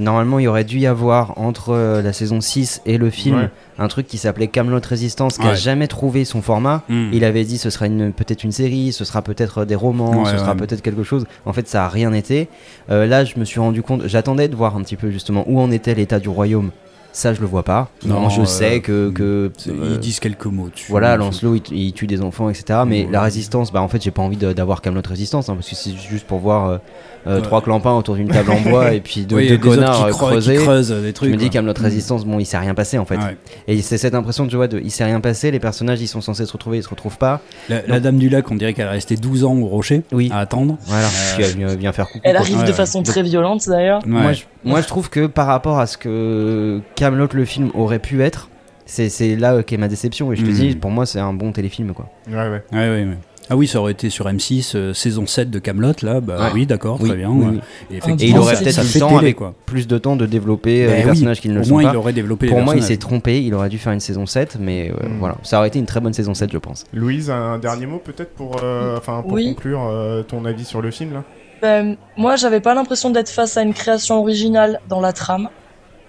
normalement, 0.00 0.38
il 0.38 0.44
y 0.44 0.46
aurait 0.48 0.64
dû 0.64 0.78
y 0.78 0.86
avoir 0.86 1.38
entre 1.38 1.70
euh, 1.70 2.00
la 2.02 2.12
saison 2.12 2.40
6 2.40 2.80
et 2.86 2.96
le 2.98 3.10
film 3.10 3.36
Ouais. 3.36 3.50
un 3.78 3.88
truc 3.88 4.06
qui 4.06 4.16
s'appelait 4.18 4.48
Camelot 4.48 4.80
Résistance, 4.82 5.36
qui 5.38 5.46
a 5.46 5.50
Ouais. 5.50 5.56
jamais 5.56 5.86
trouvé 5.88 6.24
son 6.24 6.40
format. 6.42 6.82
Mm. 6.88 7.10
Il 7.12 7.24
avait 7.24 7.44
dit 7.44 7.58
ce 7.58 7.68
sera 7.70 7.86
une- 7.86 8.12
peut-être 8.12 8.44
une 8.44 8.52
série, 8.52 8.92
ce 8.92 9.04
sera 9.04 9.22
peut-être 9.22 9.64
des 9.64 9.74
romans, 9.74 10.22
Ouais, 10.22 10.30
ce 10.30 10.38
sera 10.38 10.54
peut-être 10.54 10.82
quelque 10.82 11.02
chose. 11.02 11.26
En 11.46 11.52
fait, 11.52 11.68
ça 11.68 11.84
a 11.84 11.88
rien 11.88 12.12
été. 12.12 12.48
Euh, 12.90 13.06
là, 13.06 13.24
je 13.24 13.38
me 13.38 13.44
suis 13.44 13.60
rendu 13.60 13.82
compte, 13.82 14.06
j'attendais 14.06 14.48
de 14.48 14.56
voir 14.56 14.76
un 14.76 14.82
petit 14.82 14.96
peu 14.96 15.10
justement 15.10 15.44
où 15.46 15.60
en 15.60 15.70
était 15.70 15.94
l'état 15.94 16.18
du 16.20 16.28
royaume. 16.28 16.70
Ça, 17.12 17.34
je 17.34 17.40
le 17.40 17.46
vois 17.46 17.62
pas. 17.62 17.88
Non, 18.06 18.20
Non, 18.22 18.28
je 18.30 18.40
euh, 18.40 18.44
sais 18.46 18.80
que, 18.80 19.10
que 19.10 19.50
euh, 19.68 19.88
Ils 19.92 19.98
disent 19.98 20.18
quelques 20.18 20.46
mots 20.46 20.68
dessus. 20.72 20.90
voilà, 20.90 21.16
Lancelot, 21.18 21.56
il, 21.56 21.62
il 21.76 21.92
tue 21.92 22.06
des 22.06 22.22
enfants, 22.22 22.48
etc. 22.48 22.80
Mais 22.86 23.04
Ouais. 23.04 23.08
la 23.10 23.20
résistance, 23.20 23.70
bah 23.72 23.82
en 23.82 23.88
fait, 23.88 24.02
j'ai 24.02 24.10
pas 24.10 24.22
envie 24.22 24.36
d'avoir 24.38 24.80
Camelot 24.80 25.02
Résistance, 25.06 25.48
hein, 25.48 25.54
parce 25.54 25.68
que 25.68 25.74
c'est 25.74 25.94
juste 25.94 26.26
pour 26.26 26.38
voir 26.38 26.66
euh, 26.68 26.78
euh, 27.26 27.36
Ouais. 27.36 27.42
trois 27.42 27.60
clampins 27.60 27.92
autour 27.92 28.14
d'une 28.16 28.28
table 28.28 28.50
en 28.50 28.60
bois 28.70 28.92
et 28.94 29.00
puis 29.00 29.26
deux, 29.26 29.36
Oui, 29.36 29.48
deux 29.48 29.58
connards 29.58 29.96
qui, 29.98 30.02
euh, 30.04 30.10
qui 30.10 30.18
creusés. 30.18 30.54
creusent 30.56 30.88
des 30.90 31.08
Je 31.08 31.12
trucs. 31.12 31.30
me 31.30 31.36
dis 31.36 31.44
quoi. 31.44 31.52
Camelot 31.52 31.74
Mm. 31.78 31.82
Résistance, 31.82 32.24
bon, 32.24 32.38
il 32.38 32.46
s'est 32.46 32.58
rien 32.58 32.74
passé 32.74 32.96
en 32.98 33.04
fait. 33.04 33.16
Ouais. 33.18 33.36
Et 33.68 33.80
c'est 33.82 33.98
cette 33.98 34.14
impression, 34.14 34.46
tu 34.46 34.56
vois, 34.56 34.66
de 34.68 34.80
il 34.80 34.90
s'est 34.90 35.04
rien 35.04 35.20
passé, 35.20 35.50
les 35.50 35.60
personnages 35.60 36.00
ils 36.00 36.08
sont 36.08 36.20
censés 36.22 36.46
se 36.46 36.52
retrouver, 36.52 36.78
ils 36.78 36.82
se 36.82 36.88
retrouvent 36.88 37.18
pas. 37.18 37.40
La, 37.68 37.82
la 37.86 38.00
dame 38.00 38.16
du 38.16 38.28
lac, 38.30 38.50
on 38.50 38.54
dirait 38.56 38.72
qu'elle 38.72 38.86
est 38.86 38.90
restée 38.90 39.16
12 39.16 39.44
ans 39.44 39.54
au 39.56 39.66
rocher 39.66 40.02
Oui. 40.12 40.30
à 40.32 40.38
attendre. 40.38 40.78
Voilà, 40.86 41.06
Euh, 41.06 41.34
puis 41.36 41.44
elle 41.44 41.56
vient, 41.58 41.74
vient 41.74 41.92
faire 41.92 42.06
coucou. 42.06 42.20
Elle 42.24 42.32
quoi. 42.36 42.40
arrive 42.40 42.56
Ouais, 42.58 42.64
de 42.64 42.68
ouais. 42.70 42.74
façon 42.74 43.02
très 43.02 43.22
violente 43.22 43.68
d'ailleurs. 43.68 44.00
Je, 44.04 44.42
moi, 44.64 44.80
je 44.80 44.86
trouve 44.86 45.10
que 45.10 45.26
par 45.26 45.46
rapport 45.48 45.78
à 45.80 45.86
ce 45.86 45.96
que 45.98 46.80
Camelot 47.02 47.28
le 47.32 47.44
film 47.44 47.70
aurait 47.74 47.98
pu 47.98 48.22
être, 48.22 48.48
c'est 48.86 49.34
là 49.36 49.62
qu'est 49.64 49.76
ma 49.76 49.88
déception. 49.88 50.32
Et 50.32 50.36
je 50.36 50.44
te 50.44 50.50
Mm. 50.50 50.54
dis, 50.54 50.76
pour 50.76 50.90
moi, 50.92 51.04
c'est 51.04 51.18
un 51.18 51.32
bon 51.32 51.50
téléfilm 51.50 51.92
quoi. 51.94 52.08
Ouais, 52.28 52.34
ouais. 52.36 52.62
Ouais, 52.72 52.78
ouais, 52.78 53.04
ouais. 53.04 53.18
Ah 53.50 53.56
oui, 53.56 53.66
ça 53.66 53.80
aurait 53.80 53.90
été 53.90 54.08
sur 54.08 54.26
M6, 54.28 54.76
euh, 54.76 54.94
saison 54.94 55.26
7 55.26 55.50
de 55.50 55.58
Camelot, 55.58 55.94
là, 56.02 56.20
bah 56.20 56.36
Ouais. 56.38 56.50
oui, 56.54 56.64
d'accord, 56.64 56.98
Oui, 57.00 57.08
très 57.08 57.18
bien. 57.18 57.28
oui, 57.30 57.44
ouais. 57.44 57.60
oui. 57.90 58.14
Et 58.20 58.26
il 58.28 58.38
aurait 58.38 58.54
peut-être 58.56 58.98
temps, 59.00 59.08
télé, 59.08 59.18
avec 59.18 59.36
quoi. 59.36 59.54
plus 59.66 59.88
de 59.88 59.98
temps, 59.98 60.14
de 60.14 60.26
développer 60.26 60.84
euh, 60.84 60.86
Ben 60.86 60.92
les 60.94 60.98
oui, 61.00 61.06
personnages 61.06 61.40
qui 61.40 61.48
ne 61.48 61.54
le 61.54 61.60
Au 61.60 61.64
sont 61.64 61.70
moins, 61.74 61.82
pas. 61.82 61.90
il 61.92 61.96
aurait 61.96 62.12
développé 62.12 62.46
Pour 62.46 62.58
les 62.58 62.64
moi, 62.64 62.76
il 62.76 62.82
s'est 62.84 62.96
trompé, 62.98 63.42
il 63.42 63.52
aurait 63.54 63.68
dû 63.68 63.78
faire 63.78 63.92
une 63.92 64.00
saison 64.00 64.26
7, 64.26 64.58
mais 64.60 64.90
euh, 64.92 65.08
Mm. 65.08 65.18
voilà, 65.18 65.34
ça 65.42 65.58
aurait 65.58 65.68
été 65.68 65.80
une 65.80 65.86
très 65.86 65.98
bonne 66.00 66.12
saison 66.14 66.34
7, 66.34 66.52
je 66.52 66.58
pense. 66.58 66.84
Louise, 66.94 67.30
un 67.30 67.58
dernier 67.58 67.86
mot 67.86 67.98
peut-être 67.98 68.32
pour, 68.34 68.58
euh, 68.62 68.96
enfin, 68.96 69.22
pour 69.22 69.32
Oui. 69.32 69.48
conclure 69.54 69.88
euh, 69.90 70.22
ton 70.22 70.44
avis 70.44 70.64
sur 70.64 70.80
le 70.80 70.92
film 70.92 71.12
là? 71.12 71.24
Ben, 71.60 71.96
moi, 72.16 72.36
j'avais 72.36 72.60
pas 72.60 72.74
l'impression 72.74 73.10
d'être 73.10 73.28
face 73.28 73.56
à 73.56 73.62
une 73.62 73.74
création 73.74 74.20
originale 74.20 74.80
dans 74.88 75.00
la 75.00 75.12
trame. 75.12 75.48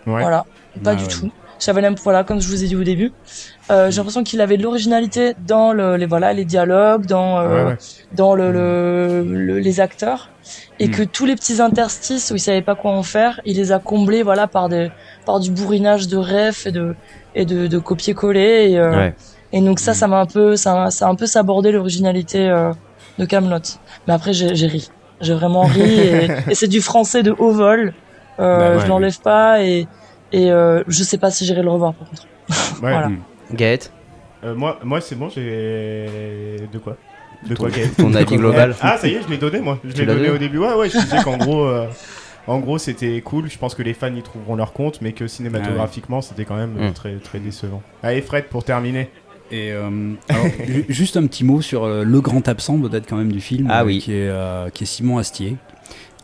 Ouais. 0.06 0.22
Voilà, 0.22 0.46
pas 0.82 0.92
Ah 0.92 0.96
du 0.96 1.04
ouais. 1.04 1.10
tout. 1.10 1.32
J'avais 1.60 1.82
même, 1.82 1.96
voilà, 2.04 2.24
comme 2.24 2.42
je 2.42 2.48
vous 2.48 2.64
ai 2.64 2.68
dit 2.68 2.76
au 2.76 2.84
début, 2.84 3.14
euh, 3.72 3.90
j'ai 3.90 3.98
l'impression 3.98 4.24
qu'il 4.24 4.42
avait 4.42 4.58
de 4.58 4.64
l'originalité 4.64 5.34
dans 5.48 5.72
le, 5.72 5.96
les 5.96 6.06
voilà 6.06 6.34
les 6.34 6.44
dialogues, 6.46 7.06
dans 7.06 7.40
euh, 7.40 7.48
Ouais, 7.48 7.64
ouais. 7.72 7.78
dans 8.12 8.36
le, 8.36 8.52
le- 8.52 9.24
le- 9.24 9.60
les 9.60 9.80
acteurs, 9.80 10.30
et 10.80 10.88
Mm. 10.88 10.92
que 10.92 11.04
tous 11.04 11.26
les 11.26 11.36
petits 11.36 11.62
interstices 11.62 12.32
où 12.32 12.36
il 12.36 12.40
savait 12.40 12.64
pas 12.64 12.76
quoi 12.76 12.92
en 12.92 13.04
faire, 13.04 13.40
il 13.46 13.56
les 13.58 13.72
a 13.72 13.80
comblés 13.80 14.24
voilà 14.24 14.48
par 14.48 14.68
des 14.68 14.90
par 15.26 15.40
du 15.40 15.52
bourrinage 15.52 16.08
de 16.10 16.18
refs 16.18 16.66
et 16.66 16.72
de 16.72 16.96
et 17.36 17.46
de, 17.46 17.68
de 17.68 17.78
copier-coller 17.80 18.72
et, 18.72 18.78
euh, 18.80 19.10
et 19.54 19.62
donc 19.62 19.80
ça 19.80 19.94
ça 19.94 20.08
m'a 20.08 20.20
un 20.20 20.26
peu 20.26 20.58
ça 20.58 20.90
ça 20.90 21.08
a 21.08 21.10
un 21.10 21.16
peu 21.16 21.28
sabordé 21.28 21.72
l'originalité 21.72 22.50
euh, 22.50 22.74
de 23.20 23.26
Camelot. 23.26 23.60
Mais 24.08 24.14
après 24.14 24.34
j'ai 24.34 24.68
ri, 24.68 24.90
j'ai 25.22 25.34
vraiment 25.34 25.62
ri 25.64 25.82
et, 25.82 26.28
et 26.50 26.56
c'est 26.56 26.68
du 26.68 26.82
français 26.82 27.24
de 27.24 27.34
haut 27.38 27.52
vol. 27.52 27.94
Euh, 28.40 28.76
Bah 28.78 28.84
je 28.84 28.88
l'enlève 28.90 29.20
pas 29.22 29.62
et 29.64 29.88
et 30.34 30.52
euh, 30.52 30.84
je 30.88 31.04
sais 31.04 31.18
pas 31.18 31.32
si 31.32 31.46
j'irai 31.46 31.62
le 31.64 31.70
revoir 31.70 31.94
par 31.94 32.10
contre. 32.10 32.24
Ouais. 32.82 32.92
Voilà. 32.92 33.08
Mm. 33.10 33.20
Gaët, 33.54 33.92
Euh, 34.44 34.54
moi, 34.56 34.80
moi 34.84 35.00
c'est 35.00 35.16
bon, 35.16 35.30
j'ai. 35.30 36.58
De 36.72 36.78
quoi? 36.80 36.98
De 37.48 37.56
quoi, 37.56 37.70
Gaël 37.70 37.90
ton 37.92 38.14
avis 38.14 38.38
global 38.38 38.76
Ah, 38.82 38.98
ça 38.98 39.08
y 39.08 39.16
est, 39.16 39.22
je 39.24 39.30
l'ai 39.30 39.38
donné 39.38 39.60
moi. 39.60 39.80
Je 39.84 39.94
l'ai 39.94 40.06
donné 40.06 40.20
donné 40.22 40.30
au 40.32 40.38
début. 40.38 40.58
Ouais, 40.60 40.74
ouais, 40.76 40.90
je 40.90 40.98
disais 40.98 41.22
qu'en 41.24 41.38
gros. 41.38 41.66
euh, 41.66 41.88
En 42.48 42.60
gros, 42.60 42.78
c'était 42.78 43.22
cool. 43.22 43.50
Je 43.50 43.58
pense 43.58 43.74
que 43.76 43.84
les 43.84 43.94
fans 43.94 44.14
y 44.14 44.22
trouveront 44.22 44.56
leur 44.56 44.74
compte, 44.74 45.02
mais 45.02 45.14
que 45.14 45.28
cinématographiquement, 45.28 46.22
c'était 46.22 46.44
quand 46.46 46.56
même 46.58 46.76
euh, 46.78 46.90
Mm. 46.90 46.94
très, 46.94 47.16
très 47.18 47.40
décevant. 47.40 47.82
Allez, 48.02 48.22
Fred, 48.22 48.46
pour 48.46 48.64
terminer. 48.66 49.10
Et 49.52 49.72
euh, 49.72 50.14
alors, 50.30 50.46
juste 50.90 51.16
un 51.18 51.26
petit 51.28 51.44
mot 51.44 51.62
sur 51.62 51.84
euh, 51.84 52.04
le 52.04 52.22
grand 52.22 52.48
absent 52.48 52.80
peut-être 52.80 53.08
quand 53.08 53.18
même 53.18 53.32
du 53.32 53.42
film, 53.42 53.68
Ah 53.70 53.82
euh, 53.82 53.86
oui. 53.86 54.00
qui, 54.00 54.14
est, 54.14 54.28
euh, 54.30 54.70
qui 54.70 54.84
est 54.84 54.88
Simon 54.88 55.18
Astier. 55.20 55.56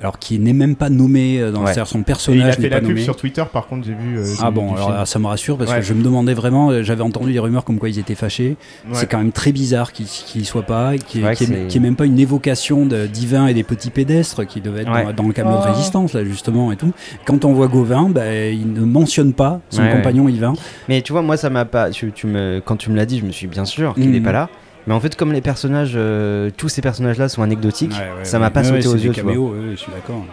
Alors 0.02 0.18
qui 0.18 0.40
n'est 0.40 0.54
même 0.54 0.76
pas 0.76 0.90
nommé 0.90 1.40
euh, 1.42 1.52
dans 1.52 1.64
Ouais. 1.66 1.74
son 1.74 1.82
Et 1.82 1.86
il 1.98 2.02
a 2.02 2.04
personnage 2.06 2.56
fait 2.56 2.70
la 2.70 2.80
pub 2.80 2.90
nommé. 2.90 3.02
sur 3.02 3.16
Twitter, 3.18 3.44
par 3.52 3.68
contre, 3.68 3.86
j'ai 3.86 3.94
vu. 3.94 4.18
euh, 4.18 4.26
Ah 4.42 4.50
bon, 4.50 4.74
alors 4.74 4.94
film. 4.94 5.06
ça 5.06 5.20
me 5.20 5.28
rassure 5.28 5.58
parce 5.58 5.72
Ouais. 5.72 5.78
que 5.80 5.82
je 5.84 5.94
me 5.94 6.02
demandais 6.04 6.34
vraiment, 6.34 6.70
euh, 6.70 6.84
j'avais 6.84 7.02
entendu 7.02 7.34
des 7.34 7.40
rumeurs 7.40 7.66
comme 7.66 7.80
quoi 7.80 7.90
ils 7.90 8.00
étaient 8.00 8.16
fâchés. 8.16 8.56
Ouais. 8.88 8.92
C'est 8.94 9.08
quand 9.08 9.18
même 9.18 9.34
très 9.34 9.52
bizarre 9.52 9.92
qu'il 9.92 10.06
y 10.36 10.46
soit 10.46 10.62
pas, 10.64 10.98
qu'il 10.98 11.26
Ouais, 11.26 11.36
qu'il 11.36 11.50
y 11.54 11.76
ait- 11.76 11.80
même 11.80 11.98
pas 11.98 12.06
une 12.06 12.18
évocation 12.20 12.86
de 12.86 13.08
divin 13.08 13.48
et 13.48 13.54
des 13.54 13.64
petits 13.64 13.90
pédestres 13.90 14.48
qui 14.48 14.62
devaient 14.62 14.84
être 14.84 14.92
Ouais. 14.94 15.04
dans, 15.06 15.24
dans 15.24 15.28
le 15.28 15.34
Camelot 15.34 15.58
de 15.58 15.64
Oh. 15.66 15.72
Résistance 15.74 16.14
là 16.14 16.24
justement 16.24 16.72
et 16.72 16.78
tout. 16.78 16.92
Quand 17.26 17.44
on 17.44 17.52
voit 17.54 17.68
Gauvin, 17.68 18.10
bah, 18.10 18.34
il 18.50 18.72
ne 18.72 18.82
mentionne 18.86 19.34
pas 19.34 19.60
son 19.70 19.82
Ouais, 19.82 19.90
ouais. 19.90 19.96
compagnon 19.98 20.30
Yvain. 20.30 20.54
Mais 20.88 21.02
tu 21.02 21.12
vois, 21.12 21.22
moi, 21.22 21.36
ça 21.36 21.50
m'a 21.50 21.66
pas. 21.66 21.90
Tu, 21.90 22.12
tu 22.14 22.26
me, 22.28 22.62
quand 22.64 22.78
tu 22.78 22.90
me 22.90 22.96
l'as 22.96 23.06
dit, 23.06 23.20
je 23.20 23.26
me 23.26 23.32
suis 23.32 23.48
bien 23.48 23.66
sûr 23.66 23.94
qu'il 23.96 24.10
n'est 24.12 24.20
Mhm. 24.20 24.24
pas 24.26 24.32
là. 24.32 24.50
Mais 24.90 24.96
en 24.96 25.00
fait, 25.00 25.16
comme 25.16 25.32
les 25.32 25.42
personnages, 25.42 25.94
euh, 25.94 26.50
tous 26.58 26.68
ces 26.68 26.82
personnages-là 26.82 27.30
sont 27.30 27.44
anecdotiques, 27.44 27.94
ça 28.24 28.40
m'a 28.40 28.50
pas 28.50 28.64
sauté 28.64 28.88
aux 28.88 28.96
yeux. 28.96 29.14
je 29.14 29.76
suis 29.76 29.92
d'accord. 29.92 30.26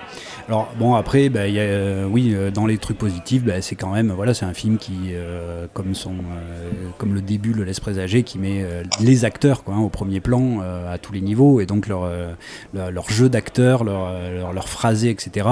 Alors 0.48 0.68
bon 0.78 0.94
après, 0.94 1.28
bah, 1.28 1.48
y 1.48 1.58
a, 1.58 1.62
euh, 1.62 2.06
oui, 2.08 2.30
euh, 2.32 2.52
dans 2.52 2.66
les 2.66 2.78
trucs 2.78 2.98
positifs, 2.98 3.42
bah, 3.42 3.60
c'est 3.62 3.74
quand 3.74 3.90
même, 3.92 4.12
voilà, 4.14 4.32
c'est 4.32 4.44
un 4.44 4.54
film 4.54 4.78
qui, 4.78 4.94
euh, 5.12 5.66
comme 5.72 5.92
son, 5.96 6.12
euh, 6.12 6.70
comme 6.98 7.14
le 7.14 7.20
début 7.20 7.52
le 7.52 7.64
laisse 7.64 7.80
présager, 7.80 8.22
qui 8.22 8.38
met 8.38 8.62
euh, 8.62 8.84
les 9.00 9.24
acteurs 9.24 9.64
quoi, 9.64 9.74
hein, 9.74 9.80
au 9.80 9.88
premier 9.88 10.20
plan 10.20 10.58
euh, 10.62 10.94
à 10.94 10.98
tous 10.98 11.12
les 11.12 11.20
niveaux 11.20 11.58
et 11.60 11.66
donc 11.66 11.88
leur, 11.88 12.04
euh, 12.04 12.32
leur, 12.74 12.92
leur 12.92 13.10
jeu 13.10 13.28
d'acteurs, 13.28 13.82
leur, 13.82 14.12
leur, 14.32 14.52
leur 14.52 14.68
phrasé, 14.68 15.10
etc. 15.10 15.48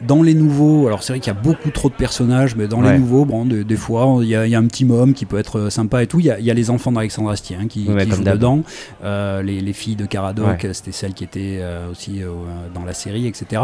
Dans 0.00 0.22
les 0.22 0.32
nouveaux, 0.32 0.86
alors 0.86 1.02
c'est 1.02 1.12
vrai 1.12 1.20
qu'il 1.20 1.32
y 1.34 1.36
a 1.36 1.38
beaucoup 1.38 1.70
trop 1.70 1.90
de 1.90 1.94
personnages, 1.94 2.56
mais 2.56 2.66
dans 2.66 2.80
Ouais. 2.80 2.92
les 2.94 2.98
nouveaux, 2.98 3.26
bon, 3.26 3.44
de- 3.44 3.62
des 3.62 3.76
fois, 3.76 4.20
il 4.22 4.26
y, 4.28 4.30
y 4.30 4.54
a 4.54 4.58
un 4.58 4.66
petit 4.66 4.86
môme 4.86 5.12
qui 5.12 5.26
peut 5.26 5.38
être 5.38 5.68
sympa 5.68 6.02
et 6.02 6.06
tout. 6.06 6.18
Il 6.18 6.24
y 6.24 6.44
y 6.44 6.50
a 6.50 6.54
les 6.54 6.70
enfants 6.70 6.92
d'Alexandre 6.92 7.28
Astier 7.28 7.58
hein, 7.60 7.66
qui, 7.68 7.86
Ouais, 7.88 8.06
qui 8.06 8.12
jouent 8.12 8.24
dedans. 8.24 8.62
Euh, 9.04 9.42
les, 9.42 9.60
les 9.60 9.72
filles 9.74 9.96
de 9.96 10.06
Caradoc, 10.06 10.46
Ouais. 10.64 10.72
c'était 10.72 10.92
celles 10.92 11.12
qui 11.12 11.24
étaient 11.24 11.58
euh, 11.60 11.90
aussi 11.90 12.22
euh, 12.22 12.28
dans 12.74 12.84
la 12.86 12.94
série, 12.94 13.26
etc. 13.26 13.60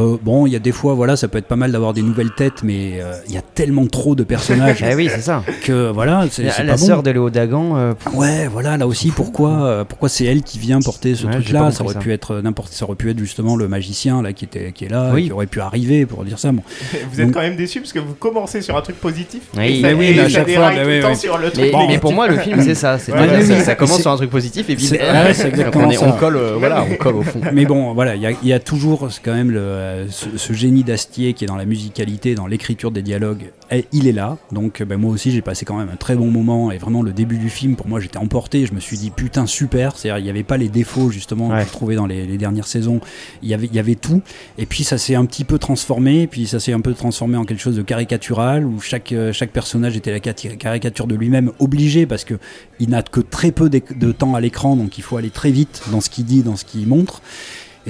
Euh, 0.00 0.16
bon, 0.22 0.46
il 0.46 0.52
y 0.52 0.56
a 0.56 0.58
des 0.58 0.72
fois, 0.72 0.94
voilà, 0.94 1.16
ça 1.16 1.28
peut 1.28 1.38
être 1.38 1.46
pas 1.46 1.56
mal 1.56 1.72
d'avoir 1.72 1.92
des 1.92 2.02
nouvelles 2.02 2.30
têtes, 2.36 2.62
mais 2.62 3.00
euh, 3.00 3.12
il 3.28 3.34
y 3.34 3.38
a 3.38 3.42
tellement 3.42 3.86
trop 3.86 4.14
de 4.14 4.22
personnages 4.24 4.82
Eh 4.90 4.94
oui, 4.94 5.08
c'est 5.12 5.20
ça. 5.20 5.42
que 5.64 5.90
voilà, 5.90 6.24
c'est 6.30 6.44
La, 6.44 6.62
la 6.64 6.76
sœur 6.76 6.98
bon. 6.98 7.02
de 7.02 7.10
Léo 7.10 7.30
Dagan, 7.30 7.76
euh, 7.76 7.92
pff, 7.94 8.14
Ouais, 8.14 8.48
voilà, 8.48 8.76
là 8.76 8.86
aussi, 8.86 9.10
pourquoi, 9.10 9.62
euh, 9.64 9.84
pourquoi 9.84 10.08
c'est 10.08 10.24
elle 10.24 10.42
qui 10.42 10.58
vient 10.58 10.80
porter 10.80 11.14
ce 11.14 11.26
Ouais, 11.26 11.32
truc-là? 11.32 11.70
Ça 11.70 11.84
aurait 11.84 11.94
ça. 11.94 12.00
pu 12.00 12.12
être 12.12 12.36
n'importe, 12.40 12.72
ça 12.72 12.84
aurait 12.84 12.94
pu 12.96 13.10
être 13.10 13.18
justement 13.18 13.56
le 13.56 13.68
magicien 13.68 14.22
là 14.22 14.32
qui 14.32 14.44
était, 14.44 14.72
qui 14.72 14.84
est 14.86 14.88
là, 14.88 15.10
Oui. 15.12 15.26
qui 15.26 15.32
aurait 15.32 15.46
pu 15.46 15.60
arriver 15.60 16.06
pour 16.06 16.24
dire 16.24 16.38
ça. 16.38 16.52
Bon. 16.52 16.62
Vous 17.12 17.20
êtes 17.20 17.26
Donc- 17.26 17.34
quand 17.34 17.40
même 17.40 17.56
déçus 17.56 17.80
parce 17.80 17.92
que 17.92 17.98
vous 17.98 18.14
commencez 18.14 18.62
sur 18.62 18.76
un 18.76 18.82
truc 18.82 18.96
positif. 19.00 19.42
Oui, 19.56 19.78
et 19.78 19.82
ça, 19.82 19.88
mais 19.88 19.94
oui, 19.94 20.06
et 20.16 20.20
à 20.20 20.28
chaque 20.28 20.44
fois, 20.48 20.70
déraille 20.70 20.76
tout 20.82 20.86
oui, 20.88 20.96
le 20.96 21.02
temps 21.02 21.08
oui. 21.10 21.16
sur 21.16 21.38
le 21.38 21.50
truc 21.50 21.72
mais, 21.88 21.98
pour 21.98 22.12
moi, 22.12 22.28
le 22.28 22.38
film, 22.38 22.60
c'est 22.62 22.74
ça. 22.74 22.98
Ça, 22.98 23.74
commence 23.74 24.00
sur 24.00 24.10
un 24.10 24.16
truc 24.16 24.30
positif 24.30 24.68
et 24.70 24.76
puis 24.76 24.90
exactement 24.94 25.88
on, 26.02 26.12
colle, 26.12 26.38
voilà, 26.58 26.84
on 26.90 26.94
colle 26.96 27.16
au 27.16 27.22
fond. 27.22 27.40
Mais 27.52 27.64
bon, 27.64 27.92
voilà, 27.94 28.14
il 28.14 28.22
y 28.22 28.26
a, 28.26 28.30
il 28.42 28.48
y 28.48 28.52
a 28.52 28.60
toujours 28.60 29.08
quand 29.24 29.32
même 29.34 29.50
le, 29.50 29.60
euh, 29.90 30.06
ce, 30.10 30.36
ce 30.36 30.52
génie 30.52 30.84
d'Astier 30.84 31.34
qui 31.34 31.44
est 31.44 31.46
dans 31.46 31.56
la 31.56 31.64
musicalité, 31.64 32.34
dans 32.34 32.46
l'écriture 32.46 32.90
des 32.90 33.02
dialogues. 33.02 33.50
Il 33.92 34.08
est 34.08 34.12
là. 34.12 34.36
Donc, 34.50 34.82
ben, 34.82 34.96
moi 34.98 35.12
aussi, 35.12 35.30
j'ai 35.30 35.42
passé 35.42 35.64
quand 35.64 35.78
même 35.78 35.88
un 35.88 35.96
très 35.96 36.16
bon 36.16 36.30
moment. 36.30 36.72
Et 36.72 36.78
vraiment, 36.78 37.02
le 37.02 37.12
début 37.12 37.38
du 37.38 37.50
film, 37.50 37.76
pour 37.76 37.86
moi, 37.86 38.00
j'étais 38.00 38.18
emporté. 38.18 38.66
Je 38.66 38.72
me 38.72 38.80
suis 38.80 38.98
dit, 38.98 39.10
putain, 39.10 39.46
super. 39.46 39.96
C'est-à-dire, 39.96 40.18
il 40.18 40.24
n'y 40.24 40.30
avait 40.30 40.42
pas 40.42 40.56
les 40.56 40.68
défauts, 40.68 41.10
justement, 41.10 41.48
Ouais. 41.50 41.60
que 41.62 41.66
je 41.68 41.72
trouvais 41.72 41.94
dans 41.94 42.06
les, 42.06 42.26
les 42.26 42.36
dernières 42.38 42.66
saisons. 42.66 43.00
Il 43.42 43.48
y 43.48 43.54
avait, 43.54 43.66
il 43.66 43.74
y 43.74 43.78
avait 43.78 43.94
tout. 43.94 44.22
Et 44.58 44.66
puis, 44.66 44.82
ça 44.82 44.98
s'est 44.98 45.14
un 45.14 45.24
petit 45.24 45.44
peu 45.44 45.58
transformé. 45.58 46.26
Puis, 46.26 46.46
ça 46.46 46.58
s'est 46.58 46.72
un 46.72 46.80
peu 46.80 46.94
transformé 46.94 47.36
en 47.36 47.44
quelque 47.44 47.60
chose 47.60 47.76
de 47.76 47.82
caricatural, 47.82 48.66
où 48.66 48.80
chaque, 48.80 49.12
euh, 49.12 49.32
chaque 49.32 49.50
personnage 49.52 49.96
était 49.96 50.10
la 50.10 50.20
caricature 50.20 51.06
de 51.06 51.14
lui-même, 51.14 51.52
obligé, 51.60 52.06
parce 52.06 52.24
que 52.24 52.34
il 52.80 52.88
n'a 52.90 53.02
que 53.02 53.20
très 53.20 53.52
peu 53.52 53.70
de 53.70 54.12
temps 54.12 54.34
à 54.34 54.40
l'écran. 54.40 54.74
Donc, 54.74 54.98
il 54.98 55.02
faut 55.02 55.16
aller 55.16 55.30
très 55.30 55.50
vite 55.52 55.82
dans 55.92 56.00
ce 56.00 56.10
qu'il 56.10 56.24
dit, 56.24 56.42
dans 56.42 56.56
ce 56.56 56.64
qu'il 56.64 56.88
montre. 56.88 57.22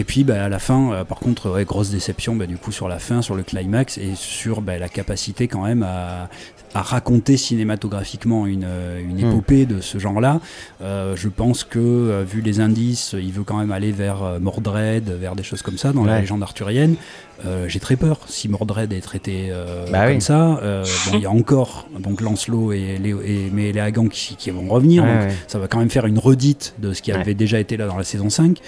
Et 0.01 0.05
puis 0.05 0.25
bah, 0.25 0.47
à 0.47 0.49
la 0.49 0.59
fin, 0.59 0.95
euh, 0.95 1.05
par 1.05 1.19
contre, 1.19 1.63
grosse 1.65 1.91
déception 1.91 2.35
bah, 2.35 2.47
du 2.47 2.57
coup 2.57 2.73
sur 2.73 2.89
la 2.89 2.99
fin, 2.99 3.21
sur 3.21 3.35
le 3.35 3.43
climax 3.43 3.99
et 3.99 4.15
sur 4.15 4.63
bah, 4.63 4.79
la 4.79 4.89
capacité 4.89 5.47
quand 5.47 5.63
même 5.63 5.83
à, 5.83 6.31
à 6.75 6.83
raconter 6.83 7.37
cinématographiquement 7.37 8.47
une, 8.47 8.65
euh, 8.67 9.01
une 9.01 9.17
Hmm. 9.25 9.31
épopée 9.31 9.67
de 9.67 9.81
ce 9.81 9.99
genre-là. 9.99 10.41
Euh, 10.83 11.17
je 11.17 11.29
pense 11.29 11.65
que 11.65 11.79
euh, 11.81 12.25
vu 12.25 12.41
les 12.43 12.61
indices, 12.61 13.15
il 13.19 13.33
veut 13.33 13.43
quand 13.45 13.59
même 13.59 13.73
aller 13.73 13.91
vers 13.93 14.23
euh, 14.23 14.39
Mordred, 14.39 15.09
vers 15.21 15.35
des 15.37 15.43
choses 15.43 15.63
comme 15.63 15.79
ça 15.79 15.93
dans 15.93 16.05
la 16.05 16.21
légende 16.21 16.43
arthurienne. 16.43 16.95
Euh, 17.47 17.67
J'ai 17.69 17.81
très 17.81 17.97
peur 17.97 18.19
si 18.29 18.49
Mordred 18.51 18.93
est 18.93 19.01
traité 19.01 19.49
euh, 19.51 19.87
Bah 19.91 20.05
comme 20.07 20.17
oui. 20.17 20.21
ça. 20.21 20.59
Euh, 20.63 20.85
bon, 21.11 21.17
il 21.17 21.23
y 21.23 21.27
a 21.27 21.31
encore 21.31 21.89
donc 21.99 22.21
Lancelot 22.21 22.73
et, 22.73 22.99
Léo, 22.99 23.21
et 23.25 23.49
Méléagan 23.51 24.09
qui, 24.09 24.37
qui 24.37 24.51
vont 24.51 24.69
revenir. 24.69 25.03
Ouais, 25.05 25.13
donc 25.13 25.29
ouais. 25.31 25.35
ça 25.49 25.59
va 25.59 25.67
quand 25.67 25.79
même 25.79 25.89
faire 25.91 26.07
une 26.07 26.19
redite 26.19 26.75
de 26.79 26.93
ce 26.93 27.01
qui 27.03 27.13
avait 27.13 27.35
déjà 27.35 27.59
été 27.59 27.77
là 27.79 27.87
dans 27.87 27.97
la 27.97 28.05
saison 28.05 28.29
5. 28.31 28.59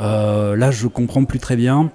Euh, 0.00 0.54
là, 0.54 0.70
je 0.70 0.86
comprends 0.86 1.24
plus 1.24 1.38
très 1.38 1.56
bien. 1.56 1.90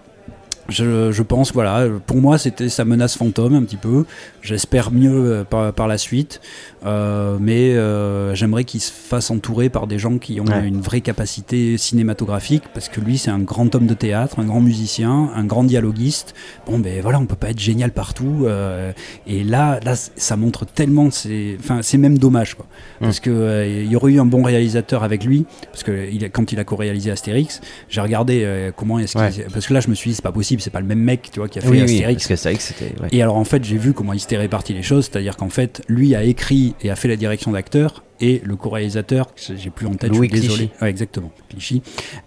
Je, 0.70 1.12
je 1.12 1.22
pense, 1.22 1.54
voilà, 1.54 1.86
pour 2.08 2.18
moi, 2.18 2.38
c'était 2.40 2.70
sa 2.70 2.86
menace 2.86 3.16
fantôme 3.18 3.54
un 3.54 3.64
petit 3.64 3.78
peu. 3.78 4.06
J'espère 4.42 4.92
mieux 4.92 5.12
euh, 5.14 5.44
par, 5.44 5.74
par 5.74 5.88
la 5.88 5.98
suite, 5.98 6.42
Euh, 6.86 7.38
mais 7.42 7.74
euh, 7.74 8.36
j'aimerais 8.36 8.64
qu'il 8.64 8.80
se 8.80 8.92
fasse 8.92 9.32
entourer 9.32 9.70
par 9.70 9.88
des 9.88 9.98
gens 9.98 10.20
qui 10.20 10.40
ont 10.40 10.46
Ouais. 10.46 10.68
une 10.68 10.82
vraie 10.82 11.02
capacité 11.02 11.80
cinématographique, 11.80 12.62
parce 12.76 12.90
que 12.90 13.02
lui, 13.02 13.18
c'est 13.18 13.32
un 13.32 13.40
grand 13.40 13.74
homme 13.74 13.88
de 13.88 13.96
théâtre, 13.96 14.38
un 14.40 14.46
grand 14.46 14.62
musicien, 14.62 15.32
un 15.36 15.46
grand 15.46 15.64
dialoguiste. 15.64 16.36
Bon, 16.68 16.78
ben 16.78 17.02
voilà, 17.02 17.20
on 17.20 17.26
peut 17.26 17.36
pas 17.36 17.50
être 17.50 17.60
génial 17.60 17.90
partout. 17.92 18.44
euh, 18.46 18.92
et 19.26 19.44
là, 19.44 19.80
ça 20.16 20.38
montre 20.38 20.64
tellement, 20.68 21.10
c'est, 21.10 21.58
enfin, 21.60 21.80
c'est 21.82 21.98
même 21.98 22.20
dommage, 22.20 22.54
quoi, 22.54 22.68
parce 23.00 23.20
que 23.20 23.66
il 23.68 23.92
y 23.92 23.96
aurait 23.96 24.12
eu 24.14 24.20
un 24.20 24.26
bon 24.28 24.44
réalisateur 24.44 25.04
avec 25.04 25.24
lui, 25.26 25.46
parce 25.72 25.82
que 25.84 26.08
il 26.12 26.30
quand 26.30 26.52
il 26.52 26.60
a 26.60 26.64
co-réalisé 26.64 27.10
Astérix, 27.10 27.62
j'ai 27.90 28.02
regardé 28.02 28.72
comment 28.78 29.00
est-ce 29.00 29.18
Ouais. 29.18 29.32
parce 29.52 29.66
que 29.66 29.74
là, 29.74 29.80
je 29.80 29.90
me 29.90 29.96
suis 29.96 30.12
dit, 30.12 30.16
c'est 30.16 30.22
pas 30.22 30.32
possible, 30.32 30.55
c'est 30.62 30.70
pas 30.70 30.82
le 30.82 30.88
même 30.88 31.00
mec, 31.02 31.30
tu 31.32 31.40
vois, 31.40 31.48
qui 31.50 31.60
a 31.60 31.62
fait 31.62 31.68
Oui, 31.70 31.78
oui, 31.78 32.04
Astérix. 32.04 32.28
parce 32.28 32.72
que 32.74 32.84
ouais. 33.04 33.10
Et 33.12 33.22
alors 33.22 33.38
en 33.38 33.44
fait, 33.46 33.64
j'ai 33.64 33.78
vu 33.78 33.94
comment 33.94 34.14
il 34.14 34.20
s'était 34.20 34.38
réparti 34.38 34.74
les 34.74 34.84
choses, 34.84 35.10
c'est-à-dire 35.12 35.38
qu'en 35.38 35.50
fait, 35.50 35.82
lui 35.88 36.16
a 36.16 36.24
écrit 36.24 36.76
et 36.82 36.90
a 36.90 36.96
fait 36.96 37.08
la 37.08 37.16
direction 37.16 37.52
d'acteur, 37.52 38.04
et 38.22 38.42
le 38.46 38.56
co-réalisateur, 38.56 39.28
j'ai 39.36 39.70
plus 39.70 39.88
en 39.88 39.94
tête, 39.96 40.10
Louis 40.10 40.30
je 40.32 40.38
suis 40.38 40.48
désolé. 40.48 40.70
Ouais, 40.82 40.90
exactement, 40.90 41.32
Clichy. 41.50 41.82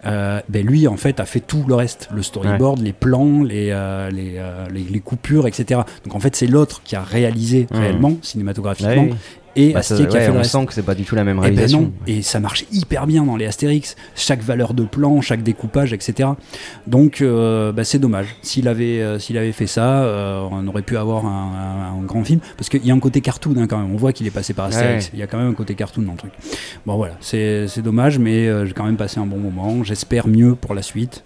Euh, 0.05 0.39
ben 0.47 0.63
lui, 0.63 0.87
en 0.87 0.97
fait, 0.97 1.19
a 1.19 1.25
fait 1.25 1.39
tout 1.39 1.63
le 1.67 1.73
reste, 1.73 2.09
le 2.13 2.21
storyboard, 2.21 2.79
les 2.79 2.93
plans, 2.93 3.41
les, 3.41 3.69
euh, 3.71 4.11
les, 4.11 4.33
euh, 4.37 4.67
les, 4.71 4.83
les 4.83 4.99
coupures, 4.99 5.47
etc. 5.47 5.81
Donc 6.05 6.13
en 6.13 6.19
fait, 6.19 6.35
c'est 6.35 6.45
l'autre 6.45 6.81
qui 6.83 6.95
a 6.95 7.01
réalisé 7.01 7.65
Mhm. 7.71 7.79
réellement, 7.79 8.17
cinématographiquement, 8.21 9.03
Ouais, 9.05 9.09
oui. 9.11 9.17
Et 9.55 9.73
Bah, 9.73 9.81
ça- 9.81 9.95
Astier 9.95 10.07
qui 10.07 10.15
a 10.15 10.19
ouais, 10.19 10.25
fait 10.25 10.31
le 10.31 10.37
on 10.37 10.41
reste. 10.41 10.51
sent 10.51 10.65
que 10.67 10.73
c'est 10.73 10.83
pas 10.83 10.95
du 10.95 11.03
tout 11.03 11.15
la 11.15 11.23
même 11.23 11.37
Eh 11.37 11.41
ben 11.41 11.43
réalisation. 11.55 11.81
non, 11.81 11.91
et 12.07 12.21
ça 12.21 12.39
marche 12.39 12.65
hyper 12.71 13.07
bien 13.07 13.23
dans 13.23 13.35
les 13.35 13.45
Astérix, 13.45 13.95
chaque 14.15 14.41
valeur 14.41 14.73
de 14.73 14.83
plan, 14.83 15.21
chaque 15.21 15.41
découpage, 15.43 15.91
etc. 15.93 16.29
Donc 16.87 17.21
euh, 17.21 17.71
bah, 17.71 17.83
c'est 17.83 17.99
dommage. 17.99 18.35
S'il 18.41 18.67
avait, 18.67 19.01
euh, 19.01 19.17
s'il 19.19 19.37
avait 19.37 19.51
fait 19.51 19.67
ça, 19.67 20.03
euh, 20.03 20.41
on 20.51 20.67
aurait 20.67 20.81
pu 20.83 20.97
avoir 20.97 21.25
un, 21.25 21.91
un- 21.95 21.99
un 21.99 22.03
grand 22.03 22.23
film, 22.23 22.39
parce 22.57 22.69
qu'il 22.69 22.85
y 22.85 22.91
a 22.91 22.93
un 22.93 22.99
côté 22.99 23.21
cartoon 23.21 23.55
hein, 23.57 23.67
quand 23.67 23.77
même. 23.79 23.91
On 23.91 23.97
voit 23.97 24.13
qu'il 24.13 24.27
est 24.27 24.31
passé 24.31 24.53
par 24.53 24.65
Astérix. 24.65 25.05
Ouais. 25.05 25.11
Il 25.13 25.19
y 25.19 25.23
a 25.23 25.27
quand 25.27 25.37
même 25.39 25.49
un 25.49 25.53
côté 25.53 25.73
cartoon 25.75 26.03
dans 26.03 26.11
le 26.13 26.17
truc. 26.19 26.33
Bon 26.85 26.95
voilà, 26.97 27.15
c'est 27.19 27.67
c'est 27.67 27.81
dommage, 27.81 28.19
mais 28.19 28.47
euh, 28.47 28.65
j'ai 28.65 28.73
quand 28.73 28.85
même 28.85 28.97
passé 28.97 29.19
un 29.19 29.25
bon 29.25 29.37
moment. 29.39 29.83
J'espère 29.83 30.27
mieux 30.27 30.55
pour 30.55 30.75
la 30.75 30.81
suite. 30.83 31.23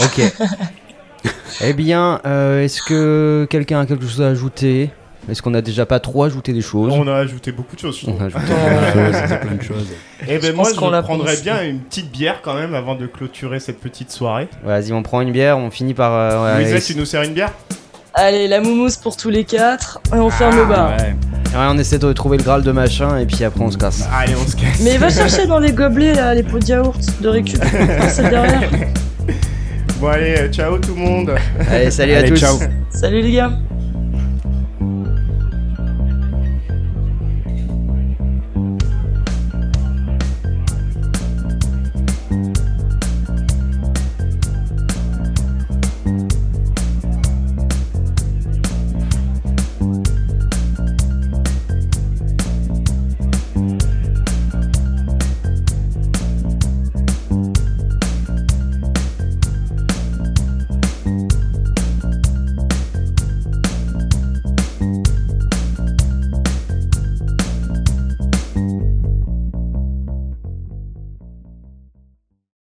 Ok. 0.00 0.20
eh 1.64 1.72
bien, 1.74 2.20
euh, 2.26 2.62
est-ce 2.64 2.82
que 2.82 3.46
quelqu'un 3.50 3.80
a 3.80 3.86
quelque 3.86 4.06
chose 4.06 4.22
à 4.22 4.28
ajouter? 4.28 4.90
Est-ce 5.30 5.40
qu'on 5.40 5.54
a 5.54 5.60
déjà 5.60 5.86
pas 5.86 6.00
trop 6.00 6.24
ajouté 6.24 6.52
des 6.52 6.60
choses 6.62 6.92
On 6.96 7.06
a 7.06 7.14
ajouté 7.14 7.52
beaucoup 7.52 7.76
de 7.76 7.80
choses. 7.80 7.96
je 8.00 8.06
trouve. 8.06 8.16
On 8.18 8.22
a 8.22 8.26
ajouté 8.26 9.36
Plein 9.40 9.54
de 9.54 9.62
choses, 9.62 9.76
choses. 9.78 9.86
Eh 10.28 10.38
ben 10.38 10.50
Je 10.50 10.52
moi, 10.52 10.68
je 10.74 10.90
l'a 10.90 11.02
prendrais 11.02 11.36
bien 11.40 11.62
une 11.62 11.78
petite 11.78 12.10
bière 12.10 12.40
quand 12.42 12.54
même 12.54 12.74
avant 12.74 12.96
de 12.96 13.06
clôturer 13.06 13.60
cette 13.60 13.78
petite 13.78 14.10
soirée. 14.10 14.48
Vas-y, 14.64 14.92
on 14.92 15.02
prend 15.02 15.20
une 15.20 15.30
bière, 15.32 15.58
on 15.58 15.70
finit 15.70 15.94
par. 15.94 16.12
euh, 16.12 16.58
ouais, 16.58 16.80
tu 16.80 16.96
nous 16.96 17.04
sers 17.04 17.22
une 17.22 17.34
bière? 17.34 17.52
Allez, 18.14 18.46
la 18.46 18.60
moumouse 18.60 18.96
pour 18.96 19.16
tous 19.16 19.30
les 19.30 19.44
quatre, 19.44 20.00
et 20.14 20.18
on 20.18 20.28
ferme 20.28 20.56
le 20.56 20.66
bar. 20.66 20.90
Ouais. 20.90 20.96
ouais, 21.06 21.66
on 21.70 21.78
essaie 21.78 21.98
de 21.98 22.12
trouver 22.12 22.36
le 22.36 22.42
graal 22.42 22.62
de 22.62 22.70
machin 22.72 23.16
et 23.18 23.24
puis 23.24 23.42
après 23.42 23.62
on 23.62 23.70
se 23.70 23.78
casse. 23.78 24.06
Allez, 24.12 24.34
on 24.34 24.46
se 24.46 24.54
casse. 24.54 24.80
Mais 24.82 24.98
va 24.98 25.08
chercher 25.10 25.46
dans 25.46 25.58
les 25.60 25.72
gobelets 25.72 26.14
là, 26.14 26.34
les 26.34 26.42
pots 26.42 26.58
de 26.58 26.66
yaourt 26.66 27.00
de 27.22 27.28
récup. 27.28 27.62
C'est 28.08 28.28
derrière. 28.28 28.68
Bon 29.98 30.08
allez, 30.08 30.34
euh, 30.36 30.48
ciao 30.48 30.76
tout 30.78 30.94
le 30.94 31.00
monde. 31.00 31.34
Allez, 31.70 31.90
salut 31.90 32.12
à 32.14 32.22
tous. 32.24 32.36
ciao. 32.36 32.58
Salut 32.90 33.22
les 33.22 33.32
gars. 33.32 33.52